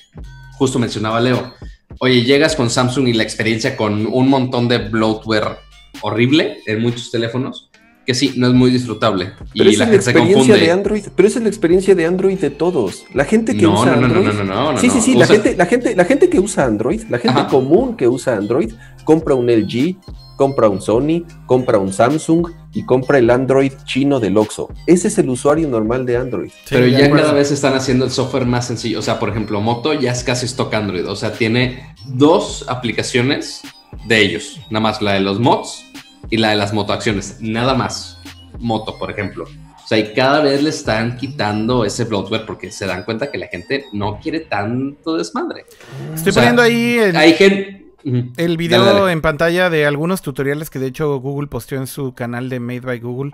justo 0.52 0.78
mencionaba 0.78 1.20
Leo, 1.20 1.54
oye, 1.98 2.22
llegas 2.22 2.56
con 2.56 2.70
Samsung 2.70 3.08
y 3.08 3.12
la 3.12 3.22
experiencia 3.22 3.76
con 3.76 4.06
un 4.06 4.28
montón 4.28 4.68
de 4.68 4.78
bloatware 4.78 5.58
horrible 6.00 6.58
en 6.66 6.80
muchos 6.80 7.10
teléfonos, 7.10 7.70
que 8.06 8.14
sí, 8.14 8.34
no 8.36 8.46
es 8.48 8.52
muy 8.54 8.70
disfrutable. 8.70 9.32
Pero 9.56 9.70
y 9.70 9.74
esa 9.74 9.84
la 9.84 9.84
es 9.84 9.86
la 9.86 9.86
gente 9.86 10.02
se 10.04 10.10
experiencia 10.10 10.38
confunde. 10.54 10.60
de 10.66 10.72
Android, 10.72 11.04
pero 11.14 11.28
esa 11.28 11.38
es 11.38 11.42
la 11.44 11.48
experiencia 11.48 11.94
de 11.94 12.06
Android 12.06 12.38
de 12.38 12.50
todos. 12.50 13.04
La 13.14 13.24
gente 13.24 13.56
que 13.56 13.62
No, 13.62 13.74
usa 13.80 13.96
no, 13.96 14.00
no, 14.00 14.00
no, 14.00 14.06
Android. 14.06 14.26
no, 14.26 14.32
no, 14.32 14.44
no, 14.44 14.72
no, 14.72 14.78
sí, 14.78 14.90
sí, 14.90 15.00
sí, 15.00 15.14
la 15.14 15.26
gente, 15.26 15.56
la 15.56 15.66
gente, 15.66 15.94
la 15.96 16.04
gente 16.04 16.28
que 16.28 16.40
usa 16.40 16.64
Android, 16.64 17.02
la 17.08 17.18
gente 17.18 17.40
Ajá. 17.40 17.48
común 17.48 17.96
que 17.96 18.08
usa 18.08 18.36
Android, 18.36 18.72
compra 19.04 19.34
un 19.34 19.46
LG, 19.50 19.96
compra 20.36 20.68
un 20.68 20.80
Sony, 20.82 21.24
compra 21.46 21.78
un 21.78 21.92
Samsung 21.92 22.48
y 22.74 22.84
compra 22.84 23.18
el 23.18 23.30
Android 23.30 23.72
chino 23.84 24.18
del 24.18 24.36
Oxxo. 24.36 24.68
Ese 24.86 25.08
es 25.08 25.18
el 25.18 25.28
usuario 25.28 25.68
normal 25.68 26.04
de 26.04 26.16
Android. 26.16 26.48
Sí, 26.50 26.70
Pero 26.70 26.86
ya 26.88 27.08
cada 27.10 27.32
vez 27.32 27.52
están 27.52 27.74
haciendo 27.74 28.04
el 28.04 28.10
software 28.10 28.46
más 28.46 28.66
sencillo. 28.66 28.98
O 28.98 29.02
sea, 29.02 29.20
por 29.20 29.28
ejemplo, 29.28 29.60
Moto 29.60 29.92
ya 29.94 30.10
es 30.10 30.24
casi 30.24 30.46
stock 30.46 30.72
Android. 30.74 31.06
O 31.08 31.14
sea, 31.14 31.32
tiene 31.32 31.94
dos 32.06 32.64
aplicaciones 32.68 33.62
de 34.06 34.20
ellos. 34.20 34.58
Nada 34.70 34.80
más 34.82 35.00
la 35.02 35.12
de 35.12 35.20
los 35.20 35.38
mods 35.38 35.84
y 36.32 36.38
la 36.38 36.48
de 36.48 36.56
las 36.56 36.72
motoacciones. 36.72 37.36
Nada 37.40 37.74
más. 37.74 38.18
Moto, 38.58 38.98
por 38.98 39.10
ejemplo. 39.10 39.44
O 39.44 39.86
sea, 39.86 39.98
y 39.98 40.14
cada 40.14 40.40
vez 40.40 40.62
le 40.62 40.70
están 40.70 41.18
quitando 41.18 41.84
ese 41.84 42.04
bloatware 42.04 42.46
porque 42.46 42.70
se 42.72 42.86
dan 42.86 43.02
cuenta 43.02 43.30
que 43.30 43.36
la 43.36 43.48
gente 43.48 43.84
no 43.92 44.18
quiere 44.18 44.40
tanto 44.40 45.18
desmadre. 45.18 45.66
Estoy 46.14 46.30
o 46.30 46.32
sea, 46.32 46.42
poniendo 46.42 46.62
ahí 46.62 46.96
el, 46.98 47.16
Hay 47.16 47.34
gente. 47.34 47.84
Ujú. 48.02 48.32
el 48.38 48.56
video 48.56 48.82
Dale, 48.82 49.00
dale. 49.00 49.12
en 49.12 49.20
pantalla 49.20 49.68
de 49.68 49.84
algunos 49.84 50.22
tutoriales 50.22 50.70
que 50.70 50.78
de 50.78 50.86
hecho 50.86 51.14
Google 51.20 51.48
posteó 51.48 51.76
en 51.78 51.86
su 51.86 52.14
canal 52.14 52.48
de 52.48 52.60
Made 52.60 52.80
by 52.80 52.98
Google, 53.00 53.32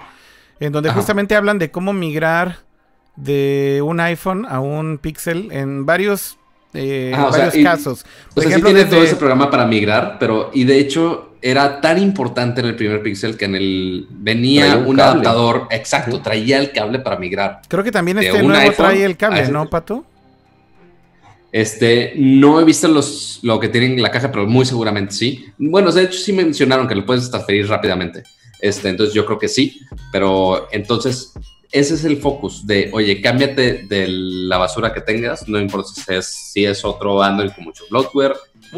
en 0.59 0.73
donde 0.73 0.89
Ajá. 0.89 0.99
justamente 0.99 1.37
hablan 1.37 1.61
de 1.61 1.71
cómo 1.71 1.93
migrar 1.93 2.59
de 3.15 3.81
un 3.85 4.01
iPhone 4.01 4.45
a 4.49 4.59
un 4.59 4.99
Pixel 4.99 5.53
en 5.53 5.87
varios, 5.87 6.37
eh, 6.75 7.13
Ajá, 7.15 7.27
o 7.27 7.33
sea, 7.33 7.39
varios 7.47 7.57
y- 7.57 7.65
casos. 7.65 8.05
O 8.31 8.41
sea, 8.41 8.43
sí 8.43 8.49
ejemplo, 8.49 8.69
tiene 8.69 8.85
desde- 8.85 8.95
todo 8.97 9.05
ese 9.05 9.17
programa 9.17 9.51
para 9.51 9.67
migrar, 9.67 10.17
pero 10.21 10.51
y 10.53 10.65
de 10.65 10.79
hecho 10.79 11.25
era 11.41 11.81
tan 11.81 11.99
importante 12.03 12.61
en 12.61 12.67
el 12.67 12.75
primer 12.77 13.01
Pixel 13.03 13.37
que 13.37 13.45
en 13.45 13.55
el 13.55 14.07
venía 14.11 14.77
un, 14.77 14.99
adaptador, 15.01 15.69
exacto, 15.71 16.21
traía 16.21 16.59
el 16.59 16.73
cable 16.73 16.99
para 16.99 17.17
migrar. 17.17 17.61
Creo 17.69 17.85
que 17.85 17.93
también 17.93 18.17
de 18.19 18.27
este 18.27 18.43
nuevo 18.43 18.61
iPhone 18.61 18.75
trae 18.87 19.05
el 19.05 19.17
cable, 19.17 19.43
ese- 19.43 19.53
¿no, 19.53 19.69
Pato? 19.71 20.05
Este, 21.51 22.13
no 22.17 22.61
he 22.61 22.65
visto 22.65 22.89
los, 22.89 23.39
lo 23.43 23.59
que 23.59 23.69
tienen 23.69 23.93
en 23.93 24.03
la 24.03 24.11
caja, 24.11 24.31
pero 24.31 24.47
muy 24.47 24.67
seguramente 24.67 25.15
sí. 25.15 25.47
Bueno, 25.57 25.91
de 25.93 26.03
hecho 26.05 26.19
sí 26.19 26.33
mencionaron 26.33 26.87
que 26.87 26.95
lo 26.95 27.07
puedes 27.07 27.31
transferir 27.31 27.67
rápidamente. 27.69 28.23
Este, 28.61 28.89
entonces 28.91 29.15
yo 29.15 29.25
creo 29.25 29.39
que 29.39 29.49
sí, 29.49 29.81
pero 30.13 30.69
entonces 30.73 31.33
ese 31.71 31.95
es 31.95 32.05
el 32.05 32.19
focus 32.19 32.67
de, 32.67 32.91
oye, 32.93 33.21
cámbiate 33.21 33.85
de 33.85 34.07
la 34.09 34.57
basura 34.57 34.93
que 34.93 35.01
tengas, 35.01 35.49
no 35.49 35.59
importa 35.59 35.91
si 35.95 36.15
es, 36.15 36.27
si 36.27 36.65
es 36.65 36.85
otro 36.85 37.23
Android 37.23 37.51
con 37.51 37.65
mucho 37.65 37.85
bloatware, 37.91 38.35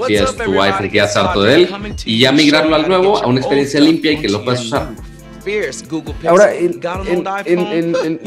si 0.07 0.15
es 0.15 0.37
tu 0.37 0.61
iPhone 0.61 0.89
que 0.91 0.97
ya 0.97 1.05
harto 1.05 1.43
de 1.43 1.55
él, 1.55 1.69
y 2.05 2.21
ya 2.21 2.33
migrarlo 2.33 2.75
al 2.75 2.89
nuevo 2.89 3.23
a 3.23 3.27
una 3.27 3.41
experiencia 3.41 3.81
limpia 3.81 4.13
y 4.13 4.21
que 4.21 4.29
lo 4.29 4.45
puedas 4.45 4.65
usar. 4.65 4.91
Ahora, 6.29 6.53
el- 6.55 6.81
el- 7.07 7.23
el- 7.47 7.67
el- 7.73 7.97
el- 8.05 8.21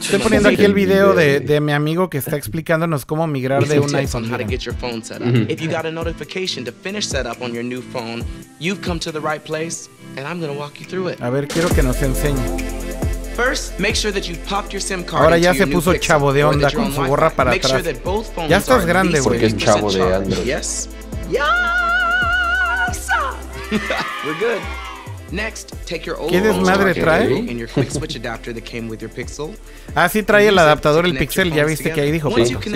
Estoy 0.00 0.18
poniendo 0.20 0.48
aquí 0.48 0.64
el 0.64 0.74
video 0.74 1.14
de, 1.14 1.40
de 1.40 1.60
mi 1.60 1.72
amigo 1.72 2.08
que 2.10 2.18
está 2.18 2.36
explicándonos 2.36 3.04
cómo 3.04 3.26
migrar 3.26 3.66
de 3.66 3.80
un 3.80 3.94
iPhone. 3.94 4.24
on 4.24 4.30
how 4.30 4.38
to 4.38 4.44
miren. 4.44 4.48
get 4.50 4.60
your 4.64 4.74
phone 4.74 5.02
set 5.04 5.20
up. 5.20 5.28
If 5.50 5.60
you 5.60 5.70
got 5.70 5.84
a 5.86 5.92
notification 5.92 6.64
to 6.64 6.72
finish 6.72 7.06
setup 7.06 7.40
on 7.42 7.52
your 7.52 7.64
new 7.64 7.82
phone, 7.82 8.24
you've 8.58 8.80
come 8.80 8.98
to 9.00 9.12
the 9.12 9.20
right 9.20 9.42
place, 9.42 9.88
and 10.16 10.26
I'm 10.26 10.40
going 10.40 10.52
to 10.52 10.58
walk 10.58 10.78
you 10.80 10.86
through 10.86 11.12
it. 11.12 11.20
A 11.22 11.30
ver, 11.30 11.46
quiero 11.48 11.68
que 11.68 11.82
nos 11.82 12.00
enseñe. 12.02 12.38
First, 13.36 13.78
make 13.78 13.94
sure 13.94 14.12
that 14.12 14.22
you've 14.28 14.42
popped 14.48 14.72
your 14.72 14.82
SIM 14.82 15.04
card 15.04 15.22
Ahora 15.22 15.38
ya 15.38 15.54
se 15.54 15.66
puso 15.68 15.94
chavo 15.94 16.32
de 16.32 16.42
onda 16.42 16.72
con 16.72 16.86
on 16.86 16.94
su 16.94 17.04
gorra 17.04 17.30
para 17.30 17.50
Make 17.52 17.64
atrás. 17.66 17.84
Ya 18.48 18.56
estás 18.56 18.84
grande, 18.84 19.20
güey. 19.20 19.38
Porque 19.40 19.46
es 19.46 19.54
50% 19.54 19.64
chavo 19.64 19.92
de. 19.92 20.14
Android. 20.14 20.44
Yes. 20.44 20.88
Yes. 21.30 21.40
We're 24.24 24.34
good. 24.40 24.87
Next, 25.30 25.74
take 25.86 26.04
your 26.06 26.16
old 26.18 26.30
¿Qué 26.30 26.40
desmadre 26.40 26.94
phone 26.94 27.04
trae? 27.04 27.38
and 27.50 27.58
your 27.58 27.68
quick 27.68 27.90
switch 27.90 28.16
adapter 28.16 28.54
that 28.54 28.64
came 28.64 28.88
with 28.88 28.98
your 29.00 29.10
Pixel. 29.10 29.54
Ah, 29.94 30.08
sí 30.08 30.22
trae 30.22 30.48
el 30.48 30.58
adaptador, 30.58 31.04
el 31.04 31.18
Pixel. 31.18 31.52
Ya 31.52 31.64
viste 31.64 31.92
que 31.92 32.00
ahí 32.00 32.10
dijo. 32.10 32.30
Sí, 32.30 32.52
you 32.52 32.60
sí, 32.62 32.70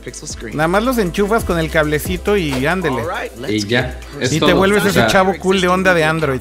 Pixel 0.00 0.28
screen. 0.28 0.56
Nada 0.56 0.68
más 0.68 0.82
los 0.82 0.98
enchufas 0.98 1.44
con 1.44 1.58
el 1.58 1.70
cablecito 1.70 2.36
y 2.36 2.66
ándele. 2.66 3.02
Y 3.48 3.66
ya, 3.66 3.98
es 4.20 4.32
Y 4.32 4.34
te 4.34 4.40
todo. 4.40 4.56
vuelves 4.56 4.84
O 4.84 4.88
ese 4.88 4.94
sea, 5.00 5.06
chavo 5.06 5.34
cool 5.38 5.60
de 5.60 5.68
onda 5.68 5.94
de 5.94 6.04
Android. 6.04 6.40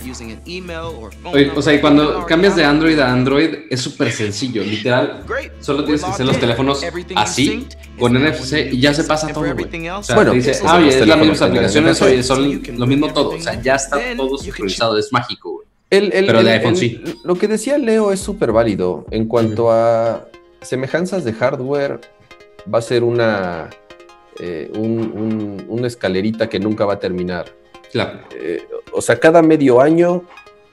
O 1.55 1.61
sea, 1.61 1.73
y 1.73 1.79
cuando 1.79 2.25
cambias 2.25 2.55
de. 2.55 2.63
Android 2.63 2.97
a 2.99 3.11
Android 3.11 3.55
es 3.69 3.81
súper 3.81 4.11
sencillo, 4.11 4.63
literal. 4.63 5.23
Great. 5.27 5.51
Solo 5.61 5.83
tienes 5.83 6.03
que 6.03 6.09
hacer 6.11 6.25
los 6.25 6.39
teléfonos 6.39 6.83
así, 7.15 7.67
con 7.99 8.13
NFC, 8.13 8.71
y 8.71 8.79
ya 8.79 8.93
se 8.93 9.03
pasa 9.03 9.27
todo, 9.27 9.45
everything 9.45 9.87
O 9.89 10.01
sea, 10.01 10.15
Bueno, 10.15 10.31
te 10.31 10.37
dice, 10.37 10.59
ah, 10.65 10.77
oye, 10.77 10.89
es 10.89 11.07
las 11.07 11.17
mismas 11.17 11.41
aplicaciones, 11.41 12.01
oye, 12.01 12.23
son 12.23 12.61
lo 12.77 12.87
mismo 12.87 13.07
do 13.07 13.13
todo. 13.13 13.29
O 13.29 13.39
sea, 13.39 13.61
ya 13.61 13.75
está 13.75 13.92
todo 14.17 14.37
sincronizado, 14.37 14.97
es 14.97 15.11
mágico, 15.11 15.51
güey. 15.53 15.67
El- 15.89 16.11
el- 16.13 16.25
Pero 16.25 16.43
de 16.43 16.49
el- 16.51 16.57
iPhone 16.59 16.73
el- 16.73 16.77
sí. 16.77 17.03
Lo 17.23 17.35
que 17.35 17.47
decía 17.47 17.77
Leo 17.77 18.11
es 18.11 18.19
súper 18.19 18.51
válido. 18.51 19.05
En 19.11 19.25
cuanto 19.27 19.71
a 19.71 20.27
semejanzas 20.61 21.23
de 21.23 21.33
hardware, 21.33 21.99
va 22.73 22.79
a 22.79 22.81
ser 22.81 23.03
una, 23.03 23.69
eh, 24.39 24.71
un- 24.75 25.11
un- 25.15 25.65
una 25.69 25.87
escalerita 25.87 26.49
que 26.49 26.59
nunca 26.59 26.85
va 26.85 26.93
a 26.93 26.99
terminar. 26.99 27.45
Claro. 27.91 28.19
Eh, 28.35 28.65
o 28.91 29.01
sea, 29.01 29.19
cada 29.19 29.41
medio 29.43 29.81
año 29.81 30.23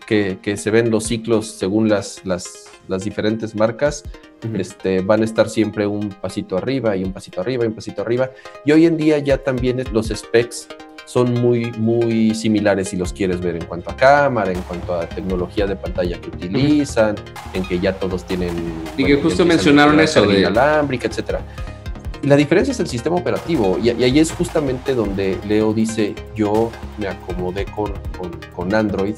que, 0.07 0.39
que 0.43 0.57
se 0.57 0.71
ven 0.71 0.91
los 0.91 1.05
ciclos 1.05 1.47
según 1.49 1.89
las, 1.89 2.23
las, 2.25 2.69
las 2.89 3.05
diferentes 3.05 3.55
marcas, 3.55 4.05
este, 4.55 5.03
van 5.03 5.21
a 5.21 5.25
estar 5.25 5.51
siempre 5.51 5.87
un 5.87 6.09
pasito 6.09 6.57
arriba 6.57 6.97
y 6.97 7.05
un 7.05 7.13
pasito 7.13 7.43
arriba 7.43 7.65
y 7.65 7.69
un 7.69 7.75
pasito 7.75 8.01
arriba. 8.03 8.31
Y 8.65 8.73
hoy 8.73 8.87
en 8.87 8.97
día 8.97 9.19
ya 9.19 9.37
también 9.39 9.85
los 9.93 10.09
specs 10.09 10.67
son 11.11 11.35
muy, 11.35 11.73
muy 11.73 12.37
similares 12.37 12.91
si 12.91 12.97
los 12.97 13.13
quieres 13.13 13.41
ver 13.41 13.57
en 13.57 13.65
cuanto 13.65 13.91
a 13.91 13.97
cámara, 13.97 14.53
en 14.53 14.61
cuanto 14.63 14.95
a 14.95 15.09
tecnología 15.09 15.67
de 15.67 15.75
pantalla 15.75 16.21
que 16.21 16.29
utilizan, 16.29 17.17
en 17.53 17.65
que 17.65 17.81
ya 17.81 17.93
todos 17.95 18.25
tienen... 18.25 18.55
Y 18.97 19.05
que 19.05 19.17
justo 19.17 19.45
mencionaron 19.45 19.99
eso 19.99 20.25
de- 20.25 20.39
inalámbrica, 20.39 21.09
etcétera. 21.09 21.41
La 22.23 22.37
diferencia 22.37 22.71
es 22.71 22.79
el 22.79 22.87
sistema 22.87 23.17
operativo 23.17 23.77
y, 23.83 23.91
y 23.91 24.05
ahí 24.05 24.21
es 24.21 24.31
justamente 24.31 24.95
donde 24.95 25.37
Leo 25.49 25.73
dice 25.73 26.15
yo 26.37 26.71
me 26.97 27.09
acomodé 27.09 27.65
con, 27.65 27.93
con, 28.17 28.31
con 28.55 28.73
Android 28.73 29.17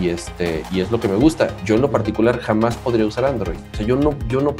y 0.00 0.08
este 0.08 0.62
y 0.72 0.80
es 0.80 0.90
lo 0.90 1.00
que 1.00 1.08
me 1.08 1.16
gusta. 1.16 1.48
Yo 1.64 1.74
en 1.76 1.80
lo 1.82 1.90
particular 1.90 2.40
jamás 2.40 2.76
podría 2.76 3.06
usar 3.06 3.24
Android. 3.24 3.56
O 3.72 3.76
sea, 3.76 3.86
yo 3.86 3.96
no 3.96 4.14
yo 4.28 4.40
no 4.40 4.54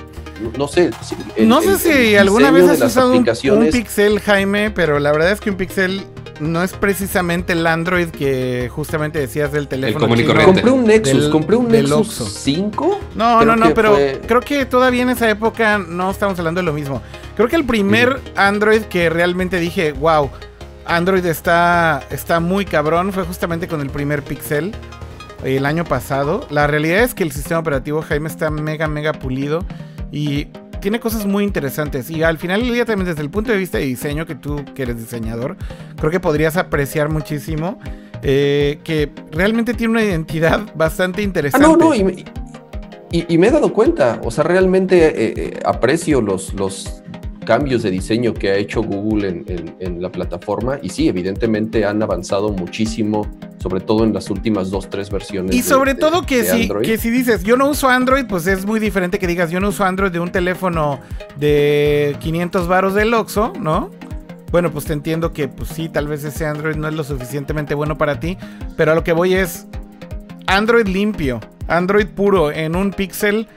no 0.58 0.68
sé. 0.68 0.90
si- 1.02 1.16
el- 1.36 1.48
no 1.48 1.60
sé 1.62 1.70
el- 1.72 1.78
si 1.78 2.14
el 2.14 2.20
alguna 2.20 2.50
vez 2.50 2.68
has 2.68 2.80
usado 2.82 3.12
un, 3.12 3.24
Pixel, 3.70 4.20
Jaime, 4.20 4.70
pero 4.70 4.98
la 4.98 5.12
verdad 5.12 5.32
es 5.32 5.40
que 5.40 5.50
un 5.50 5.56
Pixel 5.56 6.02
no 6.40 6.62
es 6.62 6.74
precisamente 6.74 7.54
el 7.54 7.66
Android 7.66 8.08
que 8.08 8.68
justamente 8.70 9.18
decías 9.18 9.50
del 9.52 9.68
teléfono. 9.68 10.00
común 10.04 10.18
y 10.18 10.20
chino. 10.22 10.34
corriente. 10.34 10.60
Compré 10.60 10.70
un 10.70 10.84
Nexus, 10.84 11.22
Del- 11.22 11.30
compré 11.30 11.56
un 11.56 11.68
Nexus 11.68 11.92
Oxxo. 11.92 12.26
5. 12.26 13.00
No, 13.14 13.38
Creo 13.40 13.56
no, 13.56 13.64
no, 13.68 13.72
pero 13.74 13.92
fue- 13.94 14.20
creo 14.26 14.40
que 14.42 14.66
todavía 14.66 15.02
en 15.02 15.08
esa 15.10 15.30
época 15.30 15.78
no 15.78 16.10
estamos 16.10 16.38
hablando 16.38 16.60
de 16.60 16.66
lo 16.66 16.74
mismo. 16.74 17.00
Creo 17.36 17.48
que 17.48 17.56
el 17.56 17.64
primer 17.64 18.20
Android 18.36 18.82
que 18.82 19.08
realmente 19.08 19.58
dije, 19.58 19.92
wow, 19.92 20.30
Android 20.84 21.24
está, 21.24 22.02
está 22.10 22.38
muy 22.40 22.64
cabrón, 22.66 23.12
fue 23.12 23.24
justamente 23.24 23.66
con 23.66 23.80
el 23.80 23.88
primer 23.90 24.22
Pixel 24.22 24.72
el 25.46 25.64
año 25.66 25.84
pasado. 25.84 26.46
La 26.50 26.66
realidad 26.66 27.00
es 27.04 27.14
que 27.14 27.22
el 27.22 27.32
sistema 27.32 27.60
operativo 27.60 28.02
Jaime 28.02 28.28
está 28.28 28.50
mega, 28.50 28.88
mega 28.88 29.12
pulido 29.12 29.64
y 30.10 30.46
tiene 30.80 31.00
cosas 31.00 31.24
muy 31.26 31.44
interesantes. 31.44 32.10
Y 32.10 32.22
al 32.22 32.38
final 32.38 32.60
del 32.62 32.72
día 32.72 32.84
también 32.84 33.08
desde 33.08 33.22
el 33.22 33.30
punto 33.30 33.52
de 33.52 33.58
vista 33.58 33.78
de 33.78 33.84
diseño, 33.84 34.26
que 34.26 34.34
tú 34.34 34.64
que 34.74 34.82
eres 34.82 34.98
diseñador, 34.98 35.56
creo 35.98 36.10
que 36.10 36.20
podrías 36.20 36.56
apreciar 36.56 37.08
muchísimo. 37.08 37.78
eh, 38.22 38.78
que 38.82 39.10
realmente 39.30 39.74
tiene 39.74 39.90
una 39.92 40.02
identidad 40.02 40.60
bastante 40.74 41.20
Ah, 41.20 41.24
interesante. 41.24 41.66
no, 41.68 41.76
no, 41.76 41.94
y, 41.94 42.02
me- 42.02 42.24
y- 43.12 43.24
y 43.28 43.38
me 43.38 43.48
he 43.48 43.50
dado 43.50 43.72
cuenta, 43.74 44.20
o 44.24 44.30
sea, 44.30 44.42
realmente 44.42 44.96
eh, 45.08 45.34
eh, 45.36 45.60
aprecio 45.66 46.22
los, 46.22 46.54
los 46.54 47.02
cambios 47.44 47.82
de 47.82 47.90
diseño 47.90 48.32
que 48.32 48.50
ha 48.50 48.56
hecho 48.56 48.82
Google 48.82 49.28
en, 49.28 49.44
en- 49.48 49.76
en 49.80 50.02
la 50.02 50.10
plataforma 50.10 50.78
y 50.82 50.88
sí, 50.88 51.08
evidentemente 51.08 51.84
han 51.84 52.02
avanzado 52.02 52.48
muchísimo, 52.50 53.26
sobre 53.68 53.80
todo 53.80 54.04
en 54.04 54.12
las 54.14 54.30
últimas 54.30 54.70
dos, 54.70 54.88
tres 54.88 55.10
versiones. 55.10 55.54
Y 55.56 55.62
sobre 55.62 55.94
de- 55.94 56.00
todo 56.00 56.22
que 56.22 56.44
de 56.44 56.50
si, 56.62 56.68
que 56.68 56.98
si 56.98 57.10
dices, 57.10 57.42
yo 57.42 57.56
no 57.56 57.68
uso 57.68 57.88
Android, 57.88 58.24
pues 58.28 58.46
es 58.46 58.64
muy 58.64 58.78
diferente 58.78 59.18
que 59.18 59.26
digas, 59.26 59.50
yo 59.50 59.58
no 59.58 59.70
uso 59.70 59.84
Android 59.84 60.12
de 60.12 60.20
un 60.20 60.30
teléfono 60.30 61.00
de 61.36 62.14
500 62.20 62.68
varos 62.68 62.94
del 62.94 63.12
Oxxo, 63.12 63.52
¿no? 63.60 63.90
Bueno, 64.52 64.70
pues 64.70 64.84
te 64.84 64.92
entiendo 64.92 65.32
que 65.32 65.48
pues 65.48 65.70
sí, 65.70 65.88
tal 65.88 66.06
vez 66.06 66.22
ese 66.22 66.46
Android 66.46 66.76
no 66.76 66.86
es 66.86 66.94
lo 66.94 67.02
suficientemente 67.02 67.74
bueno 67.74 67.98
para 67.98 68.20
ti, 68.20 68.38
pero 68.76 68.92
a 68.92 68.94
lo 68.94 69.02
que 69.02 69.12
voy 69.12 69.34
es 69.34 69.66
Android 70.46 70.86
limpio, 70.86 71.40
Android 71.66 72.06
puro 72.06 72.52
en 72.52 72.76
un 72.76 72.92
Pixel 72.92 73.48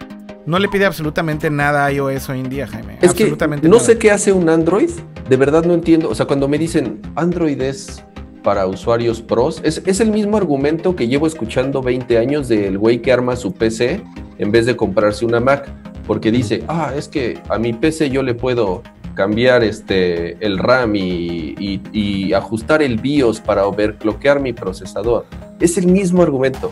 no 0.47 0.57
le 0.57 0.67
pide 0.69 0.85
absolutamente 0.87 1.51
nada 1.51 1.85
a 1.85 1.91
iOS 1.91 2.29
hoy 2.29 2.39
en 2.39 2.49
día, 2.49 2.65
Jaime. 2.65 2.93
Es 3.01 3.13
que 3.13 3.23
absolutamente 3.25 3.67
no 3.67 3.75
nada. 3.75 3.85
sé 3.85 3.99
qué 3.99 4.09
hace 4.09 4.31
un 4.33 4.49
Android, 4.49 4.89
de 5.29 5.37
verdad 5.37 5.63
no 5.63 5.75
entiendo. 5.75 6.09
O 6.09 6.15
sea, 6.15 6.25
cuando 6.25 6.47
me 6.47 6.57
dicen 6.57 6.99
Android 7.15 7.61
es 7.61 8.03
para 8.43 8.65
usuarios 8.67 9.21
pros, 9.21 9.61
es, 9.63 9.81
es 9.85 9.99
el 9.99 10.11
mismo 10.11 10.37
argumento 10.37 10.95
que 10.95 11.07
llevo 11.07 11.27
escuchando 11.27 11.81
20 11.81 12.17
años 12.17 12.47
del 12.47 12.77
güey 12.77 13.01
que 13.01 13.11
arma 13.11 13.35
su 13.35 13.53
PC 13.53 14.01
en 14.37 14.51
vez 14.51 14.65
de 14.65 14.75
comprarse 14.75 15.25
una 15.25 15.39
Mac, 15.39 15.67
porque 16.07 16.31
dice, 16.31 16.63
ah, 16.67 16.93
es 16.95 17.07
que 17.07 17.39
a 17.49 17.57
mi 17.59 17.73
PC 17.73 18.09
yo 18.09 18.23
le 18.23 18.33
puedo 18.33 18.81
cambiar 19.13 19.63
este, 19.63 20.37
el 20.45 20.57
RAM 20.57 20.95
y, 20.95 21.55
y- 21.59 21.81
y 21.91 22.33
ajustar 22.33 22.81
el 22.81 22.97
BIOS 22.97 23.41
para 23.41 23.67
overclockear 23.67 24.39
mi 24.39 24.53
procesador. 24.53 25.25
Es 25.59 25.77
el 25.77 25.87
mismo 25.87 26.21
argumento, 26.23 26.71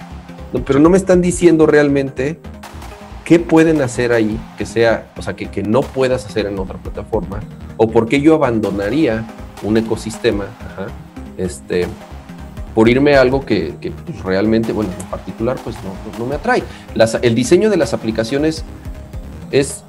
No, 0.53 0.63
pero 0.63 0.79
no 0.79 0.89
me 0.89 0.95
están 0.97 1.21
diciendo 1.21 1.65
realmente 1.65 2.39
qué 3.25 3.37
pueden 3.37 3.81
hacer 3.81 4.13
ahí 4.13 4.39
que 4.57 4.65
sea, 4.65 5.11
o 5.17 5.21
sea, 5.21 5.35
que, 5.35 5.47
que 5.47 5.61
no 5.61 5.81
puedas 5.81 6.25
hacer 6.25 6.45
en 6.45 6.57
otra 6.57 6.77
plataforma, 6.77 7.41
o 7.75 7.89
por 7.91 8.07
qué 8.07 8.21
yo 8.21 8.33
abandonaría 8.35 9.25
un 9.63 9.75
ecosistema, 9.75 10.45
ajá, 10.61 10.87
este, 11.37 11.87
por 12.75 12.89
irme 12.89 13.15
a 13.15 13.21
algo 13.21 13.45
que, 13.45 13.73
pues, 14.05 14.23
realmente, 14.23 14.71
bueno, 14.71 14.91
en 14.99 15.05
particular, 15.07 15.57
pues 15.63 15.75
no, 16.19 16.25
me 16.25 16.35
atrae. 16.35 16.63
El 17.21 17.33
diseño 17.35 17.69
de 17.69 17.77
las 17.77 17.93
aplicaciones 17.93 18.63
es, 19.51 19.83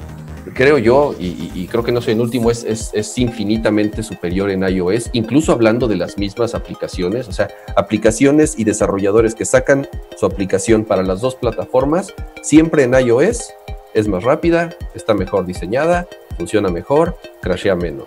creo 0.54 0.78
yo, 0.78 1.14
y, 1.18 1.66
creo 1.70 1.84
que 1.84 1.92
no 1.92 2.00
soy 2.00 2.14
el 2.14 2.20
último, 2.20 2.50
es- 2.50 2.64
es 2.92 3.18
infinitamente 3.18 4.02
superior 4.02 4.50
en 4.50 4.62
iOS, 4.62 5.10
incluso 5.12 5.52
hablando 5.52 5.86
de 5.88 5.96
las 5.96 6.16
mismas 6.16 6.54
aplicaciones, 6.54 7.28
o 7.28 7.32
sea, 7.32 7.48
aplicaciones 7.76 8.58
y 8.58 8.64
desarrolladores 8.64 9.34
que 9.34 9.44
sacan 9.44 9.86
su 10.16 10.24
aplicación 10.24 10.84
para 10.84 11.02
las 11.02 11.20
dos 11.20 11.34
plataformas, 11.34 12.14
siempre 12.42 12.84
en 12.84 12.94
iOS 12.94 13.52
es 13.94 14.08
más 14.08 14.22
rápida, 14.24 14.70
está 14.94 15.12
mejor 15.12 15.44
diseñada, 15.44 16.06
funciona 16.36 16.70
mejor, 16.70 17.18
crashea 17.42 17.74
menos. 17.74 18.06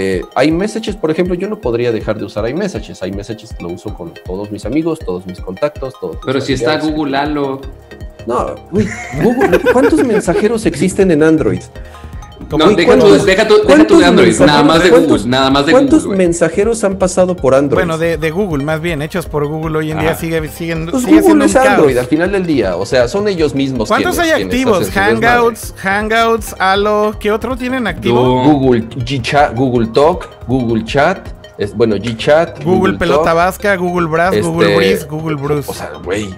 Eh, 0.00 0.22
iMessages, 0.44 0.94
por 0.94 1.10
ejemplo, 1.10 1.34
yo 1.34 1.48
no 1.48 1.60
podría 1.60 1.90
dejar 1.90 2.16
de 2.20 2.24
usar 2.24 2.48
iMessages. 2.48 3.02
iMessages 3.02 3.60
lo 3.60 3.70
uso 3.70 3.92
con 3.92 4.14
todos 4.24 4.48
mis 4.52 4.64
amigos, 4.64 5.00
todos 5.00 5.26
mis 5.26 5.40
contactos, 5.40 5.94
todos 6.00 6.14
mis 6.14 6.24
Pero 6.24 6.40
si 6.40 6.52
está. 6.52 6.78
Google 6.78 7.16
Halo. 7.16 7.60
No, 8.24 8.54
güey, 8.70 8.86
Google, 9.20 9.58
¿cuántos 9.72 10.04
mensajeros 10.04 10.66
existen 10.66 11.10
en 11.10 11.24
Android? 11.24 11.62
Como- 12.50 12.64
No, 12.64 12.70
deja 12.70 12.92
tu, 12.94 12.98
¿cuántos- 13.00 13.26
deja 13.26 13.46
tu, 13.46 13.54
deja 13.54 13.62
tu 13.62 13.66
cuántos 13.66 13.98
de 13.98 14.04
Android, 14.06 14.28
mensajeros- 14.28 14.46
nada 14.46 14.62
más 14.62 14.82
de 14.82 14.90
Google, 14.90 15.22
nada 15.26 15.50
más 15.50 15.66
de 15.66 15.72
¿Cuántos 15.72 16.04
Google. 16.04 16.16
mensajeros 16.18 16.82
han 16.84 16.96
pasado 16.96 17.36
por 17.36 17.54
Android? 17.54 17.80
Bueno, 17.80 17.98
de, 17.98 18.16
de 18.16 18.30
Google, 18.30 18.64
más 18.64 18.80
bien, 18.80 19.02
hechos 19.02 19.26
por 19.26 19.46
Google 19.46 19.78
hoy 19.78 19.90
en 19.90 19.98
día 19.98 20.14
sigue, 20.14 20.48
siguen, 20.48 20.86
Pues 20.86 21.04
sigue 21.04 21.20
Google 21.20 21.44
es 21.44 21.56
Android 21.56 21.94
caos. 21.94 22.04
al 22.04 22.06
final 22.06 22.32
del 22.32 22.46
día. 22.46 22.76
O 22.76 22.86
sea, 22.86 23.06
son 23.06 23.28
ellos 23.28 23.54
mismos. 23.54 23.88
¿Cuántos 23.88 24.16
quienes- 24.16 24.32
hay 24.34 24.46
quienes 24.48 24.54
activos? 24.66 24.90
Hangouts, 24.90 25.74
Hangouts, 25.76 26.54
Halo, 26.58 27.14
¿qué 27.20 27.30
otro 27.32 27.54
tienen 27.56 27.86
activo? 27.86 28.42
Google 28.44 28.86
Gchat, 29.04 29.54
Google 29.54 29.88
Talk, 29.88 30.28
Google 30.46 30.84
Chat, 30.86 31.28
es, 31.58 31.76
bueno, 31.76 31.96
Gchat, 31.96 32.64
Google, 32.64 32.96
Pelota 32.96 33.24
Talk, 33.24 33.34
Vasca, 33.36 33.76
Google 33.76 34.06
Brass, 34.08 34.34
este, 34.34 34.48
Google 34.48 34.74
Breeze, 34.76 35.04
Google 35.06 35.36
Bruce. 35.36 35.70
O 35.70 35.74
sea, 35.74 35.90
güey, 36.02 36.34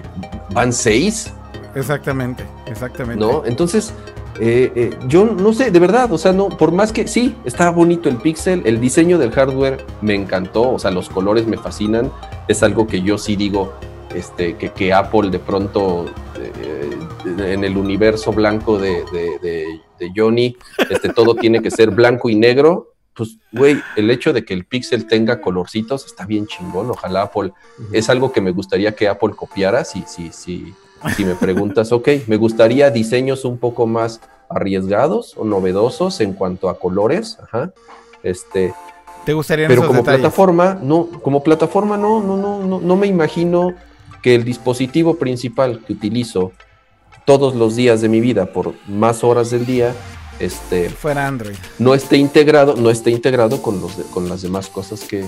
van 0.51 0.73
seis, 0.73 1.31
exactamente, 1.73 2.43
exactamente. 2.67 3.23
¿no? 3.23 3.43
Entonces, 3.45 3.93
eh, 4.39 4.71
eh, 4.75 4.89
yo 5.07 5.25
no 5.25 5.53
sé, 5.53 5.71
de 5.71 5.79
verdad, 5.79 6.11
o 6.11 6.17
sea, 6.17 6.31
no, 6.31 6.49
por 6.49 6.71
más 6.71 6.91
que 6.91 7.07
sí, 7.07 7.35
está 7.45 7.69
bonito 7.69 8.09
el 8.09 8.17
Pixel, 8.17 8.61
el 8.65 8.79
diseño 8.79 9.17
del 9.17 9.31
hardware 9.31 9.85
me 10.01 10.15
encantó, 10.15 10.71
o 10.71 10.79
sea, 10.79 10.89
los 10.91 11.09
colores 11.09 11.45
me 11.47 11.57
fascinan, 11.57 12.11
es 12.47 12.63
algo 12.63 12.87
que 12.87 13.01
yo 13.01 13.17
sí 13.17 13.35
digo, 13.35 13.73
este, 14.15 14.55
que, 14.57 14.69
que 14.71 14.93
Apple 14.93 15.29
de 15.29 15.39
pronto 15.39 16.05
eh, 16.37 17.53
en 17.53 17.63
el 17.63 17.77
universo 17.77 18.31
blanco 18.31 18.77
de, 18.77 19.03
de- 19.11 19.39
de- 19.41 19.81
de 19.99 20.11
Johnny, 20.15 20.57
este, 20.89 21.09
todo 21.13 21.35
tiene 21.35 21.61
que 21.61 21.69
ser 21.69 21.91
blanco 21.91 22.27
y 22.29 22.35
negro. 22.35 22.87
Pues, 23.13 23.37
güey, 23.51 23.79
el 23.95 24.09
hecho 24.09 24.33
de 24.33 24.43
que 24.43 24.55
el 24.55 24.65
Pixel 24.65 25.05
tenga 25.05 25.39
colorcitos 25.39 26.05
está 26.07 26.25
bien 26.25 26.47
chingón. 26.47 26.89
Ojalá 26.89 27.21
Apple, 27.23 27.51
es 27.93 28.09
algo 28.09 28.31
que 28.31 28.41
me 28.41 28.49
gustaría 28.51 28.95
que 28.95 29.07
Apple 29.07 29.33
copiara. 29.35 29.83
Si, 29.83 30.03
si, 30.07 30.31
si, 30.31 30.73
si 31.15 31.25
me 31.25 31.35
preguntas, 31.35 31.91
ok, 31.91 32.09
me 32.27 32.37
gustaría 32.37 32.89
diseños 32.91 33.45
un 33.45 33.57
poco 33.57 33.87
más 33.87 34.21
arriesgados 34.49 35.35
o 35.37 35.45
novedosos 35.45 36.21
en 36.21 36.33
cuanto 36.33 36.69
a 36.69 36.79
colores. 36.79 37.37
Ajá. 37.41 37.71
Este, 38.23 38.73
¿Te 39.25 39.33
gustaría 39.33 39.67
Pero 39.67 39.87
como 39.87 40.03
plataforma, 40.03 40.77
no, 40.81 41.07
como 41.21 41.43
plataforma 41.43 41.97
no, 41.97 42.21
no, 42.21 42.37
no, 42.37 42.63
no, 42.65 42.79
no 42.79 42.95
me 42.95 43.07
imagino 43.07 43.73
que 44.21 44.35
el 44.35 44.43
dispositivo 44.43 45.15
principal 45.15 45.83
que 45.85 45.93
utilizo 45.93 46.51
todos 47.25 47.55
los 47.55 47.75
días 47.75 48.01
de 48.01 48.09
mi 48.09 48.19
vida 48.19 48.47
por 48.47 48.73
más 48.87 49.23
horas 49.23 49.51
del 49.51 49.65
día 49.65 49.93
este 50.39 50.89
fuera 50.89 51.27
Android. 51.27 51.55
no 51.79 51.93
esté 51.93 52.17
integrado 52.17 52.75
no 52.75 52.89
esté 52.89 53.11
integrado 53.11 53.61
con 53.61 53.79
los 53.81 53.93
con 54.11 54.27
las 54.27 54.41
demás 54.41 54.67
cosas 54.67 55.01
que, 55.01 55.25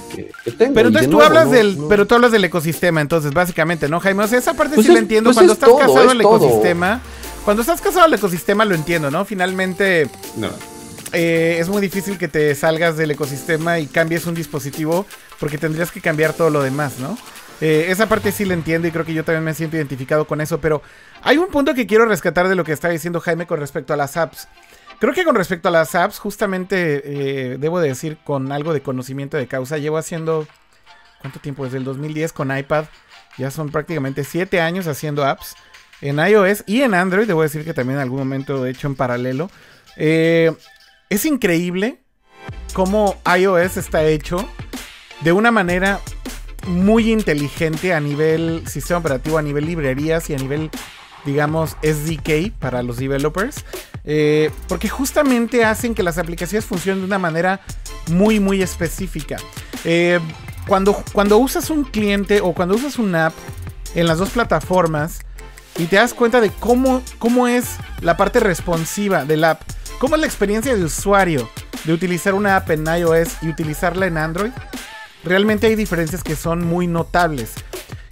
tengo. 0.58 0.74
Pero 0.74 0.88
entonces 0.88 1.10
tú 1.10 1.22
hablas 1.22 1.52
del 1.52 1.78
pero 1.90 2.08
tú 2.08 2.16
hablas 2.16 2.32
del 2.32 2.44
ecosistema 2.46 3.02
entonces 3.02 3.34
básicamente 3.34 3.88
no 3.90 4.00
Jaime 4.00 4.24
o 4.24 4.28
sea, 4.28 4.40
esa 4.40 4.54
parte 4.54 4.76
pues 4.76 4.88
sí 4.88 4.94
la 4.94 5.00
entiendo. 5.00 5.30
pues 5.30 5.38
cuando 5.38 5.54
estás 5.54 5.70
casado 5.70 6.10
al 6.10 6.22
ecosistema 6.22 7.02
cuando 7.46 7.62
estás 7.62 7.82
casado 7.82 8.06
al 8.06 8.14
ecosistema 8.14 8.66
lo 8.66 8.76
entiendo 8.76 9.12
no 9.12 9.26
finalmente 9.26 10.10
no. 10.38 10.50
eh, 11.12 11.58
es 11.60 11.70
muy 11.70 11.82
difícil 11.82 12.18
que 12.18 12.28
te 12.28 12.56
salgas 12.56 12.98
del 12.98 13.12
ecosistema 13.12 13.80
y 13.80 13.88
cambies 13.88 14.26
un 14.26 14.34
dispositivo 14.34 15.06
porque 15.40 15.58
tendrías 15.58 15.92
que 15.92 16.00
cambiar 16.00 16.34
todo 16.34 16.50
lo 16.50 16.64
demás, 16.64 17.00
¿no? 17.00 17.18
Eh, 17.62 17.88
esa 17.90 18.08
parte 18.08 18.32
sí 18.32 18.46
la 18.46 18.54
entiendo 18.54 18.88
y 18.88 18.92
creo 18.92 19.06
que 19.06 19.14
yo 19.14 19.24
también 19.24 19.44
me 19.44 19.54
siento 19.54 19.78
identificado 19.78 20.26
con 20.26 20.42
eso, 20.42 20.60
pero 20.60 20.82
hay 21.22 21.38
un 21.38 21.48
punto 21.48 21.74
que 21.74 21.88
quiero 21.88 22.06
rescatar 22.06 22.48
de 22.48 22.56
lo 22.56 22.64
que 22.64 22.72
está 22.72 22.90
diciendo 22.90 23.22
Jaime 23.22 23.48
con 23.48 23.60
respecto 23.60 23.94
a 23.94 23.98
las 23.98 24.18
apps. 24.18 24.48
Creo 25.04 25.14
que 25.14 25.26
con 25.26 25.36
respecto 25.36 25.68
a 25.68 25.72
las 25.72 25.96
apps, 25.96 26.18
justamente 26.18 27.02
eh, 27.04 27.58
debo 27.58 27.82
decir 27.82 28.18
con 28.24 28.54
algo 28.54 28.72
de 28.72 28.82
conocimiento 28.82 29.36
de 29.36 29.48
causa, 29.48 29.78
llevo 29.78 29.98
haciendo, 29.98 30.48
¿cuánto 31.20 31.42
tiempo? 31.42 31.66
Desde 31.66 31.78
el 31.80 31.84
2010 31.84 32.32
con 32.32 32.58
iPad, 32.58 32.86
ya 33.38 33.52
son 33.52 33.70
prácticamente 33.70 34.24
7 34.24 34.62
años 34.62 34.88
haciendo 34.88 35.26
apps 35.26 35.56
en 36.00 36.20
iOS 36.20 36.64
y 36.68 36.84
en 36.84 36.94
Android, 36.94 37.28
debo 37.28 37.42
decir 37.42 37.66
que 37.66 37.74
también 37.74 37.98
en 37.98 38.04
algún 38.04 38.20
momento 38.20 38.66
he 38.66 38.70
hecho 38.70 38.88
en 38.88 38.96
paralelo. 38.96 39.52
Eh, 39.98 40.54
es 41.10 41.26
increíble 41.26 42.00
cómo 42.72 43.22
iOS 43.38 43.76
está 43.76 44.06
hecho 44.06 44.48
de 45.20 45.34
una 45.34 45.52
manera 45.52 46.00
muy 46.66 47.12
inteligente 47.12 47.94
a 47.94 48.00
nivel 48.00 48.66
sistema 48.70 49.02
operativo, 49.02 49.38
a 49.38 49.42
nivel 49.42 49.66
librerías 49.66 50.30
y 50.30 50.34
a 50.34 50.38
nivel, 50.38 50.70
digamos, 51.26 51.78
SDK 51.82 52.52
para 52.60 52.84
los 52.84 52.98
developers. 52.98 53.64
Eh, 54.06 54.52
porque 54.68 54.90
justamente 54.90 55.64
hacen 55.64 55.96
que 55.96 56.04
las 56.04 56.18
aplicaciones 56.18 56.66
funcionen 56.66 57.02
de 57.02 57.06
una 57.06 57.20
manera 57.20 57.62
muy, 58.08 58.40
muy 58.40 58.62
específica. 58.62 59.38
Eh, 59.86 60.20
cuando, 60.68 60.94
cuando 61.14 61.38
usas 61.38 61.70
un 61.70 61.84
cliente 61.84 62.42
o 62.42 62.54
cuando 62.54 62.76
usas 62.76 62.98
una 62.98 63.28
app 63.28 63.34
en 63.96 64.08
las 64.08 64.18
dos 64.18 64.30
plataformas 64.30 65.20
y 65.78 65.86
te 65.86 65.96
das 65.96 66.14
cuenta 66.14 66.42
de 66.42 66.50
cómo, 66.52 67.02
cómo 67.20 67.48
es 67.48 67.78
la 68.02 68.18
parte 68.18 68.40
responsiva 68.40 69.26
del 69.26 69.44
app, 69.44 69.62
cómo 70.00 70.16
es 70.16 70.22
la 70.22 70.28
experiencia 70.28 70.76
de 70.76 70.84
usuario 70.84 71.50
de 71.86 71.94
utilizar 71.94 72.34
una 72.34 72.56
app 72.56 72.70
en 72.72 72.86
iOS 72.86 73.38
y 73.42 73.50
utilizarla 73.50 74.06
en 74.06 74.18
Android, 74.18 74.52
realmente 75.24 75.68
hay 75.68 75.76
diferencias 75.76 76.24
que 76.24 76.36
son 76.36 76.66
muy 76.66 76.88
notables. 76.88 77.54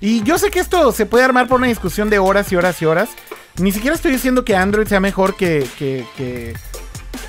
Y 0.02 0.24
yo 0.24 0.40
sé 0.40 0.50
que 0.50 0.60
esto 0.60 0.92
se 0.92 1.06
puede 1.06 1.24
armar 1.24 1.48
por 1.48 1.60
una 1.60 1.68
discusión 1.68 2.10
de 2.10 2.18
horas 2.18 2.52
y 2.52 2.56
horas 2.56 2.82
y 2.82 2.86
horas. 2.86 3.10
Ni 3.58 3.72
siquiera 3.72 3.96
estoy 3.96 4.12
diciendo 4.12 4.44
que 4.44 4.56
Android 4.56 4.88
sea 4.88 5.00
mejor 5.00 5.36
que, 5.36 5.68
que, 5.78 6.56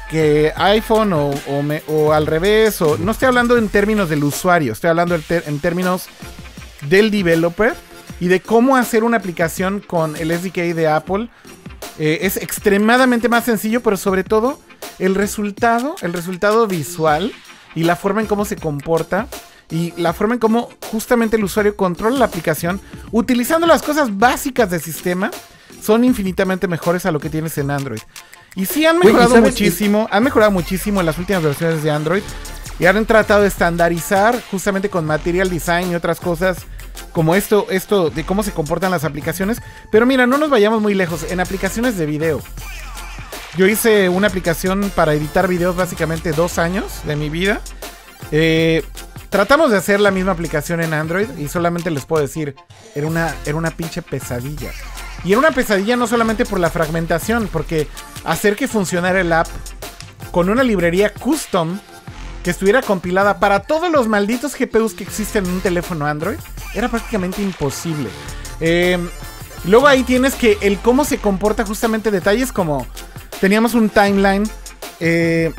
que, 0.08 0.52
iPhone 0.56 1.12
o, 1.12 1.30
o, 1.86 2.12
al 2.14 2.26
revés. 2.26 2.80
O, 2.80 2.96
no 2.96 3.12
estoy 3.12 3.28
hablando 3.28 3.58
en 3.58 3.68
términos 3.68 4.08
del 4.08 4.24
usuario, 4.24 4.72
estoy 4.72 4.88
hablando 4.88 5.14
en 5.14 5.60
términos 5.60 6.06
del 6.88 7.10
developer 7.10 7.74
y 8.20 8.28
de 8.28 8.40
cómo 8.40 8.76
hacer 8.76 9.04
una 9.04 9.18
aplicación 9.18 9.80
con 9.80 10.16
el 10.16 10.32
SDK 10.32 10.74
de 10.74 10.88
Apple. 10.88 11.28
Eh, 11.98 12.20
es 12.22 12.38
extremadamente 12.38 13.28
más 13.28 13.44
sencillo, 13.44 13.82
pero 13.82 13.98
sobre 13.98 14.24
todo 14.24 14.58
el 14.98 15.14
resultado, 15.14 15.96
el 16.00 16.14
resultado 16.14 16.66
visual 16.66 17.32
y 17.74 17.84
la 17.84 17.96
forma 17.96 18.22
en 18.22 18.26
cómo 18.26 18.46
se 18.46 18.56
comporta 18.56 19.28
y 19.72 19.94
la 19.96 20.12
forma 20.12 20.34
en 20.34 20.40
cómo 20.40 20.68
justamente 20.90 21.36
el 21.36 21.44
usuario 21.44 21.74
controla 21.76 22.18
la 22.18 22.26
aplicación 22.26 22.78
utilizando 23.10 23.66
las 23.66 23.82
cosas 23.82 24.18
básicas 24.18 24.70
del 24.70 24.82
sistema 24.82 25.30
son 25.82 26.04
infinitamente 26.04 26.68
mejores 26.68 27.06
a 27.06 27.10
lo 27.10 27.18
que 27.18 27.30
tienes 27.30 27.56
en 27.56 27.70
Android. 27.70 28.00
Y 28.54 28.66
sí 28.66 28.84
han 28.84 28.98
mejorado 28.98 29.40
muchísimo, 29.40 30.08
han 30.12 30.24
mejorado 30.24 30.50
muchísimo 30.50 31.00
en 31.00 31.06
las 31.06 31.16
últimas 31.18 31.42
versiones 31.42 31.82
de 31.82 31.90
Android 31.90 32.22
y 32.78 32.84
han 32.84 33.04
tratado 33.06 33.40
de 33.40 33.48
estandarizar 33.48 34.40
justamente 34.50 34.90
con 34.90 35.06
material 35.06 35.48
design 35.48 35.90
y 35.90 35.94
otras 35.94 36.20
cosas 36.20 36.58
como 37.12 37.34
esto, 37.34 37.66
esto 37.70 38.10
de 38.10 38.24
cómo 38.24 38.42
se 38.42 38.52
comportan 38.52 38.90
las 38.90 39.04
aplicaciones. 39.04 39.62
Pero 39.90 40.04
mira, 40.04 40.26
no 40.26 40.36
nos 40.36 40.50
vayamos 40.50 40.82
muy 40.82 40.92
lejos. 40.92 41.24
En 41.30 41.40
aplicaciones 41.40 41.96
de 41.96 42.04
video. 42.04 42.42
Yo 43.56 43.66
hice 43.66 44.10
una 44.10 44.28
aplicación 44.28 44.92
para 44.94 45.14
editar 45.14 45.48
videos 45.48 45.76
básicamente 45.76 46.32
dos 46.32 46.58
años 46.58 47.00
de 47.04 47.16
mi 47.16 47.30
vida. 47.30 47.60
Eh, 48.30 48.82
Tratamos 49.32 49.70
de 49.70 49.78
hacer 49.78 49.98
la 49.98 50.10
misma 50.10 50.32
aplicación 50.32 50.82
en 50.82 50.92
Android 50.92 51.26
y 51.38 51.48
solamente 51.48 51.90
les 51.90 52.04
puedo 52.04 52.20
decir, 52.20 52.54
era 52.94 53.06
una, 53.06 53.34
era 53.46 53.56
una 53.56 53.70
pinche 53.70 54.02
pesadilla. 54.02 54.70
Y 55.24 55.30
era 55.30 55.38
una 55.38 55.52
pesadilla 55.52 55.96
no 55.96 56.06
solamente 56.06 56.44
por 56.44 56.60
la 56.60 56.68
fragmentación, 56.68 57.48
porque 57.50 57.88
hacer 58.24 58.56
que 58.56 58.68
funcionara 58.68 59.22
el 59.22 59.32
app 59.32 59.46
con 60.32 60.50
una 60.50 60.62
librería 60.62 61.14
custom 61.14 61.80
que 62.44 62.50
estuviera 62.50 62.82
compilada 62.82 63.40
para 63.40 63.60
todos 63.60 63.90
los 63.90 64.06
malditos 64.06 64.54
GPUs 64.54 64.92
que 64.92 65.04
existen 65.04 65.46
en 65.46 65.52
un 65.52 65.60
teléfono 65.62 66.06
Android 66.06 66.36
era 66.74 66.90
prácticamente 66.90 67.40
imposible. 67.40 68.10
Eh, 68.60 68.98
luego 69.64 69.86
ahí 69.86 70.02
tienes 70.02 70.34
que 70.34 70.58
el 70.60 70.78
cómo 70.78 71.06
se 71.06 71.16
comporta 71.16 71.64
justamente 71.64 72.10
detalles 72.10 72.52
como 72.52 72.86
teníamos 73.40 73.72
un 73.72 73.88
timeline. 73.88 74.44
Eh, 75.00 75.54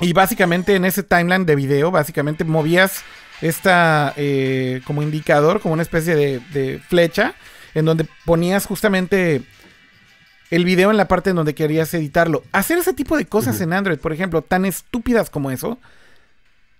y 0.00 0.12
básicamente 0.12 0.74
en 0.74 0.84
ese 0.84 1.02
timeline 1.02 1.46
de 1.46 1.56
video, 1.56 1.90
básicamente 1.90 2.44
movías 2.44 3.04
esta 3.40 4.12
eh, 4.16 4.80
como 4.86 5.02
indicador, 5.02 5.60
como 5.60 5.74
una 5.74 5.82
especie 5.82 6.14
de, 6.14 6.80
flecha, 6.88 7.34
en 7.74 7.84
donde 7.84 8.06
ponías 8.24 8.66
justamente 8.66 9.42
el 10.50 10.64
video 10.64 10.90
en 10.90 10.96
la 10.96 11.08
parte 11.08 11.30
en 11.30 11.36
donde 11.36 11.54
querías 11.54 11.92
editarlo. 11.94 12.42
Hacer 12.52 12.78
ese 12.78 12.92
tipo 12.92 13.16
de 13.16 13.26
cosas 13.26 13.60
en 13.60 13.72
Android, 13.72 13.98
por 13.98 14.12
ejemplo, 14.12 14.42
tan 14.42 14.64
estúpidas 14.64 15.30
como 15.30 15.50
eso, 15.50 15.78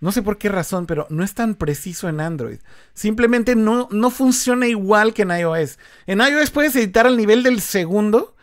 no 0.01 0.13
sé 0.13 0.23
por 0.23 0.37
qué 0.37 0.49
razón, 0.49 0.87
pero 0.87 1.07
no 1.09 1.25
es 1.25 1.35
tan 1.35 1.55
preciso 1.55 2.09
en 2.09 2.21
Android. 2.21 2.59
Simplemente 2.93 3.57
no, 3.57 3.89
no 3.91 4.11
funciona 4.11 4.67
igual 4.67 5.15
que 5.15 5.23
en 5.23 5.31
iOS. 5.31 5.79
En 6.07 6.21
iOS 6.21 6.51
puedes 6.51 6.77
editar 6.77 7.07
al 7.07 7.17
nivel 7.17 7.43
del 7.43 7.61
segundo 7.61 8.34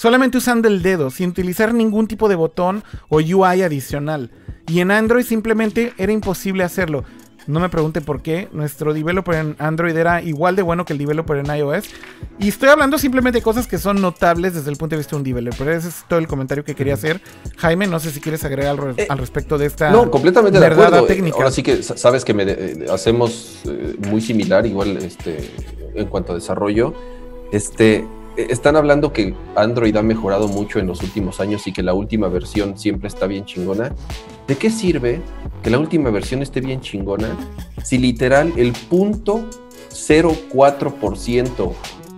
solamente 0.00 0.38
usando 0.38 0.66
el 0.66 0.80
dedo, 0.80 1.10
sin 1.10 1.28
utilizar 1.28 1.74
ningún 1.74 2.06
tipo 2.06 2.30
de 2.30 2.34
botón 2.34 2.82
o 3.10 3.18
UI 3.18 3.60
adicional. 3.60 4.30
Y 4.66 4.80
en 4.80 4.92
Android 4.92 5.26
simplemente 5.26 5.92
era 5.98 6.10
imposible 6.10 6.64
hacerlo. 6.64 7.04
No 7.46 7.60
me 7.60 7.68
pregunte 7.68 8.00
por 8.00 8.22
qué. 8.22 8.48
Nuestro 8.50 8.94
developer 8.94 9.34
en 9.34 9.56
Android 9.58 9.94
era 9.94 10.22
igual 10.22 10.56
de 10.56 10.62
bueno 10.62 10.86
que 10.86 10.94
el 10.94 10.98
developer 10.98 11.36
en 11.36 11.54
iOS. 11.54 11.84
Y 12.38 12.48
estoy 12.48 12.70
hablando 12.70 12.96
simplemente 12.96 13.40
de 13.40 13.42
cosas 13.42 13.66
que 13.66 13.76
son 13.76 14.00
notables 14.00 14.54
desde 14.54 14.70
el 14.70 14.78
punto 14.78 14.96
de 14.96 15.00
vista 15.00 15.16
de 15.16 15.16
un 15.18 15.24
developer. 15.24 15.68
Ese 15.68 15.88
es 15.88 16.04
todo 16.08 16.18
el 16.18 16.26
comentario 16.26 16.64
que 16.64 16.74
quería 16.74 16.94
hacer. 16.94 17.20
Jaime, 17.58 17.86
no 17.86 18.00
sé 18.00 18.10
si 18.10 18.20
quieres 18.20 18.42
agregar 18.42 18.70
algo 18.70 18.94
eh, 18.96 19.06
al 19.06 19.18
respecto 19.18 19.58
de 19.58 19.66
esta. 19.66 19.90
No, 19.90 20.10
completamente 20.10 20.58
de 20.58 20.64
acuerdo. 20.66 21.04
Técnica. 21.04 21.36
Ahora 21.36 21.50
sí 21.50 21.62
que 21.62 21.82
sabes 21.82 22.24
que 22.24 22.32
me 22.32 22.44
eh, 22.46 22.86
hacemos 22.90 23.60
eh, 23.66 23.96
muy 24.08 24.22
similar, 24.22 24.64
igual 24.64 24.96
este, 24.96 25.50
en 25.94 26.06
cuanto 26.06 26.32
a 26.32 26.36
desarrollo. 26.36 26.94
Este, 27.52 27.96
eh, 27.96 28.04
están 28.36 28.76
hablando 28.76 29.12
que 29.12 29.34
Android 29.56 29.96
ha 29.96 30.02
mejorado 30.02 30.48
mucho 30.48 30.78
en 30.78 30.86
los 30.86 31.02
últimos 31.02 31.40
años 31.40 31.66
y 31.66 31.72
que 31.72 31.82
la 31.82 31.94
última 31.94 32.28
versión 32.28 32.78
siempre 32.78 33.08
está 33.08 33.26
bien 33.26 33.44
chingona. 33.44 33.94
¿De 34.46 34.56
qué 34.56 34.70
sirve 34.70 35.20
que 35.62 35.70
la 35.70 35.78
última 35.78 36.10
versión 36.10 36.42
esté 36.42 36.60
bien 36.60 36.80
chingona 36.80 37.36
si 37.82 37.98
literal 37.98 38.52
el 38.56 38.72
punto 38.88 39.44
0.4% 39.90 41.72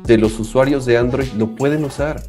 de 0.05 0.19
los 0.19 0.39
usuarios 0.39 0.85
de 0.87 0.99
Android 0.99 1.29
lo 1.37 1.55
pueden 1.57 1.85
usar? 1.85 2.23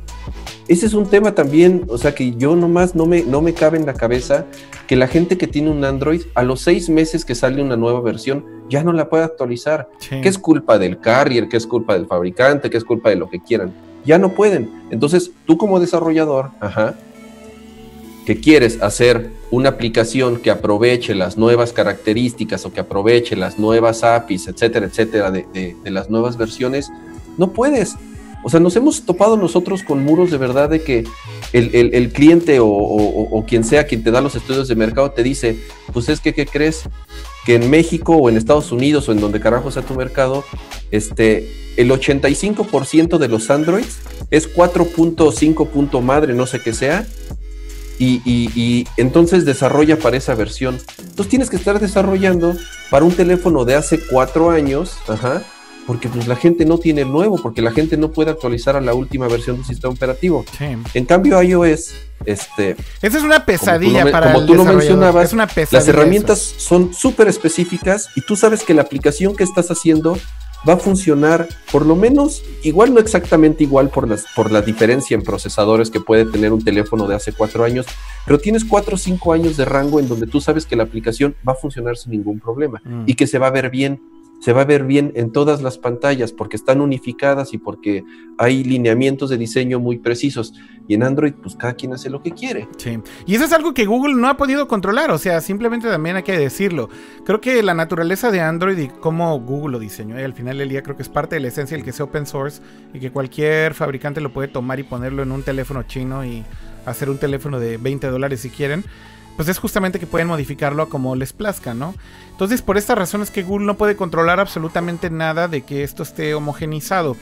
Ese 0.68 0.86
es 0.86 0.94
un 0.94 1.10
tema 1.10 1.36
también, 1.36 1.84
o 1.90 1.98
sea 1.98 2.16
que 2.16 2.36
yo 2.36 2.56
nomás 2.56 2.96
no 2.96 3.06
me, 3.06 3.24
no 3.24 3.42
me 3.42 3.54
cabe 3.54 3.78
en 3.78 3.86
la 3.86 3.94
cabeza 3.94 4.46
que 4.88 4.96
la 4.96 5.08
gente 5.08 5.38
que 5.38 5.48
tiene 5.48 5.70
un 5.70 5.84
Android 5.84 6.22
a 6.36 6.44
los 6.44 6.62
seis 6.62 6.90
meses 6.90 7.26
que 7.26 7.36
sale 7.36 7.62
una 7.62 7.76
nueva 7.76 8.00
versión 8.00 8.46
ya 8.70 8.84
no 8.84 8.94
la 8.94 9.10
puede 9.10 9.24
actualizar. 9.24 9.90
¿Qué 10.10 10.28
es 10.28 10.38
culpa 10.38 10.78
del 10.78 11.00
carrier? 11.00 11.48
¿Qué 11.50 11.58
es 11.58 11.68
culpa 11.68 11.94
del 11.94 12.06
fabricante? 12.06 12.70
¿Qué 12.70 12.78
es 12.78 12.84
culpa 12.84 13.10
de 13.10 13.16
lo 13.16 13.30
que 13.30 13.40
quieran? 13.40 13.74
Ya 14.06 14.18
no 14.18 14.34
pueden. 14.34 14.70
Entonces, 14.92 15.32
tú 15.46 15.58
como 15.58 15.80
desarrollador, 15.80 16.52
ajá, 16.60 16.96
que 18.26 18.40
quieres 18.40 18.82
hacer 18.82 19.32
una 19.52 19.70
aplicación 19.70 20.38
que 20.38 20.50
aproveche 20.50 21.14
las 21.14 21.38
nuevas 21.38 21.74
características 21.74 22.66
o 22.66 22.74
que 22.74 22.80
aproveche 22.80 23.36
las 23.36 23.60
nuevas 23.60 24.04
APIs, 24.04 24.48
etcétera, 24.48 24.86
etcétera, 24.86 25.32
de, 25.32 25.46
de 25.84 25.92
las 25.92 26.10
nuevas 26.10 26.38
versiones, 26.38 26.90
no 27.38 27.52
puedes 27.52 27.98
o 28.44 28.50
sea, 28.50 28.60
nos 28.60 28.76
hemos 28.76 29.04
topado 29.04 29.38
nosotros 29.38 29.84
con 29.84 30.04
muros 30.04 30.30
de 30.30 30.38
verdad 30.38 30.70
de 30.70 30.84
que 30.84 31.06
el, 31.54 32.12
cliente 32.12 32.58
o, 32.62 33.46
quien 33.48 33.64
sea 33.64 33.86
quien 33.86 34.04
te 34.04 34.12
da 34.12 34.20
los 34.20 34.36
estudios 34.36 34.68
de 34.68 34.76
mercado 34.76 35.12
te 35.12 35.24
dice, 35.24 35.58
pues 35.94 36.10
es 36.10 36.20
que, 36.20 36.34
¿qué 36.34 36.46
crees? 36.46 36.84
Que 37.46 37.56
en 37.56 37.70
México 37.70 38.16
o 38.16 38.30
en 38.30 38.38
Estados 38.38 38.72
Unidos 38.72 39.10
o 39.10 39.12
en 39.12 39.20
donde 39.20 39.40
carajo 39.40 39.70
sea 39.72 39.82
tu 39.84 39.96
mercado, 39.96 40.44
este, 40.92 41.50
el 41.78 41.90
85% 41.92 43.18
de 43.18 43.28
los 43.28 43.50
Androids 43.50 43.98
es 44.32 44.48
4.5 44.54 45.68
punto 45.70 46.02
madre, 46.02 46.34
no 46.34 46.46
sé 46.46 46.62
qué 46.62 46.74
sea, 46.74 47.06
y, 48.00 48.22
y- 48.26 48.50
y 48.56 48.88
entonces 48.98 49.46
desarrolla 49.46 49.98
para 50.00 50.18
esa 50.18 50.36
versión. 50.36 50.80
Entonces 51.00 51.28
tienes 51.30 51.50
que 51.50 51.58
estar 51.58 51.80
desarrollando 51.80 52.56
para 52.90 53.06
un 53.06 53.14
teléfono 53.14 53.66
de 53.66 53.76
hace 53.76 54.00
cuatro 54.00 54.50
años, 54.50 54.94
ajá, 55.08 55.44
porque 55.86 56.08
pues 56.10 56.28
la 56.28 56.36
gente 56.36 56.66
no 56.66 56.78
tiene 56.78 57.02
el 57.02 57.12
nuevo, 57.12 57.38
porque 57.42 57.62
la 57.62 57.72
gente 57.72 57.98
no 57.98 58.12
puede 58.12 58.32
actualizar 58.32 58.76
a 58.76 58.82
la 58.82 58.94
última 58.94 59.28
versión 59.28 59.58
del 59.58 59.66
sistema 59.66 59.94
operativo. 59.94 60.46
Sí. 60.58 60.66
En 60.94 61.06
cambio 61.06 61.42
iOS, 61.42 61.94
este, 62.26 62.76
Esa 63.02 63.18
es 63.18 63.24
una 63.24 63.46
pesadilla 63.46 64.00
como 64.04 64.06
tú 64.06 64.12
para 64.12 64.34
como 64.34 64.46
tú 64.46 64.56
lo 64.56 64.66
mencionabas, 64.66 65.26
Es 65.26 65.34
una 65.34 65.48
pesadilla 65.48 65.80
las 65.80 65.88
herramientas 65.88 66.40
eso. 66.58 66.60
son 66.60 66.94
súper 66.94 67.28
específicas 67.28 68.10
y 68.16 68.22
tú 68.22 68.36
sabes 68.36 68.64
que 68.64 68.74
la 68.74 68.82
aplicación 68.84 69.36
que 69.36 69.44
estás 69.44 69.70
haciendo 69.72 70.18
va 70.68 70.76
a 70.76 70.78
funcionar 70.78 71.50
por 71.74 71.86
lo 71.86 71.94
menos 71.98 72.42
igual, 72.64 72.94
no 72.94 73.02
exactamente 73.02 73.66
igual 73.66 73.90
por, 73.90 74.08
las, 74.08 74.24
por 74.34 74.50
la 74.50 74.62
diferencia 74.62 75.14
en 75.16 75.22
procesadores 75.22 75.90
que 75.92 76.00
puede 76.00 76.24
tener 76.24 76.54
un 76.54 76.64
teléfono 76.64 77.06
de 77.06 77.16
hace 77.16 77.34
cuatro 77.34 77.66
años, 77.66 77.86
pero 78.26 78.40
tienes 78.40 78.64
cuatro 78.64 78.96
o 78.96 78.98
cinco 78.98 79.34
años 79.34 79.58
de 79.58 79.66
rango 79.66 80.00
en 80.00 80.08
donde 80.08 80.26
tú 80.26 80.40
sabes 80.40 80.66
que 80.66 80.78
la 80.78 80.84
aplicación 80.84 81.36
va 81.46 81.52
a 81.52 81.56
funcionar 81.56 81.98
sin 81.98 82.12
ningún 82.14 82.40
problema 82.40 82.82
Mm. 82.86 83.04
y 83.08 83.16
que 83.16 83.28
se 83.28 83.40
va 83.40 83.48
a 83.48 83.52
ver 83.52 83.70
bien. 83.70 84.00
Se 84.44 84.52
va 84.52 84.64
a 84.64 84.66
ver 84.66 84.84
bien 84.84 85.14
en 85.16 85.32
todas 85.32 85.62
las 85.62 85.78
pantallas 85.78 86.34
porque 86.34 86.58
están 86.58 86.82
unificadas 86.82 87.54
y 87.54 87.58
porque 87.58 88.04
hay 88.38 88.66
lineamientos 88.66 89.30
de 89.30 89.38
diseño 89.38 89.80
muy 89.80 90.00
precisos. 90.00 90.54
Y 90.86 90.96
en 90.96 91.04
Android, 91.04 91.32
pues 91.42 91.56
cada 91.56 91.76
quien 91.76 91.94
hace 91.94 92.10
lo 92.10 92.22
que 92.22 92.32
quiere. 92.32 92.68
Sí. 92.76 93.00
Y 93.26 93.36
eso 93.36 93.46
es 93.46 93.54
algo 93.54 93.74
que 93.74 93.86
Google 93.86 94.16
no 94.16 94.28
ha 94.28 94.36
podido 94.36 94.68
controlar, 94.68 95.12
o 95.12 95.18
sea, 95.18 95.40
simplemente 95.40 95.88
también 95.88 96.18
hay 96.18 96.24
que 96.24 96.38
decirlo. 96.38 96.90
Creo 97.24 97.40
que 97.40 97.64
la 97.64 97.74
naturaleza 97.74 98.32
de 98.32 98.42
Android 98.42 98.78
y 98.78 98.90
cómo 98.90 99.40
Google 99.40 99.72
lo 99.72 99.80
diseñó, 99.80 100.20
y 100.20 100.24
al 100.24 100.34
final 100.34 100.58
del 100.58 100.68
día 100.68 100.84
creo 100.84 100.98
que 100.98 101.04
es 101.04 101.10
parte 101.10 101.36
de 101.36 101.40
la 101.40 101.48
esencia 101.48 101.78
el 101.78 101.86
que 101.86 101.94
sea 101.94 102.04
open 102.04 102.26
source 102.26 102.62
y 102.94 103.00
que 103.00 103.12
cualquier 103.12 103.74
fabricante 103.74 104.20
lo 104.20 104.34
puede 104.34 104.50
tomar 104.50 104.78
y 104.78 104.84
ponerlo 104.84 105.24
en 105.24 105.32
un 105.32 105.44
teléfono 105.44 105.84
chino 105.84 106.26
y 106.26 106.44
hacer 106.86 107.10
un 107.10 107.18
teléfono 107.18 107.62
de 107.62 107.78
20 107.78 108.08
dólares 108.08 108.42
si 108.42 108.50
quieren. 108.50 108.84
Pues 109.36 109.48
es 109.48 109.58
justamente 109.58 110.00
que 110.00 110.08
pueden 110.08 110.28
modificarlo 110.28 110.84
a 110.84 110.90
como 110.90 111.16
les 111.16 111.34
plazca, 111.34 111.74
¿no? 111.74 111.96
Entonces, 112.32 112.62
por 112.62 112.78
esta 112.78 112.96
razón 112.96 113.22
es 113.22 113.32
que 113.32 113.44
Google 113.44 113.66
no 113.66 113.78
puede 113.78 113.96
controlar 113.96 114.40
absolutamente 114.40 115.10
nada 115.10 115.48
de 115.48 115.62
que 115.64 115.84
esto 115.84 116.04
esté 116.04 116.34
homogenizado. 116.34 117.16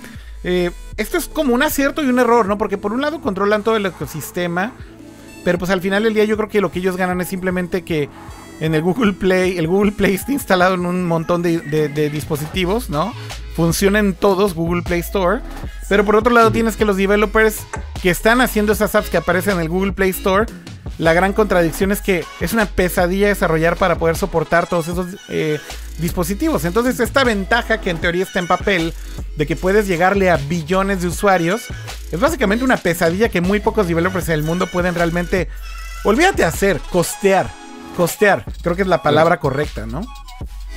Eh, 0.44 0.72
esto 0.98 1.18
es 1.18 1.28
como 1.28 1.54
un 1.54 1.64
acierto 1.64 2.04
y 2.04 2.08
un 2.08 2.20
error, 2.20 2.48
¿no? 2.48 2.58
Porque 2.58 2.78
por 2.78 2.94
un 2.94 3.02
lado 3.02 3.22
controlan 3.22 3.64
todo 3.64 3.76
el 3.76 3.86
ecosistema, 3.86 4.74
pero 5.44 5.58
pues 5.58 5.72
al 5.72 5.82
final 5.82 6.04
del 6.04 6.14
día 6.14 6.26
yo 6.26 6.38
creo 6.38 6.50
que 6.50 6.62
lo 6.62 6.72
que 6.72 6.80
ellos 6.80 6.98
ganan 6.98 7.22
es 7.22 7.28
simplemente 7.28 7.84
que 7.84 8.10
en 8.62 8.74
el 8.76 8.82
Google 8.82 9.12
Play, 9.14 9.58
el 9.58 9.68
Google 9.68 9.92
Play 9.92 10.14
está 10.16 10.32
instalado 10.32 10.76
en 10.76 10.86
un 10.86 11.06
montón 11.06 11.42
de, 11.42 11.60
de- 11.60 11.90
de 11.90 12.10
dispositivos, 12.10 12.90
¿no? 12.90 13.14
Funcionan 13.56 14.14
todos 14.14 14.54
Google 14.54 14.82
Play 14.84 15.02
Store. 15.02 15.42
Pero 15.90 16.06
por 16.06 16.16
otro 16.16 16.34
lado 16.34 16.52
tienes 16.54 16.78
que 16.78 16.86
los 16.86 16.96
developers 16.96 17.58
que 18.02 18.10
están 18.10 18.40
haciendo 18.40 18.72
esas 18.72 18.96
apps 18.96 19.10
que 19.10 19.18
aparecen 19.18 19.56
en 19.56 19.60
el 19.62 19.68
Google 19.70 19.92
Play 19.92 20.12
Store, 20.12 20.46
la 20.98 21.14
gran 21.14 21.34
contradicción 21.34 21.92
es 21.92 22.02
que 22.02 22.24
es 22.40 22.54
una 22.54 22.66
pesadilla 22.66 23.28
desarrollar 23.28 23.76
para 23.76 23.98
poder 23.98 24.16
soportar 24.16 24.68
todos 24.68 24.88
esos 24.88 25.08
eh, 25.30 25.60
dispositivos. 25.98 26.64
Entonces 26.64 27.00
esta 27.00 27.24
ventaja 27.26 27.82
que 27.82 27.90
en 27.90 27.98
teoría 27.98 28.24
está 28.24 28.40
en 28.40 28.48
papel 28.48 28.94
de 29.38 29.46
que 29.46 29.56
puedes 29.56 29.88
llegarle 29.88 30.30
a 30.30 30.38
billones 30.38 31.02
de 31.02 31.08
usuarios 31.10 31.64
es 32.12 32.20
básicamente 32.20 32.64
una 32.64 32.78
pesadilla 32.78 33.30
que 33.30 33.42
muy 33.42 33.60
pocos 33.60 33.88
developers 33.88 34.30
en 34.30 34.36
el 34.36 34.44
mundo 34.44 34.68
pueden 34.68 34.96
realmente, 34.96 35.50
olvídate 36.04 36.44
hacer, 36.46 36.80
costear, 36.92 37.50
costear, 37.96 38.46
creo 38.62 38.76
que 38.76 38.82
es 38.84 38.88
la 38.88 39.02
palabra 39.04 39.40
correcta, 39.40 39.86
¿no? 39.86 40.02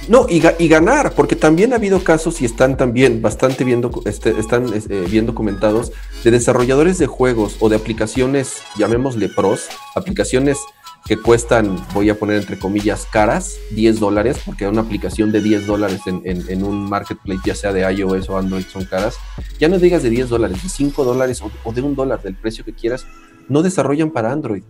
No, 0.08 0.26
y, 0.28 0.40
ga- 0.42 0.54
y 0.58 0.68
ganar, 0.68 1.12
porque 1.12 1.34
también 1.34 1.72
ha 1.72 1.76
habido 1.76 2.04
casos 2.04 2.42
y 2.42 2.44
están 2.44 2.76
también 2.76 3.22
bastante 3.22 3.64
este, 4.04 4.38
están 4.38 4.66
eh, 4.74 5.06
bien 5.10 5.24
documentados 5.24 5.92
de 6.22 6.30
desarrolladores 6.30 6.98
de 6.98 7.06
juegos 7.06 7.56
o 7.60 7.70
de 7.70 7.76
aplicaciones, 7.76 8.58
llamémosle 8.76 9.30
pros, 9.30 9.68
aplicaciones 9.94 10.58
que 11.06 11.16
cuestan, 11.18 11.76
voy 11.94 12.10
a 12.10 12.18
poner 12.18 12.36
entre 12.36 12.58
comillas, 12.58 13.06
caras, 13.10 13.56
10 13.72 14.00
dólares, 14.00 14.38
porque 14.44 14.66
una 14.68 14.82
aplicación 14.82 15.32
de 15.32 15.40
10 15.40 15.66
dólares 15.66 16.00
en, 16.06 16.20
en- 16.24 16.44
en 16.50 16.64
un 16.64 16.88
marketplace, 16.88 17.40
ya 17.46 17.54
sea 17.54 17.72
de 17.72 17.90
iOS 17.90 18.28
o 18.28 18.36
Android, 18.38 18.64
son 18.70 18.84
caras. 18.84 19.14
Ya 19.58 19.68
no 19.68 19.78
digas 19.78 20.02
de 20.02 20.10
10 20.10 20.28
dólares, 20.28 20.62
de 20.62 20.68
5 20.68 21.04
dólares 21.04 21.40
o, 21.40 21.50
o 21.62 21.72
de 21.72 21.80
un 21.82 21.94
dólar, 21.94 22.22
del 22.22 22.34
precio 22.36 22.62
que 22.64 22.74
quieras, 22.74 23.06
no 23.48 23.62
desarrollan 23.62 24.10
para 24.10 24.32
Android. 24.32 24.64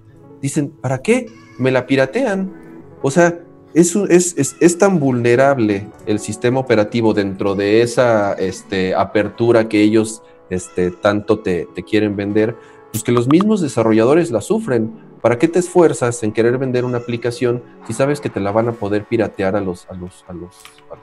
Dicen, 0.44 0.68
¿para 0.68 0.98
qué? 0.98 1.30
Me 1.56 1.70
la 1.70 1.86
piratean. 1.86 2.52
O 3.00 3.10
sea, 3.10 3.40
es, 3.72 3.96
es, 3.96 4.34
es, 4.36 4.56
es 4.60 4.76
tan 4.76 5.00
vulnerable 5.00 5.88
el 6.04 6.18
sistema 6.18 6.60
operativo 6.60 7.14
dentro 7.14 7.54
de 7.54 7.80
esa 7.80 8.34
este, 8.34 8.94
apertura 8.94 9.70
que 9.70 9.80
ellos 9.80 10.22
este, 10.50 10.90
tanto 10.90 11.38
te, 11.38 11.66
te 11.74 11.82
quieren 11.82 12.14
vender, 12.14 12.54
pues 12.92 13.02
que 13.02 13.10
los 13.10 13.26
mismos 13.26 13.62
desarrolladores 13.62 14.30
la 14.30 14.42
sufren. 14.42 14.92
¿Para 15.22 15.38
qué 15.38 15.48
te 15.48 15.60
esfuerzas 15.60 16.22
en 16.22 16.32
querer 16.32 16.58
vender 16.58 16.84
una 16.84 16.98
aplicación 16.98 17.62
si 17.86 17.94
sabes 17.94 18.20
que 18.20 18.28
te 18.28 18.38
la 18.38 18.52
van 18.52 18.68
a 18.68 18.72
poder 18.72 19.06
piratear 19.06 19.56
a 19.56 19.62
los, 19.62 19.86
a 19.88 19.94
los, 19.94 20.26
a 20.28 20.34
los, 20.34 20.56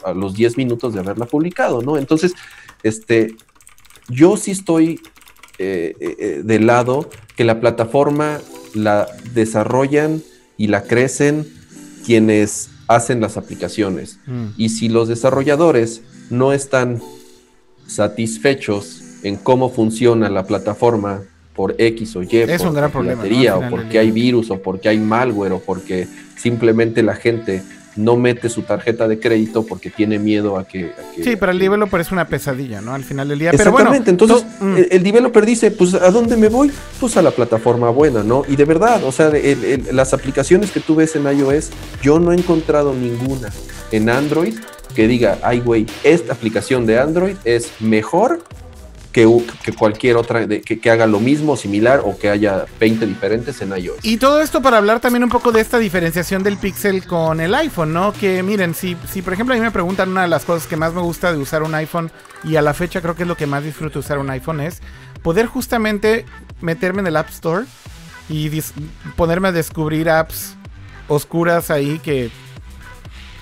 a 0.06 0.14
los 0.14 0.36
10 0.36 0.56
minutos 0.56 0.94
de 0.94 1.00
haberla 1.00 1.26
publicado, 1.26 1.82
¿no? 1.82 1.98
Entonces, 1.98 2.36
este, 2.84 3.36
yo 4.08 4.38
sí 4.38 4.52
estoy 4.52 5.02
eh, 5.58 5.96
eh, 6.00 6.16
eh, 6.20 6.42
del 6.44 6.68
lado 6.68 7.10
que 7.36 7.44
la 7.44 7.60
plataforma 7.60 8.40
la 8.74 9.08
desarrollan 9.34 10.22
y 10.58 10.68
la 10.68 10.84
crecen 10.84 11.48
quienes 12.06 12.70
hacen 12.88 13.22
las 13.22 13.38
aplicaciones. 13.38 14.20
Y 14.58 14.70
si 14.70 14.90
los 14.90 15.08
desarrolladores 15.08 16.02
no 16.30 16.54
están 16.54 17.02
satisfechos 17.88 19.02
en 19.24 19.38
cómo 19.38 19.70
funciona 19.70 20.30
la 20.30 20.46
plataforma 20.46 21.24
por 21.56 21.76
X 21.78 22.16
o 22.16 22.24
Y, 22.24 22.28
Es 22.32 22.60
por 22.60 22.70
un 22.70 22.76
gran 22.76 22.92
problema, 22.92 23.16
¿no? 23.16 23.24
piratería, 23.24 23.54
Al 23.56 23.66
o 23.66 23.70
porque 23.70 24.00
hay 24.00 24.12
virus, 24.12 24.50
o 24.52 24.62
porque 24.62 24.90
hay 24.90 25.00
malware, 25.00 25.54
o 25.54 25.60
porque 25.60 26.08
simplemente 26.36 27.04
la 27.04 27.16
gente 27.16 27.62
no 28.04 28.18
mete 28.18 28.50
su 28.50 28.64
tarjeta 28.64 29.08
de 29.08 29.20
crédito 29.20 29.66
porque 29.66 29.90
tiene 29.90 30.20
miedo 30.20 30.58
a 30.58 30.68
que... 30.68 30.86
a 30.98 31.16
que- 31.16 31.24
Sí, 31.24 31.36
para 31.36 31.52
el 31.52 31.60
developer 31.60 32.02
es 32.02 32.12
una 32.12 32.28
pesadilla, 32.28 32.82
¿no? 32.82 32.94
Al 32.94 33.04
final 33.04 33.28
del 33.30 33.40
día. 33.40 33.52
Pero 33.52 33.72
bueno, 33.72 33.90
Exactamente, 33.94 34.10
entonces 34.12 34.58
to- 34.60 34.66
mm. 34.66 34.78
el, 34.78 34.88
el 34.92 35.04
developer 35.04 35.46
dice, 35.46 35.72
pues 35.72 35.94
¿a 35.94 36.12
dónde 36.12 36.38
me 36.38 36.50
voy? 36.50 36.72
Pues 37.00 37.16
a 37.18 37.22
la 37.22 37.32
plataforma 37.32 37.90
buena, 37.90 38.24
¿no? 38.24 38.44
Y 38.48 38.56
de 38.56 38.66
verdad, 38.66 39.04
o 39.04 39.12
sea, 39.12 39.28
el- 39.30 39.64
el- 39.64 39.86
las 39.96 40.14
aplicaciones 40.14 40.72
que 40.72 40.80
tú 40.80 40.96
ves 40.96 41.16
en 41.16 41.24
iOS, 41.26 41.70
yo 42.02 42.20
no 42.20 42.32
he 42.32 42.36
encontrado 42.36 42.94
ninguna 42.94 43.50
en 43.92 44.10
Android 44.10 44.56
que 44.96 45.08
diga, 45.08 45.38
ay 45.44 45.60
güey, 45.62 45.86
esta 46.04 46.34
aplicación 46.34 46.86
de 46.86 47.00
Android 47.00 47.36
es 47.46 47.72
mejor 47.80 48.44
que, 49.12 49.28
cualquier 49.78 50.18
otra 50.18 50.48
que, 50.48 50.92
haga 50.92 51.08
lo 51.08 51.20
mismo, 51.20 51.58
similar 51.58 52.02
o 52.04 52.18
que 52.18 52.30
haya 52.30 52.66
20 52.80 53.06
diferentes 53.06 53.62
en 53.62 53.76
iOS. 53.76 53.98
Y 54.04 54.18
todo 54.18 54.42
esto 54.42 54.62
para 54.62 54.78
hablar 54.78 55.00
también 55.00 55.24
un 55.24 55.30
poco 55.30 55.52
de 55.52 55.62
esta 55.62 55.80
diferenciación 55.80 56.44
del 56.44 56.58
Pixel 56.58 57.06
con 57.06 57.42
el 57.42 57.54
iPhone, 57.56 57.94
¿no? 57.94 58.14
Que 58.14 58.44
miren, 58.44 58.74
si, 58.74 58.98
si 59.12 59.22
por 59.22 59.34
ejemplo 59.34 59.54
a 59.54 59.58
mí 59.58 59.64
me 59.64 59.72
preguntan 59.72 60.10
una 60.10 60.24
de 60.24 60.28
las 60.28 60.46
cosas 60.46 60.68
que 60.68 60.78
más 60.78 60.94
me 60.94 61.02
gusta 61.02 61.32
de 61.34 61.40
usar 61.40 61.64
un 61.64 61.76
iPhone 61.76 62.12
y 62.44 62.56
a 62.56 62.62
la 62.62 62.74
fecha 62.74 63.02
creo 63.02 63.16
que 63.16 63.24
es 63.24 63.28
lo 63.28 63.38
que 63.38 63.48
más 63.48 63.64
disfruto 63.64 64.00
usar 64.00 64.18
un 64.18 64.30
iPhone 64.30 64.62
es 64.62 64.82
poder 65.22 65.46
justamente 65.46 66.26
meterme 66.62 67.02
en 67.02 67.08
el 67.08 67.18
App 67.18 67.30
Store 67.30 67.66
y 68.30 68.50
ponerme 69.16 69.50
a 69.50 69.52
descubrir 69.52 70.10
apps 70.10 70.56
oscuras 71.08 71.70
ahí 71.70 72.00
que 72.00 72.32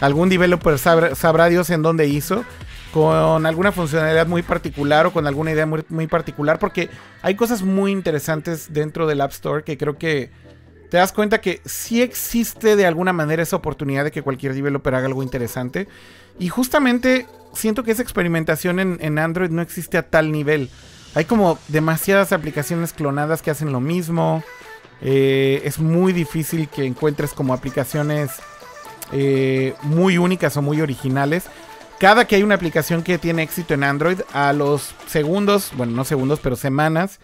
algún 0.01 0.29
developer 0.29 0.77
sabrá 0.79 1.47
Dios 1.47 1.69
en 1.69 1.81
dónde 1.81 2.07
hizo 2.07 2.43
con 2.93 3.45
alguna 3.45 3.71
funcionalidad 3.71 4.27
muy 4.27 4.41
particular 4.41 5.05
o 5.05 5.13
con 5.13 5.27
alguna 5.27 5.51
idea 5.51 5.65
muy, 5.65 6.07
particular 6.07 6.59
porque 6.59 6.89
hay 7.21 7.35
cosas 7.35 7.61
muy 7.61 7.91
interesantes 7.91 8.73
dentro 8.73 9.07
del 9.07 9.21
App 9.21 9.31
Store 9.31 9.63
que 9.63 9.77
creo 9.77 9.97
que 9.97 10.31
te 10.89 10.97
das 10.97 11.13
cuenta 11.13 11.39
que 11.39 11.61
sí 11.65 12.01
existe 12.01 12.75
de 12.75 12.85
alguna 12.87 13.13
manera 13.13 13.43
esa 13.43 13.55
oportunidad 13.55 14.03
de 14.03 14.11
que 14.11 14.23
cualquier 14.23 14.55
developer 14.55 14.95
haga 14.95 15.05
algo 15.05 15.21
interesante. 15.21 15.87
Y 16.39 16.49
justamente 16.49 17.27
siento 17.53 17.83
que 17.83 17.91
esa 17.91 18.01
experimentación 18.01 18.79
en, 18.79 18.97
en 19.01 19.19
Android 19.19 19.51
no 19.51 19.61
existe 19.61 19.99
a 19.99 20.09
tal 20.09 20.31
nivel. 20.31 20.69
Hay 21.13 21.25
como 21.25 21.59
demasiadas 21.67 22.31
aplicaciones 22.31 22.93
clonadas 22.93 23.41
que 23.41 23.51
hacen 23.51 23.71
lo 23.71 23.79
mismo. 23.79 24.43
Eh, 25.01 25.61
es 25.63 25.79
muy 25.79 26.13
difícil 26.13 26.67
que 26.67 26.85
encuentres 26.85 27.33
como 27.33 27.53
aplicaciones 27.53 28.31
eh, 29.11 29.73
muy 29.83 30.17
únicas 30.17 30.55
o 30.57 30.61
muy 30.61 30.81
originales. 30.81 31.45
Cada 31.99 32.25
que 32.25 32.35
hay 32.35 32.43
una 32.43 32.55
aplicación 32.55 33.03
que 33.03 33.17
tiene 33.17 33.43
éxito 33.43 33.73
en 33.73 33.83
Android, 33.83 34.21
a 34.33 34.53
los 34.53 34.95
segundos, 35.07 35.71
bueno, 35.75 35.91
no 35.93 36.05
segundos, 36.05 36.39
pero 36.41 36.55
semanas, 36.55 37.19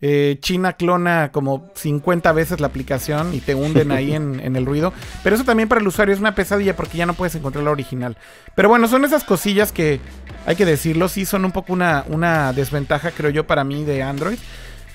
eh, 0.00 0.38
China 0.40 0.72
clona 0.74 1.30
como 1.32 1.70
50 1.74 2.32
veces 2.32 2.60
la 2.60 2.68
aplicación 2.68 3.34
y 3.34 3.40
te 3.40 3.54
hunden 3.54 3.90
ahí 3.92 4.14
en, 4.14 4.40
en 4.44 4.56
el 4.56 4.64
ruido. 4.64 4.94
Pero 5.22 5.36
eso 5.36 5.44
también 5.44 5.68
para 5.68 5.80
el 5.82 5.86
usuario 5.86 6.14
es 6.14 6.20
una 6.20 6.34
pesadilla 6.34 6.74
porque 6.74 6.96
ya 6.96 7.04
no 7.04 7.12
puedes 7.14 7.34
encontrar 7.34 7.64
la 7.64 7.70
original. 7.70 8.16
Pero 8.54 8.70
bueno, 8.70 8.88
son 8.88 9.04
esas 9.04 9.24
cosillas 9.24 9.72
que 9.72 10.00
hay 10.46 10.56
que 10.56 10.64
decirlo, 10.64 11.08
sí 11.08 11.26
son 11.26 11.44
un 11.44 11.52
poco 11.52 11.74
una, 11.74 12.04
una 12.08 12.52
desventaja, 12.54 13.10
creo 13.10 13.30
yo, 13.30 13.46
para 13.46 13.62
mí 13.64 13.84
de 13.84 14.02
Android. 14.02 14.38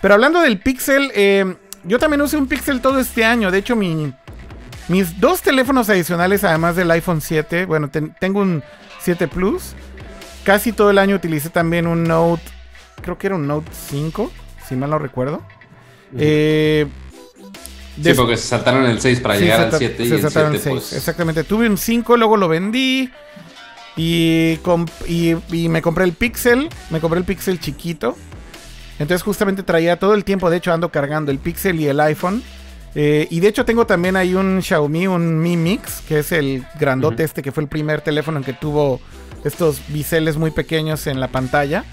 Pero 0.01 0.15
hablando 0.15 0.41
del 0.41 0.59
Pixel, 0.59 1.11
eh, 1.13 1.55
yo 1.83 1.99
también 1.99 2.21
usé 2.21 2.35
un 2.37 2.47
Pixel 2.47 2.81
todo 2.81 2.97
este 2.99 3.23
año. 3.25 3.51
De 3.51 3.59
hecho, 3.59 3.75
mi, 3.75 4.11
mis 4.87 5.19
dos 5.19 5.41
teléfonos 5.43 5.87
adicionales, 5.89 6.43
además 6.43 6.75
del 6.75 6.89
iPhone 6.89 7.21
7, 7.21 7.65
bueno, 7.67 7.89
ten- 7.91 8.15
tengo 8.19 8.39
un 8.41 8.63
7 9.03 9.27
Plus. 9.27 9.73
Casi 10.43 10.71
todo 10.73 10.89
el 10.89 10.97
año 10.97 11.15
utilicé 11.15 11.49
también 11.49 11.87
un 11.87 12.03
Note, 12.03 12.43
creo 13.01 13.17
que 13.17 13.27
era 13.27 13.35
un 13.35 13.47
Note 13.47 13.69
5, 13.89 14.31
si 14.67 14.75
mal 14.75 14.89
no 14.89 14.99
recuerdo. 14.99 15.41
Eh, 16.17 16.87
Sí, 18.03 18.11
porque 18.15 18.37
se 18.37 18.47
saltaron 18.47 18.85
el 18.87 18.99
6 18.99 19.19
para 19.19 19.35
Sí, 19.35 19.41
llegar 19.43 19.61
al 19.61 19.71
sa- 19.71 19.77
7 19.77 20.03
y 20.03 20.09
se 20.09 20.15
el 20.15 20.21
saltaron 20.23 20.51
7 20.53 20.67
el 20.69 20.73
pues... 20.75 20.85
seis, 20.85 20.97
Exactamente. 20.97 21.43
Tuve 21.43 21.69
un 21.69 21.77
5, 21.77 22.17
luego 22.17 22.37
lo 22.37 22.47
vendí. 22.47 23.11
Y, 23.95 24.57
y, 25.07 25.35
y 25.51 25.69
me 25.69 25.81
compré 25.83 26.03
el 26.05 26.13
Pixel. 26.13 26.69
Me 26.89 26.99
compré 26.99 27.19
el 27.19 27.25
Pixel 27.25 27.59
chiquito. 27.59 28.17
Entonces 28.97 29.21
justamente 29.21 29.61
traía 29.61 29.99
todo 29.99 30.15
el 30.15 30.23
tiempo, 30.23 30.49
de 30.49 30.57
hecho 30.57 30.73
ando 30.73 30.89
cargando 30.89 31.31
el 31.31 31.37
Pixel 31.37 31.79
y 31.79 31.87
el 31.87 31.99
iPhone. 31.99 32.41
Eh, 32.95 33.27
y 33.29 33.39
de 33.39 33.47
hecho 33.47 33.65
tengo 33.65 33.87
también 33.87 34.15
ahí 34.15 34.35
un 34.35 34.61
Xiaomi, 34.61 35.07
un 35.07 35.39
Mi 35.39 35.57
Mix, 35.57 36.01
que 36.07 36.19
es 36.19 36.31
el 36.31 36.65
grandote 36.79 37.23
este 37.23 37.41
que 37.41 37.51
fue 37.51 37.63
el 37.63 37.69
primer 37.69 38.01
teléfono 38.01 38.37
en 38.37 38.43
que 38.43 38.53
tuvo 38.53 38.99
estos 39.43 39.81
biseles 39.87 40.37
muy 40.37 40.51
pequeños 40.51 41.07
en 41.07 41.19
la 41.19 41.27
pantalla. 41.27 41.83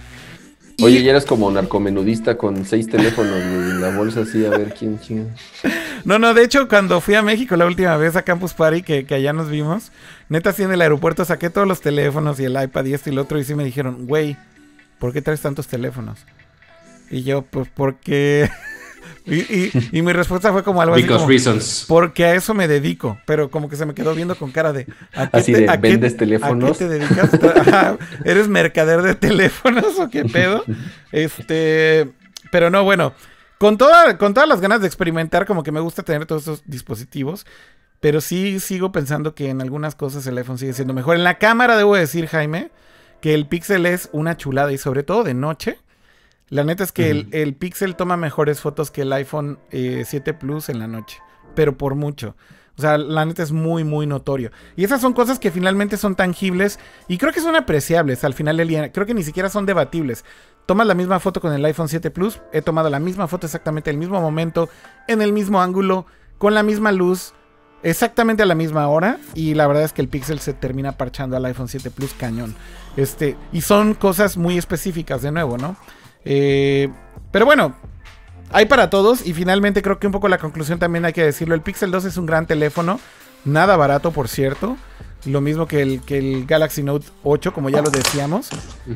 Oye, 0.82 1.02
ya 1.02 1.10
eres 1.10 1.26
como 1.26 1.50
narcomenudista 1.50 2.38
con 2.38 2.64
seis 2.64 2.88
teléfonos 2.88 3.34
en 3.34 3.80
la 3.82 3.94
bolsa 3.94 4.20
así, 4.20 4.46
a 4.46 4.50
ver 4.50 4.74
quién 4.74 4.98
chinga. 5.00 5.34
No, 6.02 6.18
no, 6.18 6.32
de 6.32 6.42
hecho, 6.42 6.66
cuando 6.66 7.02
fui 7.02 7.14
a 7.14 7.20
México 7.20 7.54
la 7.56 7.66
última 7.66 7.94
vez 7.98 8.16
a 8.16 8.22
Campus 8.22 8.54
Party, 8.54 8.82
que, 8.82 9.04
que 9.04 9.16
allá 9.16 9.34
nos 9.34 9.50
vimos, 9.50 9.92
neta, 10.30 10.48
así 10.48 10.62
en 10.62 10.72
el 10.72 10.80
aeropuerto 10.80 11.26
saqué 11.26 11.50
todos 11.50 11.68
los 11.68 11.82
teléfonos 11.82 12.40
y 12.40 12.44
el 12.44 12.58
iPad 12.58 12.86
y 12.86 12.94
esto 12.94 13.10
y 13.10 13.12
lo 13.12 13.20
otro, 13.20 13.38
y 13.38 13.44
sí 13.44 13.54
me 13.54 13.64
dijeron, 13.64 14.06
güey, 14.06 14.34
¿por 14.98 15.12
qué 15.12 15.20
traes 15.20 15.42
tantos 15.42 15.66
teléfonos? 15.66 16.20
Y 17.10 17.22
yo, 17.22 17.42
pues, 17.42 17.68
porque. 17.68 18.48
Y, 19.26 19.34
y- 19.40 19.70
y 19.92 20.02
mi 20.02 20.12
respuesta 20.12 20.52
fue 20.52 20.62
como 20.62 20.80
algo 20.82 20.94
así. 20.94 21.02
Because 21.02 21.18
como, 21.20 21.28
reasons. 21.30 21.84
porque 21.88 22.24
a 22.24 22.34
eso 22.34 22.54
me 22.54 22.66
dedico, 22.68 23.18
pero 23.26 23.50
como 23.50 23.68
que 23.68 23.76
se 23.76 23.86
me 23.86 23.94
quedó 23.94 24.14
viendo 24.14 24.34
con 24.36 24.50
cara 24.50 24.72
de. 24.72 24.86
¿a 25.14 25.28
qué 25.30 25.36
Así 25.38 25.52
de, 25.52 25.68
a 25.68 25.80
qué- 25.80 25.88
¿vendes 25.90 26.14
¿A 26.14 26.16
teléfonos? 26.16 26.78
qué 26.78 26.84
te 26.86 26.88
dedicas? 26.98 27.30
Ajá, 27.56 27.96
¿Eres 28.24 28.48
mercader 28.48 29.02
de 29.02 29.14
teléfonos 29.14 29.98
o 29.98 30.08
qué 30.10 30.24
pedo? 30.24 30.64
Este. 31.12 32.10
Pero 32.50 32.70
no, 32.70 32.84
bueno. 32.84 33.12
Con, 33.58 33.76
toda, 33.76 34.16
con 34.16 34.32
todas 34.32 34.48
las 34.48 34.62
ganas 34.62 34.80
de 34.80 34.86
experimentar, 34.86 35.44
como 35.44 35.62
que 35.62 35.70
me 35.70 35.80
gusta 35.80 36.02
tener 36.02 36.24
todos 36.24 36.42
estos 36.42 36.62
dispositivos. 36.64 37.44
Pero 38.00 38.22
sí 38.22 38.58
sigo 38.60 38.90
pensando 38.92 39.34
que 39.34 39.50
en 39.50 39.60
algunas 39.60 39.94
cosas 39.94 40.26
el 40.26 40.38
iPhone 40.38 40.56
sigue 40.56 40.72
siendo 40.72 40.94
mejor. 40.94 41.16
En 41.16 41.24
la 41.24 41.36
cámara 41.36 41.76
debo 41.76 41.94
decir, 41.94 42.26
Jaime, 42.26 42.70
que 43.20 43.34
el 43.34 43.46
Pixel 43.46 43.84
es 43.84 44.08
una 44.12 44.38
chulada 44.38 44.72
y 44.72 44.78
sobre 44.78 45.02
todo 45.02 45.24
de 45.24 45.34
noche. 45.34 45.78
La 46.50 46.64
neta 46.64 46.84
es 46.84 46.92
que 46.92 47.10
el, 47.10 47.28
el 47.30 47.54
Pixel 47.54 47.96
toma 47.96 48.16
mejores 48.16 48.60
fotos 48.60 48.90
que 48.90 49.02
el 49.02 49.12
iPhone 49.12 49.58
eh, 49.70 50.04
7 50.06 50.34
Plus 50.34 50.68
en 50.68 50.80
la 50.80 50.88
noche. 50.88 51.18
Pero 51.54 51.78
por 51.78 51.94
mucho. 51.94 52.36
O 52.76 52.82
sea, 52.82 52.98
la 52.98 53.24
neta 53.24 53.42
es 53.42 53.52
muy, 53.52 53.84
muy 53.84 54.06
notorio. 54.06 54.50
Y 54.74 54.84
esas 54.84 55.00
son 55.00 55.12
cosas 55.12 55.38
que 55.38 55.50
finalmente 55.50 55.96
son 55.96 56.16
tangibles 56.16 56.78
y 57.08 57.18
creo 57.18 57.32
que 57.32 57.40
son 57.40 57.54
apreciables 57.54 58.24
al 58.24 58.34
final 58.34 58.56
del 58.56 58.68
día. 58.68 58.90
Creo 58.90 59.06
que 59.06 59.14
ni 59.14 59.22
siquiera 59.22 59.48
son 59.48 59.66
debatibles. 59.66 60.24
Tomas 60.66 60.86
la 60.86 60.94
misma 60.94 61.20
foto 61.20 61.40
con 61.40 61.52
el 61.52 61.64
iPhone 61.64 61.88
7 61.88 62.10
Plus. 62.10 62.40
He 62.52 62.62
tomado 62.62 62.90
la 62.90 62.98
misma 62.98 63.28
foto 63.28 63.46
exactamente 63.46 63.90
en 63.90 63.96
el 63.96 64.00
mismo 64.00 64.20
momento, 64.20 64.68
en 65.08 65.20
el 65.20 65.32
mismo 65.32 65.60
ángulo, 65.60 66.06
con 66.38 66.54
la 66.54 66.62
misma 66.62 66.90
luz, 66.90 67.34
exactamente 67.82 68.42
a 68.42 68.46
la 68.46 68.54
misma 68.54 68.88
hora. 68.88 69.18
Y 69.34 69.54
la 69.54 69.66
verdad 69.66 69.84
es 69.84 69.92
que 69.92 70.02
el 70.02 70.08
Pixel 70.08 70.40
se 70.40 70.54
termina 70.54 70.92
parchando 70.92 71.36
al 71.36 71.44
iPhone 71.44 71.68
7 71.68 71.90
Plus 71.90 72.14
cañón. 72.14 72.56
Este, 72.96 73.36
y 73.52 73.60
son 73.60 73.94
cosas 73.94 74.36
muy 74.36 74.56
específicas, 74.56 75.22
de 75.22 75.32
nuevo, 75.32 75.58
¿no? 75.58 75.76
Eh, 76.24 76.88
pero 77.30 77.46
bueno, 77.46 77.74
hay 78.50 78.66
para 78.66 78.90
todos 78.90 79.26
y 79.26 79.32
finalmente 79.34 79.82
creo 79.82 79.98
que 79.98 80.06
un 80.06 80.12
poco 80.12 80.28
la 80.28 80.38
conclusión 80.38 80.78
también 80.78 81.04
hay 81.04 81.12
que 81.12 81.24
decirlo. 81.24 81.54
El 81.54 81.60
Pixel 81.62 81.90
2 81.90 82.04
es 82.06 82.16
un 82.16 82.26
gran 82.26 82.46
teléfono, 82.46 83.00
nada 83.44 83.76
barato 83.76 84.10
por 84.10 84.28
cierto. 84.28 84.76
Lo 85.26 85.42
mismo 85.42 85.66
que 85.66 85.82
el, 85.82 86.00
que 86.00 86.16
el 86.16 86.46
Galaxy 86.46 86.82
Note 86.82 87.06
8, 87.24 87.52
como 87.52 87.68
ya 87.68 87.82
lo 87.82 87.90
decíamos. 87.90 88.48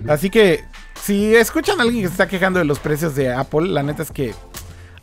Así 0.09 0.31
que 0.31 0.65
si 1.01 1.35
escuchan 1.37 1.79
a 1.81 1.83
alguien 1.83 2.03
que 2.03 2.09
se 2.09 2.13
está 2.15 2.29
quejando 2.29 2.59
de 2.59 2.65
los 2.65 2.79
precios 2.79 3.15
de 3.15 3.31
Apple, 3.33 3.69
la 3.69 3.83
neta 3.83 4.03
es 4.03 4.11
que 4.11 4.35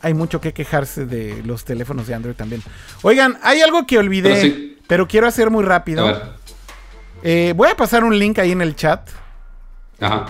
hay 0.00 0.14
mucho 0.14 0.40
que 0.40 0.52
quejarse 0.52 1.06
de 1.06 1.40
los 1.44 1.64
teléfonos 1.64 2.08
de 2.08 2.14
Android 2.14 2.34
también. 2.34 2.60
Oigan, 3.02 3.38
hay 3.44 3.60
algo 3.60 3.86
que 3.86 3.98
olvidé, 3.98 4.30
Pero 4.30 4.40
sí. 4.42 4.78
pero 4.88 5.08
quiero 5.08 5.28
hacer 5.28 5.48
muy 5.48 5.62
rápido. 5.64 6.08
A. 6.08 6.36
Eh, 7.22 7.54
voy 7.56 7.68
a 7.68 7.76
pasar 7.76 8.02
un 8.02 8.18
link 8.18 8.40
ahí 8.40 8.50
en 8.50 8.60
el 8.62 8.74
chat. 8.74 9.08
Ajá. 10.00 10.26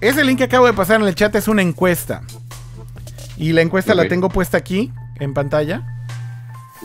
Ese 0.00 0.24
link 0.24 0.38
que 0.38 0.44
acabo 0.44 0.66
de 0.66 0.72
pasar 0.72 1.00
en 1.00 1.06
el 1.08 1.14
chat 1.14 1.34
es 1.34 1.48
una 1.48 1.62
encuesta. 1.62 2.22
Y 3.36 3.52
la 3.52 3.62
encuesta 3.62 3.94
la 3.94 4.08
tengo 4.08 4.28
puesta 4.28 4.56
aquí, 4.56 4.92
en 5.18 5.34
pantalla. 5.34 5.82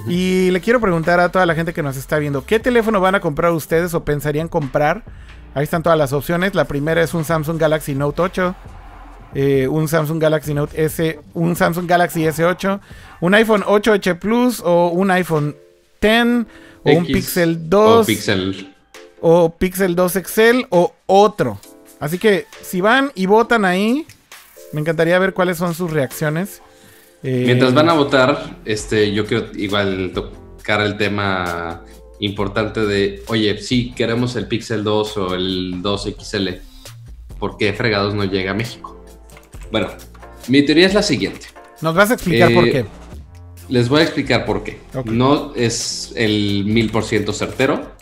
Y 0.08 0.50
le 0.52 0.60
quiero 0.62 0.80
preguntar 0.82 1.20
a 1.20 1.30
toda 1.30 1.46
la 1.46 1.56
gente 1.56 1.74
que 1.74 1.84
nos 1.84 1.98
está 1.98 2.18
viendo, 2.18 2.46
¿qué 2.46 2.60
teléfono 2.60 3.00
van 3.00 3.16
a 3.16 3.20
comprar 3.20 3.52
ustedes 3.52 3.94
o 3.94 4.04
pensarían 4.04 4.48
comprar? 4.48 5.04
Ahí 5.54 5.64
están 5.64 5.84
todas 5.84 5.98
las 5.98 6.14
opciones. 6.14 6.56
La 6.56 6.66
primera 6.66 7.02
es 7.04 7.14
un 7.14 7.24
Samsung 7.24 7.60
Galaxy 7.60 7.94
Note 7.94 8.22
8, 8.22 8.56
eh, 9.36 9.68
un 9.68 9.88
Samsung 9.88 10.20
Galaxy 10.20 10.54
Note 10.54 10.84
S, 10.84 11.20
un 11.34 11.56
Samsung 11.56 11.88
Galaxy 11.88 12.22
S8, 12.24 12.80
un 13.22 13.34
iPhone 13.36 13.62
8H 13.64 14.18
Plus 14.18 14.62
o 14.66 14.88
un 14.90 15.12
iPhone 15.12 15.56
10 16.02 16.46
o 16.84 16.92
un 16.92 17.06
Pixel 17.06 17.70
2 17.70 18.02
O 18.02 18.06
Pixel. 18.06 18.74
o 19.22 19.50
Pixel 19.56 19.96
2 19.96 20.14
XL 20.24 20.66
o 20.70 20.94
otro. 21.06 21.60
Así 22.00 22.18
que 22.18 22.48
si 22.62 22.82
van 22.82 23.12
y 23.16 23.26
votan 23.26 23.66
ahí, 23.66 24.06
me 24.72 24.82
encantaría 24.82 25.18
ver 25.20 25.34
cuáles 25.34 25.58
son 25.58 25.74
sus 25.74 25.92
reacciones. 25.92 26.62
Eh, 27.24 27.44
Mientras 27.46 27.74
van 27.74 27.90
a 27.90 27.94
votar, 27.94 28.58
este, 28.66 29.14
yo 29.14 29.26
quiero 29.26 29.48
igual 29.56 30.12
tocar 30.14 30.82
el 30.82 30.98
tema 30.98 31.84
importante 32.20 32.82
de, 32.82 33.24
oye, 33.28 33.58
sí, 33.60 33.94
queremos 33.96 34.36
el 34.36 34.48
Pixel 34.48 34.84
2 34.84 35.18
o 35.18 35.36
el 35.36 35.82
2 35.82 36.10
XL. 36.20 36.50
¿Por 37.40 37.58
qué 37.58 37.74
fregados 37.74 38.14
no 38.14 38.24
llega 38.26 38.52
a 38.52 38.54
México? 38.54 39.04
Bueno, 39.72 39.88
mi 40.48 40.62
teoría 40.64 40.88
es 40.88 40.94
la 40.94 41.04
siguiente. 41.04 41.48
Nos 41.82 41.96
vas 41.96 42.12
a 42.12 42.14
explicar 42.16 42.52
Eh, 42.52 42.56
por 42.56 42.64
qué. 42.66 42.86
Les 43.70 43.88
voy 43.88 44.02
a 44.02 44.04
explicar 44.04 44.46
por 44.46 44.64
qué. 44.64 44.80
No 45.06 45.54
es 45.56 46.12
el 46.16 46.64
mil 46.66 46.90
por 46.90 47.06
ciento 47.06 47.32
certero, 47.34 47.94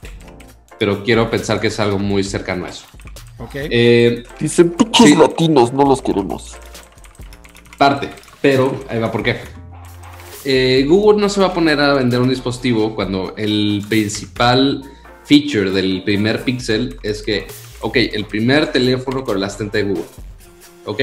pero 0.80 1.04
quiero 1.04 1.30
pensar 1.30 1.60
que 1.60 1.68
es 1.68 1.80
algo 1.80 2.00
muy 2.00 2.24
cercano 2.24 2.66
a 2.66 2.70
eso. 2.70 2.86
Ok. 3.44 3.52
Eh, 3.56 4.24
Dicen, 4.40 4.72
pinches 4.72 5.10
Sí. 5.10 5.16
latinos, 5.16 5.74
no 5.74 5.84
los 5.84 6.02
queremos. 6.02 6.56
parte, 7.78 8.10
pero 8.42 8.80
ahí 8.90 9.00
va 9.00 9.12
por 9.12 9.24
qué. 9.24 9.38
Eh, 10.46 10.86
Google 10.88 11.20
no 11.20 11.30
se 11.30 11.42
va 11.42 11.48
a 11.48 11.54
poner 11.54 11.80
a 11.80 11.96
vender 11.96 12.22
un 12.22 12.30
dispositivo 12.30 12.94
cuando 12.94 13.34
el 13.38 13.84
principal 13.90 14.84
feature 15.24 15.72
del 15.72 16.04
primer 16.04 16.44
Pixel 16.44 17.00
es 17.02 17.24
que, 17.24 17.48
ok, 17.82 17.96
el 18.14 18.26
primer 18.26 18.72
teléfono 18.72 19.24
con 19.24 19.38
el 19.38 19.44
asistente 19.44 19.80
de 19.80 19.84
Google. 19.86 20.04
Ok, 20.86 21.02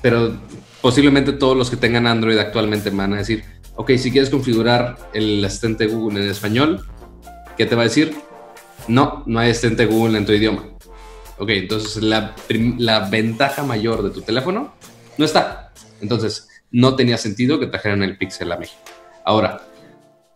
pero 0.00 0.32
posiblemente 0.80 1.32
todos 1.32 1.56
los 1.56 1.68
que 1.70 1.76
tengan 1.76 2.06
Android 2.06 2.38
actualmente 2.38 2.92
me 2.92 2.98
van 2.98 3.14
a 3.14 3.16
decir, 3.18 3.42
ok, 3.74 3.90
si 3.96 4.12
quieres 4.12 4.30
configurar 4.30 4.96
el 5.12 5.44
asistente 5.44 5.88
de 5.88 5.92
Google 5.92 6.22
en 6.22 6.30
español, 6.30 6.86
¿qué 7.56 7.66
te 7.66 7.74
va 7.74 7.82
a 7.82 7.86
decir? 7.86 8.14
No, 8.86 9.24
no 9.26 9.40
hay 9.40 9.50
asistente 9.50 9.86
de 9.86 9.92
Google 9.92 10.18
en 10.18 10.26
tu 10.26 10.32
idioma. 10.32 10.64
Ok, 11.40 11.48
entonces 11.50 12.02
la, 12.02 12.34
la 12.78 13.08
ventaja 13.08 13.62
mayor 13.64 14.02
de 14.02 14.10
tu 14.10 14.20
teléfono 14.20 14.74
no 15.16 15.24
está. 15.24 15.72
Entonces, 16.02 16.48
no 16.70 16.94
tenía 16.96 17.16
sentido 17.16 17.58
que 17.58 17.66
trajeran 17.66 18.02
el 18.02 18.18
Pixel 18.18 18.52
a 18.52 18.58
México. 18.58 18.78
Ahora, 19.24 19.62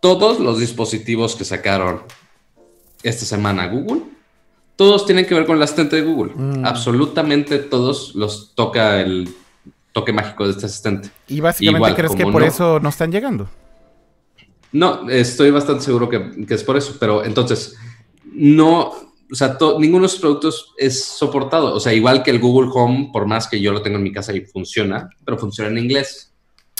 todos 0.01 0.39
los 0.39 0.59
dispositivos 0.59 1.35
que 1.35 1.45
sacaron 1.45 2.01
esta 3.03 3.23
semana 3.23 3.67
Google, 3.67 4.01
todos 4.75 5.05
tienen 5.05 5.27
que 5.27 5.35
ver 5.35 5.45
con 5.45 5.57
el 5.57 5.63
asistente 5.63 5.95
de 5.95 6.01
Google. 6.01 6.33
Mm. 6.35 6.65
Absolutamente 6.65 7.59
todos 7.59 8.15
los 8.15 8.53
toca 8.55 8.99
el 8.99 9.29
toque 9.93 10.11
mágico 10.11 10.45
de 10.45 10.51
este 10.51 10.65
asistente. 10.65 11.09
y 11.27 11.39
básicamente 11.39 11.77
igual, 11.77 11.95
crees 11.95 12.15
que 12.15 12.23
por 12.23 12.41
no- 12.41 12.47
eso 12.47 12.79
no 12.79 12.89
están 12.89 13.11
llegando. 13.11 13.47
No, 14.71 15.07
estoy 15.09 15.51
bastante 15.51 15.83
seguro 15.85 16.09
que, 16.09 16.45
que 16.45 16.53
es 16.55 16.63
por 16.63 16.75
eso, 16.75 16.97
pero 16.99 17.23
entonces, 17.23 17.75
no, 18.25 18.91
o 19.31 19.35
sea, 19.35 19.57
to- 19.57 19.79
ninguno 19.79 20.07
de 20.07 20.13
los 20.13 20.19
productos 20.19 20.73
es 20.77 21.03
soportado. 21.05 21.73
O 21.73 21.79
sea, 21.79 21.93
igual 21.93 22.23
que 22.23 22.31
el 22.31 22.39
Google 22.39 22.69
Home, 22.73 23.09
por 23.11 23.25
más 23.25 23.47
que 23.47 23.59
yo 23.59 23.71
lo 23.71 23.81
tengo 23.81 23.97
en 23.97 24.03
mi 24.03 24.11
casa 24.11 24.33
y 24.33 24.41
funciona, 24.41 25.09
pero 25.25 25.37
funciona 25.37 25.69
en 25.69 25.77
inglés. 25.79 26.33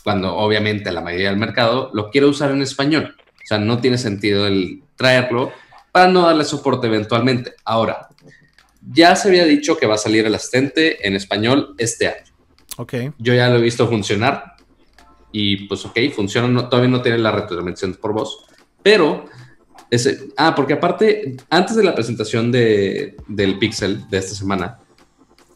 Cuando 0.04 0.36
obviamente 0.36 0.92
la 0.92 1.02
mayoría 1.02 1.30
del 1.30 1.40
mercado 1.40 1.90
lo 1.94 2.10
quiere 2.12 2.28
usar 2.28 2.52
en 2.52 2.62
español. 2.62 3.16
O 3.18 3.48
sea, 3.48 3.58
no 3.58 3.80
tiene 3.80 3.98
sentido 3.98 4.46
el 4.48 4.84
traerlo 4.96 5.52
para 5.92 6.08
no 6.08 6.22
darle 6.24 6.46
soporte 6.46 6.88
eventualmente. 6.88 7.54
Ahora, 7.64 8.08
ya 8.92 9.16
se 9.16 9.30
había 9.30 9.46
dicho 9.46 9.78
que 9.78 9.88
va 9.88 9.96
a 9.96 10.00
salir 10.00 10.26
el 10.26 10.36
asistente 10.36 11.08
en 11.08 11.16
español 11.16 11.74
este 11.80 12.08
año. 12.08 12.32
Ok. 12.78 12.94
Yo 13.18 13.34
ya 13.34 13.50
lo 13.50 13.58
he 13.58 13.62
visto 13.62 13.88
funcionar 13.88 14.54
y 15.32 15.68
pues 15.68 15.86
ok, 15.86 15.98
funciona, 16.16 16.48
no- 16.48 16.70
todavía 16.70 16.92
no 16.92 17.02
tiene 17.02 17.18
la 17.18 17.32
retroalimentación 17.32 17.96
por 17.96 18.14
voz, 18.14 18.46
pero 18.84 19.26
ese, 19.90 20.30
ah, 20.38 20.56
porque 20.56 20.74
aparte, 20.74 21.38
antes 21.50 21.76
de 21.76 21.84
la 21.84 21.96
presentación 21.96 22.52
de, 22.52 23.16
del 23.28 23.60
Pixel 23.60 24.10
de 24.10 24.18
esta 24.18 24.36
semana, 24.36 24.80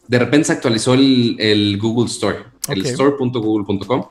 de 0.08 0.20
repente 0.20 0.46
se 0.46 0.54
actualizó 0.54 0.94
el, 0.94 1.36
el 1.40 1.78
Google 1.78 2.08
Store, 2.08 2.38
el 2.68 2.86
store.google.com 2.86 4.06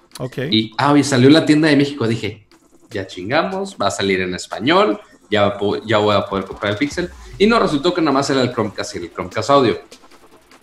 y, 0.50 0.72
ah, 0.78 0.96
y 0.96 1.04
salió 1.04 1.30
la 1.30 1.44
tienda 1.46 1.68
de 1.68 1.76
México, 1.76 2.06
dije, 2.06 2.46
ya 2.90 3.06
chingamos, 3.06 3.76
va 3.80 3.88
a 3.88 3.90
salir 3.90 4.20
en 4.20 4.34
español, 4.34 5.00
ya, 5.30 5.56
voy 5.58 6.14
a 6.14 6.24
poder 6.24 6.44
comprar 6.44 6.72
el 6.72 6.78
Pixel. 6.78 7.10
Y 7.38 7.46
no, 7.46 7.58
resultó 7.58 7.92
que 7.94 8.00
nada 8.00 8.12
más 8.12 8.30
era 8.30 8.42
el 8.42 8.52
Chromecast 8.52 8.96
y 8.96 8.98
el 8.98 9.12
Chromecast 9.12 9.50
Audio. 9.50 9.78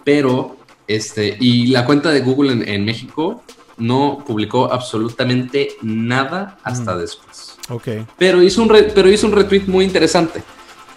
Pero, 0.03 0.57
este, 0.87 1.37
y 1.39 1.67
la 1.67 1.85
cuenta 1.85 2.11
de 2.11 2.21
Google 2.21 2.51
en, 2.51 2.67
en 2.67 2.85
México 2.85 3.43
no 3.77 4.23
publicó 4.25 4.71
absolutamente 4.71 5.69
nada 5.81 6.57
hasta 6.63 6.97
después. 6.97 7.54
Ok. 7.69 7.87
Pero 8.17 8.41
hizo 8.43 8.61
un, 8.61 8.69
re- 8.69 8.91
pero 8.93 9.09
hizo 9.09 9.27
un 9.27 9.33
retweet 9.33 9.63
muy 9.67 9.85
interesante 9.85 10.43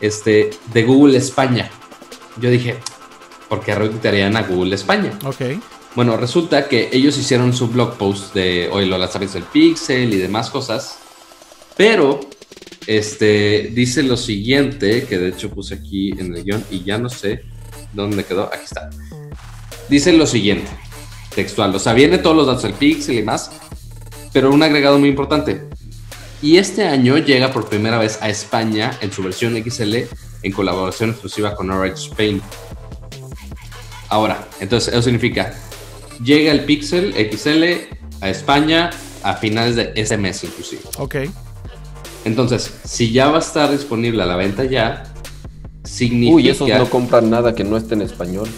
este, 0.00 0.50
de 0.72 0.82
Google 0.84 1.16
España. 1.16 1.70
Yo 2.40 2.50
dije, 2.50 2.76
¿por 3.48 3.60
qué 3.60 3.74
retuitearían 3.74 4.36
a 4.36 4.42
Google 4.42 4.74
España? 4.74 5.18
Ok. 5.24 5.40
Bueno, 5.94 6.16
resulta 6.16 6.68
que 6.68 6.90
ellos 6.92 7.16
hicieron 7.18 7.52
su 7.52 7.68
blog 7.68 7.96
post 7.96 8.34
de 8.34 8.68
hoy 8.70 8.86
los 8.86 9.00
lanzamientos 9.00 9.34
del 9.34 9.44
Pixel 9.44 10.12
y 10.12 10.18
demás 10.18 10.50
cosas, 10.50 10.98
pero 11.76 12.20
este 12.86 13.70
dice 13.74 14.02
lo 14.02 14.16
siguiente, 14.16 15.04
que 15.06 15.18
de 15.18 15.30
hecho 15.30 15.50
puse 15.50 15.74
aquí 15.74 16.10
en 16.18 16.36
el 16.36 16.44
guion 16.44 16.64
y 16.70 16.84
ya 16.84 16.98
no 16.98 17.08
sé 17.08 17.42
dónde 17.94 18.24
quedó, 18.24 18.44
aquí 18.52 18.64
está. 18.64 18.90
Dice 19.88 20.12
lo 20.12 20.26
siguiente, 20.26 20.68
textual, 21.34 21.74
o 21.74 21.78
sea, 21.78 21.94
viene 21.94 22.18
todos 22.18 22.36
los 22.36 22.46
datos 22.46 22.62
del 22.62 22.74
Pixel 22.74 23.18
y 23.18 23.22
más, 23.22 23.50
pero 24.32 24.52
un 24.52 24.62
agregado 24.62 24.98
muy 24.98 25.08
importante. 25.08 25.68
Y 26.40 26.58
este 26.58 26.86
año 26.86 27.18
llega 27.18 27.52
por 27.52 27.68
primera 27.68 27.98
vez 27.98 28.18
a 28.22 28.28
España 28.28 28.92
en 29.00 29.12
su 29.12 29.22
versión 29.22 29.60
XL 29.62 29.96
en 30.42 30.52
colaboración 30.52 31.10
exclusiva 31.10 31.54
con 31.54 31.70
Orange 31.70 32.08
Spain. 32.08 32.40
Ahora, 34.08 34.46
entonces 34.60 34.94
eso 34.94 35.02
significa 35.02 35.52
llega 36.22 36.52
el 36.52 36.64
Pixel 36.64 37.14
XL 37.14 37.94
a 38.20 38.30
España 38.30 38.90
a 39.22 39.34
finales 39.34 39.76
de 39.76 39.92
este 39.94 40.16
mes 40.16 40.42
inclusive. 40.44 40.82
Ok. 40.98 41.16
Entonces, 42.24 42.72
si 42.84 43.12
ya 43.12 43.28
va 43.28 43.38
a 43.38 43.40
estar 43.40 43.70
disponible 43.70 44.22
a 44.22 44.26
la 44.26 44.36
venta 44.36 44.64
ya, 44.64 45.04
significa... 45.84 46.34
Uy, 46.34 46.48
esos 46.48 46.68
no 46.68 46.90
compran 46.90 47.30
nada 47.30 47.54
que 47.54 47.64
no 47.64 47.76
esté 47.76 47.94
en 47.94 48.02
español. 48.02 48.48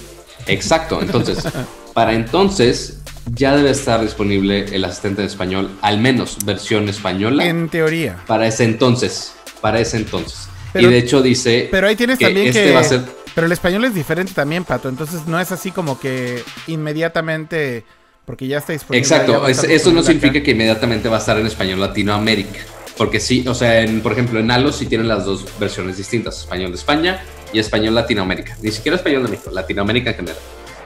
Exacto, 0.47 1.01
entonces, 1.01 1.44
para 1.93 2.15
entonces 2.15 3.01
ya 3.35 3.57
debe 3.57 3.70
estar 3.70 4.01
disponible 4.01 4.65
el 4.74 4.85
asistente 4.85 5.23
en 5.23 5.27
español, 5.28 5.70
al 5.82 5.98
menos 6.01 6.39
versión 6.44 6.89
española, 6.89 7.44
En 7.47 7.69
teoría. 7.69 8.16
para 8.27 8.47
ese 8.47 8.65
entonces, 8.65 9.32
para 9.61 9.81
ese 9.81 9.97
entonces. 9.98 10.48
Pero- 10.73 10.89
y 10.89 10.93
de 10.93 10.98
hecho 10.98 11.20
dice 11.23 11.69
Pero 11.70 11.89
ahí 11.89 11.97
tienes 11.97 12.19
que 12.19 12.27
también 12.27 12.48
este 12.48 12.65
que. 12.65 12.73
va 12.73 12.81
a 12.81 12.85
ser... 12.85 13.02
Pero 13.35 13.47
el 13.47 13.52
español 13.52 13.85
es 13.85 13.94
diferente 13.94 14.32
también, 14.35 14.65
Pato. 14.65 14.89
Entonces 14.89 15.27
no 15.27 15.39
es 15.40 15.52
así 15.52 15.70
como 15.70 15.98
que 16.01 16.43
inmediatamente. 16.66 17.85
Porque 18.27 18.47
ya 18.47 18.59
está 18.59 18.73
disponible. 18.73 19.01
Exacto, 19.02 19.48
es- 19.48 19.65
eso 19.65 19.90
no 19.93 20.02
significa 20.02 20.39
acá. 20.39 20.43
que 20.44 20.51
inmediatamente 20.52 21.09
va 21.09 21.16
a 21.16 21.20
estar 21.20 21.39
en 21.39 21.47
español 21.47 21.81
Latinoamérica. 21.81 22.61
Porque 22.97 23.19
sí, 23.19 23.44
o 23.48 23.55
sea, 23.55 23.81
en, 23.81 24.01
por 24.02 24.12
ejemplo, 24.12 24.39
en 24.40 24.51
Halo 24.51 24.73
sí 24.73 24.86
tienen 24.86 25.09
las 25.09 25.24
dos 25.24 25.44
versiones 25.59 25.97
distintas, 25.97 26.39
español 26.40 26.70
de 26.70 26.77
España 26.77 27.23
y 27.52 27.59
español 27.59 27.94
Latinoamérica. 27.94 28.57
Ni 28.62 28.70
siquiera 28.70 28.97
español 28.97 29.24
de 29.24 29.31
México, 29.31 29.51
Latinoamérica 29.51 30.11
en 30.11 30.16
general. 30.16 30.39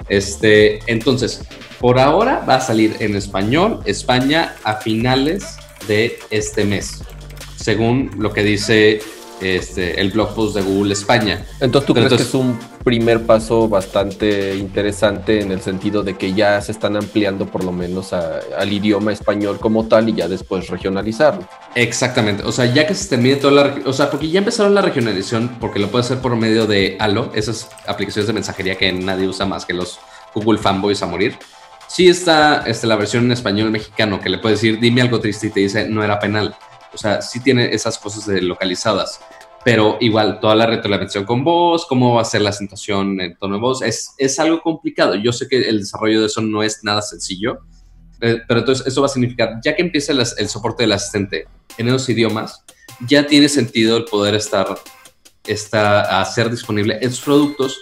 Este, 0.09 0.81
entonces, 0.87 1.43
por 1.81 1.99
ahora 1.99 2.45
va 2.49 2.57
a 2.57 2.61
salir 2.61 2.97
en 3.01 3.17
español 3.17 3.81
España 3.85 4.57
a 4.65 4.77
finales 4.77 5.57
de 5.89 6.19
este 6.31 6.65
mes, 6.65 7.03
según 7.57 8.11
lo 8.19 8.33
que 8.33 8.43
dice 8.43 9.01
este, 9.41 10.01
el 10.01 10.11
blog 10.11 10.35
post 10.35 10.55
de 10.57 10.63
Google 10.63 10.93
España. 10.93 11.45
Entonces, 11.61 11.87
¿tú 11.87 11.95
Pero 11.95 12.07
crees 12.09 12.21
entonces- 12.21 12.27
que 12.27 12.29
es 12.29 12.35
un 12.35 12.59
primer 12.85 13.25
paso 13.27 13.69
bastante 13.69 14.57
interesante 14.57 15.41
en 15.41 15.51
el 15.51 15.61
sentido 15.61 16.03
de 16.03 16.17
que 16.17 16.35
ya 16.35 16.61
se 16.61 16.73
están 16.73 16.97
ampliando 16.97 17.47
por 17.47 17.65
lo 17.65 17.73
menos 17.73 18.13
a- 18.13 18.41
al 18.59 18.73
idioma 18.73 19.13
español 19.13 19.59
como 19.59 19.87
tal 19.89 20.09
y 20.09 20.15
ya 20.15 20.29
después 20.29 20.69
regionalizarlo? 20.69 21.49
Exactamente, 21.75 22.43
o 22.45 22.53
sea, 22.53 22.67
ya 22.67 22.87
que 22.87 22.95
se 22.95 23.09
termine 23.09 23.37
toda 23.37 23.53
la, 23.65 23.75
o 23.87 23.93
sea, 23.93 24.11
porque 24.11 24.29
ya 24.29 24.39
empezaron 24.39 24.75
la 24.75 24.83
regionalización, 24.83 25.57
porque 25.61 25.79
lo 25.79 25.89
puede 25.89 26.05
hacer 26.05 26.19
por 26.19 26.37
medio 26.37 26.67
de 26.67 26.97
Halo, 27.01 27.31
esas 27.35 27.69
aplicaciones 27.87 28.27
de 28.27 28.33
mensajería 28.35 28.77
que 28.77 28.93
nadie 28.93 29.27
usa 29.27 29.47
más 29.47 29.65
que 29.65 29.73
los 29.75 29.99
Google 30.35 30.59
fanboys 30.59 31.03
a 31.03 31.07
morir. 31.07 31.37
Sí 31.89 32.09
está 32.09 32.65
este, 32.67 32.87
la 32.87 32.97
versión 32.97 33.25
en 33.25 33.33
español 33.33 33.71
mexicano 33.71 34.21
que 34.21 34.29
le 34.29 34.39
puede 34.39 34.55
decir, 34.57 34.81
dime 34.81 35.01
algo 35.03 35.21
triste 35.21 35.47
y 35.49 35.51
te 35.51 35.61
dice, 35.61 35.89
no 35.89 36.03
era 36.03 36.19
penal. 36.19 36.57
O 36.95 36.99
sea, 36.99 37.21
sí 37.21 37.41
tiene 37.41 37.75
esas 37.75 37.99
cosas 37.99 38.27
de 38.27 38.41
localizadas, 38.41 39.21
pero 39.65 39.97
igual, 40.01 40.41
toda 40.41 40.55
la 40.55 40.67
retroalimentación 40.67 41.25
con 41.25 41.43
voz, 41.43 41.87
cómo 41.87 42.15
va 42.15 42.23
a 42.23 42.25
ser 42.25 42.43
la 42.43 42.51
acentuación 42.51 43.21
en 43.21 43.37
tono 43.37 43.57
de 43.57 43.61
voz, 43.61 43.83
es, 43.83 44.15
es 44.19 44.39
algo 44.39 44.61
complicado. 44.61 45.15
Yo 45.15 45.33
sé 45.33 45.49
que 45.49 45.69
el 45.69 45.81
desarrollo 45.81 46.21
de 46.21 46.27
eso 46.27 46.43
no 46.43 46.63
es 46.63 46.81
nada 46.83 47.03
sencillo, 47.03 47.61
eh, 48.21 48.43
pero 48.47 48.61
entonces 48.61 48.87
eso 48.87 49.01
va 49.01 49.07
a 49.07 49.11
significar, 49.11 49.61
ya 49.65 49.75
que 49.75 49.83
empieza 49.83 50.13
el, 50.13 50.21
el 50.21 50.49
soporte 50.49 50.83
del 50.83 50.93
asistente 50.93 51.47
en 51.79 51.89
esos 51.89 52.09
idiomas, 52.09 52.63
ya 53.01 53.27
tiene 53.27 53.49
sentido 53.49 53.97
el 53.97 54.05
poder 54.05 54.35
estar, 54.35 54.67
está, 55.47 56.21
hacer 56.21 56.51
disponible 56.51 56.99
esos 57.01 57.21
productos 57.21 57.81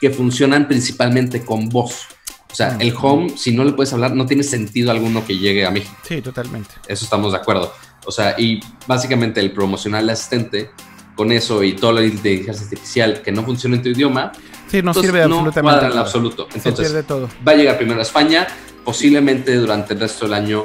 que 0.00 0.10
funcionan 0.10 0.68
principalmente 0.68 1.44
con 1.44 1.68
voz. 1.68 2.06
O 2.50 2.54
sea, 2.54 2.76
el 2.80 2.94
home, 2.98 3.36
si 3.36 3.52
no 3.52 3.64
le 3.64 3.72
puedes 3.72 3.92
hablar, 3.92 4.14
no 4.14 4.24
tiene 4.24 4.42
sentido 4.42 4.90
alguno 4.90 5.26
que 5.26 5.36
llegue 5.36 5.66
a 5.66 5.70
México. 5.70 5.94
Sí, 6.06 6.22
totalmente. 6.22 6.70
Eso 6.86 7.04
estamos 7.04 7.32
de 7.32 7.38
acuerdo. 7.38 7.72
O 8.06 8.10
sea, 8.12 8.34
y 8.38 8.60
básicamente 8.86 9.40
el 9.40 9.52
promocionar 9.52 10.00
al 10.02 10.10
asistente 10.10 10.70
con 11.14 11.32
eso 11.32 11.62
y 11.62 11.72
toda 11.74 11.94
la 11.94 12.04
inteligencia 12.04 12.64
artificial 12.64 13.22
que 13.22 13.32
no 13.32 13.42
funciona 13.42 13.76
en 13.76 13.82
tu 13.82 13.88
idioma, 13.88 14.32
Sí, 14.70 14.82
no 14.82 14.92
sirve 14.94 15.20
no 15.20 15.24
absolutamente 15.38 15.60
cuadra 15.62 15.82
en 15.84 15.88
nada. 15.90 16.00
absoluto. 16.02 16.48
Entonces, 16.54 17.06
todo. 17.06 17.28
va 17.46 17.52
a 17.52 17.54
llegar 17.54 17.76
primero 17.76 17.98
a 18.00 18.02
España, 18.02 18.46
posiblemente 18.84 19.54
durante 19.56 19.94
el 19.94 20.00
resto 20.00 20.24
del 20.26 20.34
año, 20.34 20.64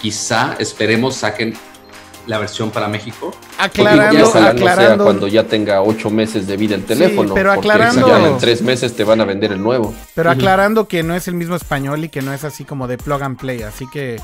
quizá, 0.00 0.56
esperemos, 0.58 1.16
saquen 1.16 1.54
la 2.26 2.38
versión 2.38 2.70
para 2.70 2.88
México. 2.88 3.30
Ya 3.56 3.64
Aclarando, 3.64 4.18
no 4.20 4.26
sea 4.26 4.48
aclarando. 4.48 5.04
cuando 5.04 5.26
ya 5.28 5.44
tenga 5.44 5.80
ocho 5.82 6.10
meses 6.10 6.46
de 6.46 6.56
vida 6.58 6.74
el 6.74 6.84
teléfono. 6.84 7.32
pero 7.34 7.54
porque 7.54 7.68
aclarando- 7.70 8.06
ya 8.06 8.28
en 8.28 8.38
tres 8.38 8.60
meses 8.60 8.94
te 8.94 9.02
van 9.04 9.20
a 9.22 9.24
vender 9.24 9.52
el 9.52 9.62
nuevo. 9.62 9.94
Pero 10.14 10.30
aclarando 10.30 10.86
que 10.88 11.02
no 11.02 11.14
es 11.14 11.26
el 11.26 11.34
mismo 11.34 11.56
español 11.56 12.04
y 12.04 12.10
que 12.10 12.20
no 12.20 12.34
es 12.34 12.44
así 12.44 12.64
como 12.64 12.86
de 12.86 12.98
plug 12.98 13.22
and 13.22 13.38
play. 13.38 13.62
Así 13.62 13.86
que. 13.90 14.20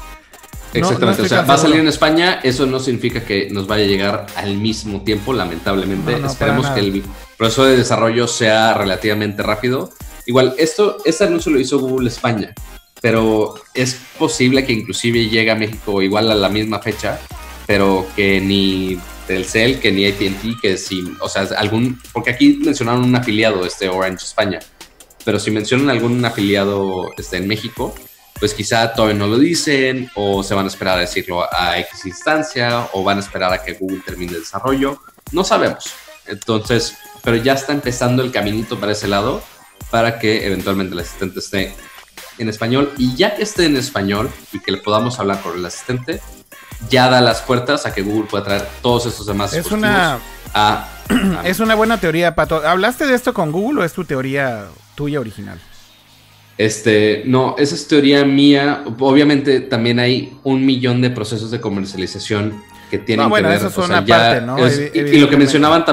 No- 0.80 0.86
no 0.86 0.92
Exactamente, 0.92 1.22
o 1.22 1.28
sea, 1.28 1.42
va 1.42 1.54
a 1.54 1.58
salir 1.58 1.80
en. 1.80 1.88
España, 1.88 2.40
eso 2.42 2.66
no 2.66 2.78
significa 2.80 3.24
que 3.24 3.48
nos 3.50 3.66
vaya 3.66 3.84
a 3.84 3.88
llegar 3.88 4.26
al 4.36 4.56
mismo 4.56 5.02
tiempo, 5.02 5.32
lamentablemente. 5.32 6.18
No, 6.18 6.26
Esperemos 6.26 6.66
que 6.70 6.80
el 6.80 7.02
proceso 7.36 7.64
de 7.64 7.76
desarrollo 7.76 8.26
sea 8.26 8.74
relativamente 8.74 9.42
rápido. 9.42 9.90
Igual, 10.26 10.54
esto, 10.58 10.98
este 11.04 11.24
anuncio 11.24 11.52
lo 11.52 11.60
hizo 11.60 11.78
Google 11.78 12.08
España, 12.08 12.54
pero 13.02 13.54
es 13.74 13.98
posible 14.18 14.64
que 14.64 14.72
inclusive 14.72 15.28
llegue 15.28 15.50
a 15.50 15.54
México 15.54 16.00
igual 16.00 16.30
a 16.30 16.34
la 16.34 16.48
misma 16.48 16.78
fecha, 16.80 17.18
pero 17.66 18.06
que 18.16 18.40
ni 18.40 18.98
Telcel, 19.26 19.80
que 19.80 19.92
ni 19.92 20.06
AT&T, 20.06 20.56
que 20.60 20.76
si, 20.78 21.04
o 21.20 21.28
sea, 21.28 21.42
algún, 21.58 22.00
porque 22.12 22.30
aquí 22.30 22.58
mencionaron 22.64 23.04
un 23.04 23.14
afiliado, 23.16 23.64
este 23.66 23.88
Orange 23.88 24.24
España, 24.24 24.60
pero 25.24 25.38
si 25.38 25.50
mencionan 25.50 25.88
algún 25.90 26.22
afiliado 26.24 27.10
este, 27.16 27.36
en 27.38 27.46
México, 27.48 27.94
pues 28.40 28.54
quizá 28.54 28.92
todavía 28.92 29.16
no 29.18 29.26
lo 29.26 29.38
dicen 29.38 30.10
o 30.14 30.42
se 30.42 30.54
van 30.54 30.64
a 30.64 30.68
esperar 30.68 30.98
a 30.98 31.00
decirlo 31.02 31.42
a 31.54 31.78
X 31.78 32.04
instancia 32.06 32.88
o 32.92 33.02
van 33.04 33.18
a 33.18 33.20
esperar 33.20 33.52
a 33.52 33.62
que 33.62 33.74
Google 33.74 34.02
termine 34.04 34.32
el 34.32 34.40
desarrollo. 34.40 35.00
No 35.32 35.44
sabemos. 35.44 35.92
Entonces, 36.26 36.96
pero 37.22 37.36
ya 37.36 37.52
está 37.54 37.72
empezando 37.72 38.22
el 38.22 38.32
caminito 38.32 38.78
para 38.80 38.92
ese 38.92 39.08
lado 39.08 39.42
para 39.90 40.18
que 40.18 40.46
eventualmente 40.46 40.94
el 40.94 41.00
asistente 41.00 41.38
esté 41.38 41.74
en 42.38 42.48
español 42.48 42.92
y 42.98 43.14
ya 43.14 43.34
que 43.36 43.42
esté 43.44 43.66
en 43.66 43.76
español 43.76 44.30
y 44.52 44.58
que 44.60 44.72
le 44.72 44.78
podamos 44.78 45.18
hablar 45.20 45.40
con 45.40 45.56
el 45.56 45.64
asistente, 45.64 46.20
ya 46.90 47.08
da 47.08 47.20
las 47.20 47.40
puertas 47.42 47.86
a 47.86 47.94
que 47.94 48.02
Google 48.02 48.28
pueda 48.28 48.42
traer 48.44 48.68
todos 48.82 49.06
estos 49.06 49.26
demás 49.26 49.52
Es 49.54 49.70
una, 49.70 50.14
dispositivos 50.16 50.50
a, 50.54 50.88
a- 51.40 51.42
es 51.48 51.60
una 51.60 51.74
buena 51.76 52.00
teoría, 52.00 52.34
Pato. 52.34 52.66
¿Hablaste 52.66 53.06
de 53.06 53.14
esto 53.14 53.32
con 53.32 53.52
Google 53.52 53.82
o 53.82 53.84
es 53.84 53.92
tu 53.92 54.04
teoría 54.04 54.66
tuya 54.96 55.20
original? 55.20 55.60
Este, 56.56 57.22
no, 57.26 57.56
esa 57.58 57.74
es 57.74 57.88
teoría 57.88 58.24
mía. 58.24 58.84
Obviamente 59.00 59.60
también 59.60 59.98
hay 59.98 60.36
un 60.44 60.64
millón 60.64 61.00
de 61.00 61.10
procesos 61.10 61.50
de 61.50 61.60
comercialización 61.60 62.62
que 62.90 62.98
tienen 62.98 63.24
No, 63.24 63.30
bueno, 63.30 63.48
que 63.48 63.54
ver. 63.54 63.58
eso 63.58 63.68
es 63.68 63.78
o 63.78 63.84
una 63.84 64.04
parte, 64.06 64.40
¿no? 64.42 64.58
es- 64.64 64.90
y- 64.94 64.98
y, 64.98 65.18
lo 65.18 65.28
que 65.28 65.36
mencionaban, 65.36 65.84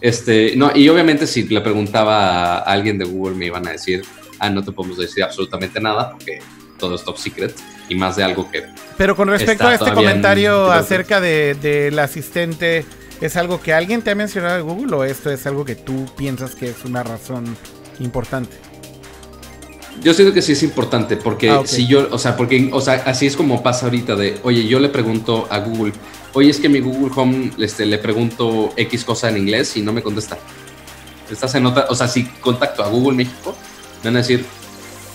este, 0.00 0.54
no, 0.56 0.70
y 0.74 0.88
obviamente 0.88 1.26
si 1.26 1.42
le 1.48 1.60
preguntaba 1.60 2.58
a 2.58 2.72
alguien 2.72 2.98
de 2.98 3.04
Google 3.04 3.34
me 3.34 3.46
iban 3.46 3.66
a 3.66 3.72
decir, 3.72 4.04
ah, 4.38 4.48
no 4.48 4.62
te 4.62 4.70
podemos 4.70 4.98
decir 4.98 5.24
absolutamente 5.24 5.80
nada 5.80 6.12
porque 6.12 6.38
todo 6.78 6.94
es 6.94 7.02
top 7.02 7.18
secret 7.18 7.52
y 7.88 7.96
más 7.96 8.14
de 8.14 8.22
algo 8.22 8.48
que 8.48 8.62
Pero 8.96 9.16
con 9.16 9.28
respecto 9.28 9.66
a 9.66 9.74
este 9.74 9.88
en 9.88 9.94
comentario 9.94 10.70
acerca 10.70 11.20
de- 11.20 11.54
del 11.54 11.98
asistente, 11.98 12.84
¿es 13.20 13.36
algo 13.36 13.60
que 13.60 13.72
alguien 13.72 14.02
te 14.02 14.12
ha 14.12 14.14
mencionado 14.14 14.54
de 14.54 14.62
Google 14.62 14.94
o 14.94 15.02
esto 15.04 15.32
es 15.32 15.44
algo 15.48 15.64
que 15.64 15.74
tú 15.74 16.06
piensas 16.16 16.54
que 16.54 16.66
es 16.70 16.84
una 16.84 17.02
razón 17.02 17.56
importante? 17.98 18.56
Yo 20.02 20.14
siento 20.14 20.32
que 20.32 20.42
sí 20.42 20.52
es 20.52 20.62
importante 20.62 21.16
porque 21.16 21.50
Ah, 21.50 21.62
si 21.64 21.86
yo, 21.86 22.08
o 22.10 22.18
sea, 22.18 22.36
porque, 22.36 22.70
o 22.72 22.80
sea, 22.80 22.94
así 23.06 23.26
es 23.26 23.36
como 23.36 23.62
pasa 23.62 23.86
ahorita 23.86 24.14
de, 24.16 24.38
oye, 24.42 24.66
yo 24.66 24.78
le 24.80 24.88
pregunto 24.88 25.46
a 25.50 25.58
Google, 25.58 25.92
oye, 26.34 26.50
es 26.50 26.58
que 26.58 26.68
mi 26.68 26.80
Google 26.80 27.10
Home, 27.16 27.50
este, 27.58 27.84
le 27.86 27.98
pregunto 27.98 28.72
X 28.76 29.04
cosa 29.04 29.28
en 29.28 29.38
inglés 29.38 29.76
y 29.76 29.82
no 29.82 29.92
me 29.92 30.02
contesta. 30.02 30.38
Estás 31.30 31.54
en 31.56 31.66
otra, 31.66 31.86
o 31.90 31.94
sea, 31.94 32.06
si 32.08 32.24
contacto 32.40 32.82
a 32.84 32.88
Google 32.88 33.16
México, 33.16 33.54
me 34.02 34.10
van 34.10 34.16
a 34.16 34.18
decir, 34.20 34.44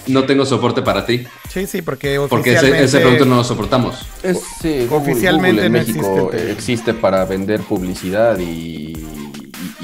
no 0.08 0.26
tengo 0.26 0.46
soporte 0.46 0.82
para 0.82 1.06
ti, 1.06 1.24
Sí, 1.50 1.68
sí, 1.68 1.82
porque 1.84 2.20
porque 2.30 2.54
ese, 2.56 3.00
producto 3.00 3.26
no 3.26 3.36
lo 3.38 3.44
soportamos. 3.44 3.96
Es, 4.24 4.40
sí, 4.62 4.88
Google- 4.90 5.12
Oficialmente 5.14 5.62
Google 5.62 5.66
en 5.68 5.72
no 5.74 5.80
México 5.80 6.30
existe. 6.34 6.52
existe 6.52 6.94
para 6.96 7.24
vender 7.26 7.62
publicidad 7.62 8.38
y 8.40 8.94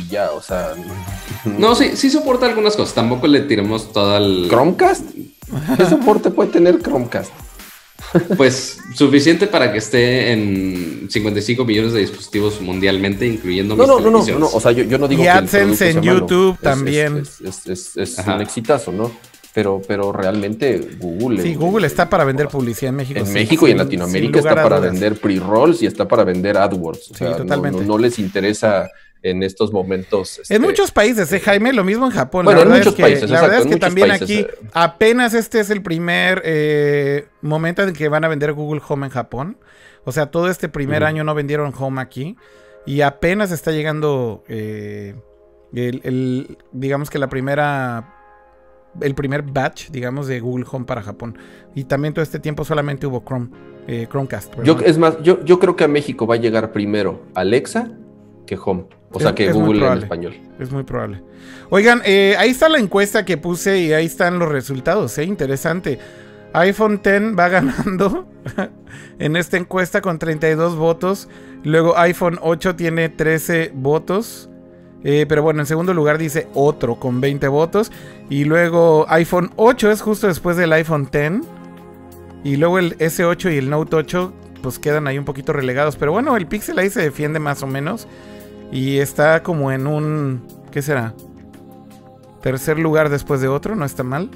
ya, 0.09 0.31
o 0.31 0.41
sea. 0.41 0.73
No, 1.45 1.75
sí, 1.75 1.91
sí 1.95 2.09
soporta 2.09 2.45
algunas 2.47 2.75
cosas, 2.75 2.93
tampoco 2.95 3.27
le 3.27 3.41
tiremos 3.41 3.91
toda 3.93 4.17
el... 4.17 4.47
Chromecast 4.49 5.03
¿Qué 5.77 5.85
soporte 5.85 6.29
puede 6.31 6.51
tener 6.51 6.79
Chromecast? 6.81 7.31
Pues 8.37 8.77
suficiente 8.95 9.45
para 9.47 9.71
que 9.71 9.77
esté 9.77 10.31
en 10.31 11.07
55 11.09 11.63
millones 11.65 11.93
de 11.93 11.99
dispositivos 11.99 12.59
mundialmente, 12.61 13.27
incluyendo 13.27 13.75
No, 13.75 13.83
mis 13.83 13.89
no, 13.89 13.99
no, 14.11 14.25
no, 14.25 14.39
no, 14.39 14.47
o 14.47 14.59
sea, 14.59 14.71
yo, 14.71 14.83
yo 14.83 14.97
no 14.97 15.07
digo 15.07 15.21
Y 15.21 15.25
que 15.25 15.29
AdSense 15.29 15.89
en 15.91 15.97
malo. 15.99 16.19
YouTube 16.19 16.53
Es- 16.55 16.61
también. 16.61 17.17
Es, 17.17 17.41
es- 17.41 17.67
es- 17.67 17.97
es 17.97 18.19
Ajá. 18.19 18.35
un 18.35 18.41
exitazo, 18.41 18.91
¿no? 18.91 19.11
Pero, 19.53 19.81
pero 19.87 20.11
realmente 20.11 20.97
Google. 20.99 21.41
Sí, 21.41 21.55
Google 21.55 21.87
está 21.87 22.09
para 22.09 22.23
vender 22.23 22.47
publicidad 22.47 22.89
en 22.89 22.95
México. 22.97 23.19
En 23.19 23.25
sí, 23.27 23.33
México 23.33 23.67
y 23.67 23.71
en 23.71 23.77
Latinoamérica 23.79 24.39
está 24.39 24.55
para 24.55 24.79
vender 24.79 25.19
pre-rolls 25.19 25.81
y 25.81 25.85
está 25.87 26.07
para 26.07 26.23
vender 26.23 26.57
AdWords. 26.57 26.99
O 27.11 27.13
Sí, 27.13 27.15
sea, 27.15 27.31
no- 27.31 27.37
totalmente. 27.37 27.81
No, 27.81 27.87
no 27.87 27.97
les 27.97 28.17
interesa 28.19 28.89
en 29.21 29.43
estos 29.43 29.73
momentos. 29.73 30.39
este, 30.39 30.55
En 30.55 30.61
muchos 30.61 30.91
países, 30.91 31.31
¿eh, 31.33 31.39
Jaime? 31.39 31.73
Lo 31.73 31.83
mismo 31.83 32.05
en 32.05 32.11
Japón. 32.11 32.45
Bueno, 32.45 32.59
la 32.59 32.63
en 32.63 32.69
verdad 32.69 32.79
muchos 32.79 32.93
es 32.93 32.97
que, 32.97 33.01
países, 33.03 33.29
la 33.29 33.35
exacto, 33.37 33.45
verdad 33.47 33.59
es 33.59 33.65
en 33.65 33.71
que 33.73 33.79
también 33.79 34.07
países, 34.07 34.23
aquí 34.23 34.39
eh. 34.39 34.69
apenas 34.73 35.33
este 35.33 35.59
es 35.59 35.69
el 35.69 35.81
primer 35.81 36.41
eh, 36.45 37.27
momento 37.41 37.83
en 37.83 37.93
que 37.93 38.07
van 38.09 38.23
a 38.23 38.27
vender 38.27 38.53
Google 38.53 38.81
Home 38.87 39.07
en 39.07 39.11
Japón. 39.11 39.57
O 40.05 40.11
sea, 40.11 40.27
todo 40.31 40.49
este 40.49 40.69
primer 40.69 41.01
Ujú. 41.01 41.07
año 41.09 41.23
no 41.23 41.35
vendieron 41.35 41.73
Home 41.77 42.01
aquí. 42.01 42.37
Y 42.85 43.01
apenas 43.01 43.51
está 43.51 43.71
llegando 43.71 44.43
eh, 44.47 45.15
el, 45.73 46.01
el- 46.03 46.57
digamos 46.71 47.09
que 47.09 47.19
la 47.19 47.27
primera, 47.27 48.15
el 49.01 49.13
primer 49.15 49.41
batch, 49.43 49.89
digamos, 49.91 50.27
de 50.27 50.39
Google 50.39 50.65
Home 50.71 50.85
para 50.85 51.03
Japón. 51.03 51.37
Y 51.75 51.83
también 51.83 52.13
todo 52.13 52.23
este 52.23 52.39
tiempo 52.39 52.63
solamente 52.63 53.05
hubo 53.05 53.23
Chrome, 53.25 53.49
eh, 53.87 54.07
Chromecast. 54.09 54.55
Yo, 54.63 54.77
es 54.79 54.97
más, 54.97 55.21
yo, 55.21 55.43
yo 55.43 55.59
creo 55.59 55.75
que 55.75 55.83
a 55.83 55.87
México 55.89 56.25
va 56.25 56.35
a 56.35 56.37
llegar 56.39 56.71
primero 56.71 57.21
Alexa 57.35 57.91
que 58.47 58.57
Home. 58.63 58.85
O 59.11 59.19
sea, 59.19 59.29
Es- 59.29 59.35
que 59.35 59.47
es 59.47 59.55
muy 59.55 59.65
Google 59.79 59.87
en 59.93 59.97
español. 59.99 60.37
Es 60.59 60.71
muy 60.71 60.83
probable. 60.83 61.21
Oigan, 61.69 62.01
eh, 62.05 62.35
ahí 62.37 62.49
está 62.51 62.69
la 62.69 62.79
encuesta 62.79 63.25
que 63.25 63.37
puse 63.37 63.79
y 63.79 63.93
ahí 63.93 64.05
están 64.05 64.39
los 64.39 64.49
resultados, 64.49 65.17
¿eh? 65.17 65.23
Interesante. 65.23 65.99
iPhone 66.53 66.99
X 67.03 67.37
va 67.37 67.47
ganando 67.49 68.27
en 69.19 69.35
esta 69.35 69.57
encuesta 69.57 70.01
con 70.01 70.19
32 70.19 70.75
votos. 70.75 71.27
Luego 71.63 71.97
iPhone 71.97 72.39
8 72.41 72.75
tiene 72.75 73.09
13 73.09 73.71
votos. 73.73 74.49
Eh, 75.03 75.25
pero 75.29 75.43
bueno, 75.43 75.61
en 75.61 75.65
segundo 75.65 75.93
lugar 75.93 76.17
dice 76.17 76.47
otro 76.53 76.95
con 76.99 77.21
20 77.21 77.47
votos. 77.47 77.91
Y 78.29 78.43
luego 78.45 79.05
iPhone 79.09 79.51
8 79.55 79.91
es 79.91 80.01
justo 80.01 80.27
después 80.27 80.57
del 80.57 80.73
iPhone 80.73 81.09
X. 81.11 81.47
Y 82.43 82.55
luego 82.57 82.79
el 82.79 82.97
S8 82.97 83.53
y 83.53 83.57
el 83.57 83.69
Note 83.69 83.95
8 83.95 84.33
pues 84.61 84.77
quedan 84.79 85.07
ahí 85.07 85.17
un 85.17 85.25
poquito 85.25 85.53
relegados. 85.53 85.95
Pero 85.95 86.11
bueno, 86.11 86.35
el 86.35 86.47
Pixel 86.47 86.79
ahí 86.79 86.89
se 86.89 87.01
defiende 87.01 87.39
más 87.39 87.63
o 87.63 87.67
menos. 87.67 88.07
Y 88.71 88.97
está 88.97 89.41
como 89.43 89.71
en 89.71 89.87
un... 89.87 90.43
¿Qué 90.71 90.81
será? 90.81 91.13
Tercer 92.41 92.79
lugar 92.79 93.09
después 93.09 93.41
de 93.41 93.47
otro, 93.47 93.75
no 93.75 93.85
está 93.85 94.03
mal. 94.03 94.29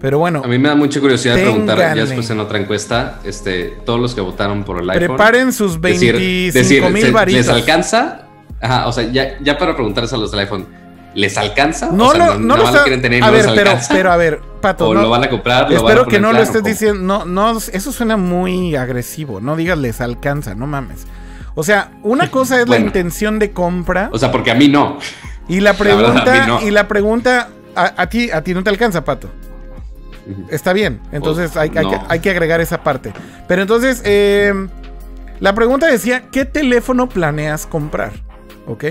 Pero 0.00 0.18
bueno, 0.18 0.42
A 0.44 0.48
mí 0.48 0.58
me 0.58 0.68
da 0.68 0.74
mucha 0.74 1.00
curiosidad 1.00 1.34
preguntar, 1.36 1.78
ya 1.78 1.94
después 1.94 2.28
en 2.28 2.40
otra 2.40 2.58
encuesta, 2.58 3.20
este, 3.24 3.74
todos 3.86 3.98
los 4.00 4.14
que 4.14 4.20
votaron 4.20 4.62
por 4.64 4.78
el 4.82 4.90
iPhone. 4.90 5.06
preparen 5.16 5.52
sus 5.52 5.80
decir, 5.80 6.12
25 6.14 6.58
decir, 6.58 6.90
mil 6.92 7.02
¿se- 7.04 7.10
varitos. 7.10 7.46
¿les 7.46 7.48
alcanza? 7.54 8.26
Ajá, 8.60 8.86
o 8.86 8.92
sea, 8.92 9.04
ya, 9.10 9.38
ya 9.40 9.56
para 9.56 9.74
preguntarles 9.74 10.12
a 10.12 10.18
los 10.18 10.30
del 10.30 10.40
iPhone, 10.40 10.66
¿les 11.14 11.38
alcanza? 11.38 11.90
No, 11.90 12.08
o 12.08 12.12
sea, 12.12 12.34
no, 12.34 12.38
no 12.38 12.56
lo 12.58 12.64
está... 12.64 12.82
quieren 12.82 13.00
tener 13.00 13.22
a 13.22 13.26
no 13.28 13.32
ver, 13.32 13.46
les 13.46 13.54
pero, 13.54 13.70
alcanza? 13.70 13.94
pero 13.94 14.12
a 14.12 14.16
ver, 14.18 14.40
Pato, 14.60 14.88
o 14.88 14.94
no- 14.94 15.02
lo 15.02 15.08
van 15.10 15.24
a 15.24 15.30
comprar, 15.30 15.70
lo 15.70 15.76
van 15.82 15.86
a 15.86 15.88
Espero 15.88 16.06
que 16.06 16.20
no 16.20 16.32
lo 16.32 16.40
estés 16.42 16.62
diciendo. 16.64 17.00
No, 17.02 17.24
no, 17.24 17.56
eso 17.58 17.92
suena 17.92 18.16
muy 18.18 18.76
agresivo. 18.76 19.40
No 19.40 19.56
digas 19.56 19.78
les 19.78 20.00
alcanza, 20.02 20.54
no 20.54 20.66
mames. 20.66 21.06
O 21.54 21.62
sea, 21.62 21.92
una 22.02 22.30
cosa 22.30 22.60
es 22.60 22.68
la 22.68 22.78
intención 22.78 23.38
de 23.38 23.52
compra 23.52 24.08
O 24.12 24.18
sea, 24.18 24.32
porque 24.32 24.50
a 24.50 24.54
mí 24.54 24.68
no. 24.68 24.98
y 25.48 25.60
la 25.60 25.72
la 25.72 25.78
verdad, 25.78 26.24
pregunta 26.24 26.46
no. 26.46 26.60
y 26.62 26.70
la 26.70 26.88
pregunta 26.88 27.48
a, 27.76 28.02
a 28.02 28.08
ti 28.08 28.30
a 28.30 28.42
ti 28.42 28.54
no 28.54 28.62
te 28.64 28.70
alcanza, 28.70 29.04
Pato. 29.04 29.28
Está 30.48 30.72
bien, 30.72 31.00
entonces 31.12 31.50
Pues, 31.52 31.70
hay, 31.70 31.78
hay 31.78 31.86
que, 31.90 31.98
hay 32.08 32.20
que 32.20 32.30
agregar 32.30 32.60
esa 32.60 32.82
parte. 32.82 33.12
Pero 33.46 33.60
entonces, 33.62 34.00
eh, 34.06 34.52
la 35.38 35.54
pregunta 35.54 35.86
decía, 35.86 36.30
¿qué 36.30 36.44
teléfono 36.46 37.08
planeas 37.08 37.66
comprar? 37.66 38.12
¿Ok? 38.66 38.84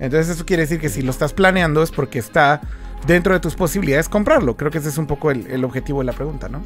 Entonces 0.00 0.30
eso 0.34 0.46
quiere 0.46 0.62
decir 0.62 0.80
que 0.80 0.88
si 0.88 1.02
lo 1.02 1.10
estás 1.10 1.34
planeando 1.34 1.82
es 1.82 1.90
porque 1.90 2.18
está 2.18 2.62
dentro 3.06 3.34
de 3.34 3.40
tus 3.40 3.54
posibilidades 3.54 4.08
comprarlo. 4.08 4.56
Creo 4.56 4.70
que 4.70 4.78
ese 4.78 4.88
es 4.88 4.96
un 4.96 5.06
poco 5.06 5.30
el, 5.30 5.46
el 5.48 5.62
objetivo 5.64 5.98
de 5.98 6.06
la 6.06 6.12
pregunta, 6.12 6.48
¿no? 6.48 6.62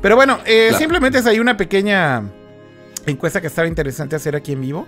Pero 0.00 0.14
bueno, 0.14 0.38
eh, 0.46 0.66
Claro. 0.68 0.78
simplemente 0.78 1.18
es 1.18 1.26
ahí 1.26 1.40
una 1.40 1.56
pequeña 1.56 2.22
encuesta 3.10 3.40
que 3.40 3.46
estaba 3.46 3.68
interesante 3.68 4.16
hacer 4.16 4.36
aquí 4.36 4.52
en 4.52 4.60
vivo. 4.60 4.86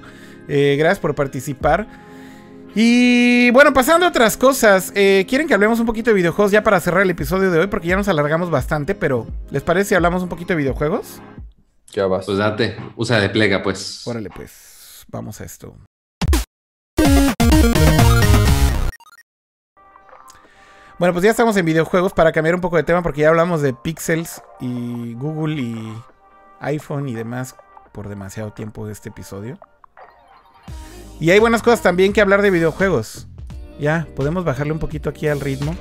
Eh, 0.48 0.76
gracias 0.78 0.98
por 0.98 1.14
participar. 1.14 1.86
Y 2.74 3.50
bueno, 3.50 3.72
pasando 3.72 4.06
a 4.06 4.10
otras 4.10 4.36
cosas, 4.36 4.92
eh, 4.94 5.26
¿quieren 5.28 5.48
que 5.48 5.54
hablemos 5.54 5.80
un 5.80 5.86
poquito 5.86 6.10
de 6.10 6.14
videojuegos 6.14 6.52
ya 6.52 6.62
para 6.62 6.78
cerrar 6.78 7.02
el 7.02 7.10
episodio 7.10 7.50
de 7.50 7.58
hoy? 7.58 7.66
Porque 7.66 7.88
ya 7.88 7.96
nos 7.96 8.06
alargamos 8.06 8.48
bastante, 8.48 8.94
pero 8.94 9.26
¿les 9.50 9.62
parece 9.62 9.88
si 9.90 9.94
hablamos 9.96 10.22
un 10.22 10.28
poquito 10.28 10.52
de 10.52 10.58
videojuegos? 10.58 11.20
Ya 11.92 12.06
vas. 12.06 12.26
Pues 12.26 12.38
date, 12.38 12.76
usa 12.94 13.18
de 13.18 13.28
plega, 13.28 13.62
pues. 13.62 14.06
Órale 14.06 14.30
pues, 14.30 15.04
vamos 15.08 15.40
a 15.40 15.44
esto. 15.44 15.74
Bueno, 21.00 21.14
pues 21.14 21.24
ya 21.24 21.30
estamos 21.30 21.56
en 21.56 21.64
videojuegos 21.64 22.12
para 22.12 22.30
cambiar 22.30 22.54
un 22.54 22.60
poco 22.60 22.76
de 22.76 22.82
tema 22.82 23.02
porque 23.02 23.22
ya 23.22 23.30
hablamos 23.30 23.62
de 23.62 23.72
Pixels 23.72 24.42
y 24.60 25.14
Google 25.14 25.60
y 25.60 25.94
iPhone 26.60 27.08
y 27.08 27.14
demás 27.14 27.56
por 27.92 28.08
demasiado 28.08 28.52
tiempo 28.52 28.86
de 28.86 28.92
este 28.92 29.08
episodio. 29.10 29.58
Y 31.18 31.30
hay 31.30 31.38
buenas 31.38 31.62
cosas 31.62 31.82
también 31.82 32.12
que 32.12 32.20
hablar 32.20 32.42
de 32.42 32.50
videojuegos. 32.50 33.26
Ya, 33.78 34.06
podemos 34.16 34.44
bajarle 34.44 34.72
un 34.72 34.78
poquito 34.78 35.10
aquí 35.10 35.28
al 35.28 35.40
ritmo. 35.40 35.74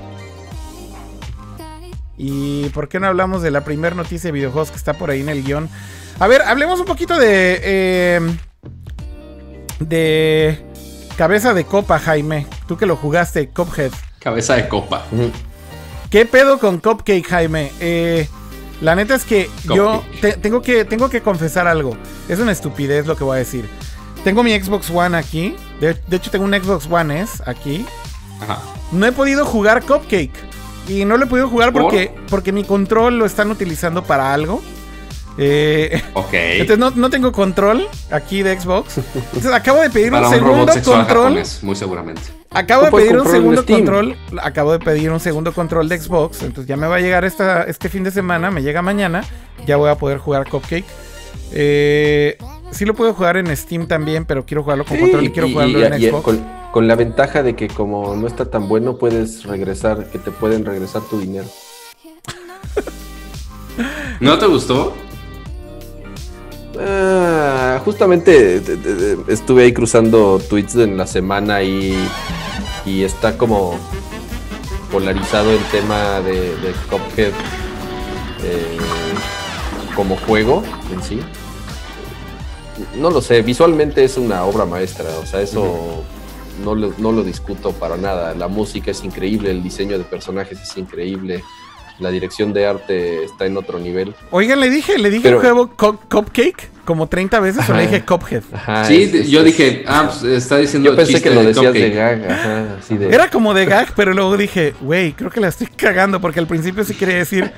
¿Y 2.18 2.68
por 2.70 2.90
qué 2.90 3.00
no 3.00 3.08
hablamos 3.08 3.42
de 3.42 3.52
la 3.52 3.64
primera 3.64 3.96
noticia 3.96 4.28
de 4.28 4.34
videojuegos 4.34 4.72
que 4.72 4.78
está 4.78 4.94
por 4.94 5.10
ahí 5.10 5.22
en 5.22 5.30
el 5.30 5.44
guion? 5.44 5.70
A 6.20 6.28
ver, 6.28 6.42
hablemos 6.42 6.80
un 6.80 6.86
poquito 6.86 7.18
de... 7.18 7.60
eh, 7.64 8.38
de... 9.80 10.66
Cabeza 11.16 11.54
de 11.54 11.66
copa, 11.66 12.00
Jaime. 12.00 12.48
Tú 12.68 12.78
que 12.78 12.86
lo 12.86 12.96
jugaste, 12.96 13.50
Cuphead. 13.50 13.92
Cabeza 14.20 14.56
de 14.56 14.70
copa. 14.70 15.06
¿Qué 16.10 16.26
pedo 16.26 16.60
con 16.60 16.80
Cupcake, 16.80 17.26
Jaime? 17.26 17.72
Eh, 17.82 18.28
la 18.82 18.96
neta 18.96 19.16
es 19.16 19.26
que 19.26 19.50
yo 19.64 20.04
te- 20.22 20.34
tengo, 20.38 20.62
que, 20.62 20.86
tengo 20.86 21.10
que 21.10 21.22
confesar 21.22 21.68
algo. 21.68 21.98
Es 22.28 22.40
una 22.40 22.52
estupidez 22.52 23.06
lo 23.08 23.16
que 23.16 23.24
voy 23.24 23.36
a 23.36 23.40
decir. 23.40 23.66
Tengo 24.24 24.44
mi 24.44 24.58
Xbox 24.60 24.90
One 24.90 25.18
aquí. 25.18 25.56
De, 25.80 25.94
de 26.08 26.16
hecho, 26.18 26.30
tengo 26.32 26.46
un 26.46 26.54
Xbox 26.54 26.88
One 26.90 27.22
S 27.22 27.42
aquí. 27.46 27.86
Ajá. 28.42 28.60
No 28.92 29.06
he 29.06 29.12
podido 29.12 29.46
jugar 29.46 29.84
Cupcake. 29.84 30.32
Y 30.88 31.06
no 31.06 31.18
lo 31.18 31.26
he 31.26 31.28
podido 31.28 31.48
jugar 31.50 31.72
¿Por? 31.72 31.84
porque, 31.84 32.12
porque 32.30 32.52
mi 32.52 32.64
control 32.64 33.18
lo 33.20 33.26
están 33.26 33.52
utilizando 33.52 34.04
para 34.04 34.34
algo. 34.34 34.62
Eh, 35.38 36.02
Ok. 36.14 36.30
entonces 36.34 36.78
no, 36.80 36.92
no 36.92 37.10
tengo 37.10 37.32
control 37.32 37.88
aquí 38.12 38.44
de 38.44 38.60
Xbox. 38.60 38.98
Entonces 39.16 39.52
acabo 39.54 39.82
de 39.82 39.90
pedir 39.90 40.12
Para 40.12 40.28
un 40.30 40.34
segundo 40.34 40.66
control. 40.74 41.06
japonés, 41.06 41.64
muy 41.64 41.76
seguramente. 41.76 42.22
Acabo 42.52 42.86
de 42.86 42.92
pedir 42.92 43.18
un 43.18 43.28
segundo 43.28 43.66
control. 43.66 44.16
Acabo 44.42 44.72
de 44.72 44.80
pedir 44.80 45.12
un 45.12 45.20
segundo 45.20 45.54
control 45.54 45.88
de 45.88 46.00
Xbox. 46.00 46.42
Entonces 46.44 46.68
ya 46.68 46.78
me 46.78 46.88
va 46.88 46.96
a 46.96 47.00
llegar 47.00 47.24
esta, 47.26 47.64
este 47.64 47.90
fin 47.90 48.04
de 48.04 48.12
semana. 48.12 48.50
Me 48.52 48.62
llega 48.64 48.82
mañana. 48.82 49.24
Ya 49.68 49.78
voy 49.78 49.90
a 49.90 49.96
poder 49.96 50.18
jugar 50.18 50.50
Cupcake. 50.50 50.86
Eh, 51.52 52.38
sí 52.72 52.86
lo 52.86 52.94
puedo 52.96 53.14
jugar 53.14 53.38
en 53.38 53.56
Steam 53.56 53.88
también, 53.88 54.26
pero 54.26 54.46
quiero 54.46 54.64
jugarlo 54.64 54.86
con 54.86 54.98
Sí, 54.98 55.02
control 55.04 55.24
y 55.26 55.30
quiero 55.32 55.48
y- 55.48 55.54
jugarlo 55.54 55.80
y- 55.80 55.84
en 55.84 55.94
y 56.02 56.08
Xbox. 56.08 56.24
con, 56.24 56.46
con 56.72 56.88
la 56.88 56.96
ventaja 56.96 57.44
de 57.44 57.56
que 57.56 57.68
como 57.68 58.16
no 58.16 58.28
está 58.28 58.46
tan 58.50 58.68
bueno, 58.68 58.98
puedes 58.98 59.44
regresar, 59.46 60.06
que 60.12 60.18
te 60.20 60.32
pueden 60.32 60.66
regresar 60.66 61.02
tu 61.04 61.20
dinero. 61.20 61.46
¿No 64.20 64.38
te 64.38 64.46
gustó? 64.48 64.94
Ah, 66.82 67.82
justamente 67.84 68.60
de- 68.62 69.18
estuve 69.28 69.64
ahí 69.64 69.74
cruzando 69.74 70.40
tweets 70.40 70.76
en 70.76 70.96
la 70.98 71.06
semana 71.06 71.62
y, 71.62 71.94
y 72.86 73.04
está 73.04 73.38
como 73.38 73.76
polarizado 74.92 75.52
el 75.52 75.64
tema 75.72 76.22
de, 76.22 76.56
de 76.58 76.72
Cuphead 76.90 77.32
eh, 78.44 78.78
como 79.96 80.16
juego 80.18 80.64
en 80.94 81.04
sí. 81.04 81.20
No 82.98 83.10
lo 83.12 83.22
sé, 83.22 83.42
visualmente 83.42 84.04
es 84.06 84.16
una 84.18 84.46
obra 84.46 84.66
maestra, 84.66 85.06
o 85.22 85.26
sea, 85.26 85.42
eso 85.42 86.02
no, 86.64 86.76
no 86.76 87.12
lo 87.12 87.24
discuto 87.24 87.74
para 87.74 87.98
nada. 87.98 88.34
La 88.36 88.48
música 88.48 88.92
es 88.92 89.04
increíble, 89.04 89.52
el 89.52 89.62
diseño 89.62 89.98
de 89.98 90.06
personajes 90.06 90.62
es 90.62 90.78
increíble, 90.78 91.44
la 92.00 92.10
dirección 92.12 92.54
de 92.54 92.66
arte 92.66 93.24
está 93.24 93.46
en 93.46 93.58
otro 93.58 93.80
nivel. 93.80 94.16
Oigan, 94.32 94.60
le 94.60 94.70
dije, 94.70 94.98
le 94.98 95.10
dije 95.10 95.24
Pero- 95.24 95.36
el 95.38 95.42
juego 95.42 95.76
Cu- 95.76 96.00
Cupcake 96.10 96.70
como 96.86 97.08
30 97.08 97.40
veces 97.40 97.70
o 97.70 97.74
le 97.74 97.84
Ajá. 97.84 97.88
dije 97.92 98.06
Cuphead. 98.06 98.44
Ajá, 98.52 98.86
sí, 98.86 99.04
es- 99.04 99.14
es- 99.14 99.30
yo 99.30 99.40
es- 99.40 99.46
dije, 99.46 99.84
ah, 99.88 100.10
pues 100.10 100.24
está 100.34 100.58
diciendo 100.58 100.90
Yo 100.90 100.96
pensé 100.96 101.22
que 101.22 101.30
lo 101.30 101.42
de 101.42 101.48
decías 101.48 101.74
de 101.74 101.90
gag, 101.92 102.32
ajá, 102.32 102.76
así 102.80 102.98
de... 102.98 103.14
Era 103.14 103.30
como 103.30 103.54
de 103.54 103.66
gag, 103.66 103.94
pero 103.96 104.14
luego 104.14 104.36
dije, 104.38 104.74
güey, 104.82 105.14
creo 105.14 105.30
que 105.30 105.40
la 105.40 105.50
estoy 105.50 105.68
cagando 105.68 106.20
porque 106.20 106.40
al 106.40 106.48
principio 106.48 106.84
sí 106.84 106.96
quería 106.96 107.18
decir 107.18 107.52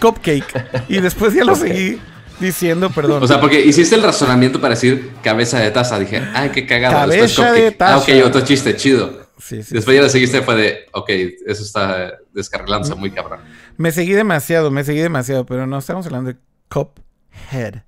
Cupcake 0.00 0.44
y 0.88 1.00
después 1.00 1.34
ya 1.34 1.42
lo 1.44 1.54
seguí 1.56 1.98
diciendo, 2.38 2.90
perdón. 2.90 3.22
O 3.22 3.26
sea, 3.26 3.40
porque 3.40 3.60
hiciste 3.64 3.94
el 3.96 4.02
razonamiento 4.02 4.60
para 4.60 4.74
decir 4.74 5.10
cabeza 5.24 5.58
de 5.58 5.70
taza. 5.70 5.98
Dije, 5.98 6.22
ay, 6.34 6.50
qué 6.50 6.66
cagado. 6.66 6.94
Cabeza 6.94 7.50
de 7.52 7.62
cupcake. 7.72 7.82
Ah, 7.82 7.96
ok, 7.98 8.06
taza. 8.06 8.26
otro 8.26 8.40
chiste 8.42 8.76
chido. 8.76 9.26
Sí, 9.38 9.62
sí. 9.62 9.74
Después 9.74 9.96
ya 9.96 10.02
la 10.02 10.08
seguiste 10.08 10.42
fue 10.42 10.54
de, 10.56 10.78
ok, 10.92 11.08
eso 11.46 11.62
está 11.62 12.12
descarrilándose 12.32 12.94
muy 12.94 13.10
cabrón. 13.10 13.40
Me 13.76 13.92
seguí 13.92 14.12
demasiado, 14.12 14.70
me 14.70 14.84
seguí 14.84 15.00
demasiado, 15.00 15.44
pero 15.46 15.66
no 15.66 15.78
estamos 15.78 16.06
hablando 16.06 16.32
de 16.32 16.38
Cuphead. 16.68 17.82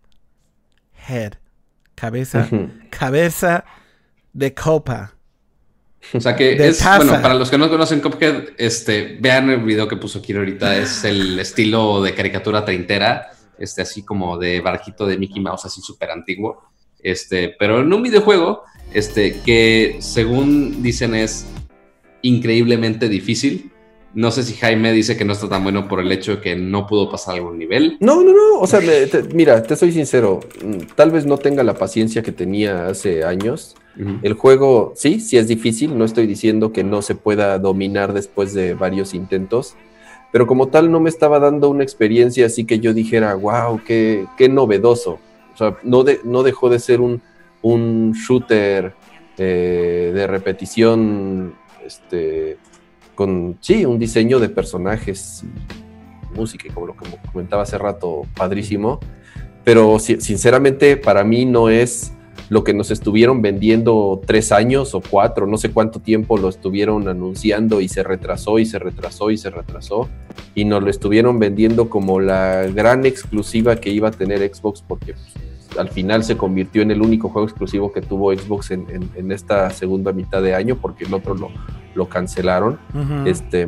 Head. 1.09 1.35
Cabeza. 1.95 2.47
Ujú. 2.51 2.71
Cabeza 2.91 3.65
de 4.33 4.55
copa. 4.55 5.15
O 6.15 6.21
sea 6.21 6.37
que 6.37 6.55
De 6.55 6.69
es, 6.69 6.79
taza. 6.79 6.99
bueno, 6.99 7.21
para 7.21 7.35
los 7.35 7.51
que 7.51 7.59
no 7.59 7.69
conocen 7.69 8.01
Cuphead, 8.01 8.51
este, 8.57 9.19
vean 9.21 9.51
el 9.51 9.63
video 9.63 9.89
que 9.89 9.97
puso 9.97 10.23
Kiro 10.23 10.41
ahorita, 10.41 10.77
es 10.77 11.05
el 11.05 11.39
estilo 11.41 12.01
de 12.03 12.15
caricatura 12.15 12.65
treintera, 12.65 13.31
este, 13.59 13.83
así 13.83 14.03
como 14.05 14.39
de 14.39 14.61
barquito 14.61 15.07
de 15.07 15.19
Mickey 15.19 15.43
Mouse, 15.43 15.65
así 15.65 15.81
súper 15.81 16.11
antiguo, 16.13 16.63
este, 17.01 17.57
pero 17.59 17.81
en 17.81 17.93
un 17.93 18.03
videojuego, 18.03 18.63
este, 18.93 19.41
que 19.41 19.97
según 20.01 20.83
dicen 20.83 21.15
es 21.15 21.47
increíblemente 22.23 23.09
difícil. 23.09 23.73
No 24.15 24.31
sé 24.31 24.43
si 24.43 24.55
Jaime 24.55 24.93
dice 24.93 25.17
que 25.17 25.25
no 25.25 25.33
está 25.35 25.49
tan 25.49 25.63
bueno 25.63 25.87
por 25.87 26.01
el 26.01 26.11
hecho 26.11 26.37
de 26.37 26.41
que 26.41 26.57
no 26.57 26.87
pudo 26.87 27.11
pasar 27.11 27.35
algún 27.35 27.59
nivel. 27.59 27.97
No, 28.01 28.23
no, 28.25 28.33
no. 28.33 28.59
O 28.61 28.67
sea, 28.67 28.81
me- 28.81 29.07
te- 29.07 29.23
mira, 29.35 29.63
te 29.63 29.77
soy 29.77 29.93
sincero. 29.93 30.41
mm, 30.65 30.95
Tal 30.97 31.11
vez 31.11 31.27
no 31.27 31.37
tenga 31.39 31.63
la 31.63 31.75
paciencia 31.75 32.23
que 32.23 32.33
tenía 32.33 32.87
hace 32.89 33.25
años. 33.25 33.77
El 34.23 34.35
juego, 34.35 34.93
sí, 34.95 35.19
sí 35.19 35.37
es 35.39 35.49
difícil. 35.49 35.99
No 35.99 36.05
estoy 36.05 36.27
diciendo 36.29 36.73
que 36.73 36.85
no 36.85 37.03
se 37.03 37.17
pueda 37.17 37.59
dominar 37.59 38.13
después 38.13 38.55
de 38.55 38.75
varios 38.75 39.13
intentos. 39.13 39.75
Pero 40.31 40.47
como 40.47 40.69
tal, 40.69 40.91
no 40.93 41.01
me 41.01 41.09
estaba 41.11 41.41
dando 41.41 41.69
una 41.69 41.83
experiencia 41.83 42.47
así 42.47 42.65
que 42.65 42.79
yo 42.79 42.95
dijera, 42.95 43.35
wow, 43.35 43.81
qué, 43.85 44.25
qué 44.37 44.49
novedoso. 44.49 45.19
O 45.53 45.57
sea, 45.57 45.77
no, 45.83 46.05
de- 46.05 46.21
no 46.25 46.45
dejó 46.45 46.71
de 46.71 46.79
ser 46.79 47.01
un, 47.01 47.21
un 47.61 48.13
shooter 48.13 48.93
eh, 49.37 50.13
de 50.15 50.27
repetición, 50.29 51.55
este, 51.85 52.57
con, 53.19 53.59
sí, 53.61 53.85
un 53.85 53.99
diseño 53.99 54.39
de 54.39 54.49
personajes, 54.49 55.43
música, 56.37 56.69
y 56.69 56.71
como 56.71 56.87
lo 56.87 56.95
comentaba 57.33 57.65
hace 57.65 57.77
rato, 57.77 58.23
padrísimo. 58.37 59.01
Pero 59.65 59.99
si- 59.99 60.21
sinceramente, 60.21 60.97
para 60.97 61.25
mí 61.25 61.45
no 61.45 61.69
es 61.69 62.13
lo 62.49 62.63
que 62.63 62.73
nos 62.75 62.93
estuvieron 62.93 63.43
vendiendo 63.43 64.21
tres 64.25 64.53
años 64.53 64.95
o 64.95 65.01
cuatro, 65.01 65.49
no 65.49 65.57
sé 65.57 65.73
cuánto 65.73 65.99
tiempo 65.99 66.39
lo 66.39 66.49
estuvieron 66.49 67.09
anunciando 67.09 67.81
y 67.81 67.89
se 67.89 68.05
retrasó 68.05 68.61
y 68.61 68.67
se 68.67 68.79
retrasó 68.79 69.33
y 69.33 69.37
se 69.37 69.51
retrasó 69.51 70.09
y 70.55 70.65
nos 70.65 70.85
lo 70.85 70.89
estuvieron 70.89 71.41
vendiendo 71.41 71.91
como 71.91 72.21
la 72.21 72.69
gran 72.69 73.05
exclusiva 73.05 73.75
que 73.77 73.91
iba 73.91 74.09
a 74.09 74.13
tener 74.13 74.39
Xbox 74.55 74.81
porque 74.87 75.15
pues, 75.15 75.35
al 75.77 75.89
final 75.91 76.25
se 76.25 76.37
convirtió 76.37 76.83
en 76.83 76.91
el 76.91 77.03
único 77.03 77.29
juego 77.29 77.47
exclusivo 77.47 77.93
que 77.93 78.01
tuvo 78.01 78.33
Xbox 78.33 78.71
en, 78.71 78.87
en- 78.91 79.11
en 79.15 79.33
esta 79.33 79.69
segunda 79.71 80.13
mitad 80.13 80.43
de 80.43 80.55
año 80.55 80.77
porque 80.77 81.05
el 81.05 81.13
otro 81.15 81.35
lo, 81.35 81.51
lo 81.95 82.09
cancelaron. 82.09 82.79
Este, 83.27 83.67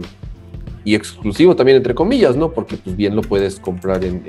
y 0.84 0.94
exclusivo 0.94 1.54
también, 1.54 1.76
entre 1.76 1.94
comillas, 1.94 2.36
¿no? 2.36 2.52
Porque 2.52 2.76
pues 2.78 2.96
bien 2.96 3.14
lo 3.14 3.20
puedes 3.22 3.60
comprar 3.60 4.02
en, 4.02 4.22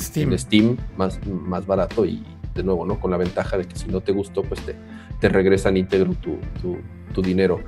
Steam. 0.00 0.76
más, 0.96 1.20
más 1.26 1.64
barato 1.64 2.04
y 2.04 2.24
de 2.54 2.62
nuevo, 2.64 2.84
¿no? 2.84 2.98
Con 2.98 3.12
la 3.12 3.16
ventaja 3.16 3.56
de 3.56 3.64
que 3.66 3.76
si 3.76 3.88
no 3.88 4.00
te 4.00 4.10
gustó, 4.12 4.42
pues 4.42 4.60
te, 4.62 4.74
te 5.20 5.28
regresan 5.28 5.76
íntegro 5.76 6.12
tu, 6.14 6.38
tu- 6.60 6.78
tu 7.14 7.22
dinero. 7.22 7.60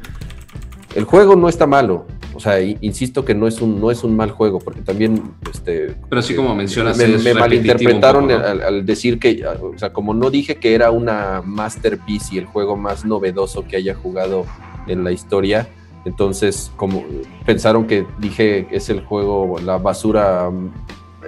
El 0.94 1.04
juego 1.04 1.34
no 1.34 1.48
está 1.48 1.66
malo, 1.66 2.06
o 2.34 2.40
sea, 2.40 2.60
insisto 2.60 3.24
que 3.24 3.34
no 3.34 3.48
es 3.48 3.60
un, 3.60 3.80
no 3.80 3.90
es 3.90 4.04
un 4.04 4.14
mal 4.14 4.30
juego, 4.30 4.60
porque 4.60 4.80
también, 4.80 5.20
este... 5.52 5.96
Pero 6.08 6.22
sí, 6.22 6.36
como 6.36 6.54
mencionas, 6.54 6.96
me, 6.96 7.34
malinterpretaron 7.34 8.24
un 8.24 8.30
poco, 8.30 8.40
¿no? 8.42 8.48
al, 8.48 8.62
al 8.62 8.86
decir 8.86 9.18
que, 9.18 9.44
o 9.46 9.76
sea, 9.76 9.92
como 9.92 10.14
no 10.14 10.30
dije 10.30 10.56
que 10.56 10.74
era 10.74 10.92
una 10.92 11.42
masterpiece 11.44 12.36
y 12.36 12.38
el 12.38 12.46
juego 12.46 12.76
más 12.76 13.04
novedoso 13.04 13.64
que 13.66 13.76
haya 13.76 13.94
jugado 13.94 14.46
en 14.86 15.02
la 15.02 15.10
historia, 15.10 15.66
entonces 16.04 16.70
como 16.76 17.02
pensaron 17.46 17.86
que 17.86 18.06
dije 18.18 18.66
que 18.70 18.76
es 18.76 18.88
el 18.88 19.00
juego, 19.04 19.56
la 19.64 19.78
basura, 19.78 20.48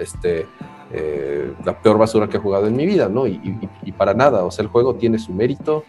este, 0.00 0.46
eh, 0.92 1.52
la 1.64 1.80
peor 1.80 1.98
basura 1.98 2.28
que 2.28 2.36
he 2.36 2.40
jugado 2.40 2.66
en 2.68 2.76
mi 2.76 2.86
vida, 2.86 3.08
¿no? 3.08 3.26
Y, 3.26 3.32
y- 3.32 3.68
y 3.84 3.92
para 3.92 4.14
nada, 4.14 4.44
o 4.44 4.50
sea, 4.52 4.62
el 4.62 4.68
juego 4.68 4.94
tiene 4.94 5.18
su 5.18 5.32
mérito, 5.32 5.82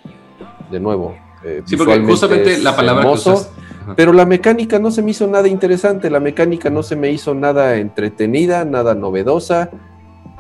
de 0.72 0.80
nuevo. 0.80 1.16
eh, 1.44 1.62
Sí, 1.66 1.76
porque 1.78 2.00
justamente 2.00 2.58
la 2.60 2.76
palabra 2.76 3.04
hermoso, 3.04 3.36
que. 3.36 3.67
Pero 3.96 4.14
la 4.14 4.26
mecánica 4.26 4.80
no 4.80 4.92
se 4.92 5.02
me 5.02 5.12
hizo 5.12 5.28
nada 5.28 5.48
interesante, 5.48 6.10
la 6.10 6.20
mecánica 6.20 6.70
no 6.70 6.84
se 6.84 6.96
me 6.96 7.12
hizo 7.12 7.34
nada 7.34 7.76
entretenida, 7.78 8.66
nada 8.66 8.96
novedosa. 8.96 9.70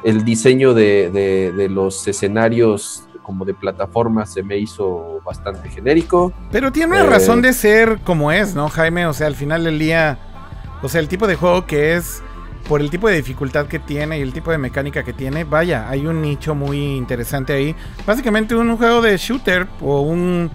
El 0.03 0.23
diseño 0.23 0.73
de, 0.73 1.09
de- 1.11 1.51
de 1.51 1.69
los 1.69 2.07
escenarios 2.07 3.03
como 3.23 3.43
de 3.43 3.53
plataforma 3.53 4.25
se 4.25 4.41
me 4.43 4.57
hizo 4.57 5.19
bastante 5.25 5.69
genérico. 5.69 6.31
Pero 6.51 6.71
tiene 6.71 6.93
una 6.93 7.03
Eh, 7.03 7.09
razón 7.09 7.41
de 7.41 7.51
ser 7.53 7.99
como 8.05 8.31
es, 8.31 8.55
¿no, 8.55 8.69
Jaime? 8.69 9.05
O 9.05 9.13
sea, 9.13 9.27
al 9.27 9.35
final 9.35 9.63
del 9.65 9.79
día, 9.79 10.17
o 10.81 10.87
sea, 10.87 11.01
el 11.01 11.07
tipo 11.09 11.27
de 11.27 11.35
juego 11.35 11.65
que 11.65 11.95
es, 11.95 12.21
por 12.69 12.79
el 12.79 12.89
tipo 12.89 13.09
de 13.09 13.15
dificultad 13.17 13.65
que 13.67 13.79
tiene 13.79 14.19
y 14.19 14.21
el 14.21 14.31
tipo 14.31 14.51
de 14.51 14.57
mecánica 14.57 15.03
que 15.03 15.11
tiene, 15.13 15.43
vaya, 15.43 15.89
hay 15.89 16.05
un 16.05 16.21
nicho 16.21 16.55
muy 16.55 16.95
interesante 16.95 17.51
ahí. 17.53 17.75
Básicamente 18.05 18.55
un 18.55 18.77
juego 18.77 19.01
de 19.01 19.17
shooter 19.17 19.67
o 19.81 20.01
un 20.01 20.49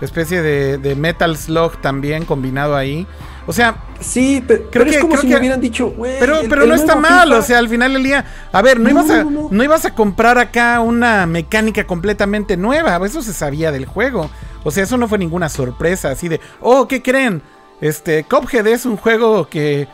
especie 0.00 0.42
de, 0.42 0.78
de 0.78 0.94
Metal 0.94 1.36
Slug 1.36 1.80
también 1.80 2.24
combinado 2.24 2.76
ahí. 2.76 3.06
O 3.46 3.52
sea, 3.52 3.76
Sí, 4.00 4.44
pero, 4.46 4.64
Creo 4.70 4.70
pero 4.72 4.84
es 4.90 4.96
que- 4.96 5.00
como 5.00 5.12
creo 5.12 5.22
si 5.22 5.28
que- 5.28 5.32
me 5.34 5.40
hubieran 5.40 5.60
dicho, 5.60 5.88
güey. 5.88 6.16
pero, 6.18 6.40
pero 6.50 6.64
el 6.64 6.68
no 6.68 6.74
está 6.74 6.96
mal, 6.96 7.28
FIFA- 7.30 7.38
o 7.38 7.42
sea, 7.42 7.58
al 7.58 7.68
final 7.70 7.94
del 7.94 8.02
día, 8.02 8.26
a 8.52 8.60
ver, 8.60 8.78
no, 8.78 8.84
No, 8.84 8.90
ibas 8.90 9.10
a, 9.10 9.24
no, 9.24 9.64
ibas 9.64 9.84
a 9.86 9.94
comprar 9.94 10.36
acá 10.36 10.80
una 10.80 11.24
mecánica 11.26 11.86
completamente 11.86 12.58
nueva, 12.58 13.00
eso 13.06 13.22
se 13.22 13.32
sabía 13.32 13.72
del 13.72 13.86
juego. 13.86 14.28
O 14.64 14.70
sea, 14.70 14.84
eso 14.84 14.98
no 14.98 15.08
fue 15.08 15.16
ninguna 15.16 15.48
sorpresa, 15.48 16.10
así 16.10 16.28
de, 16.28 16.40
oh, 16.60 16.86
¿qué 16.88 17.00
creen? 17.00 17.40
Este, 17.80 18.24
Cuphead 18.24 18.66
es 18.66 18.84
un 18.84 18.96
juego 18.98 19.48
que 19.48 19.88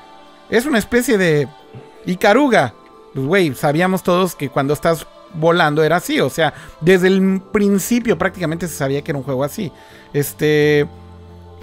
es 0.50 0.66
una 0.66 0.78
especie 0.78 1.16
de 1.16 1.46
Icaruga. 2.06 2.74
Pues, 3.14 3.26
güey, 3.26 3.54
sabíamos 3.54 4.02
todos 4.02 4.34
que 4.34 4.48
cuando 4.48 4.72
estás 4.74 5.06
volando 5.34 5.82
era 5.82 5.96
así, 5.96 6.20
o 6.20 6.30
sea, 6.30 6.54
desde 6.80 7.08
el 7.08 7.40
principio 7.52 8.18
prácticamente 8.18 8.68
se 8.68 8.74
sabía 8.74 9.02
que 9.02 9.10
era 9.10 9.18
un 9.18 9.24
juego 9.24 9.44
así. 9.44 9.72
Este, 10.12 10.86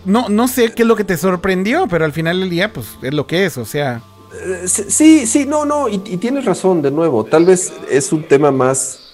no, 0.06 0.30
no 0.30 0.48
sé 0.48 0.72
qué 0.74 0.84
es 0.84 0.88
lo 0.88 0.96
que 0.96 1.04
te 1.04 1.18
sorprendió, 1.18 1.88
pero 1.88 2.06
al 2.06 2.14
final 2.14 2.40
del 2.40 2.50
día, 2.50 2.72
pues 2.72 2.98
es 3.02 3.14
lo 3.14 3.28
que 3.28 3.46
es, 3.46 3.58
o 3.58 3.66
sea. 3.66 4.02
Eh, 4.34 4.68
Sí, 4.68 5.26
sí, 5.26 5.46
no, 5.46 5.66
no, 5.66 5.90
y, 5.90 5.98
tienes 6.00 6.46
razón, 6.46 6.82
de 6.82 6.91
nuevo, 6.91 7.24
tal 7.24 7.46
vez 7.46 7.74
es 7.90 8.12
un 8.12 8.24
tema 8.24 8.52
más 8.52 9.14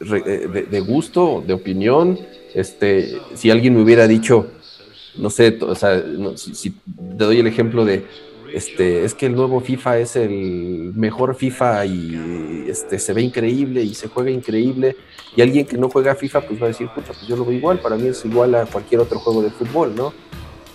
eh, 0.00 0.66
de, 0.70 0.80
gusto, 0.80 1.42
de 1.46 1.54
opinión. 1.54 2.18
Este, 2.54 3.18
si 3.34 3.50
alguien 3.50 3.74
me 3.74 3.82
hubiera 3.82 4.06
dicho, 4.06 4.46
no 5.16 5.28
sé, 5.30 5.58
o 5.60 5.74
sea, 5.74 6.02
si 6.36 6.70
te 6.70 7.24
doy 7.24 7.40
el 7.40 7.46
ejemplo 7.46 7.84
de, 7.84 8.06
este, 8.54 9.04
es 9.04 9.14
que 9.14 9.26
el 9.26 9.34
nuevo 9.34 9.60
FIFA 9.60 9.98
es 9.98 10.16
el 10.16 10.92
mejor 10.94 11.34
FIFA 11.34 11.86
y 11.86 12.66
este, 12.68 12.98
se 12.98 13.12
ve 13.12 13.22
increíble 13.22 13.82
y 13.82 13.94
se 13.94 14.08
juega 14.08 14.30
increíble, 14.30 14.96
y 15.36 15.42
alguien 15.42 15.66
que 15.66 15.76
no 15.76 15.88
juega 15.88 16.14
FIFA, 16.14 16.42
pues 16.42 16.60
va 16.60 16.66
a 16.66 16.68
decir, 16.68 16.88
puta, 16.94 17.08
pues 17.08 17.26
yo 17.26 17.36
lo 17.36 17.44
veo 17.44 17.56
igual, 17.56 17.80
para 17.80 17.96
mí 17.96 18.08
es 18.08 18.24
igual 18.24 18.54
a 18.54 18.66
cualquier 18.66 19.00
otro 19.00 19.18
juego 19.18 19.42
de 19.42 19.50
fútbol, 19.50 19.94
¿no? 19.96 20.12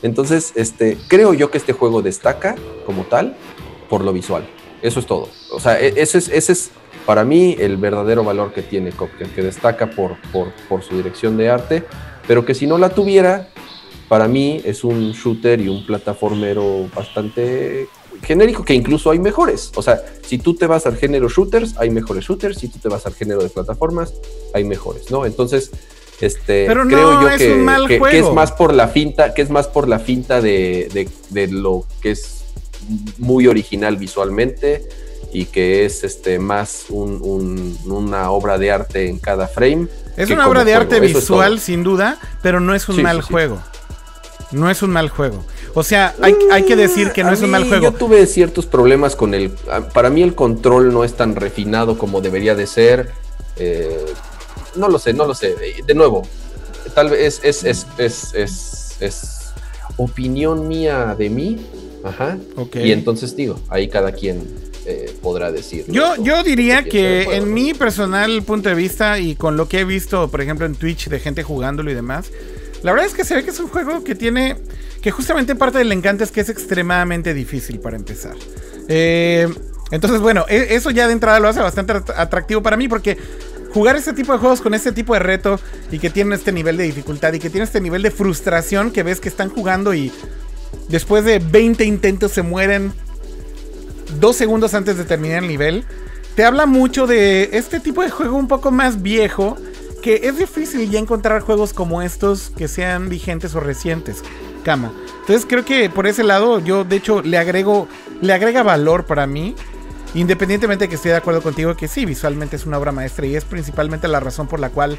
Entonces, 0.01 0.53
este, 0.55 0.97
creo 1.07 1.33
yo 1.33 1.49
que 1.51 1.57
este 1.57 1.73
juego 1.73 2.01
destaca 2.01 2.55
como 2.85 3.03
tal 3.03 3.35
por 3.89 4.03
lo 4.03 4.13
visual. 4.13 4.43
Eso 4.81 4.99
es 4.99 5.05
todo. 5.05 5.29
O 5.51 5.59
sea, 5.59 5.79
e- 5.79 5.93
ese 5.97 6.17
es, 6.17 6.71
para 7.05 7.23
mí 7.23 7.55
el 7.59 7.77
verdadero 7.77 8.23
valor 8.23 8.53
que 8.53 8.61
tiene 8.61 8.91
Cuphead, 8.91 9.27
que 9.31 9.41
destaca 9.41 9.89
por 9.89 10.17
su 10.83 10.95
dirección 10.95 11.37
de 11.37 11.49
arte, 11.49 11.83
pero 12.27 12.45
que 12.45 12.53
si 12.53 12.67
no 12.67 12.77
la 12.77 12.89
tuviera, 12.89 13.49
para 14.09 14.27
mí 14.27 14.59
es 14.65 14.83
un 14.83 15.11
shooter 15.13 15.61
y 15.61 15.69
un 15.69 15.85
plataformero 15.85 16.89
bastante 16.95 17.87
genérico, 18.23 18.65
que 18.65 18.73
incluso 18.73 19.11
hay 19.11 19.19
mejores. 19.19 19.71
O 19.75 19.81
sea, 19.81 20.03
si 20.25 20.37
tú 20.39 20.55
te 20.55 20.67
vas 20.67 20.85
al 20.85 20.97
género 20.97 21.29
shooters, 21.29 21.75
hay 21.77 21.89
mejores 21.91 22.25
shooters, 22.25 22.57
si 22.57 22.67
tú 22.67 22.79
te 22.79 22.89
vas 22.89 23.05
al 23.05 23.13
género 23.13 23.41
de 23.41 23.49
plataformas, 23.49 24.13
hay 24.53 24.63
mejores, 24.65 25.09
¿no? 25.11 25.25
Entonces, 25.25 25.71
este, 26.19 26.65
Pero 26.67 26.83
no 26.83 26.89
creo 26.89 27.21
yo 27.21 27.29
es 27.29 27.37
que, 27.37 27.53
un 27.53 27.63
mal 27.63 27.83
que- 27.87 27.93
que 27.93 27.99
juego. 27.99 28.27
es 28.29 28.33
más 28.33 28.51
por 28.51 28.73
la 28.73 28.87
finta, 28.89 29.33
que 29.33 29.41
es 29.41 29.49
más 29.49 29.67
por 29.67 29.87
la 29.87 29.99
finta 29.99 30.41
de, 30.41 30.89
de- 30.93 31.07
de 31.29 31.47
lo 31.53 31.85
que 32.01 32.11
es 32.11 32.43
muy 33.19 33.47
original 33.47 33.95
visualmente 33.97 34.89
y 35.31 35.45
que 35.45 35.85
es 35.85 36.03
este 36.03 36.39
más 36.39 36.85
un- 36.89 37.19
un- 37.21 37.77
una 37.85 38.31
obra 38.31 38.57
de 38.57 38.71
arte 38.71 39.07
en 39.07 39.19
cada 39.19 39.47
frame. 39.47 39.87
Es 40.17 40.29
una 40.31 40.47
obra 40.49 40.65
de 40.65 40.71
juego. 40.73 40.81
arte 40.93 41.05
Eso 41.07 41.19
visual, 41.19 41.59
sin 41.59 41.83
duda, 41.83 42.19
pero 42.41 42.59
no 42.59 42.73
es 42.75 42.89
un 42.89 42.95
Sí, 42.97 43.01
mal 43.03 43.17
sí, 43.17 43.21
sí. 43.21 43.27
No 44.51 44.69
es 44.69 44.81
un 44.81 44.89
mal 44.89 45.09
juego. 45.09 45.43
O 45.75 45.83
sea, 45.83 46.15
hay, 46.21 46.35
hay 46.51 46.63
que 46.63 46.75
decir 46.75 47.11
que 47.11 47.23
no 47.23 47.29
A 47.29 47.33
es 47.33 47.41
un 47.41 47.51
mal 47.51 47.67
juego. 47.67 47.83
Yo 47.83 47.91
tuve 47.91 48.25
ciertos 48.25 48.65
problemas 48.65 49.15
con 49.15 49.33
el. 49.33 49.51
Para 49.93 50.09
mí 50.09 50.23
el 50.23 50.33
control 50.33 50.91
no 50.91 51.03
es 51.03 51.13
tan 51.15 51.35
refinado 51.35 51.97
como 51.97 52.21
debería 52.21 52.55
de 52.55 52.65
ser. 52.65 53.11
Eh, 53.57 54.05
no 54.75 54.89
lo 54.89 54.97
sé, 54.97 55.13
no 55.13 55.25
lo 55.25 55.35
sé. 55.35 55.55
Eh, 55.61 55.83
De 55.85 55.93
nuevo, 55.93 56.23
tal 56.95 57.09
vez 57.11 57.41
es, 57.43 57.63
es, 57.63 57.85
es, 57.97 58.33
es, 58.33 58.95
es 58.99 59.39
opinión 59.97 60.67
mía 60.67 61.15
de 61.17 61.29
mí. 61.29 61.65
Ajá. 62.03 62.37
Ok. 62.55 62.77
Y 62.77 62.91
entonces 62.91 63.35
digo, 63.35 63.59
ahí 63.69 63.87
cada 63.87 64.13
quien 64.13 64.47
eh, 64.85 65.13
podrá 65.21 65.51
decir. 65.51 65.85
Yo, 65.87 66.15
yo 66.23 66.43
diría 66.43 66.83
que 66.83 67.25
juego, 67.25 67.43
en 67.43 67.49
¿no? 67.49 67.53
mi 67.53 67.73
personal 67.73 68.41
punto 68.43 68.69
de 68.69 68.75
vista 68.75 69.19
y 69.19 69.35
con 69.35 69.57
lo 69.57 69.67
que 69.67 69.81
he 69.81 69.85
visto, 69.85 70.29
por 70.31 70.41
ejemplo, 70.41 70.65
en 70.65 70.75
Twitch 70.75 71.09
de 71.09 71.19
gente 71.19 71.43
jugándolo 71.43 71.91
y 71.91 71.93
demás, 71.93 72.31
La 72.83 72.91
verdad 72.91 73.07
es 73.07 73.13
que 73.13 73.23
se 73.23 73.35
ve 73.35 73.43
que 73.43 73.51
es 73.51 73.59
un 73.59 73.67
juego 73.67 74.03
que 74.03 74.15
tiene. 74.15 74.55
Que 75.01 75.11
justamente 75.11 75.55
parte 75.55 75.77
del 75.77 75.91
encanto 75.91 76.23
es 76.23 76.31
que 76.31 76.41
es 76.41 76.49
extremadamente 76.49 77.33
difícil 77.33 77.79
para 77.79 77.95
empezar. 77.95 78.35
Eh, 78.89 79.47
entonces, 79.91 80.19
bueno, 80.19 80.45
e- 80.49 80.75
eso 80.75 80.91
ya 80.91 81.07
de 81.07 81.13
entrada 81.13 81.39
lo 81.39 81.47
hace 81.47 81.61
bastante 81.61 81.93
at- 81.93 82.09
atractivo 82.17 82.61
para 82.61 82.75
mí 82.75 82.87
porque 82.89 83.17
jugar 83.73 83.95
este 83.95 84.13
tipo 84.13 84.33
de 84.33 84.39
juegos 84.39 84.61
con 84.61 84.73
este 84.73 84.91
tipo 84.91 85.13
de 85.13 85.19
reto 85.19 85.59
y 85.91 85.99
que 85.99 86.09
tienen 86.09 86.33
este 86.33 86.51
nivel 86.51 86.75
de 86.75 86.83
dificultad 86.83 87.31
y 87.33 87.39
que 87.39 87.49
tiene 87.49 87.63
este 87.65 87.79
nivel 87.79 88.01
de 88.01 88.11
frustración 88.11 88.91
que 88.91 89.03
ves 89.03 89.19
que 89.21 89.29
están 89.29 89.49
jugando 89.49 89.93
y 89.93 90.11
después 90.89 91.23
de 91.23 91.39
20 91.39 91.85
intentos 91.85 92.31
se 92.31 92.41
mueren 92.41 92.91
dos 94.19 94.35
segundos 94.35 94.73
antes 94.73 94.97
de 94.97 95.03
terminar 95.05 95.43
el 95.43 95.47
nivel, 95.47 95.85
te 96.35 96.43
habla 96.43 96.65
mucho 96.65 97.05
de 97.07 97.51
este 97.53 97.79
tipo 97.79 98.01
de 98.01 98.09
juego 98.09 98.37
un 98.37 98.47
poco 98.47 98.71
más 98.71 99.01
viejo, 99.03 99.55
que 100.01 100.21
es 100.23 100.37
difícil 100.37 100.89
ya 100.89 100.99
encontrar 100.99 101.41
juegos 101.41 101.73
como 101.73 102.01
estos 102.01 102.51
que 102.55 102.67
sean 102.67 103.09
vigentes 103.09 103.55
o 103.55 103.59
recientes. 103.59 104.23
Cama. 104.63 104.91
Entonces 105.21 105.45
creo 105.47 105.63
que 105.63 105.89
por 105.89 106.07
ese 106.07 106.23
lado 106.23 106.59
yo 106.59 106.83
de 106.83 106.97
hecho 106.97 107.21
le 107.21 107.37
agrego, 107.37 107.87
le 108.21 108.33
agrega 108.33 108.63
valor 108.63 109.05
para 109.05 109.27
mí. 109.27 109.55
Independientemente 110.15 110.85
de 110.85 110.89
que 110.89 110.95
esté 110.95 111.09
de 111.09 111.15
acuerdo 111.15 111.41
contigo 111.41 111.75
que 111.75 111.87
sí, 111.87 112.05
visualmente 112.05 112.55
es 112.55 112.65
una 112.65 112.79
obra 112.79 112.91
maestra 112.91 113.27
y 113.27 113.35
es 113.35 113.45
principalmente 113.45 114.07
la 114.07 114.19
razón 114.19 114.47
por 114.47 114.59
la 114.59 114.71
cual 114.71 114.97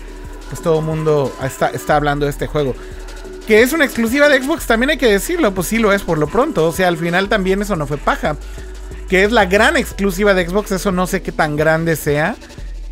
pues 0.48 0.62
todo 0.62 0.82
mundo 0.82 1.32
está, 1.42 1.68
está 1.68 1.96
hablando 1.96 2.26
de 2.26 2.30
este 2.30 2.46
juego. 2.46 2.74
Que 3.46 3.62
es 3.62 3.72
una 3.72 3.84
exclusiva 3.84 4.28
de 4.28 4.40
Xbox, 4.40 4.66
también 4.66 4.90
hay 4.90 4.98
que 4.98 5.10
decirlo, 5.10 5.52
pues 5.52 5.66
sí 5.66 5.78
lo 5.78 5.92
es 5.92 6.02
por 6.02 6.18
lo 6.18 6.28
pronto. 6.28 6.68
O 6.68 6.72
sea, 6.72 6.88
al 6.88 6.96
final 6.96 7.28
también 7.28 7.60
eso 7.62 7.74
no 7.74 7.86
fue 7.86 7.98
paja. 7.98 8.36
Que 9.08 9.24
es 9.24 9.32
la 9.32 9.46
gran 9.46 9.76
exclusiva 9.76 10.34
de 10.34 10.48
Xbox, 10.48 10.70
eso 10.70 10.92
no 10.92 11.08
sé 11.08 11.22
qué 11.22 11.32
tan 11.32 11.56
grande 11.56 11.96
sea. 11.96 12.36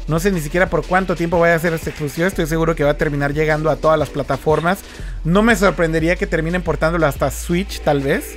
No 0.08 0.18
sé 0.18 0.32
ni 0.32 0.40
siquiera 0.40 0.68
por 0.70 0.86
cuánto 0.86 1.14
tiempo 1.16 1.38
vaya 1.38 1.54
a 1.54 1.58
ser 1.58 1.74
esta 1.74 1.90
exclusiva. 1.90 2.26
Estoy 2.26 2.46
seguro 2.46 2.74
que 2.74 2.82
va 2.82 2.90
a 2.90 2.96
terminar 2.96 3.34
llegando 3.34 3.68
a 3.70 3.76
todas 3.76 3.98
las 3.98 4.08
plataformas. 4.08 4.78
No 5.22 5.42
me 5.42 5.54
sorprendería 5.54 6.16
que 6.16 6.26
terminen 6.26 6.62
portándolo 6.62 7.06
hasta 7.06 7.30
Switch, 7.30 7.80
tal 7.82 8.00
vez. 8.00 8.36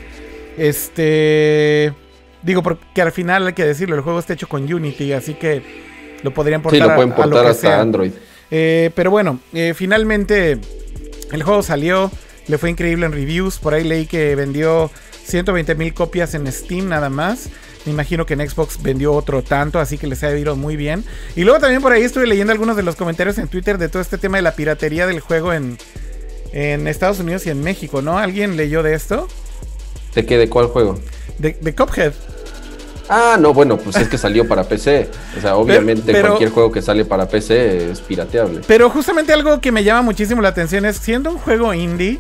Este. 0.57 1.93
Digo, 2.43 2.63
porque 2.63 3.01
al 3.01 3.11
final 3.11 3.45
hay 3.47 3.53
que 3.53 3.65
decirlo, 3.65 3.95
el 3.95 4.01
juego 4.01 4.19
está 4.19 4.33
hecho 4.33 4.47
con 4.49 4.71
Unity, 4.71 5.13
así 5.13 5.35
que 5.35 5.61
lo 6.23 6.33
podrían 6.33 6.61
portar 6.61 6.79
Sí, 6.81 6.85
lo 6.85 6.91
a- 6.91 6.95
pueden 6.95 7.11
a 7.13 7.15
lo 7.17 7.23
portar 7.23 7.43
que 7.43 7.49
hasta 7.51 7.61
sea. 7.67 7.79
Android. 7.81 8.11
Eh, 8.49 8.89
pero 8.95 9.11
bueno, 9.11 9.39
eh, 9.53 9.73
finalmente 9.75 10.59
el 11.31 11.43
juego 11.43 11.61
salió, 11.63 12.11
le 12.47 12.57
fue 12.57 12.69
increíble 12.71 13.05
en 13.05 13.11
reviews. 13.11 13.59
Por 13.59 13.73
ahí 13.75 13.83
leí 13.83 14.07
que 14.07 14.35
vendió 14.35 14.89
120 15.23 15.75
mil 15.75 15.93
copias 15.93 16.33
en 16.33 16.51
Steam 16.51 16.89
nada 16.89 17.09
más. 17.09 17.49
Me 17.85 17.91
imagino 17.93 18.25
que 18.25 18.33
en 18.35 18.47
Xbox 18.47 18.81
vendió 18.81 19.11
otro 19.13 19.41
tanto, 19.41 19.79
así 19.79 19.97
que 19.97 20.05
les 20.07 20.23
ha 20.23 20.37
ido 20.37 20.55
muy 20.55 20.75
bien. 20.75 21.03
Y 21.35 21.43
luego 21.43 21.59
también 21.59 21.81
por 21.81 21.91
ahí 21.91 22.03
estuve 22.03 22.27
leyendo 22.27 22.53
algunos 22.53 22.75
de 22.75 22.83
los 22.83 22.95
comentarios 22.95 23.37
en 23.39 23.47
Twitter 23.47 23.77
de 23.77 23.89
todo 23.89 24.01
este 24.01 24.17
tema 24.19 24.37
de 24.37 24.43
la 24.43 24.53
piratería 24.55 25.07
del 25.07 25.19
juego 25.19 25.51
en, 25.51 25.77
en 26.53 26.87
Estados 26.87 27.19
Unidos 27.19 27.45
y 27.47 27.49
en 27.49 27.63
México, 27.63 28.01
¿no? 28.03 28.19
¿Alguien 28.19 28.55
leyó 28.55 28.83
de 28.83 28.93
esto? 28.93 29.27
¿De 30.13 30.25
qué? 30.25 30.37
¿De 30.37 30.47
cuál 30.47 30.67
juego? 30.67 30.99
De, 31.39 31.57
de 31.59 31.73
Cuphead. 31.75 32.13
Ah, 33.09 33.35
no, 33.39 33.53
bueno, 33.53 33.77
pues 33.77 33.95
es 33.97 34.07
que 34.07 34.17
salió 34.17 34.47
para 34.47 34.63
PC. 34.63 35.09
O 35.37 35.41
sea, 35.41 35.55
obviamente 35.57 36.11
pero- 36.13 36.27
cualquier 36.29 36.51
juego 36.51 36.71
que 36.71 36.81
sale 36.83 37.03
para 37.03 37.27
PC 37.27 37.91
es 37.91 37.99
pirateable. 37.99 38.61
Pero 38.67 38.89
justamente 38.89 39.33
algo 39.33 39.59
que 39.59 39.71
me 39.71 39.83
llama 39.83 40.03
muchísimo 40.03 40.41
la 40.41 40.49
atención 40.49 40.85
es, 40.85 40.97
siendo 40.97 41.31
un 41.31 41.37
juego 41.39 41.73
indie, 41.73 42.19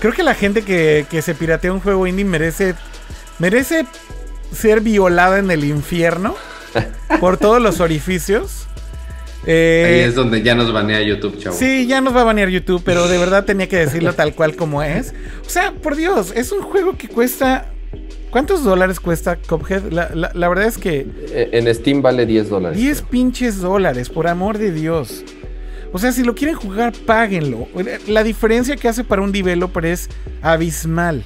creo 0.00 0.12
que 0.12 0.22
la 0.22 0.34
gente 0.34 0.62
que, 0.62 1.04
que 1.10 1.20
se 1.20 1.34
piratea 1.34 1.72
un 1.72 1.80
juego 1.80 2.06
indie 2.06 2.24
merece, 2.24 2.74
merece 3.38 3.84
ser 4.52 4.80
violada 4.80 5.38
en 5.38 5.50
el 5.50 5.64
infierno 5.64 6.34
por 7.20 7.36
todos 7.38 7.60
los 7.60 7.80
orificios. 7.80 8.66
Eh, 9.46 9.84
Ahí 10.04 10.08
es 10.08 10.14
donde 10.14 10.42
ya 10.42 10.54
nos 10.54 10.72
banea 10.72 11.02
YouTube, 11.02 11.36
chavo. 11.38 11.56
Sí, 11.56 11.86
ya 11.88 12.00
nos 12.00 12.14
va 12.14 12.20
a 12.20 12.24
banear 12.24 12.48
YouTube, 12.48 12.82
pero 12.84 13.08
de 13.08 13.18
verdad 13.18 13.44
tenía 13.44 13.68
que 13.68 13.76
decirlo 13.76 14.12
tal 14.14 14.34
cual 14.34 14.54
como 14.54 14.82
es. 14.82 15.12
O 15.44 15.50
sea, 15.50 15.72
por 15.72 15.96
Dios, 15.96 16.32
es 16.36 16.52
un 16.52 16.62
juego 16.62 16.96
que 16.96 17.08
cuesta... 17.08 17.66
¿Cuántos 18.30 18.64
dólares 18.64 18.98
cuesta 18.98 19.36
Cuphead? 19.36 19.90
La, 19.92 20.08
la- 20.14 20.30
la 20.32 20.48
verdad 20.48 20.66
es 20.66 20.78
que 20.78 21.06
Eh, 21.32 21.50
En 21.52 21.74
Steam 21.74 22.00
vale 22.00 22.24
10 22.24 22.48
dólares. 22.48 22.78
10 22.78 23.02
pinches 23.02 23.60
dólares, 23.60 24.08
por 24.08 24.26
amor 24.26 24.56
de 24.58 24.72
Dios. 24.72 25.22
O 25.92 25.98
sea, 25.98 26.12
si 26.12 26.22
lo 26.24 26.34
quieren 26.34 26.54
jugar, 26.56 26.94
páguenlo. 27.04 27.68
La 28.06 28.22
diferencia 28.22 28.76
que 28.76 28.88
hace 28.88 29.04
para 29.04 29.20
un 29.20 29.32
developer 29.32 29.84
es 29.84 30.08
abismal. 30.40 31.24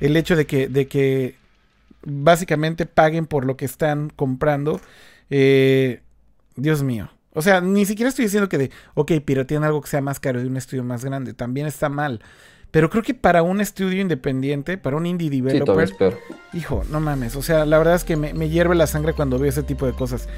El 0.00 0.16
hecho 0.16 0.34
de 0.34 0.46
que, 0.46 0.66
de 0.68 0.88
que 0.88 1.36
básicamente 2.10 2.86
paguen 2.86 3.26
por 3.26 3.44
lo 3.44 3.56
que 3.56 3.64
están 3.64 4.10
comprando. 4.14 4.80
Eh, 5.30 6.00
Dios 6.56 6.82
mío. 6.82 7.10
O 7.34 7.42
sea, 7.42 7.60
ni 7.60 7.84
siquiera 7.86 8.08
estoy 8.08 8.24
diciendo 8.24 8.48
que 8.48 8.58
de, 8.58 8.70
ok, 8.94 9.12
piratean 9.24 9.62
algo 9.62 9.80
que 9.80 9.88
sea 9.88 10.00
más 10.00 10.18
caro 10.18 10.40
de 10.40 10.46
un 10.46 10.56
estudio 10.56 10.82
más 10.82 11.04
grande. 11.04 11.34
También 11.34 11.66
está 11.66 11.88
mal. 11.88 12.20
Pero 12.70 12.90
creo 12.90 13.02
que 13.02 13.14
para 13.14 13.42
un 13.42 13.60
estudio 13.60 14.00
independiente, 14.00 14.76
para 14.76 14.96
un 14.96 15.06
indie 15.06 15.30
Sí, 15.30 15.40
developer, 15.40 15.84
es 15.84 15.92
peor. 15.92 16.18
Hijo, 16.52 16.84
no 16.90 17.00
mames. 17.00 17.36
O 17.36 17.42
sea, 17.42 17.64
la 17.64 17.78
verdad 17.78 17.94
es 17.94 18.04
que 18.04 18.16
me, 18.16 18.34
me 18.34 18.48
hierve 18.48 18.74
la 18.74 18.86
sangre 18.86 19.12
cuando 19.14 19.38
veo 19.38 19.48
ese 19.48 19.62
tipo 19.62 19.86
de 19.86 19.92
cosas. 19.92 20.28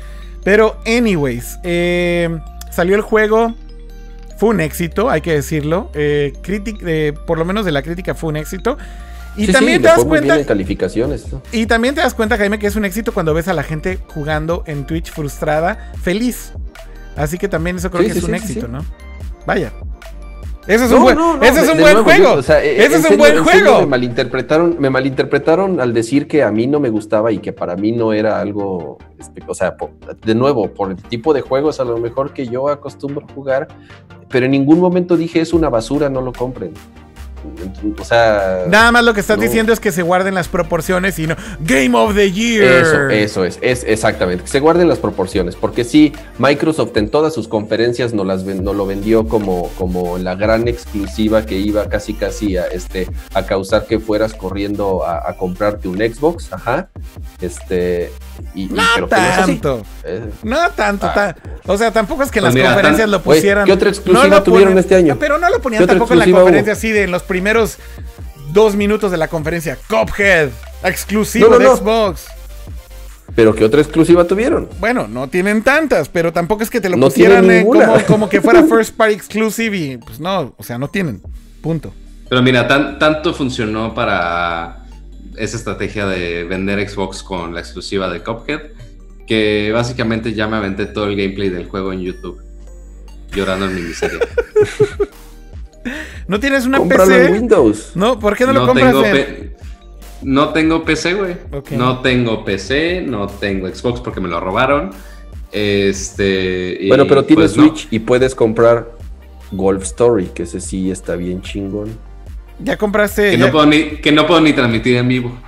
Pero, 0.44 0.78
anyways, 0.86 1.58
eh, 1.64 2.38
salió 2.70 2.94
el 2.96 3.02
juego. 3.02 3.54
Fue 4.36 4.50
un 4.50 4.60
éxito, 4.60 5.10
hay 5.10 5.20
que 5.22 5.32
decirlo. 5.32 5.90
Eh, 5.94 6.32
critic- 6.42 6.82
eh, 6.86 7.14
por 7.26 7.36
lo 7.38 7.44
menos 7.44 7.64
de 7.66 7.72
la 7.72 7.82
crítica 7.82 8.14
fue 8.14 8.30
un 8.30 8.36
éxito. 8.36 8.78
Y 9.36 9.46
Sí, 9.46 9.52
también 9.52 9.78
sí, 9.78 9.82
te 9.82 9.88
das 9.88 10.04
cuenta. 10.04 10.38
en 10.38 10.44
calificaciones. 10.44 11.32
¿no? 11.32 11.40
Y 11.52 11.66
también 11.66 11.94
te 11.94 12.00
das 12.00 12.14
cuenta, 12.14 12.36
Jaime, 12.36 12.58
que 12.58 12.66
es 12.66 12.76
un 12.76 12.84
éxito 12.84 13.12
cuando 13.12 13.32
ves 13.32 13.48
a 13.48 13.54
la 13.54 13.62
gente 13.62 13.98
jugando 14.14 14.64
en 14.66 14.84
Twitch 14.86 15.10
frustrada, 15.12 15.92
feliz. 16.02 16.52
Así 17.16 17.38
que 17.38 17.48
también 17.48 17.76
eso 17.76 17.90
creo 17.90 18.04
Sí, 18.04 18.12
que 18.12 18.18
es 18.18 18.24
un 18.24 18.34
éxito. 18.34 18.68
¿no? 18.68 18.84
Vaya. 19.46 19.72
Ese 20.66 20.84
es 20.84 20.90
No, 20.90 20.98
un 20.98 21.02
buen, 21.04 21.16
no, 21.16 21.42
ese 21.42 21.60
es 21.62 21.68
un 21.70 21.76
de 21.78 21.82
buen 21.82 21.94
nuevo, 21.94 22.04
juego. 22.04 22.24
yo, 22.34 22.38
o 22.38 22.42
sea, 22.42 22.62
ese 22.62 22.84
en 22.84 22.92
es 22.92 22.96
un 22.98 23.02
serio- 23.02 23.18
buen 23.18 23.44
juego. 23.44 23.80
Me 23.80 23.86
malinterpretaron, 23.86 24.76
me 24.78 24.90
malinterpretaron 24.90 25.80
al 25.80 25.92
decir 25.94 26.28
que 26.28 26.42
a 26.42 26.50
mí 26.52 26.66
no 26.66 26.78
me 26.80 26.90
gustaba 26.90 27.32
y 27.32 27.38
que 27.38 27.52
para 27.52 27.76
mí 27.76 27.92
no 27.92 28.12
era 28.12 28.40
algo, 28.40 28.98
espe- 29.18 29.42
o 29.46 29.54
sea, 29.54 29.74
de 30.24 30.34
nuevo, 30.34 30.68
por 30.72 30.90
el 30.90 30.96
tipo 30.96 31.32
de 31.32 31.40
juegos 31.40 31.80
a 31.80 31.84
lo 31.84 31.96
mejor 31.98 32.32
que 32.34 32.46
yo 32.46 32.68
acostumbro 32.68 33.26
jugar, 33.34 33.68
pero 34.28 34.44
en 34.46 34.52
ningún 34.52 34.80
momento 34.80 35.16
dije 35.16 35.40
es 35.40 35.52
una 35.54 35.70
basura, 35.70 36.08
no 36.10 36.20
lo 36.20 36.32
compren. 36.32 36.72
O 37.98 38.04
sea, 38.04 38.64
Nada 38.68 38.92
más 38.92 39.04
lo 39.04 39.14
que 39.14 39.20
estás 39.20 39.36
no. 39.38 39.42
diciendo 39.42 39.72
es 39.72 39.80
que 39.80 39.92
se 39.92 40.02
guarden 40.02 40.34
las 40.34 40.48
proporciones 40.48 41.18
y 41.18 41.26
no 41.26 41.36
Game 41.60 41.96
of 41.96 42.14
the 42.14 42.30
Year. 42.32 42.62
Eso, 42.64 43.08
eso 43.08 43.44
es, 43.44 43.58
es 43.62 43.84
exactamente, 43.84 44.44
que 44.44 44.50
se 44.50 44.60
guarden 44.60 44.88
las 44.88 44.98
proporciones, 44.98 45.56
porque 45.56 45.84
sí, 45.84 46.12
Microsoft 46.38 46.96
en 46.96 47.08
todas 47.10 47.32
sus 47.34 47.48
conferencias 47.48 48.12
nos, 48.14 48.26
las, 48.26 48.44
nos 48.44 48.74
lo 48.76 48.86
vendió 48.86 49.26
como, 49.28 49.68
como 49.78 50.18
la 50.18 50.34
gran 50.34 50.68
exclusiva 50.68 51.46
que 51.46 51.56
iba 51.58 51.88
casi 51.88 52.14
casi 52.14 52.56
a, 52.56 52.66
este, 52.66 53.08
a 53.34 53.44
causar 53.46 53.86
que 53.86 53.98
fueras 54.00 54.34
corriendo 54.34 55.04
a, 55.04 55.28
a 55.30 55.36
comprarte 55.36 55.88
un 55.88 55.98
Xbox, 55.98 56.52
ajá, 56.52 56.88
este, 57.40 58.10
y, 58.54 58.62
y- 58.64 58.66
No 58.68 58.82
pero 58.94 59.08
que 59.08 59.16
no 59.16 59.22
es 59.28 59.36
tanto. 59.36 59.82
Eh, 60.04 60.24
No 60.42 60.70
tanto. 60.70 61.06
Ah. 61.06 61.34
o 61.66 61.76
sea, 61.76 61.90
tampoco 61.92 62.22
es 62.22 62.30
que 62.30 62.40
Pues 62.40 62.44
las 62.48 62.54
mira, 62.54 62.68
conferencias 62.68 63.04
tan- 63.04 63.10
lo 63.10 63.22
pusieran. 63.22 63.64
¿qué 63.64 63.72
otra 63.72 63.88
exclusiva 63.88 64.42
tuvieron 64.42 64.76
este 64.78 64.94
año? 64.94 65.16
Pero 65.18 65.38
no 65.38 65.48
lo 65.50 65.60
ponían 65.60 65.80
¿Qué 65.80 65.84
otra 65.84 65.94
tampoco 65.94 66.12
en 66.14 66.18
la 66.20 66.24
conferencia 66.26 66.72
hubo? 66.72 66.78
así 66.78 66.90
de 66.90 67.02
en 67.04 67.10
los 67.10 67.22
primeros 67.30 67.78
dos 68.52 68.74
minutos 68.74 69.12
de 69.12 69.16
la 69.16 69.28
conferencia. 69.28 69.78
Cuphead, 69.88 70.50
exclusivo 70.82 71.46
No, 71.46 71.52
no, 71.52 71.58
de 71.60 71.64
no. 71.66 71.76
Xbox. 71.76 72.24
pero 73.36 73.54
¿qué 73.54 73.64
otra 73.64 73.80
exclusiva 73.80 74.24
tuvieron? 74.26 74.68
Bueno, 74.80 75.06
no 75.06 75.28
tienen 75.28 75.62
tantas, 75.62 76.08
pero 76.08 76.32
tampoco 76.32 76.64
es 76.64 76.70
que 76.70 76.80
te 76.80 76.88
lo 76.88 76.96
No 76.96 77.06
pusieran 77.06 77.48
eh, 77.50 77.64
como, 77.64 78.04
como 78.06 78.28
que 78.28 78.40
fuera 78.40 78.64
First 78.68 78.96
Party 78.96 79.14
Exclusive 79.14 79.76
y 79.76 79.96
pues 79.98 80.18
no, 80.18 80.52
o 80.58 80.62
sea, 80.64 80.76
no 80.78 80.88
tienen. 80.88 81.22
Punto. 81.62 81.94
Pero 82.28 82.42
mira, 82.42 82.66
tan- 82.66 82.98
tanto 82.98 83.32
funcionó 83.32 83.94
para 83.94 84.84
esa 85.36 85.56
estrategia 85.56 86.06
de 86.06 86.42
vender 86.44 86.86
Xbox 86.88 87.22
con 87.22 87.54
la 87.54 87.60
exclusiva 87.60 88.08
de 88.10 88.22
Cuphead 88.22 88.60
que 89.26 89.70
básicamente 89.72 90.34
ya 90.34 90.48
me 90.48 90.56
aventé 90.56 90.86
todo 90.86 91.04
el 91.06 91.14
gameplay 91.16 91.50
del 91.50 91.68
juego 91.68 91.92
en 91.92 92.00
YouTube. 92.00 92.40
Llorando 93.32 93.66
en 93.66 93.76
mi 93.76 93.82
miseria. 93.82 94.18
¿No 96.28 96.38
tienes 96.40 96.66
una 96.66 96.78
Cómpralo 96.78 97.12
en 97.14 97.20
PC? 97.20 97.32
Windows. 97.32 97.92
No, 97.94 98.18
¿por 98.18 98.36
qué 98.36 98.46
no, 98.46 98.52
lo 98.52 98.66
compras 98.66 98.92
tengo, 98.92 99.04
en- 99.06 99.54
no 100.22 100.50
tengo 100.50 100.84
PC, 100.84 101.14
güey. 101.14 101.36
No 101.70 102.00
tengo 102.00 102.44
PC, 102.44 103.02
no 103.06 103.26
tengo 103.26 103.68
Xbox 103.68 104.00
porque 104.00 104.20
me 104.20 104.28
lo 104.28 104.38
robaron. 104.40 104.90
Este. 105.52 106.84
Bueno, 106.88 107.06
pero 107.06 107.24
tienes 107.24 107.52
pues 107.52 107.56
no. 107.56 107.64
Switch 107.68 107.88
y 107.90 108.00
puedes 108.00 108.34
comprar 108.34 108.90
Golf 109.52 109.82
Story, 109.84 110.26
que 110.26 110.42
ese 110.44 110.60
sí 110.60 110.90
está 110.90 111.16
bien 111.16 111.42
chingón. 111.42 111.96
Ya 112.62 112.76
compraste. 112.76 113.30
Que 113.32 113.38
ya- 113.38 113.46
no, 113.46 113.52
puedo 113.52 113.66
ni, 113.66 113.82
que 113.96 114.12
no 114.12 114.26
puedo 114.26 114.40
ni 114.40 114.52
transmitir 114.52 114.96
en 114.96 115.08
vivo. 115.08 115.38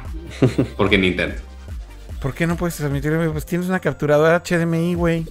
Porque 0.77 0.97
Nintendo. 0.99 1.37
¿Por 2.21 2.35
qué 2.35 2.47
no 2.47 2.57
puedes 2.57 2.77
transmitir? 2.77 3.13
Pues 3.33 3.45
tienes 3.45 3.69
una 3.69 3.81
capturadora 3.81 4.43
HDMI, 4.43 4.95
güey. 4.95 5.27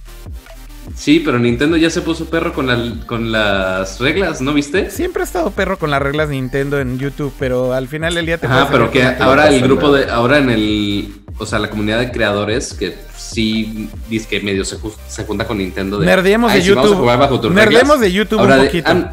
Sí, 0.96 1.20
pero 1.24 1.38
Nintendo 1.38 1.76
ya 1.76 1.90
se 1.90 2.00
puso 2.02 2.26
perro 2.28 2.52
con, 2.52 2.66
la- 2.66 3.06
con 3.06 3.30
las 3.32 4.00
reglas, 4.00 4.40
¿no 4.40 4.52
viste? 4.52 4.90
Siempre 4.90 5.22
ha 5.22 5.24
estado 5.24 5.50
perro 5.52 5.78
con 5.78 5.90
las 5.90 6.02
reglas 6.02 6.28
Nintendo 6.28 6.80
en 6.80 6.98
YouTube, 6.98 7.32
pero 7.38 7.72
al 7.72 7.88
final 7.88 8.14
del 8.14 8.26
día 8.26 8.38
te 8.38 8.48
puedes 8.48 8.66
pero 8.66 8.90
que 8.90 9.04
ahora 9.04 9.48
el 9.48 9.62
grupo 9.62 9.92
de. 9.92 10.10
Ahora 10.10 10.38
en 10.38 10.50
el. 10.50 11.14
O 11.38 11.46
sea, 11.46 11.58
la 11.58 11.70
comunidad 11.70 11.98
de 11.98 12.10
creadores 12.12 12.74
que 12.74 12.94
sí 13.16 13.88
dice 14.10 14.28
que 14.28 14.40
medio 14.40 14.64
se, 14.64 14.76
ju- 14.78 14.92
se 15.08 15.24
junta 15.24 15.46
con 15.46 15.58
Nintendo 15.58 15.98
de. 15.98 16.06
Nerdemos 16.06 16.52
de 16.52 16.58
"Ay, 16.58 16.62
sí, 16.64 16.70
vamos 16.70 16.84
a 16.84 16.88
YouTube. 16.88 17.00
jugar 17.00 17.18
bajo 17.18 17.40
tus 17.40 17.50
Nerdemos 17.52 17.82
reglas". 17.82 18.00
de 18.00 18.12
YouTube 18.12 18.38
Ahora 18.40 18.54
un 18.56 18.60
de- 18.60 18.66
poquito. 18.66 18.90
"Ah, 18.92 19.12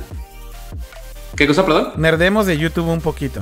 ¿Qué 1.35 1.47
cosa, 1.47 1.65
perdón? 1.65 1.89
Nerdemos 1.97 2.45
de 2.47 2.57
YouTube 2.57 2.87
un 2.89 2.99
poquito. 3.01 3.41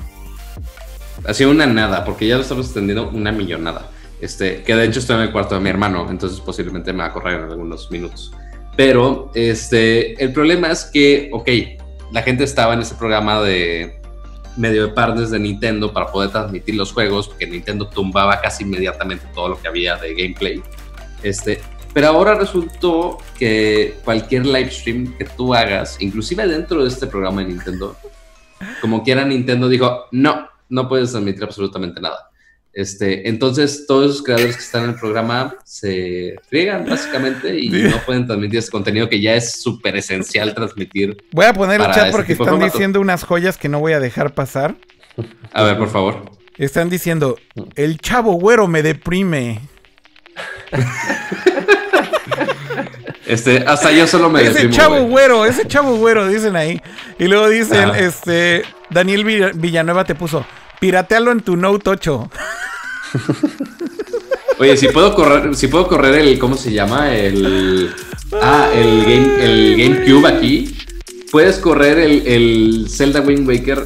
Así 1.26 1.44
una 1.46 1.66
nada, 1.66 2.06
porque 2.06 2.28
ya 2.28 2.36
lo 2.36 2.42
estamos 2.44 2.66
extendiendo 2.68 3.10
una 3.10 3.32
millonada. 3.32 3.90
Este, 4.20 4.64
que 4.64 4.76
de 4.76 4.86
hecho 4.86 5.00
estoy 5.00 5.18
en 5.18 5.24
el 5.24 5.32
cuarto 5.32 5.56
de 5.56 5.62
mi 5.62 5.70
hermano, 5.70 6.08
entonces 6.10 6.40
posiblemente 6.40 6.92
me 6.92 7.00
va 7.00 7.06
a 7.06 7.14
correr 7.14 7.40
en 7.40 7.52
algunos 7.52 7.92
minutos. 7.92 8.32
Pero 8.76 9.32
este, 9.36 10.22
el 10.24 10.34
problema 10.34 10.72
es 10.72 10.86
que, 10.86 11.30
ok, 11.32 11.50
la 12.12 12.22
gente 12.22 12.44
estaba 12.44 12.74
en 12.74 12.82
ese 12.82 12.96
programa 12.96 13.42
de 13.42 14.00
medio 14.56 14.88
de 14.88 14.94
partners 14.94 15.30
de 15.30 15.40
Nintendo 15.40 15.94
para 15.94 16.08
poder 16.08 16.32
transmitir 16.32 16.76
los 16.76 16.92
juegos, 16.92 17.28
porque 17.28 17.46
Nintendo 17.46 17.88
tumbaba 17.88 18.42
casi 18.42 18.64
inmediatamente 18.64 19.26
todo 19.34 19.50
lo 19.50 19.62
que 19.62 19.68
había 19.68 19.96
de 19.98 20.14
gameplay. 20.14 20.62
Este, 21.22 21.60
pero 21.94 22.08
ahora 22.08 22.36
resultó 22.36 23.18
que 23.38 23.96
cualquier 24.04 24.46
live 24.46 24.72
stream 24.72 25.18
que 25.18 25.26
tú 25.26 25.54
hagas, 25.54 25.98
inclusive 26.00 26.48
dentro 26.48 26.84
de 26.84 26.90
este 26.90 27.08
programa 27.08 27.42
de 27.42 27.50
Nintendo, 27.50 27.96
como 28.82 29.04
quiera 29.04 29.26
Nintendo 29.26 29.70
dijo, 29.70 30.06
no, 30.12 30.48
no 30.70 30.88
puedes 30.90 31.12
transmitir 31.12 31.44
absolutamente 31.44 32.02
nada. 32.02 32.30
Este, 32.78 33.28
entonces 33.28 33.86
todos 33.88 34.06
esos 34.12 34.24
creadores 34.24 34.56
que 34.56 34.62
están 34.62 34.84
en 34.84 34.90
el 34.92 34.96
programa 34.98 35.56
se 35.66 36.36
friegan 36.48 36.88
básicamente 36.88 37.58
y 37.60 37.70
no 37.70 37.98
pueden 38.06 38.28
transmitir 38.28 38.60
ese 38.60 38.70
contenido 38.70 39.10
que 39.10 39.20
ya 39.20 39.34
es 39.34 39.54
súper 39.60 39.96
esencial 39.98 40.54
transmitir. 40.54 41.18
Voy 41.32 41.46
a 41.48 41.54
poner 41.54 41.82
el 41.82 41.88
chat 41.88 42.04
ese 42.04 42.12
porque 42.12 42.34
están 42.34 42.60
diciendo 42.60 43.02
unas 43.02 43.24
joyas 43.24 43.58
que 43.58 43.68
no 43.68 43.80
voy 43.80 43.94
a 43.94 44.00
dejar 44.00 44.36
pasar. 44.36 44.76
A 45.54 45.64
ver, 45.64 45.76
por 45.80 45.90
favor. 45.90 46.30
Están 46.60 46.92
diciendo, 46.92 47.40
el 47.76 47.98
chavo 47.98 48.34
güero 48.34 48.68
me 48.68 48.84
deprime. 48.84 49.60
Este, 53.26 53.64
hasta 53.66 53.92
yo 53.92 54.06
solo 54.06 54.30
me 54.30 54.42
ese 54.44 54.52
deprimo, 54.54 54.74
chavo 54.76 54.96
güey. 54.98 55.08
güero, 55.10 55.46
ese 55.46 55.68
chavo 55.68 55.96
güero, 55.98 56.28
dicen 56.28 56.56
ahí. 56.56 56.80
Y 57.18 57.26
luego 57.26 57.50
dicen, 57.50 57.90
este, 57.96 58.62
Daniel 58.92 59.26
Vill- 59.26 59.52
Villanueva 59.56 60.06
te 60.06 60.14
puso, 60.16 60.46
piratealo 60.80 61.32
en 61.32 61.42
tu 61.42 61.58
Note 61.58 61.90
8. 61.90 62.30
Oye, 64.60 64.76
si 64.76 64.88
puedo 64.88 65.14
correr, 65.14 65.56
si 65.56 65.68
puedo 65.68 65.88
correr 65.88 66.16
el, 66.16 66.40
¿cómo 66.40 66.58
se 66.58 66.72
llama? 66.72 67.14
El, 67.16 67.94
ah, 68.42 68.70
el 68.74 69.04
game, 69.04 69.46
el 69.46 69.78
GameCube 69.78 70.28
aquí. 70.28 70.76
Puedes 71.32 71.58
correr 71.58 72.00
el, 72.00 72.26
el 72.26 72.88
Zelda 72.90 73.22
Wind 73.22 73.48
Waker 73.48 73.86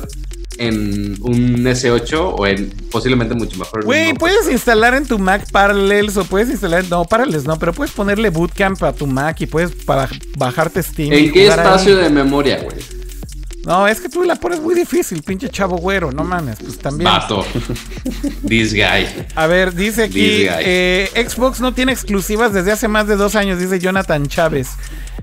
en 0.62 1.18
un 1.22 1.64
S8 1.64 2.36
o 2.38 2.46
en 2.46 2.70
posiblemente 2.92 3.34
mucho 3.34 3.58
mejor. 3.58 3.84
Güey, 3.84 4.10
Note. 4.10 4.20
puedes 4.20 4.52
instalar 4.52 4.94
en 4.94 5.06
tu 5.08 5.18
Mac 5.18 5.50
Parallels 5.52 6.18
o 6.18 6.24
puedes 6.24 6.50
instalar, 6.50 6.86
no, 6.90 7.04
Parallels 7.06 7.46
no, 7.46 7.58
pero 7.58 7.74
puedes 7.74 7.92
ponerle 7.92 8.30
Bootcamp 8.30 8.82
a 8.84 8.94
tu 8.94 9.08
Mac 9.08 9.42
y 9.42 9.48
puedes 9.48 9.72
para 9.72 10.08
bajarte 10.38 10.84
Steam. 10.84 11.12
¿En 11.12 11.32
qué 11.32 11.42
ahí. 11.42 11.48
espacio 11.48 11.98
de 11.98 12.10
memoria, 12.10 12.60
güey? 12.62 12.78
No, 13.66 13.88
es 13.88 14.00
que 14.00 14.10
tú 14.10 14.24
la 14.24 14.36
pones 14.36 14.60
muy 14.60 14.74
difícil, 14.74 15.22
pinche 15.22 15.48
chavo 15.50 15.78
güero, 15.78 16.12
no 16.12 16.24
mames, 16.24 16.58
pues 16.60 16.80
también. 16.80 17.06
Vato. 17.06 17.46
This 18.48 18.74
guy. 18.74 19.08
A 19.36 19.46
ver, 19.48 19.76
dice 19.76 20.04
aquí, 20.04 20.48
eh, 20.48 21.10
Xbox 21.16 21.62
no 21.62 21.74
tiene 21.74 21.92
exclusivas 21.92 22.54
desde 22.54 22.72
hace 22.72 22.88
más 22.88 23.08
de 23.08 23.16
dos 23.16 23.36
años, 23.36 23.60
dice 23.60 23.80
Jonathan 23.80 24.28
Chávez. 24.28 24.70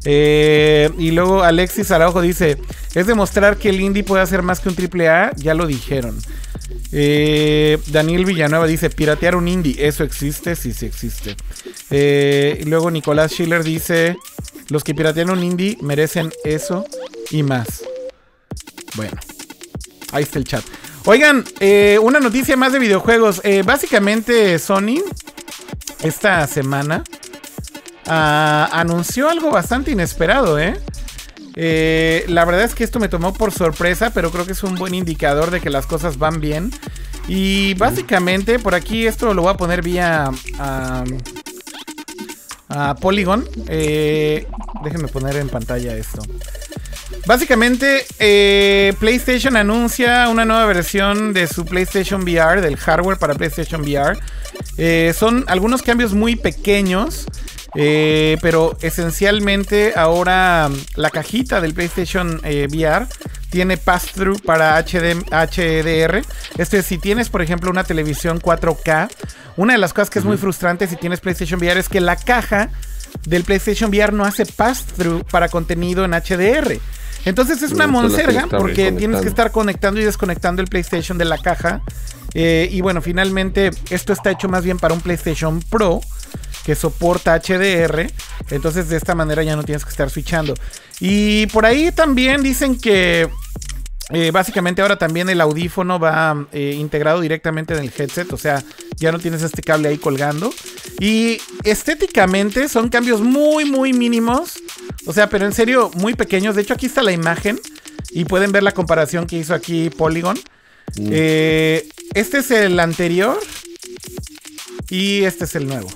Eh, 0.05 0.91
y 0.99 1.11
luego 1.11 1.43
Alexis 1.43 1.91
Araujo 1.91 2.21
dice, 2.21 2.59
es 2.95 3.07
demostrar 3.07 3.57
que 3.57 3.71
el 3.71 3.81
indie 3.81 4.05
puede 4.05 4.23
hacer 4.23 4.43
más 4.43 4.61
que 4.61 4.69
un 4.69 4.77
triple 4.77 5.09
A, 5.09 5.33
ya 5.37 5.55
lo 5.55 5.67
dijeron. 5.67 6.17
Eh, 6.93 7.79
Daniel 7.89 8.25
Villanueva 8.25 8.67
dice, 8.67 8.91
piratear 8.91 9.37
un 9.37 9.49
indie, 9.49 9.87
¿eso 9.87 10.05
existe? 10.05 10.55
Sí, 10.57 10.73
sí 10.73 10.87
existe. 10.87 11.37
Eh, 11.91 12.59
y 12.61 12.65
luego 12.65 12.91
Nicolás 12.91 13.33
Schiller 13.33 13.65
dice, 13.65 14.17
los 14.69 14.85
que 14.85 14.95
piratean 14.95 15.31
un 15.31 15.43
indie 15.43 15.77
merecen 15.83 16.31
eso 16.45 16.85
y 17.31 17.43
más. 17.43 17.83
Bueno, 18.95 19.17
ahí 20.13 20.23
está 20.23 20.39
el 20.39 20.45
chat. 20.45 20.65
Oigan, 21.05 21.45
eh, 21.61 21.99
una 22.03 22.21
noticia 22.21 22.55
más 22.57 22.73
de 22.73 22.79
videojuegos. 22.79 23.41
Eh, 23.45 23.63
básicamente 23.65 24.59
Sony 24.59 25.03
esta 26.03 26.47
semana 26.47 27.03
ah, 28.07 28.69
anunció 28.73 29.31
algo 29.31 29.51
bastante 29.51 29.91
inesperado, 29.91 30.59
¿eh? 30.59 30.79
Eh, 31.55 32.27
La 32.29 32.45
verdad 32.45 32.65
es 32.65 32.75
que 32.75 32.85
esto 32.85 33.01
me 33.01 33.09
tomó 33.09 33.33
por 33.33 33.53
sorpresa, 33.53 34.11
pero 34.11 34.31
creo 34.31 34.45
que 34.45 34.53
es 34.53 34.63
un 34.63 34.75
buen 34.75 34.95
indicador 34.95 35.51
de 35.51 35.61
que 35.61 35.71
las 35.71 35.87
cosas 35.87 36.19
van 36.19 36.41
bien. 36.41 36.73
Y 37.27 37.73
básicamente, 37.75 38.59
por 38.59 38.75
aquí 38.75 39.07
esto 39.07 39.33
lo 39.33 39.43
voy 39.43 39.53
a 39.53 39.57
poner 39.57 39.81
vía 39.83 40.31
ah, 40.59 41.05
a 42.69 42.95
Polygon. 42.97 43.49
Déjenme 43.67 45.09
poner 45.11 45.37
en 45.37 45.49
pantalla 45.49 45.97
esto. 45.97 46.21
Básicamente, 47.29 48.07
eh, 48.19 48.95
PlayStation 48.99 49.55
anuncia 49.59 50.31
una 50.31 50.47
nueva 50.47 50.65
versión 50.65 51.35
de 51.35 51.47
su 51.47 51.67
PlayStation 51.67 52.23
VR, 52.23 52.63
del 52.63 52.79
hardware 52.79 53.19
para 53.19 53.35
PlayStation 53.35 53.83
VR. 53.83 54.19
Eh, 54.79 55.13
son 55.15 55.45
algunos 55.47 55.83
cambios 55.83 56.15
muy 56.15 56.37
pequeños, 56.37 57.27
eh, 57.75 58.39
pero 58.41 58.79
esencialmente 58.81 59.93
ahora 59.95 60.71
mm, 60.71 60.77
la 60.99 61.11
cajita 61.11 61.61
del 61.61 61.75
PlayStation 61.75 62.41
VR 62.43 63.07
tiene 63.51 63.77
pass-through 63.77 64.41
para 64.41 64.79
HD, 64.79 65.23
HDR. 65.31 66.23
Esto 66.57 66.79
es, 66.79 66.87
si 66.87 66.97
tienes, 66.97 67.29
por 67.29 67.43
ejemplo, 67.43 67.71
una 67.71 67.85
televisión 67.85 68.41
4K, 68.41 69.11
una 69.59 69.75
de 69.75 69.79
las 69.79 69.93
cosas 69.93 70.09
que 70.09 70.21
es 70.21 70.25
muy 70.25 70.39
frustrante 70.39 70.87
si 70.87 70.97
tienes 70.97 71.21
PlayStation 71.21 71.61
VR 71.61 71.79
es 71.79 71.91
que 71.91 72.01
la 72.01 72.17
caja 72.17 72.71
del 73.27 73.45
PlayStation 73.45 73.91
VR 73.91 74.15
no 74.15 74.25
hace 74.25 74.47
pass-through 74.47 75.25
para 75.25 75.51
contenido 75.51 76.07
en 76.07 76.13
HDR. 76.13 76.81
Entonces 77.25 77.63
es 77.63 77.73
una 77.73 77.87
monserga 77.87 78.47
porque 78.47 78.93
tienes 78.93 79.21
que 79.21 79.29
estar 79.29 79.51
conectando 79.51 80.01
y 80.01 80.05
desconectando 80.05 80.63
el 80.63 80.69
PlayStation 80.69 81.19
de 81.19 81.25
la 81.25 81.39
caja. 81.39 81.83
Eh, 82.35 82.69
y 82.71 82.81
bueno, 82.81 83.01
finalmente 83.03 83.71
esto 83.91 84.13
está 84.13 84.31
hecho 84.31 84.49
más 84.49 84.65
bien 84.65 84.79
para 84.79 84.95
un 84.95 85.01
PlayStation 85.01 85.61
Pro 85.63 86.01
que 86.65 86.75
soporta 86.75 87.35
HDR. 87.35 88.11
Entonces 88.51 88.89
de 88.89 88.97
esta 88.97 89.15
manera 89.15 89.43
ya 89.43 89.57
no 89.57 89.63
tienes 89.63 89.85
que 89.85 89.91
estar 89.91 90.11
switchando. 90.11 90.55
Y 91.01 91.47
por 91.47 91.65
ahí 91.67 91.93
también 91.93 92.43
dicen 92.43 92.79
que 92.79 93.29
eh, 94.11 94.31
básicamente 94.31 94.81
ahora 94.81 94.97
también 94.97 95.29
el 95.29 95.41
audífono 95.41 95.99
va 95.99 96.47
eh, 96.53 96.75
integrado 96.79 97.21
directamente 97.21 97.75
en 97.75 97.81
el 97.81 97.93
headset, 97.95 98.33
o 98.33 98.39
sea, 98.39 98.65
ya 98.97 99.13
no 99.13 99.19
tienes 99.19 99.43
este 99.43 99.63
cable 99.63 99.89
ahí 99.89 99.99
colgando. 99.99 100.51
Y 100.99 101.39
estéticamente 101.65 102.69
son 102.69 102.89
cambios 102.89 103.21
muy, 103.21 103.67
muy 103.67 103.93
mínimos, 103.93 104.63
o 105.07 105.13
sea, 105.13 105.29
pero 105.29 105.47
en 105.47 105.53
serio 105.53 105.91
muy 105.97 106.15
pequeños. 106.15 106.55
De 106.55 106.63
hecho, 106.63 106.75
aquí 106.75 106.87
está 106.87 107.03
la 107.03 107.13
imagen 107.13 107.59
y 108.11 108.25
pueden 108.25 108.53
ver 108.53 108.63
la 108.63 108.73
comparación 108.73 109.27
que 109.27 109.37
hizo 109.37 109.55
aquí 109.55 109.91
Polygon. 109.91 110.39
Eh, 110.99 111.89
este 112.15 112.39
es 112.39 112.51
el 112.51 112.81
anterior 112.81 113.39
y 114.89 115.25
este 115.25 115.45
es 115.45 115.55
el 115.55 115.67
nuevo. 115.67 115.89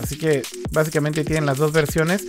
Así 0.00 0.18
que 0.18 0.42
básicamente 0.70 1.24
tienen 1.24 1.46
las 1.46 1.58
dos 1.58 1.72
versiones. 1.72 2.26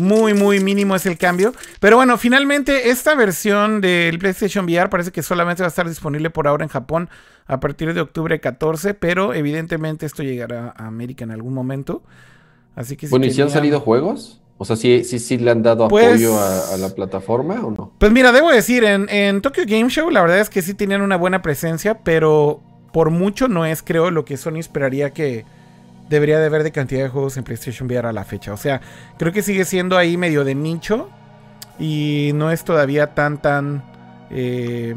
Muy, 0.00 0.34
muy 0.34 0.60
mínimo 0.60 0.96
es 0.96 1.06
el 1.06 1.18
cambio. 1.18 1.54
Pero 1.78 1.96
bueno, 1.96 2.18
finalmente 2.18 2.90
esta 2.90 3.14
versión 3.14 3.80
del 3.80 4.18
PlayStation 4.18 4.64
VR 4.64 4.88
parece 4.88 5.12
que 5.12 5.22
solamente 5.22 5.62
va 5.62 5.66
a 5.66 5.68
estar 5.68 5.88
disponible 5.88 6.30
por 6.30 6.48
ahora 6.48 6.64
en 6.64 6.70
Japón 6.70 7.10
a 7.46 7.60
partir 7.60 7.94
de 7.94 8.00
octubre 8.00 8.40
14. 8.40 8.94
Pero 8.94 9.34
evidentemente 9.34 10.06
esto 10.06 10.22
llegará 10.22 10.74
a 10.76 10.86
América 10.86 11.24
en 11.24 11.30
algún 11.30 11.54
momento. 11.54 12.02
Así 12.74 12.96
que 12.96 13.06
si 13.06 13.10
Bueno, 13.10 13.26
¿y 13.26 13.30
si 13.30 13.42
han 13.42 13.50
salido 13.50 13.78
juegos? 13.80 14.41
O 14.62 14.64
sea, 14.64 14.76
¿sí, 14.76 15.04
sí, 15.04 15.18
sí 15.18 15.38
le 15.38 15.50
han 15.50 15.62
dado 15.62 15.88
Pues- 15.88 16.06
apoyo 16.06 16.38
a, 16.38 16.74
a 16.74 16.76
la 16.78 16.88
plataforma 16.90 17.54
o 17.64 17.70
no? 17.70 17.92
Pues 17.98 18.10
mira, 18.12 18.32
debo 18.32 18.50
decir, 18.50 18.84
en, 18.84 19.08
en 19.08 19.42
Tokyo 19.42 19.64
Game 19.66 19.88
Show 19.90 20.10
la 20.10 20.20
verdad 20.22 20.38
es 20.40 20.48
que 20.50 20.62
sí 20.62 20.74
tenían 20.74 21.02
una 21.02 21.16
buena 21.16 21.42
presencia, 21.42 21.98
pero 22.04 22.60
por 22.92 23.10
mucho 23.10 23.48
no 23.48 23.64
es, 23.66 23.82
creo, 23.82 24.10
lo 24.10 24.24
que 24.24 24.36
Sony 24.36 24.58
esperaría 24.58 25.10
que 25.10 25.44
debería 26.08 26.38
de 26.38 26.46
haber 26.46 26.62
de 26.62 26.72
cantidad 26.72 27.02
de 27.02 27.08
juegos 27.08 27.36
en 27.38 27.44
PlayStation 27.44 27.86
VR 27.88 28.08
a 28.08 28.12
la 28.12 28.24
fecha. 28.24 28.52
O 28.52 28.56
sea, 28.58 28.80
creo 29.18 29.32
que 29.32 29.42
sigue 29.42 29.64
siendo 29.64 29.96
ahí 29.96 30.16
medio 30.18 30.44
de 30.44 30.54
nicho 30.54 31.08
y 31.78 32.32
no 32.34 32.50
es 32.50 32.64
todavía 32.64 33.14
tan, 33.14 33.40
tan, 33.40 33.82
eh, 34.30 34.94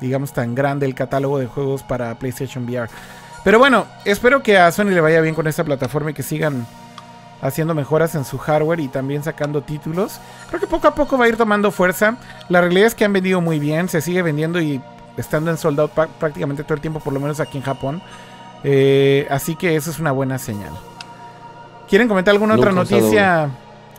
digamos, 0.00 0.32
tan 0.32 0.54
grande 0.54 0.86
el 0.86 0.94
catálogo 0.94 1.38
de 1.38 1.46
juegos 1.46 1.82
para 1.82 2.18
PlayStation 2.18 2.64
VR. 2.64 2.88
Pero 3.44 3.58
bueno, 3.58 3.86
espero 4.06 4.42
que 4.42 4.56
a 4.56 4.72
Sony 4.72 4.86
le 4.90 5.00
vaya 5.02 5.20
bien 5.20 5.34
con 5.34 5.46
esta 5.46 5.62
plataforma 5.64 6.12
y 6.12 6.14
que 6.14 6.22
sigan 6.22 6.66
haciendo 7.42 7.74
mejoras 7.74 8.14
en 8.14 8.24
su 8.24 8.38
hardware 8.38 8.80
y 8.80 8.88
también 8.88 9.22
sacando 9.22 9.62
títulos. 9.62 10.18
Creo 10.48 10.60
que 10.60 10.66
poco 10.66 10.88
a 10.88 10.94
poco 10.94 11.18
va 11.18 11.26
a 11.26 11.28
ir 11.28 11.36
tomando 11.36 11.70
fuerza. 11.70 12.16
La 12.48 12.60
realidad 12.60 12.86
es 12.86 12.94
que 12.94 13.04
han 13.04 13.12
vendido 13.12 13.40
muy 13.40 13.58
bien, 13.58 13.88
se 13.88 14.00
sigue 14.00 14.22
vendiendo 14.22 14.60
y 14.60 14.80
estando 15.16 15.50
en 15.50 15.58
sold 15.58 15.78
out 15.80 15.90
pa- 15.92 16.06
prácticamente 16.06 16.64
todo 16.64 16.74
el 16.74 16.80
tiempo, 16.80 17.00
por 17.00 17.12
lo 17.12 17.20
menos 17.20 17.40
aquí 17.40 17.58
en 17.58 17.64
Japón. 17.64 18.02
Eh, 18.64 19.26
así 19.30 19.56
que 19.56 19.76
eso 19.76 19.90
es 19.90 19.98
una 19.98 20.10
buena 20.12 20.38
señal. 20.38 20.72
¿Quieren 21.88 22.08
comentar 22.08 22.32
alguna 22.32 22.54
otra 22.54 22.70
usado 22.72 22.84
noticia? 23.00 23.50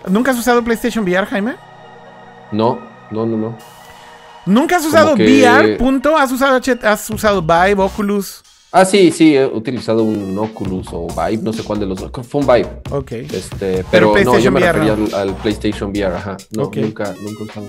¿Nunca 0.08 0.32
has 0.32 0.38
usado 0.40 0.64
PlayStation 0.64 1.04
VR, 1.04 1.26
Jaime? 1.28 1.56
No, 2.52 2.80
no, 3.12 3.26
no, 3.26 3.38
no. 3.38 3.58
¿Nunca 4.48 4.78
has 4.78 4.86
usado 4.86 5.16
que- 5.16 5.24
VR? 5.44 5.78
Punto. 5.78 6.18
¿Has 6.18 6.32
usado, 6.32 6.60
has 6.84 7.10
usado 7.10 7.42
Vive, 7.42 7.76
Oculus? 7.82 8.44
Ah, 8.78 8.84
sí, 8.84 9.10
sí, 9.10 9.38
he 9.38 9.46
utilizado 9.46 10.04
un 10.04 10.38
Oculus 10.38 10.90
o 10.92 11.08
Vive, 11.08 11.42
no 11.42 11.54
sé 11.54 11.64
cuál 11.64 11.80
de 11.80 11.86
los 11.86 11.98
dos. 11.98 12.12
Fue 12.28 12.42
un 12.42 12.46
Vive. 12.46 12.68
Ok. 12.92 13.14
Este, 13.14 13.86
Pero 13.90 14.12
pero, 14.12 14.34
no, 14.34 14.38
yo 14.38 14.52
PlayStation 14.52 14.54
me 14.54 14.60
VR, 14.60 14.74
refería 14.74 14.96
¿no? 14.98 15.06
al, 15.16 15.30
al 15.30 15.36
PlayStation 15.38 15.90
VR, 15.92 16.14
ajá. 16.14 16.36
No, 16.52 16.64
nunca, 16.76 17.16
nunca 17.22 17.44
usado. 17.46 17.68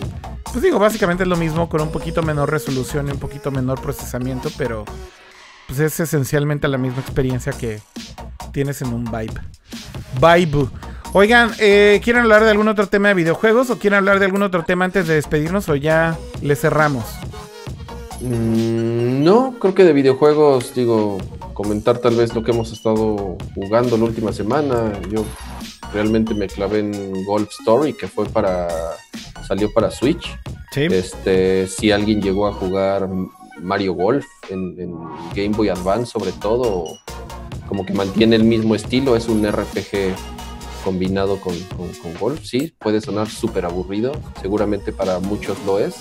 Pues 0.51 0.63
digo, 0.65 0.81
básicamente 0.81 1.23
es 1.23 1.29
lo 1.29 1.37
mismo 1.37 1.69
con 1.69 1.81
un 1.81 1.93
poquito 1.93 2.25
menor 2.25 2.51
resolución 2.51 3.07
y 3.07 3.13
un 3.13 3.21
poquito 3.21 3.53
menor 3.53 3.81
procesamiento, 3.81 4.51
pero 4.59 4.85
pues 5.69 5.79
es 5.79 6.01
esencialmente 6.01 6.67
la 6.67 6.77
misma 6.77 7.03
experiencia 7.03 7.53
que 7.53 7.81
tienes 8.53 8.83
en 8.83 8.93
un 8.93 9.05
Vibe. 9.05 9.41
Vibe. 10.21 10.69
Oigan, 11.13 11.53
eh, 11.61 12.01
¿quieren 12.03 12.23
hablar 12.23 12.43
de 12.43 12.51
algún 12.51 12.67
otro 12.67 12.89
tema 12.89 13.07
de 13.09 13.15
videojuegos 13.15 13.71
o 13.71 13.79
quieren 13.79 13.99
hablar 13.99 14.19
de 14.19 14.25
algún 14.25 14.43
otro 14.43 14.65
tema 14.65 14.85
antes 14.85 15.07
de 15.07 15.15
despedirnos 15.15 15.69
o 15.69 15.77
ya 15.77 16.19
le 16.43 16.57
cerramos? 16.57 17.05
Mm, 18.21 19.23
no, 19.25 19.55
creo 19.59 19.75
que 19.75 19.85
de 19.85 19.93
videojuegos, 19.93 20.75
digo, 20.75 21.19
comentar 21.55 21.99
tal 21.99 22.17
vez 22.17 22.35
lo 22.35 22.43
que 22.43 22.51
hemos 22.53 22.73
estado 22.73 23.37
jugando 23.55 23.97
la 23.97 24.05
última 24.05 24.33
semana. 24.33 24.93
Yo 25.11 25.25
realmente 25.93 26.35
me 26.35 26.47
clavé 26.47 26.81
en 26.81 27.25
Golf 27.25 27.51
Story, 27.61 27.93
que 27.93 28.09
fue 28.09 28.27
para. 28.27 28.69
salió 29.47 29.73
para 29.73 29.91
Switch. 29.91 30.27
Sí. 30.73 30.83
Este, 30.91 31.67
si 31.67 31.91
alguien 31.91 32.21
llegó 32.21 32.47
a 32.47 32.53
jugar 32.53 33.09
Mario 33.61 33.95
Golf 33.95 34.27
en, 34.51 34.79
en 34.79 34.95
Game 35.35 35.57
Boy 35.57 35.69
Advance, 35.69 36.11
sobre 36.13 36.33
todo, 36.33 36.85
como 37.69 37.85
que 37.87 37.93
mantiene 37.95 38.37
el 38.37 38.45
mismo 38.45 38.75
estilo, 38.75 39.17
es 39.17 39.29
un 39.29 39.47
RPG 39.47 40.15
combinado 40.85 41.41
con, 41.41 41.59
con- 41.77 41.93
con 41.95 42.15
golf, 42.21 42.45
sí, 42.45 42.73
puede 42.79 43.01
sonar 43.01 43.29
súper 43.29 43.65
aburrido, 43.65 44.13
seguramente 44.41 44.93
para 44.93 45.19
muchos 45.19 45.57
lo 45.67 45.79
es, 45.81 45.97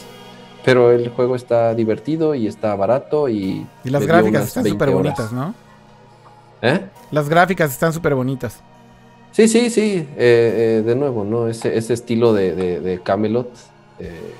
pero 0.65 0.91
el 0.91 1.09
juego 1.09 1.35
está 1.35 1.73
divertido 1.75 2.33
y 2.35 2.47
está 2.47 2.75
barato 2.75 3.29
y... 3.29 3.65
Y 3.83 3.89
las 3.89 4.05
gráficas 4.05 4.47
están 4.47 4.63
20 4.63 4.73
súper 4.75 4.89
bonitas, 4.95 5.31
¿no? 5.31 5.53
¿Eh? 6.61 6.81
Las 7.11 7.29
gráficas 7.29 7.71
están 7.71 7.93
súper 7.93 8.15
bonitas. 8.15 8.61
Sí, 9.31 9.47
sí, 9.47 9.69
sí. 9.69 10.07
eh, 10.17 10.79
eh, 10.79 10.83
de 10.85 10.95
nuevo, 10.95 11.23
¿no? 11.23 11.47
Ese, 11.47 11.77
ese 11.77 11.93
estilo 11.93 12.33
de, 12.33 12.55
de- 12.55 12.79
de 12.79 12.99
Camelot, 13.01 13.49
eh, 13.99 14.33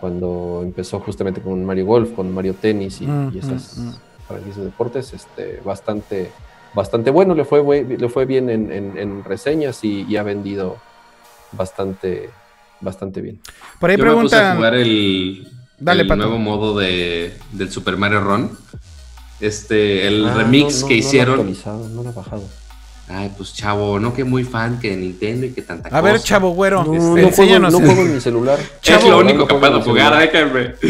cuando 0.00 0.60
empezó 0.62 1.00
justamente 1.00 1.40
con 1.40 1.64
Mario 1.64 1.86
Golf, 1.86 2.12
con 2.12 2.32
Mario 2.32 2.54
Tenis 2.54 3.00
y, 3.00 3.06
Mm, 3.06 3.32
y 3.34 3.38
esas 3.38 3.76
mm, 3.78 3.88
mm. 3.88 4.56
de 4.56 4.64
deportes, 4.64 5.12
este, 5.12 5.60
bastante, 5.64 6.30
bastante 6.74 7.10
bueno. 7.10 7.34
Le 7.34 7.44
fue, 7.44 7.84
le 7.84 8.08
fue 8.08 8.24
bien 8.24 8.48
en, 8.48 8.72
en- 8.72 8.96
en 8.96 9.22
reseñas 9.24 9.84
y, 9.84 10.02
y 10.08 10.16
ha 10.16 10.22
vendido 10.22 10.76
bastante, 11.52 12.30
bastante 12.82 13.20
bien. 13.20 13.40
Por 13.80 13.90
ahí 13.90 13.96
Yo 13.96 14.04
me 14.04 14.22
puse 14.22 14.36
a 14.36 14.54
jugar 14.56 14.74
el, 14.74 15.48
Dale, 15.78 16.02
el 16.02 16.08
nuevo 16.18 16.38
modo 16.38 16.78
de, 16.78 17.36
del 17.52 17.70
Super 17.70 17.96
Mario 17.96 18.20
Run. 18.20 18.50
Este, 19.40 20.06
el 20.06 20.26
Ah, 20.26 20.34
remix 20.34 20.74
no, 20.76 20.80
no, 20.82 20.88
que 20.88 20.94
no 20.94 21.00
lo 21.00 21.06
hicieron. 21.08 21.34
actualizado, 21.34 21.88
no 21.88 22.02
lo 22.02 22.10
he 22.10 22.12
bajado. 22.12 22.44
Ay, 23.08 23.32
pues 23.36 23.52
chavo, 23.52 23.98
no 23.98 24.14
que 24.14 24.22
muy 24.24 24.44
fan 24.44 24.78
que 24.78 24.90
de 24.90 24.96
Nintendo 24.96 25.46
y 25.46 25.50
que 25.52 25.62
tanta 25.62 25.88
A 25.96 26.00
ver, 26.00 26.14
cosa. 26.14 26.24
chavo 26.24 26.50
güero, 26.50 26.84
No, 26.84 26.92
Este, 26.94 26.98
no, 26.98 27.10
juego, 27.12 27.28
enséñanos. 27.28 27.72
no 27.72 27.78
en- 27.80 27.86
juego 27.86 28.02
en 28.02 28.14
mi 28.14 28.20
celular. 28.20 28.58
Chavo, 28.80 29.02
es 29.02 29.10
lo 29.10 29.18
único 29.18 29.38
no 29.40 29.46
que 29.48 29.54
puedo 29.56 29.82
jugar. 29.82 30.30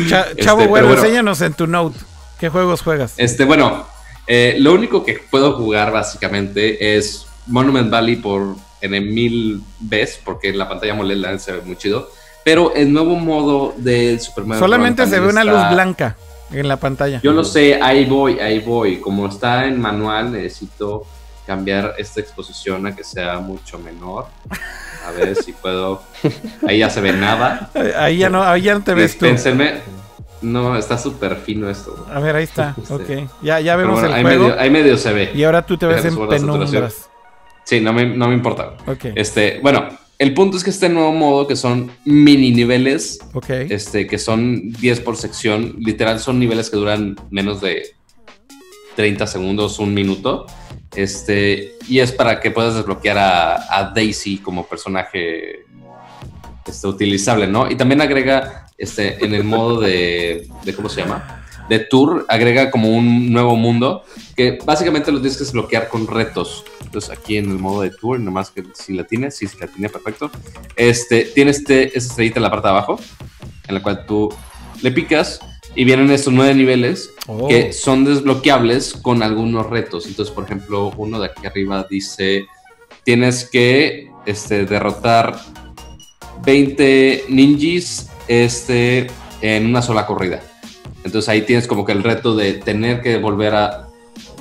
Cha- 0.09 0.21
Este, 0.23 0.43
chavo 0.43 0.67
güero, 0.67 0.87
bueno. 0.89 1.03
enséñanos 1.03 1.41
en 1.41 1.55
tu 1.55 1.67
note. 1.67 1.99
¿Qué 2.39 2.49
juegos 2.51 2.83
juegas? 2.83 3.15
Este, 3.17 3.45
bueno, 3.45 3.87
eh, 4.27 4.57
lo 4.59 4.75
único 4.75 5.05
que 5.05 5.19
puedo 5.31 5.55
jugar 5.57 5.91
básicamente 5.91 6.97
es 6.97 7.27
Monument 7.47 7.91
Valley 7.91 8.17
por 8.17 8.57
N 8.83 9.01
mil 9.01 9.63
veces, 9.81 10.21
porque 10.23 10.51
en 10.51 10.59
la 10.59 10.69
pantalla 10.69 10.93
AMOLED 10.93 11.39
se 11.39 11.53
ve 11.53 11.63
muy 11.63 11.77
chido. 11.77 12.11
Pero 12.45 12.75
el 12.75 12.93
nuevo 12.93 13.17
modo 13.17 13.73
del 13.77 14.21
Super 14.21 14.45
Mario 14.45 14.61
Solamente 14.61 15.07
se 15.07 15.21
ve 15.21 15.29
una 15.29 15.45
luz 15.45 15.71
blanca 15.71 16.17
en 16.51 16.69
la 16.69 16.77
pantalla. 16.77 17.21
Yo 17.23 17.33
lo 17.33 17.45
sé, 17.45 17.81
ahí 17.81 18.05
voy, 18.05 18.39
ahí 18.41 18.59
voy. 18.59 18.99
Como 18.99 19.29
está 19.29 19.65
en 19.67 19.81
manual, 19.81 20.33
necesito 20.33 21.07
cambiar 21.47 21.95
esta 21.99 22.21
exposición 22.21 22.87
a 22.87 22.95
que 22.95 23.05
sea 23.05 23.39
mucho 23.39 23.79
menor. 23.79 24.27
A 25.07 25.11
ver 25.13 25.37
si 25.37 25.53
puedo. 25.53 26.03
Ahí 26.67 26.79
ya 26.79 26.91
se 26.91 27.01
ve 27.01 27.13
nada. 27.13 27.71
Ahí 27.97 28.19
ya 28.19 28.29
no, 28.29 28.43
ahí 28.43 28.63
ya 28.63 28.75
no 28.75 28.83
te 28.83 28.95
ves 28.95 29.17
tú. 29.17 29.27
No, 30.43 30.77
está 30.77 30.99
súper 30.99 31.37
fino 31.37 31.71
esto. 31.71 32.05
A 32.13 32.19
ver, 32.19 32.35
ahí 32.35 32.45
está. 32.45 32.75
Ok. 32.91 33.29
Ya, 33.43 33.61
ya 33.61 33.77
vemos 33.77 34.01
bueno, 34.01 34.09
el 34.09 34.15
ahí 34.15 34.23
juego. 34.23 34.49
medio, 34.49 34.61
ahí 34.61 34.71
medio 34.71 34.99
se 34.99 35.13
ve. 35.13 35.31
Y 35.35 35.45
ahora 35.45 35.65
tú 35.65 35.77
te 35.77 35.87
ves 35.87 36.05
en 36.05 36.29
penumbras. 36.29 37.09
Sí, 37.65 37.81
no 37.81 37.93
me, 37.93 38.07
no 38.07 38.29
me 38.29 38.35
importa. 38.35 38.77
Ok. 38.87 39.07
Este, 39.15 39.61
bueno, 39.63 39.89
el 40.19 40.35
punto 40.35 40.57
es 40.57 40.65
que 40.65 40.71
este 40.71 40.89
nuevo 40.89 41.13
modo, 41.13 41.47
que 41.47 41.57
son 41.57 41.91
mini 42.05 42.51
niveles, 42.53 43.19
Ok. 43.35 43.51
este, 43.51 44.07
que 44.07 44.19
son 44.19 44.73
10 44.73 45.01
por 45.01 45.17
sección, 45.17 45.77
literal 45.79 46.21
son 46.21 46.39
niveles 46.39 46.71
que 46.71 46.77
duran 46.77 47.17
menos 47.31 47.61
de 47.61 47.95
30 48.97 49.27
segundos, 49.27 49.79
un 49.79 49.95
minuto. 49.95 50.47
Este, 50.95 51.73
y 51.89 52.01
es 52.01 52.13
para 52.13 52.39
que 52.41 52.51
puedas 52.51 52.75
desbloquear 52.75 53.17
a, 53.19 53.79
a 53.79 53.93
Daisy 53.95 54.39
como 54.39 54.67
personaje 54.67 55.65
este, 56.67 56.87
utilizable, 56.87 57.47
¿no? 57.47 57.71
Y 57.71 57.77
también 57.77 58.01
agrega 58.03 58.67
este, 58.77 59.25
en 59.25 59.35
el 59.35 59.45
modo 59.45 59.81
de, 59.81 60.49
de, 60.65 60.75
¿cómo 60.75 60.89
se 60.89 61.01
llama? 61.03 61.42
De 61.69 61.79
tour, 61.79 62.27
agrega 62.29 62.71
como 62.71 62.89
un 62.89 63.33
nuevo 63.33 63.57
mundo 63.57 64.05
que 64.37 64.59
básicamente 64.65 65.13
lo 65.13 65.21
tienes 65.21 65.39
que 65.39 65.45
desbloquear 65.45 65.89
con 65.89 66.07
retos. 66.07 66.65
Entonces 66.85 67.11
aquí 67.11 67.37
en 67.37 67.51
el 67.51 67.59
modo 67.59 67.83
de 67.83 67.91
tour, 67.91 68.21
nomás 68.21 68.51
que 68.51 68.65
si 68.75 68.93
la 68.93 69.05
tienes, 69.05 69.37
sí, 69.37 69.47
si 69.47 69.59
la 69.59 69.67
tiene, 69.67 69.89
perfecto. 69.89 70.31
Este, 70.77 71.25
tiene 71.25 71.53
este, 71.53 71.87
esta 71.97 72.11
estrellita 72.11 72.39
en 72.39 72.43
la 72.43 72.51
parte 72.51 72.69
de 72.69 72.73
abajo, 72.73 73.01
en 73.69 73.75
la 73.75 73.83
cual 73.83 74.05
tú 74.07 74.29
le 74.83 74.91
picas 74.91 75.41
y 75.75 75.85
vienen 75.85 76.11
estos 76.11 76.33
nueve 76.33 76.55
niveles 76.55 77.13
Oh. 77.29 77.47
que 77.47 77.73
son 77.73 78.05
desbloqueables 78.05 78.95
con 78.95 79.23
algunos 79.23 79.69
retos. 79.71 80.07
Entonces, 80.07 80.35
por 80.35 80.45
ejemplo, 80.45 80.93
uno 80.97 81.21
de 81.21 81.27
aquí 81.27 81.47
arriba 81.47 81.87
dice, 81.89 82.47
tienes 83.05 83.45
que 83.45 84.11
este, 84.27 84.67
derrotar 84.67 85.39
20 86.45 87.27
ninjas 87.29 88.11
este, 88.27 89.07
en 89.41 89.67
una 89.67 89.83
sola 89.83 90.05
corrida. 90.07 90.43
Entonces 91.05 91.29
ahí 91.29 91.43
tienes 91.43 91.67
como 91.67 91.85
que 91.85 91.93
el 91.93 92.03
reto 92.03 92.35
de 92.37 92.55
tener 92.55 93.01
que 93.03 93.19
volver 93.19 93.55
a 93.55 93.89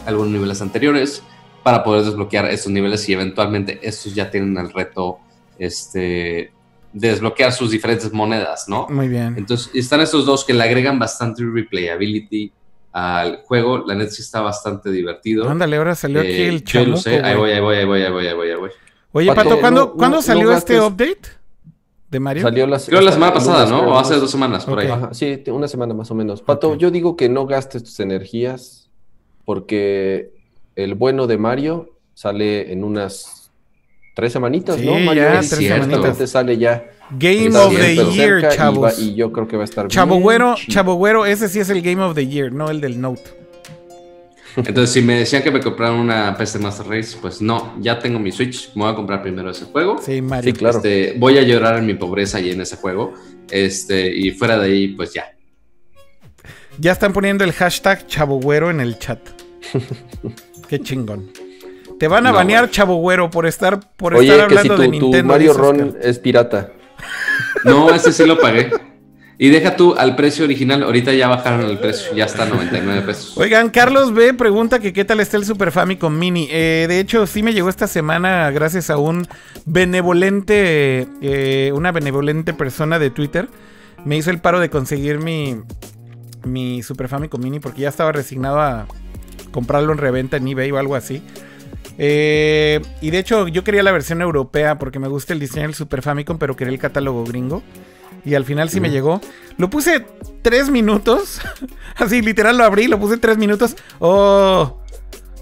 algunos 0.05 0.31
niveles 0.31 0.61
anteriores 0.61 1.23
para 1.63 1.83
poder 1.83 2.03
desbloquear 2.05 2.45
estos 2.45 2.71
niveles 2.71 3.07
y 3.09 3.13
eventualmente 3.13 3.79
estos 3.83 4.13
ya 4.15 4.29
tienen 4.31 4.57
el 4.57 4.71
reto 4.73 5.19
este, 5.59 6.51
de 6.93 7.07
desbloquear 7.09 7.51
sus 7.53 7.71
diferentes 7.71 8.11
monedas, 8.11 8.67
¿no? 8.67 8.87
Muy 8.89 9.07
bien. 9.07 9.35
Entonces, 9.37 9.69
están 9.73 10.01
estos 10.01 10.25
dos 10.25 10.43
que 10.43 10.53
le 10.53 10.63
agregan 10.63 10.97
bastante 10.99 11.43
replayability 11.43 12.51
al 12.93 13.37
juego. 13.43 13.83
La 13.87 13.95
net 13.95 14.09
sí 14.09 14.21
está 14.21 14.41
bastante 14.41 14.91
divertido. 14.91 15.47
Ándale, 15.49 15.77
ahora 15.77 15.95
salió 15.95 16.19
aquí 16.21 16.29
Eh, 16.31 16.49
el 16.49 16.63
yo 16.63 16.79
lo 16.79 16.85
chamuco. 16.85 17.01
sé. 17.01 17.21
Ahí 17.21 17.35
voy, 17.37 17.51
ahí 17.51 17.61
voy, 17.61 17.75
ahí 17.77 17.85
voy, 17.85 18.01
ahí 18.01 18.11
voy, 18.11 18.27
ahí 18.27 18.33
voy, 18.33 18.49
ahí 18.49 18.55
voy. 18.57 18.69
Oye, 19.13 19.27
Pato, 19.27 19.43
Pato, 19.49 19.59
¿cuándo, 19.61 19.81
no- 19.81 19.93
¿cuándo 19.93 20.17
no- 20.17 20.21
salió 20.23 20.51
no 20.51 20.57
este 20.57 20.79
update 20.81 21.21
de 22.11 22.19
Mario? 22.19 22.43
Salió 22.43 22.67
la, 22.67 22.77
Creo 22.79 23.01
la 23.01 23.11
semana 23.11 23.33
pasada, 23.33 23.65
lunes, 23.65 23.83
¿no? 23.85 23.91
O 23.93 23.97
hace 23.97 24.15
dos 24.15 24.29
semanas, 24.29 24.65
por 24.65 24.77
ahí. 24.79 24.87
Ajá, 24.87 25.13
sí, 25.13 25.41
una 25.47 25.67
semana 25.67 25.93
más 25.93 26.11
o 26.11 26.15
menos. 26.15 26.41
Pato, 26.41 26.75
yo 26.75 26.91
digo 26.91 27.15
que 27.15 27.29
no 27.29 27.47
gastes 27.47 27.83
tus 27.83 27.99
energías 28.01 28.89
porque 29.45 30.31
el 30.75 30.93
bueno 30.95 31.25
de 31.27 31.37
Mario 31.37 31.89
sale 32.13 32.71
en 32.71 32.83
unas 32.83 33.51
tres 34.15 34.33
semanitas, 34.33 34.75
Sí, 34.77 34.85
¿no? 34.85 34.99
Mario 34.99 35.23
ya, 35.23 35.29
tres 35.39 35.49
semanitas. 35.49 36.29
sale 36.29 36.57
ya. 36.57 36.85
Game 37.11 37.47
Está 37.47 37.65
of 37.67 37.75
the 37.75 37.95
Year, 38.13 38.39
y 38.39 38.55
chavos. 38.55 38.83
va- 38.83 38.93
Y, 39.01 39.15
yo 39.15 39.31
creo 39.31 39.47
que 39.47 39.57
va 39.57 39.63
a 39.63 39.65
estar 39.65 39.87
Chavo 39.87 40.11
bien 40.15 40.23
Güero. 40.23 40.55
Chavo 40.69 40.95
Güero, 40.95 41.25
ese 41.25 41.49
sí 41.49 41.59
es 41.59 41.69
el 41.69 41.81
Game 41.81 42.01
of 42.03 42.15
the 42.15 42.27
Year, 42.27 42.51
no 42.53 42.69
el 42.69 42.79
del 42.81 42.99
Note. 43.01 43.40
Entonces, 44.55 44.91
si 44.91 45.01
me 45.01 45.19
decían 45.19 45.43
que 45.43 45.51
me 45.51 45.59
compraran 45.61 45.95
una 45.97 46.35
PC 46.37 46.59
Master 46.59 46.87
Race, 46.87 47.17
pues 47.21 47.41
no, 47.41 47.75
ya 47.79 47.99
tengo 47.99 48.19
mi 48.19 48.31
Switch. 48.31 48.73
Me 48.75 48.83
voy 48.83 48.91
a 48.91 48.95
comprar 48.95 49.21
primero 49.21 49.49
ese 49.51 49.65
juego. 49.65 49.97
Sí, 50.01 50.21
Mario. 50.21 50.51
Sí, 50.53 50.57
claro. 50.59 50.77
Este, 50.77 51.15
voy 51.17 51.37
a 51.37 51.41
llorar 51.41 51.77
en 51.77 51.85
mi 51.85 51.93
pobreza 51.93 52.39
y 52.39 52.51
en 52.51 52.61
ese 52.61 52.75
juego. 52.75 53.13
Este, 53.49 54.13
y 54.13 54.31
fuera 54.31 54.57
de 54.57 54.65
ahí, 54.65 54.87
pues 54.89 55.13
ya. 55.13 55.25
Ya 56.77 56.91
están 56.93 57.13
poniendo 57.13 57.43
el 57.43 57.53
hashtag 57.53 58.07
Chavo 58.07 58.39
Güero 58.39 58.69
en 58.69 58.79
el 58.79 58.97
chat. 58.99 59.19
Qué 60.67 60.79
chingón. 60.79 61.31
Te 61.99 62.07
van 62.07 62.25
a 62.25 62.31
No, 62.31 62.35
banear 62.37 62.61
bueno. 62.63 62.73
Chavo 62.73 62.95
Güero 62.95 63.29
por 63.29 63.45
estar 63.45 63.79
por 63.95 64.15
Oye, 64.15 64.31
estar 64.31 64.47
que 64.47 64.55
si 64.55 64.59
hablando 64.59 64.75
tu, 64.75 64.81
de 64.81 64.87
tu 64.87 64.91
Nintendo. 65.05 65.27
Mario 65.33 65.49
dice 65.49 65.61
Ron 65.61 65.97
es 66.01 66.19
pirata. 66.19 66.71
No, 67.63 67.93
ese 67.93 68.11
sí 68.11 68.25
lo 68.25 68.39
pagué. 68.39 68.71
Y 69.41 69.49
deja 69.49 69.75
tú 69.75 69.95
al 69.97 70.15
precio 70.15 70.45
original. 70.45 70.83
Ahorita 70.83 71.11
ya 71.13 71.27
bajaron 71.27 71.67
el 71.67 71.79
precio. 71.79 72.13
Ya 72.13 72.25
está 72.25 72.43
a 72.43 72.45
99 72.45 73.01
pesos. 73.01 73.35
Oigan, 73.39 73.71
Carlos 73.71 74.13
B 74.13 74.35
pregunta 74.35 74.77
que 74.77 74.93
qué 74.93 75.03
tal 75.03 75.19
está 75.19 75.35
el 75.35 75.45
Super 75.45 75.71
Famicom 75.71 76.15
Mini. 76.15 76.47
Eh, 76.51 76.85
de 76.87 76.99
hecho, 76.99 77.25
sí 77.25 77.41
me 77.41 77.51
llegó 77.51 77.67
esta 77.67 77.87
semana 77.87 78.51
gracias 78.51 78.91
a 78.91 78.97
un 78.97 79.27
benevolente, 79.65 81.07
eh, 81.23 81.71
una 81.73 81.91
benevolente 81.91 82.53
persona 82.53 82.99
de 82.99 83.09
Twitter. 83.09 83.49
Me 84.05 84.15
hizo 84.15 84.29
el 84.29 84.37
paro 84.37 84.59
de 84.59 84.69
conseguir 84.69 85.17
mi, 85.17 85.59
mi 86.43 86.83
Super 86.83 87.07
Famicom 87.07 87.41
Mini 87.41 87.59
porque 87.59 87.81
ya 87.81 87.89
estaba 87.89 88.11
resignado 88.11 88.61
a 88.61 88.85
comprarlo 89.49 89.91
en 89.91 89.97
reventa 89.97 90.37
en 90.37 90.47
eBay 90.49 90.69
o 90.69 90.77
algo 90.77 90.93
así. 90.93 91.23
Eh, 91.97 92.79
y 93.01 93.09
de 93.09 93.17
hecho, 93.17 93.47
yo 93.47 93.63
quería 93.63 93.81
la 93.81 93.91
versión 93.91 94.21
europea 94.21 94.77
porque 94.77 94.99
me 94.99 95.07
gusta 95.07 95.33
el 95.33 95.39
diseño 95.39 95.63
del 95.63 95.73
Super 95.73 96.03
Famicom, 96.03 96.37
pero 96.37 96.55
quería 96.55 96.73
el 96.73 96.79
catálogo 96.79 97.23
gringo. 97.25 97.63
Y 98.25 98.35
al 98.35 98.45
final 98.45 98.69
sí 98.69 98.79
me 98.79 98.89
llegó. 98.89 99.21
Lo 99.57 99.69
puse 99.69 100.05
tres 100.41 100.69
minutos. 100.69 101.41
Así, 101.95 102.21
literal 102.21 102.57
lo 102.57 102.63
abrí, 102.63 102.87
lo 102.87 102.99
puse 102.99 103.17
tres 103.17 103.37
minutos. 103.37 103.75
Oh, 103.99 104.81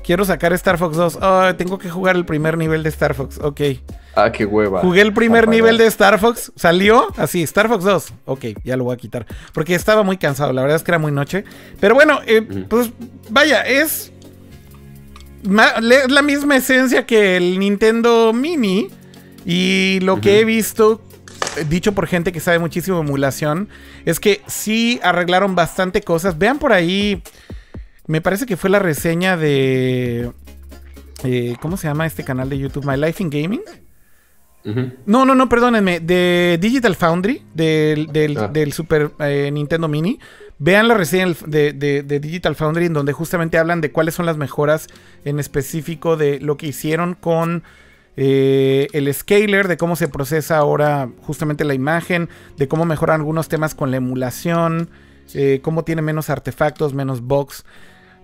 quiero 0.04 0.26
sacar 0.26 0.54
Star 0.54 0.78
Fox 0.78 0.98
2. 0.98 1.20
Oh, 1.22 1.56
tengo 1.56 1.78
que 1.78 1.90
jugar 1.90 2.16
el 2.16 2.26
primer 2.26 2.58
nivel 2.58 2.84
de 2.84 2.90
Star 2.90 3.14
Fox. 3.14 3.40
Ok. 3.42 3.62
Ah, 4.16 4.32
qué 4.32 4.46
hueva. 4.46 4.82
Jugué 4.82 5.02
el 5.02 5.14
primer 5.14 5.44
Apagar. 5.44 5.56
nivel 5.56 5.78
de 5.78 5.86
Star 5.86 6.20
Fox. 6.20 6.52
Salió 6.56 7.08
así, 7.18 7.44
Star 7.44 7.68
Fox 7.68 7.84
2. 7.84 8.14
Ok, 8.26 8.46
ya 8.64 8.76
lo 8.76 8.86
voy 8.86 8.96
a 8.96 8.98
quitar. 8.98 9.26
Porque 9.54 9.76
estaba 9.76 10.04
muy 10.04 10.18
cansado. 10.18 10.52
La 10.52 10.62
verdad 10.62 10.78
es 10.78 10.84
que 10.84 10.92
era 10.92 11.00
muy 11.00 11.12
noche. 11.12 11.44
Pero 11.80 11.96
bueno, 11.96 12.20
eh, 12.26 12.42
pues 12.68 12.92
vaya, 13.30 13.62
es. 13.62 14.12
es 15.44 16.12
la 16.12 16.22
misma 16.22 16.58
esencia 16.58 17.06
que 17.06 17.38
el 17.38 17.60
Nintendo 17.60 18.34
Mini. 18.34 18.90
Y 19.46 20.00
lo 20.02 20.20
que 20.20 20.40
he 20.40 20.46
visto, 20.46 21.02
dicho 21.66 21.94
por 21.94 22.08
gente 22.08 22.32
que 22.32 22.40
sabe 22.40 22.60
muchísimo 22.60 22.98
de 22.98 23.04
emulación, 23.04 23.70
es 24.06 24.20
que 24.20 24.42
sí 24.48 25.00
arreglaron 25.04 25.56
bastante 25.56 26.02
cosas. 26.02 26.38
Vean 26.38 26.60
por 26.60 26.74
ahí. 26.74 27.22
Me 28.08 28.22
parece 28.22 28.46
que 28.46 28.58
fue 28.58 28.70
la 28.70 28.80
reseña 28.80 29.38
de. 29.38 30.32
eh, 31.24 31.56
¿Cómo 31.62 31.78
se 31.78 31.88
llama 31.88 32.06
este 32.06 32.24
canal 32.24 32.50
de 32.50 32.58
YouTube? 32.58 32.86
My 32.86 32.98
Life 32.98 33.22
in 33.24 33.30
Gaming. 33.30 33.62
No, 35.06 35.26
no, 35.26 35.34
no, 35.36 35.50
perdónenme. 35.50 36.00
De 36.00 36.60
Digital 36.62 36.96
Foundry, 36.96 37.42
del, 37.56 38.08
del- 38.08 38.38
Ah. 38.38 38.48
del 38.50 38.72
Super 38.74 39.10
eh, 39.20 39.50
Nintendo 39.52 39.88
Mini. 39.88 40.20
Vean 40.60 40.88
la 40.88 40.94
reseña 40.94 41.34
de- 41.48 41.74
de 41.74 42.20
Digital 42.20 42.56
Foundry 42.56 42.86
en 42.86 42.94
donde 42.94 43.14
justamente 43.14 43.58
hablan 43.58 43.80
de 43.82 43.92
cuáles 43.92 44.14
son 44.16 44.26
las 44.26 44.38
mejoras 44.38 44.88
en 45.26 45.40
específico 45.40 46.18
de 46.18 46.40
lo 46.40 46.58
que 46.58 46.68
hicieron 46.68 47.14
con 47.16 47.64
eh, 48.18 48.88
el 48.94 49.14
scaler, 49.14 49.68
de 49.68 49.78
cómo 49.78 49.96
se 49.96 50.08
procesa 50.08 50.58
ahora 50.58 51.10
justamente 51.22 51.64
la 51.64 51.74
imagen, 51.74 52.30
de 52.58 52.68
cómo 52.68 52.86
mejoran 52.86 53.22
algunos 53.22 53.48
temas 53.48 53.76
con 53.76 53.92
la 53.92 53.98
emulación, 53.98 54.90
eh, 55.34 55.60
cómo 55.62 55.84
tiene 55.84 56.02
menos 56.02 56.30
artefactos, 56.30 56.94
menos 56.94 57.22
bugs. 57.22 57.64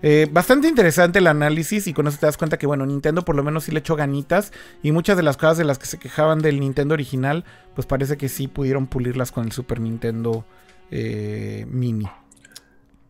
Eh, 0.02 0.28
bastante 0.30 0.68
interesante 0.68 1.20
el 1.20 1.26
análisis 1.26 1.86
y 1.86 1.94
con 1.94 2.06
eso 2.06 2.18
te 2.18 2.26
das 2.26 2.36
cuenta 2.36 2.58
que, 2.58 2.66
bueno, 2.66 2.84
Nintendo 2.84 3.24
por 3.24 3.34
lo 3.34 3.42
menos 3.42 3.64
sí 3.64 3.72
le 3.72 3.78
echó 3.78 3.96
ganitas 3.96 4.52
y 4.82 4.92
muchas 4.92 5.16
de 5.16 5.22
las 5.22 5.38
cosas 5.38 5.56
de 5.56 5.64
las 5.64 5.78
que 5.78 5.86
se 5.86 5.98
quejaban 5.98 6.40
del 6.40 6.60
Nintendo 6.60 6.92
original, 6.92 7.44
pues 7.74 7.86
parece 7.86 8.18
que 8.18 8.28
sí 8.28 8.46
pudieron 8.48 8.86
pulirlas 8.86 9.32
con 9.32 9.44
el 9.44 9.52
Super 9.52 9.80
Nintendo 9.80 10.44
Mini, 10.90 12.06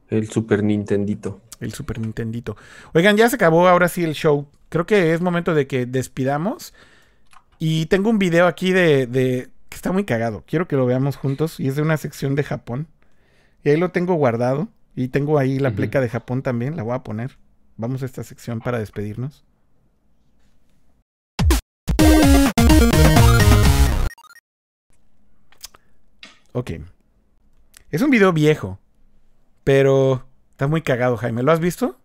El 0.09 0.31
Super 0.31 0.63
Nintendito. 0.63 1.41
el 1.61 1.75
Super 1.75 1.99
Nintendito. 1.99 2.57
Oigan, 2.95 3.17
ya 3.17 3.29
se 3.29 3.37
acabó 3.37 3.67
ahora 3.69 3.89
sí 3.89 4.05
el 4.05 4.15
show. 4.15 4.47
Creo 4.69 4.87
que 4.87 5.13
es 5.13 5.21
momento 5.21 5.55
de 5.55 5.67
que 5.67 5.87
despidamos. 5.87 6.75
Y 7.59 7.87
tengo 7.87 8.11
un 8.11 8.19
video 8.19 8.47
aquí 8.47 8.73
de, 8.73 9.07
de- 9.07 9.49
que 9.69 9.77
está 9.77 9.93
muy 9.93 10.05
cagado. 10.05 10.45
Quiero 10.47 10.69
que 10.69 10.77
lo 10.77 10.87
veamos 10.87 11.17
juntos 11.17 11.59
y 11.61 11.69
es 11.69 11.77
de 11.77 11.83
una 11.83 11.97
sección 11.97 12.35
de 12.35 12.45
Japón. 12.45 12.87
Y 13.65 13.71
ahí 13.71 13.77
lo 13.77 13.91
tengo 13.91 14.15
guardado. 14.15 14.69
Y 14.95 15.09
tengo 15.09 15.39
ahí 15.39 15.59
la 15.59 15.69
Ujú. 15.69 15.77
pleca 15.77 16.01
de 16.01 16.09
Japón 16.09 16.43
también. 16.43 16.77
La 16.77 16.83
voy 16.83 16.95
a 16.95 17.03
poner. 17.03 17.39
Vamos 17.77 18.03
a 18.03 18.07
esta 18.07 18.25
sección 18.25 18.61
para 18.61 18.79
despedirnos. 18.79 19.45
Ok. 26.53 26.71
Es 27.91 28.03
un 28.03 28.11
video 28.11 28.33
viejo. 28.33 28.79
Pero 29.65 30.25
está 30.53 30.67
muy 30.67 30.83
cagado, 30.83 31.17
Jaime. 31.17 31.43
¿Lo 31.43 31.53
has 31.53 31.61
visto? 31.61 31.99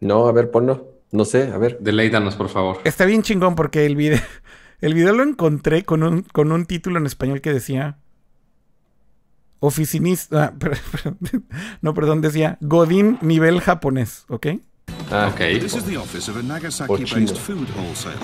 No, 0.00 0.26
a 0.26 0.32
ver, 0.32 0.50
ponlo. 0.50 0.93
No 1.14 1.24
sé, 1.24 1.52
a 1.52 1.58
ver. 1.58 1.78
Deleítanos, 1.78 2.34
por 2.34 2.48
favor. 2.48 2.80
Está 2.82 3.04
bien 3.04 3.22
chingón 3.22 3.54
porque 3.54 3.86
el 3.86 3.94
video, 3.94 4.18
el 4.80 4.94
video 4.94 5.12
lo 5.12 5.22
encontré 5.22 5.84
con 5.84 6.02
un, 6.02 6.22
con 6.22 6.50
un 6.50 6.66
título 6.66 6.98
en 6.98 7.06
español 7.06 7.40
que 7.40 7.52
decía 7.52 7.98
oficinista, 9.60 10.52
ah, 10.60 11.12
no, 11.82 11.94
perdón, 11.94 12.20
decía 12.20 12.58
Godín 12.60 13.18
nivel 13.22 13.60
japonés, 13.60 14.24
¿ok? 14.28 14.46
Ah, 15.12 15.30
Ok. 15.32 15.38
This 15.60 15.76
is 15.76 15.84
the 15.84 15.96
office 15.96 16.28
of 16.28 16.36
a 16.36 16.40
Cochino. 16.40 16.54
Nagasaki-based 16.54 17.38
food 17.38 17.68
wholesaler. 17.76 18.18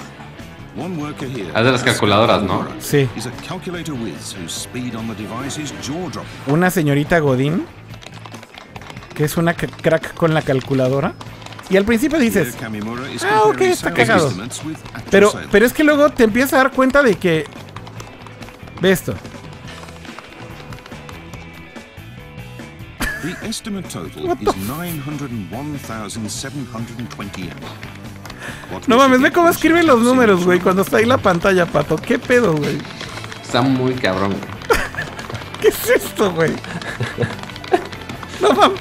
One 0.77 1.01
worker 1.01 1.29
here. 1.29 1.53
Ah, 1.55 1.63
de 1.63 1.71
las 1.71 1.85
calculadoras, 1.85 2.43
¿no? 2.43 2.67
Sí. 2.81 3.09
Is 3.17 3.27
a 3.27 3.31
calculator 3.47 3.95
whiz 3.95 4.35
whose 4.37 4.53
speed 4.53 4.97
on 4.97 5.07
the 5.07 5.15
device 5.15 5.63
is 5.63 5.73
jaw-dropping. 5.81 6.53
Una 6.53 6.71
señorita 6.71 7.21
Godín, 7.21 7.65
que 9.15 9.23
es 9.23 9.37
una 9.37 9.55
crack 9.55 10.15
con 10.15 10.35
la 10.35 10.43
calculadora. 10.43 11.15
Y 11.71 11.77
al 11.77 11.85
principio 11.85 12.19
dices, 12.19 12.57
"Ah, 13.23 13.43
ok, 13.45 13.61
está 13.61 13.95
cagado". 13.95 14.33
pero, 15.11 15.33
pero 15.53 15.65
es 15.65 15.73
que 15.73 15.85
luego 15.85 16.11
te 16.11 16.25
empiezas 16.25 16.55
a 16.55 16.57
dar 16.59 16.73
cuenta 16.73 17.03
de 17.03 17.15
que, 17.15 17.47
ve 18.81 18.91
esto, 18.91 19.15
The 23.23 23.37
estimate 23.47 23.87
total 23.89 24.37
is 24.41 24.57
901,720 24.67 27.43
yen. 27.43 27.53
What 28.73 28.89
no 28.89 28.97
mames, 28.97 29.21
ve 29.21 29.31
cómo 29.31 29.51
difference 29.51 29.53
escribe 29.69 29.81
in 29.81 29.87
los 29.87 30.01
números, 30.01 30.45
güey, 30.45 30.59
cuando 30.59 30.83
está 30.83 30.97
ahí 30.97 31.05
la 31.05 31.19
pantalla, 31.19 31.67
pato. 31.67 31.97
¿Qué 31.97 32.19
pedo, 32.19 32.55
güey? 32.55 32.79
Está 33.43 33.61
muy 33.61 33.93
cabrón. 33.95 34.35
¿Qué 35.61 35.69
es 35.69 35.89
esto, 35.89 36.33
güey? 36.33 36.53
No 38.41 38.55
mames. 38.55 38.81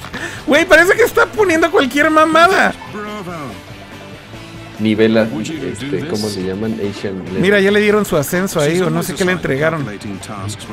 Güey, 0.50 0.66
parece 0.66 0.94
que 0.96 1.04
está 1.04 1.28
poniendo 1.28 1.70
cualquier 1.70 2.10
mamada. 2.10 2.74
Bravo. 2.92 3.38
Nivela, 4.80 5.28
este, 5.42 6.08
¿cómo 6.08 6.28
se 6.30 6.42
llaman? 6.42 6.80
Asian 6.90 7.20
level. 7.20 7.40
Mira, 7.42 7.60
ya 7.60 7.70
le 7.70 7.82
dieron 7.82 8.06
su 8.06 8.18
ascenso 8.18 8.60
ahí 8.60 8.80
o 8.80 8.90
no 8.90 9.04
sé 9.04 9.14
qué 9.14 9.26
le 9.26 9.34
entregaron. 9.34 9.86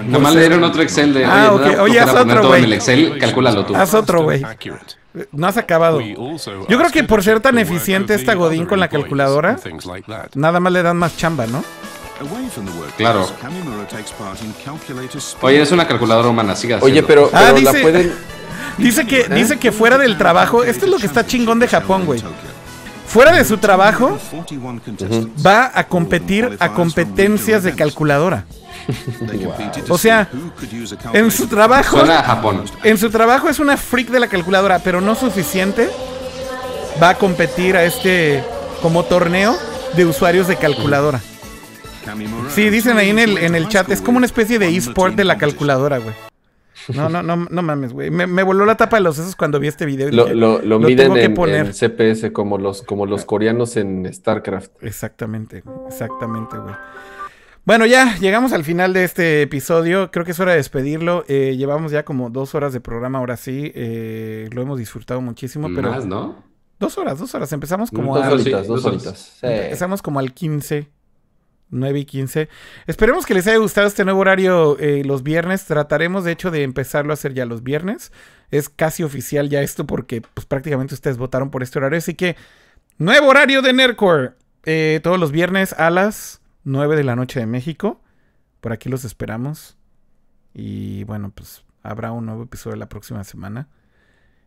Nomás 0.06 0.34
le 0.34 0.40
dieron 0.40 0.64
otro 0.64 0.80
Excel 0.80 1.12
de. 1.12 1.24
Ah, 1.24 1.52
oye, 1.52 1.70
ok. 1.70 1.76
¿no? 1.76 1.82
Oye, 1.82 2.00
haz 2.00 2.14
otro, 2.14 2.46
güey. 2.46 2.60
en 2.60 2.64
el 2.64 2.72
Excel, 2.72 3.18
calcúlalo 3.18 3.66
tú. 3.66 3.76
Haz 3.76 3.92
otro, 3.94 4.22
güey. 4.22 4.42
No 5.32 5.46
has 5.46 5.56
acabado. 5.58 6.00
Yo 6.00 6.78
creo 6.78 6.90
que 6.90 7.04
por 7.04 7.22
ser 7.22 7.40
tan 7.40 7.58
eficiente 7.58 8.14
esta 8.14 8.34
Godín 8.34 8.64
con 8.64 8.80
la 8.80 8.88
calculadora, 8.88 9.58
nada 10.34 10.60
más 10.60 10.72
le 10.72 10.82
dan 10.82 10.96
más 10.96 11.16
chamba, 11.16 11.46
¿no? 11.46 11.62
Claro. 12.96 13.28
Oye, 15.42 15.60
es 15.60 15.72
una 15.72 15.86
calculadora 15.86 16.28
humana, 16.28 16.56
siga 16.56 16.78
Oye, 16.80 17.02
pero, 17.02 17.28
Ah, 17.32 17.52
pero 17.54 17.60
la 17.60 17.72
pueden. 17.72 18.12
Dice 18.78 19.06
que, 19.06 19.24
dice 19.28 19.58
que 19.58 19.72
fuera 19.72 19.98
del 19.98 20.16
trabajo, 20.18 20.64
esto 20.64 20.84
es 20.86 20.90
lo 20.90 20.98
que 20.98 21.06
está 21.06 21.26
chingón 21.26 21.58
de 21.58 21.68
Japón, 21.68 22.04
güey. 22.06 22.22
Fuera 23.06 23.32
de 23.32 23.44
su 23.44 23.58
trabajo, 23.58 24.18
41 24.30 24.80
contestants. 24.84 25.46
va 25.46 25.70
a 25.74 25.84
competir 25.86 26.56
a 26.60 26.72
competencias 26.72 27.62
de 27.62 27.74
calculadora. 27.74 28.44
O 29.88 29.98
sea, 29.98 30.28
En 31.12 31.30
su 31.30 31.46
trabajo, 31.46 31.98
Suena 31.98 32.20
a 32.20 32.22
Japón. 32.24 32.64
en 32.84 32.98
su 32.98 33.10
trabajo 33.10 33.48
es 33.48 33.58
una 33.58 33.76
freak 33.76 34.08
de 34.10 34.20
la 34.20 34.28
calculadora, 34.28 34.80
pero 34.80 35.00
no 35.00 35.14
suficiente. 35.14 35.88
Va 37.02 37.10
a 37.10 37.14
competir 37.14 37.76
a 37.76 37.84
este 37.84 38.42
como 38.82 39.04
torneo 39.04 39.56
de 39.96 40.04
usuarios 40.04 40.46
de 40.48 40.56
calculadora. 40.56 41.20
Sí, 42.54 42.70
dicen 42.70 42.98
ahí 42.98 43.10
en 43.10 43.18
el, 43.18 43.38
en 43.38 43.54
el 43.54 43.68
chat, 43.68 43.90
es 43.90 44.00
como 44.00 44.18
una 44.18 44.26
especie 44.26 44.58
de 44.58 44.74
eSport 44.76 45.14
de 45.14 45.24
la 45.24 45.38
calculadora, 45.38 45.98
güey. 45.98 46.14
No, 46.94 47.08
no, 47.08 47.22
no, 47.22 47.46
no 47.50 47.62
mames, 47.62 47.92
güey. 47.92 48.10
Me, 48.10 48.26
me 48.26 48.42
voló 48.42 48.64
la 48.66 48.76
tapa 48.76 48.96
de 48.96 49.02
los 49.02 49.16
sesos 49.16 49.34
cuando 49.36 49.58
vi 49.58 49.68
este 49.68 49.86
video. 49.86 50.08
y 50.08 50.12
Lo, 50.12 50.24
dije, 50.24 50.36
lo, 50.36 50.58
lo 50.58 50.78
"Lo 50.78 50.80
miden 50.80 50.96
tengo 50.98 51.14
que 51.14 51.24
en, 51.24 51.34
poner". 51.34 51.66
en 51.66 51.72
CPS 51.72 52.32
como 52.32 52.58
los, 52.58 52.82
como 52.82 53.06
los 53.06 53.24
coreanos 53.24 53.76
en 53.76 54.12
StarCraft. 54.12 54.72
Exactamente, 54.82 55.60
güey, 55.62 55.76
exactamente, 55.88 56.56
güey. 56.58 56.74
Bueno, 57.64 57.84
ya 57.84 58.16
llegamos 58.18 58.52
al 58.52 58.62
final 58.62 58.92
de 58.92 59.02
este 59.04 59.42
episodio. 59.42 60.10
Creo 60.12 60.24
que 60.24 60.30
es 60.30 60.38
hora 60.38 60.52
de 60.52 60.58
despedirlo. 60.58 61.24
Eh, 61.26 61.56
llevamos 61.58 61.90
ya 61.90 62.04
como 62.04 62.30
dos 62.30 62.54
horas 62.54 62.72
de 62.72 62.80
programa, 62.80 63.18
ahora 63.18 63.36
sí. 63.36 63.72
Eh, 63.74 64.48
lo 64.52 64.62
hemos 64.62 64.78
disfrutado 64.78 65.20
muchísimo, 65.20 65.68
pero... 65.74 65.90
Más, 65.90 66.06
¿no? 66.06 66.44
Dos 66.78 66.96
horas, 66.98 67.18
dos 67.18 67.34
horas. 67.34 67.52
Empezamos 67.52 67.90
como 67.90 68.14
Dos 68.14 68.24
a... 68.24 68.28
sí, 68.28 68.34
horitas, 68.34 68.66
dos 68.68 68.82
dos 68.82 68.92
horas. 68.92 69.04
horitas. 69.06 69.18
Sí. 69.40 69.46
Empezamos 69.48 70.00
como 70.02 70.20
al 70.20 70.32
15, 70.32 70.88
9 71.70 72.01
y 72.01 72.05
15. 72.05 72.48
Esperemos 72.86 73.26
que 73.26 73.34
les 73.34 73.47
haya 73.47 73.59
gustado 73.59 73.86
este 73.86 74.05
nuevo 74.05 74.20
horario 74.20 74.78
eh, 74.78 75.02
los 75.05 75.22
viernes. 75.22 75.64
Trataremos, 75.64 76.24
de 76.24 76.32
hecho, 76.32 76.51
de 76.51 76.62
empezarlo 76.62 77.12
a 77.12 77.14
hacer 77.14 77.34
ya 77.34 77.47
los 77.47 77.62
viernes. 77.62 78.12
Es 78.51 78.68
casi 78.68 79.02
oficial 79.02 79.48
ya 79.48 79.62
esto 79.62 79.86
porque 79.86 80.20
pues, 80.20 80.47
prácticamente 80.47 80.94
ustedes 80.94 81.16
votaron 81.16 81.51
por 81.51 81.62
este 81.62 81.78
horario. 81.78 81.98
Así 81.98 82.14
que, 82.14 82.36
nuevo 82.98 83.28
horario 83.28 83.62
de 83.62 83.72
Nerdcore. 83.72 84.32
Eh, 84.64 85.01
todos 85.02 85.18
los 85.18 85.30
viernes 85.30 85.72
a 85.74 85.90
las 85.90 86.40
9 86.64 86.97
de 86.97 87.05
la 87.05 87.16
noche 87.16 87.40
de 87.40 87.47
México. 87.47 88.01
Por 88.60 88.72
aquí 88.72 88.88
los 88.88 89.05
esperamos. 89.05 89.76
Y 90.55 91.05
bueno, 91.05 91.30
pues 91.34 91.64
habrá 91.82 92.12
un 92.12 92.26
nuevo 92.26 92.44
episodio 92.44 92.76
la 92.76 92.88
próxima 92.88 93.22
semana. 93.24 93.68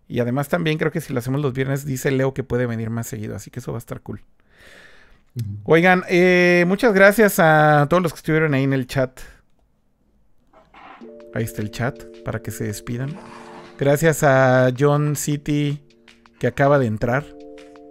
Y 0.07 0.19
además 0.19 0.49
también 0.49 0.77
creo 0.77 0.91
que 0.91 1.01
si 1.01 1.13
lo 1.13 1.19
hacemos 1.19 1.39
los 1.39 1.53
viernes, 1.53 1.85
dice 1.85 2.09
Leo 2.09 2.33
que 2.33 2.43
puede 2.43 2.65
venir 2.65 2.89
más 2.89 3.07
seguido. 3.07 3.35
Así 3.35 3.51
que 3.51 3.59
eso 3.59 3.71
va 3.71 3.77
a 3.77 3.79
estar 3.79 4.01
cool. 4.01 4.23
Oigan, 5.63 6.03
eh, 6.09 6.65
muchas 6.67 6.93
gracias 6.93 7.39
a 7.39 7.87
todos 7.89 8.03
los 8.03 8.13
que 8.13 8.17
estuvieron 8.17 8.53
ahí 8.53 8.63
en 8.63 8.73
el 8.73 8.87
chat. 8.87 9.19
Ahí 11.33 11.43
está 11.43 11.61
el 11.61 11.71
chat 11.71 12.03
para 12.25 12.41
que 12.41 12.51
se 12.51 12.65
despidan. 12.65 13.15
Gracias 13.77 14.23
a 14.23 14.71
John 14.77 15.15
City 15.15 15.83
que 16.39 16.47
acaba 16.47 16.79
de 16.79 16.87
entrar. 16.87 17.25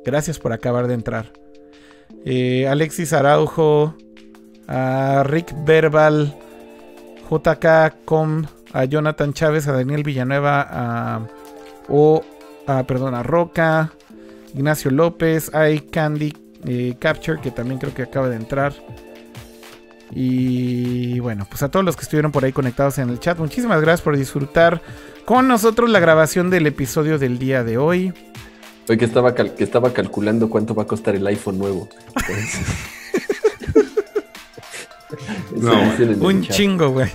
Gracias 0.05 0.39
por 0.39 0.53
acabar 0.53 0.87
de 0.89 0.95
entrar. 0.95 1.33
Eh, 2.25 2.67
Alexis 2.67 3.13
Araujo, 3.13 3.95
a 4.67 5.23
Rick 5.25 5.55
Verbal, 5.65 6.37
JK.com, 7.31 8.45
a 8.73 8.85
Jonathan 8.85 9.33
Chávez, 9.33 9.69
a 9.69 9.73
Daniel 9.73 10.03
Villanueva, 10.03 10.67
a, 10.69 11.27
o, 11.89 12.25
a, 12.67 12.83
perdón, 12.85 13.15
a 13.15 13.23
Roca, 13.23 13.93
Ignacio 14.55 14.91
López, 14.91 15.55
a 15.55 15.69
Candy 15.91 16.33
eh, 16.67 16.95
Capture, 16.99 17.41
que 17.41 17.51
también 17.51 17.79
creo 17.79 17.95
que 17.95 18.03
acaba 18.03 18.29
de 18.29 18.37
entrar. 18.37 18.73
Y 20.11 21.21
bueno, 21.21 21.47
pues 21.49 21.63
a 21.63 21.71
todos 21.71 21.85
los 21.85 21.95
que 21.97 22.03
estuvieron 22.03 22.33
por 22.33 22.45
ahí 22.45 22.53
conectados 22.53 22.99
en 22.99 23.11
el 23.11 23.21
chat, 23.21 23.39
muchísimas 23.39 23.81
gracias 23.81 24.01
por 24.03 24.17
disfrutar 24.17 24.81
con 25.27 25.47
nosotros 25.49 25.91
la 25.91 26.01
grabación 26.01 26.49
del 26.51 26.67
episodio 26.67 27.19
del 27.19 27.39
día 27.39 27.63
de 27.63 27.77
hoy. 27.79 28.13
Hoy 28.89 28.97
que 28.97 29.05
estaba, 29.05 29.35
cal- 29.35 29.55
que 29.55 29.65
estaba 29.65 29.93
calculando 29.93 30.49
cuánto 30.49 30.75
va 30.75 30.85
a 30.85 30.87
costar 30.87 31.15
el 31.15 31.27
iPhone 31.27 31.59
nuevo. 31.59 31.89
No, 35.55 35.73
Un 36.21 36.43
chat. 36.43 36.57
chingo, 36.57 36.91
güey. 36.91 37.11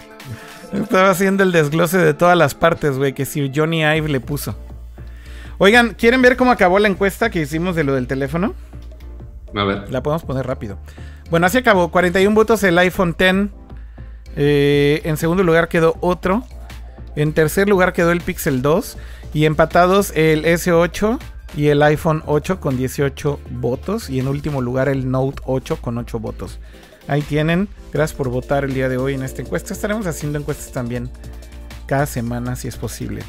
Estaba 0.73 1.11
haciendo 1.11 1.43
el 1.43 1.51
desglose 1.51 1.97
de 1.99 2.13
todas 2.13 2.37
las 2.37 2.55
partes, 2.55 2.97
güey, 2.97 3.13
que 3.13 3.25
si 3.25 3.51
Johnny 3.53 3.83
Ive 3.83 4.09
le 4.09 4.19
puso. 4.19 4.55
Oigan, 5.59 5.93
¿quieren 5.93 6.21
ver 6.21 6.35
cómo 6.35 6.51
acabó 6.51 6.79
la 6.79 6.87
encuesta 6.87 7.29
que 7.29 7.41
hicimos 7.41 7.75
de 7.75 7.83
lo 7.83 7.93
del 7.93 8.07
teléfono? 8.07 8.55
La 9.53 10.03
podemos 10.03 10.23
poner 10.23 10.45
rápido. 10.45 10.77
Bueno, 11.29 11.45
así 11.45 11.57
acabó. 11.57 11.89
41 11.91 12.35
votos 12.35 12.63
el 12.63 12.77
iPhone 12.77 13.15
X. 13.17 13.49
Eh, 14.35 15.01
en 15.03 15.17
segundo 15.17 15.43
lugar 15.43 15.67
quedó 15.67 15.95
otro. 16.01 16.43
En 17.15 17.33
tercer 17.33 17.69
lugar 17.69 17.93
quedó 17.93 18.11
el 18.11 18.21
Pixel 18.21 18.61
2. 18.61 18.97
Y 19.33 19.45
empatados 19.45 20.11
el 20.15 20.45
S8 20.45 21.19
y 21.55 21.67
el 21.67 21.81
iPhone 21.83 22.23
8 22.25 22.59
con 22.59 22.77
18 22.77 23.39
votos. 23.51 24.09
Y 24.09 24.19
en 24.19 24.27
último 24.27 24.61
lugar 24.61 24.89
el 24.89 25.09
Note 25.09 25.41
8 25.45 25.77
con 25.81 25.97
8 25.97 26.19
votos. 26.19 26.59
Ahí 27.07 27.21
tienen. 27.21 27.67
Gracias 27.91 28.17
por 28.17 28.29
votar 28.29 28.63
el 28.63 28.73
día 28.73 28.89
de 28.89 28.97
hoy 28.97 29.13
en 29.13 29.23
esta 29.23 29.41
encuesta. 29.41 29.73
Estaremos 29.73 30.07
haciendo 30.07 30.39
encuestas 30.39 30.71
también 30.71 31.09
cada 31.85 32.05
semana 32.05 32.55
si 32.55 32.67
es 32.67 32.77
posible. 32.77 33.21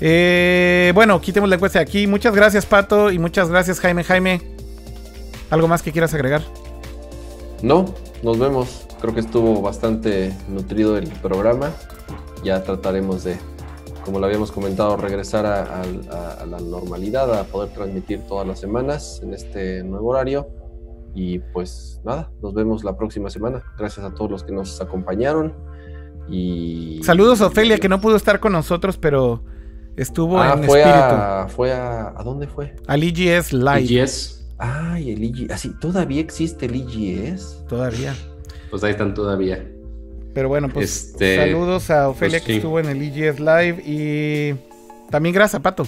Eh, 0.00 0.92
bueno, 0.94 1.20
quitemos 1.20 1.48
la 1.48 1.56
encuesta 1.56 1.78
de 1.78 1.84
aquí. 1.84 2.06
Muchas 2.06 2.34
gracias, 2.34 2.66
Pato. 2.66 3.10
Y 3.10 3.18
muchas 3.18 3.48
gracias, 3.48 3.80
Jaime. 3.80 4.04
Jaime, 4.04 4.40
¿algo 5.50 5.68
más 5.68 5.82
que 5.82 5.92
quieras 5.92 6.12
agregar? 6.14 6.42
No, 7.62 7.86
nos 8.22 8.38
vemos. 8.38 8.86
Creo 9.00 9.14
que 9.14 9.20
estuvo 9.20 9.60
bastante 9.62 10.34
nutrido 10.48 10.96
el 10.96 11.08
programa. 11.08 11.70
Ya 12.44 12.62
trataremos 12.62 13.24
de, 13.24 13.36
como 14.04 14.18
lo 14.20 14.26
habíamos 14.26 14.52
comentado, 14.52 14.96
regresar 14.96 15.46
a, 15.46 15.62
a- 15.62 15.82
a- 16.10 16.32
a 16.42 16.46
la 16.46 16.58
normalidad, 16.60 17.32
a 17.38 17.44
poder 17.44 17.70
transmitir 17.70 18.20
todas 18.28 18.46
las 18.46 18.60
semanas 18.60 19.20
en 19.22 19.34
este 19.34 19.82
nuevo 19.84 20.08
horario. 20.10 20.48
Y 21.14 21.38
pues 21.38 22.00
nada, 22.04 22.30
nos 22.42 22.52
vemos 22.52 22.84
la 22.84 22.96
próxima 22.96 23.30
semana. 23.30 23.62
Gracias 23.78 24.04
a 24.04 24.12
todos 24.14 24.30
los 24.30 24.44
que 24.44 24.52
nos 24.52 24.80
acompañaron. 24.82 25.54
Y 26.28 27.00
Saludos 27.04 27.40
a 27.40 27.46
Ofelia, 27.46 27.78
que 27.78 27.88
no 27.88 28.00
pudo 28.00 28.16
estar 28.16 28.40
con 28.40 28.52
nosotros, 28.52 28.98
pero 28.98 29.42
estuvo 29.96 30.38
Ah, 30.40 30.54
en 30.56 30.64
fue 30.64 30.80
espíritu. 30.80 31.00
a, 31.14 31.46
fue 31.48 31.72
a. 31.72 32.08
¿A 32.16 32.22
dónde 32.22 32.46
fue? 32.48 32.74
Al 32.86 33.02
EGS 33.02 33.52
Live. 33.52 34.02
EGS, 34.02 34.35
Ay, 34.58 35.10
el 35.12 35.22
IGS. 35.24 35.50
Así, 35.52 35.70
¿todavía 35.80 36.20
existe 36.20 36.66
el 36.66 36.76
IGS? 36.76 37.64
Todavía. 37.68 38.14
pues 38.70 38.82
ahí 38.84 38.92
están 38.92 39.14
todavía. 39.14 39.66
Pero 40.34 40.48
bueno, 40.48 40.68
pues 40.68 41.06
Este, 41.12 41.36
saludos 41.36 41.90
a 41.90 42.08
Ofelia 42.08 42.38
pues 42.38 42.42
que 42.46 42.52
sí. 42.52 42.56
estuvo 42.58 42.78
en 42.80 42.86
el 42.86 43.02
EGS 43.02 43.40
Live. 43.40 43.82
Y 43.86 44.54
también 45.10 45.34
gracias, 45.34 45.60
Pato. 45.62 45.86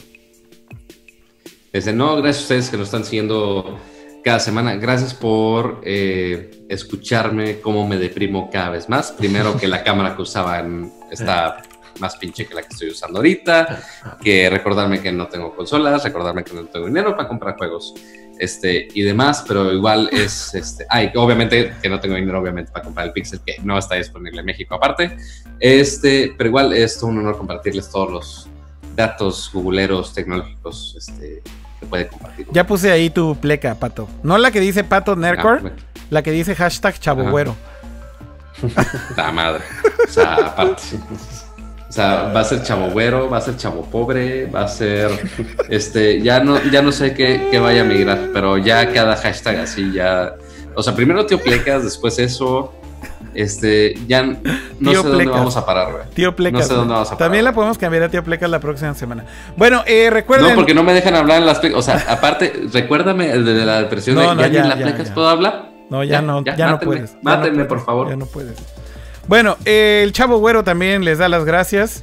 Este, 1.73 1.93
no, 1.93 2.16
gracias 2.16 2.39
a 2.39 2.43
ustedes 2.43 2.70
que 2.70 2.77
nos 2.78 2.86
están 2.89 3.05
siguiendo 3.05 3.78
cada 4.24 4.40
semana. 4.40 4.74
Gracias 4.77 5.12
por 5.15 5.81
eh, 5.85 6.65
escucharme 6.69 7.61
cómo 7.61 7.86
me 7.86 7.99
deprimo 7.99 8.49
cada 8.51 8.70
vez 8.70 8.89
más. 8.89 9.12
Primero 9.12 9.57
que 9.57 9.69
la 9.69 9.82
cámara 9.85 10.16
que 10.16 10.23
usaba 10.23 10.61
en- 10.61 10.90
está 11.11 11.62
más 12.01 12.16
pinche 12.16 12.47
que 12.47 12.55
la 12.55 12.62
que 12.62 12.69
estoy 12.69 12.89
usando 12.90 13.19
ahorita. 13.19 13.82
Que 14.23 14.49
recordarme 14.49 15.01
que 15.03 15.12
no 15.12 15.27
tengo 15.28 15.55
consolas, 15.55 16.05
recordarme 16.05 16.43
que 16.45 16.55
no 16.55 16.65
tengo 16.66 16.86
dinero 16.86 17.15
para 17.16 17.28
comprar 17.28 17.57
juegos 17.59 17.95
este, 18.39 18.89
y 18.94 19.02
demás. 19.02 19.44
Pero 19.47 19.73
igual 19.73 20.09
es, 20.12 20.55
este, 20.55 20.86
ay, 20.89 21.10
obviamente 21.16 21.74
que 21.82 21.89
no 21.89 22.01
tengo 22.01 22.15
dinero 22.16 22.40
obviamente 22.40 22.70
para 22.73 22.85
comprar 22.85 23.06
el 23.06 23.12
Pixel 23.12 23.40
que 23.44 23.56
no 23.62 23.78
está 23.78 23.97
disponible 23.97 24.40
en 24.40 24.47
México 24.47 24.74
aparte. 24.74 25.16
Este, 25.60 26.35
pero 26.36 26.48
igual 26.48 26.73
es 26.73 26.98
todo 26.98 27.10
un 27.10 27.19
honor 27.19 27.36
compartirles 27.36 27.90
todos 27.90 28.10
los 28.10 28.48
datos 28.94 29.51
googleros 29.52 30.12
tecnológicos 30.12 30.94
este, 30.98 31.43
que 31.81 31.86
puede 31.86 32.09
compartir. 32.09 32.47
Ya 32.52 32.66
puse 32.66 32.90
ahí 32.90 33.10
tu 33.10 33.36
pleca, 33.36 33.74
Pato. 33.74 34.09
No 34.23 34.39
la 34.39 34.51
que 34.51 34.60
dice 34.60 34.85
Pato 34.85 35.15
Nercor, 35.16 35.62
Ah, 35.65 35.70
la 36.10 36.23
que 36.23 36.31
dice 36.32 36.55
hashtag 36.55 36.98
Chavo 36.98 37.23
Ajá. 37.23 37.31
Güero. 37.31 37.56
La 39.16 39.31
madre. 39.31 39.62
O 40.06 40.10
sea, 40.10 40.35
aparte. 40.35 40.82
O 41.98 42.00
sea, 42.00 42.32
va 42.32 42.42
a 42.42 42.44
ser 42.44 42.62
chavo 42.62 42.90
güero, 42.90 43.28
va 43.28 43.38
a 43.38 43.40
ser 43.40 43.56
chavo 43.56 43.82
pobre, 43.82 44.46
va 44.46 44.62
a 44.62 44.68
ser. 44.68 45.10
Este, 45.68 46.22
ya 46.22 46.38
no, 46.38 46.62
ya 46.70 46.80
no 46.80 46.92
sé 46.92 47.12
qué, 47.12 47.48
qué 47.50 47.58
vaya 47.58 47.80
a 47.80 47.84
migrar, 47.84 48.28
pero 48.32 48.56
ya 48.56 48.92
cada 48.92 49.16
hashtag 49.16 49.58
así, 49.58 49.90
ya. 49.92 50.36
O 50.76 50.82
sea, 50.84 50.94
primero 50.94 51.26
tío 51.26 51.40
Plecas, 51.42 51.82
después 51.82 52.20
eso. 52.20 52.72
Este, 53.34 53.96
ya 54.06 54.22
no 54.22 54.36
Tío 54.78 55.02
sé 55.02 55.08
dónde 55.08 55.26
vamos 55.26 55.56
a 55.56 55.66
parar, 55.66 55.90
güey. 55.90 56.04
Tío 56.14 56.36
Plecas. 56.36 56.60
No 56.60 56.66
sé 56.68 56.74
dónde 56.74 56.92
vamos 56.94 57.08
a 57.08 57.10
parar. 57.10 57.26
También 57.26 57.44
la 57.44 57.52
podemos 57.52 57.78
cambiar 57.78 58.04
a 58.04 58.08
Tío 58.08 58.22
Plecas 58.22 58.48
la 58.48 58.60
próxima 58.60 58.94
semana. 58.94 59.24
Bueno, 59.56 59.82
eh, 59.84 60.08
recuerden. 60.08 60.50
No, 60.50 60.54
porque 60.54 60.74
no 60.74 60.84
me 60.84 60.92
dejan 60.92 61.16
hablar 61.16 61.38
en 61.40 61.46
las. 61.46 61.60
O 61.74 61.82
sea, 61.82 62.06
aparte, 62.08 62.68
recuérdame 62.72 63.32
el 63.32 63.44
de 63.44 63.66
la 63.66 63.82
depresión 63.82 64.14
No, 64.14 64.22
de 64.22 64.34
no, 64.36 64.40
ya, 64.42 64.48
ni 64.48 64.56
en 64.58 64.68
las 64.68 64.78
ya, 64.78 64.84
plecas 64.84 65.10
puedo 65.10 65.28
hablar. 65.28 65.72
No, 65.90 66.04
ya, 66.04 66.22
no, 66.22 66.44
ya, 66.44 66.54
no 66.54 66.72
mátenme, 66.74 66.94
puedes. 66.94 67.16
Mátenme, 67.22 67.64
por 67.64 67.84
favor. 67.84 68.08
Ya 68.08 68.14
no 68.14 68.26
puedes. 68.26 68.56
Bueno, 69.28 69.56
eh, 69.64 70.00
el 70.05 70.12
Chavo 70.12 70.38
Güero 70.38 70.64
también 70.64 71.05
les 71.05 71.18
da 71.18 71.28
las 71.28 71.44
gracias. 71.44 72.02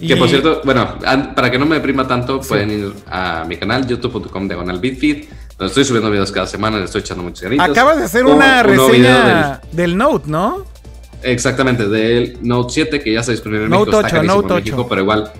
Que 0.00 0.16
por 0.16 0.28
cierto, 0.28 0.60
bueno, 0.64 0.98
para 1.34 1.50
que 1.50 1.58
no 1.58 1.66
me 1.66 1.76
deprima 1.76 2.06
tanto, 2.06 2.40
pueden 2.40 2.70
ir 2.70 2.92
a 3.08 3.44
mi 3.46 3.56
canal, 3.56 3.86
youtube.com 3.86 4.48
diagonal 4.48 4.78
bitfeed, 4.80 5.24
donde 5.56 5.66
estoy 5.66 5.84
subiendo 5.84 6.10
videos 6.10 6.32
cada 6.32 6.46
semana, 6.46 6.78
le 6.78 6.84
estoy 6.86 7.00
echando 7.02 7.22
muchas 7.22 7.44
ganitas. 7.44 7.70
Acabas 7.70 7.98
de 7.98 8.04
hacer 8.04 8.24
una 8.26 8.62
reseña 8.62 9.60
del... 9.72 9.96
Note, 9.96 10.24
¿no? 10.28 10.64
exactamente, 11.22 11.88
del 11.88 12.36
Note 12.42 12.72
7, 12.74 13.00
que 13.00 13.12
ya 13.14 13.20
está 13.20 13.32
disponible 13.32 13.64
en 13.64 13.70
Note 13.70 13.86
México, 13.92 13.96
8, 13.98 14.06
está 14.06 14.16
carísimo 14.18 14.42
Note 14.42 14.52
en 14.54 14.58
México, 14.60 14.76
8. 14.80 14.88
pero 14.90 15.00
igual. 15.00 15.32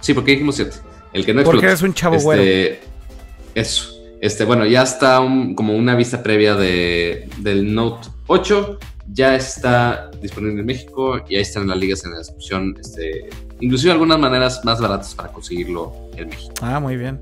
Sí, 0.00 0.12
porque 0.12 0.30
dijimos 0.32 0.56
7. 0.56 0.76
El 1.14 1.24
que 1.24 1.32
no 1.32 1.42
Porque 1.44 1.56
explota. 1.58 1.66
eres 1.68 1.82
un 1.82 1.94
chavo 1.94 2.16
Este, 2.16 2.24
güero. 2.26 2.76
Eso. 3.54 3.90
Este, 4.20 4.44
bueno, 4.44 4.66
ya 4.66 4.82
está 4.82 5.20
un- 5.20 5.54
como 5.54 5.74
una 5.74 5.94
vista 5.94 6.22
previa 6.22 6.56
de, 6.56 7.28
del 7.38 7.74
Note 7.74 8.08
8. 8.26 8.78
Ya 9.08 9.36
está 9.36 10.10
disponible 10.22 10.60
en 10.60 10.66
México 10.66 11.20
y 11.28 11.36
ahí 11.36 11.42
están 11.42 11.66
las 11.68 11.76
ligas 11.76 12.04
en 12.04 12.12
la 12.12 12.18
descripción. 12.18 12.76
Este, 12.80 13.28
inclusive 13.60 13.92
algunas 13.92 14.18
maneras 14.18 14.64
más 14.64 14.80
baratas 14.80 15.14
para 15.14 15.30
conseguirlo 15.30 15.92
en 16.16 16.28
México. 16.28 16.54
Ah, 16.62 16.80
muy 16.80 16.96
bien. 16.96 17.20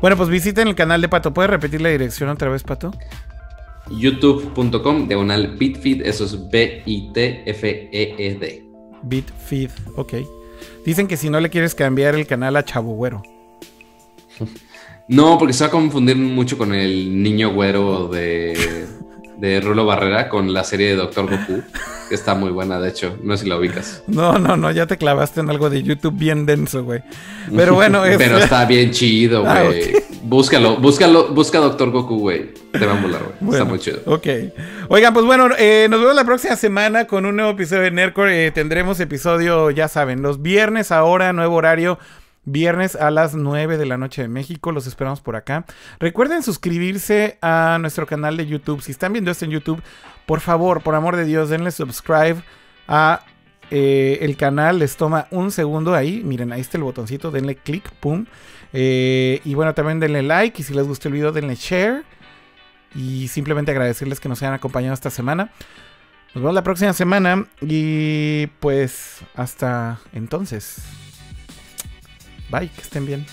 Bueno, 0.00 0.16
pues 0.16 0.28
visiten 0.28 0.68
el 0.68 0.74
canal 0.74 1.00
de 1.00 1.08
Pato. 1.08 1.34
¿Puedes 1.34 1.50
repetir 1.50 1.80
la 1.80 1.88
dirección 1.88 2.28
otra 2.28 2.48
vez, 2.48 2.62
Pato? 2.62 2.92
youtube.com 3.90 5.08
diagonal 5.08 5.56
bitfeed, 5.58 6.06
eso 6.06 6.24
es 6.24 6.50
B-I-T-F-E-E-D. 6.50 7.84
Bitfeed, 9.02 9.70
ok. 9.96 10.14
Dicen 10.86 11.06
que 11.06 11.16
si 11.16 11.28
no 11.30 11.40
le 11.40 11.50
quieres 11.50 11.74
cambiar 11.74 12.14
el 12.14 12.26
canal 12.26 12.56
a 12.56 12.64
Chavo 12.64 12.94
Güero. 12.94 13.22
No, 15.06 15.36
porque 15.38 15.52
se 15.52 15.64
va 15.64 15.68
a 15.68 15.70
confundir 15.70 16.16
mucho 16.16 16.56
con 16.56 16.72
el 16.74 17.22
niño 17.22 17.52
güero 17.52 18.08
de, 18.08 18.86
de 19.38 19.60
Rulo 19.60 19.84
Barrera, 19.86 20.28
con 20.28 20.52
la 20.52 20.64
serie 20.64 20.88
de 20.90 20.96
Doctor 20.96 21.28
Goku, 21.28 21.62
que 22.08 22.14
está 22.14 22.34
muy 22.34 22.50
buena, 22.50 22.78
de 22.80 22.88
hecho. 22.90 23.18
No 23.22 23.36
sé 23.36 23.44
si 23.44 23.48
la 23.50 23.56
ubicas. 23.56 24.02
No, 24.06 24.38
no, 24.38 24.56
no, 24.56 24.70
ya 24.70 24.86
te 24.86 24.96
clavaste 24.96 25.40
en 25.40 25.50
algo 25.50 25.70
de 25.70 25.82
YouTube 25.82 26.14
bien 26.16 26.46
denso, 26.46 26.84
güey. 26.84 27.02
Pero 27.54 27.74
bueno, 27.74 28.04
es... 28.04 28.16
Pero 28.16 28.38
está 28.38 28.64
bien 28.64 28.90
chido, 28.90 29.44
Ah, 29.46 29.62
güey. 29.64 29.92
Búscalo, 30.22 30.76
búscalo, 30.76 31.28
busca 31.34 31.58
Doctor 31.58 31.90
Goku, 31.90 32.18
güey. 32.18 32.54
Te 32.72 32.86
va 32.86 32.92
a 32.92 32.96
molar, 32.96 33.20
güey. 33.22 33.34
Bueno, 33.40 33.52
Está 33.52 33.64
muy 33.68 33.78
chido. 33.78 33.98
Ok. 34.06 34.26
Oigan, 34.88 35.12
pues 35.12 35.26
bueno, 35.26 35.48
eh, 35.58 35.86
nos 35.90 36.00
vemos 36.00 36.14
la 36.16 36.24
próxima 36.24 36.56
semana 36.56 37.06
con 37.06 37.26
un 37.26 37.36
nuevo 37.36 37.50
episodio 37.50 37.82
de 37.82 37.90
Nerdcore. 37.90 38.46
Eh, 38.46 38.50
tendremos 38.50 38.98
episodio, 39.00 39.70
ya 39.70 39.86
saben, 39.88 40.22
los 40.22 40.40
viernes 40.42 40.90
ahora, 40.92 41.32
nuevo 41.32 41.56
horario. 41.56 41.98
Viernes 42.46 42.94
a 42.94 43.10
las 43.10 43.34
9 43.34 43.78
de 43.78 43.86
la 43.86 43.96
noche 43.96 44.22
de 44.22 44.28
México. 44.28 44.72
Los 44.72 44.86
esperamos 44.86 45.20
por 45.20 45.36
acá. 45.36 45.64
Recuerden 45.98 46.42
suscribirse 46.42 47.38
a 47.40 47.78
nuestro 47.80 48.06
canal 48.06 48.36
de 48.36 48.46
YouTube. 48.46 48.82
Si 48.82 48.92
están 48.92 49.12
viendo 49.12 49.30
esto 49.30 49.44
en 49.44 49.50
YouTube, 49.50 49.82
por 50.26 50.40
favor, 50.40 50.82
por 50.82 50.94
amor 50.94 51.16
de 51.16 51.24
Dios, 51.24 51.48
denle 51.48 51.70
subscribe 51.70 52.42
a 52.86 53.24
eh, 53.70 54.18
el 54.20 54.36
canal. 54.36 54.78
Les 54.78 54.96
toma 54.96 55.26
un 55.30 55.50
segundo 55.50 55.94
ahí. 55.94 56.22
Miren, 56.24 56.52
ahí 56.52 56.60
está 56.60 56.76
el 56.76 56.84
botoncito. 56.84 57.30
Denle 57.30 57.56
clic, 57.56 57.90
pum. 58.00 58.26
Eh, 58.72 59.40
y 59.44 59.54
bueno, 59.54 59.74
también 59.74 60.00
denle 60.00 60.22
like. 60.22 60.60
Y 60.60 60.64
si 60.64 60.74
les 60.74 60.86
gustó 60.86 61.08
el 61.08 61.14
video, 61.14 61.32
denle 61.32 61.54
share. 61.54 62.04
Y 62.94 63.28
simplemente 63.28 63.70
agradecerles 63.70 64.20
que 64.20 64.28
nos 64.28 64.42
hayan 64.42 64.54
acompañado 64.54 64.94
esta 64.94 65.10
semana. 65.10 65.50
Nos 66.34 66.42
vemos 66.42 66.54
la 66.54 66.62
próxima 66.62 66.92
semana. 66.92 67.46
Y 67.62 68.48
pues 68.60 69.20
hasta 69.34 69.98
entonces. 70.12 71.03
Bye, 72.50 72.68
que 72.68 72.82
estén 72.82 73.06
bien. 73.06 73.26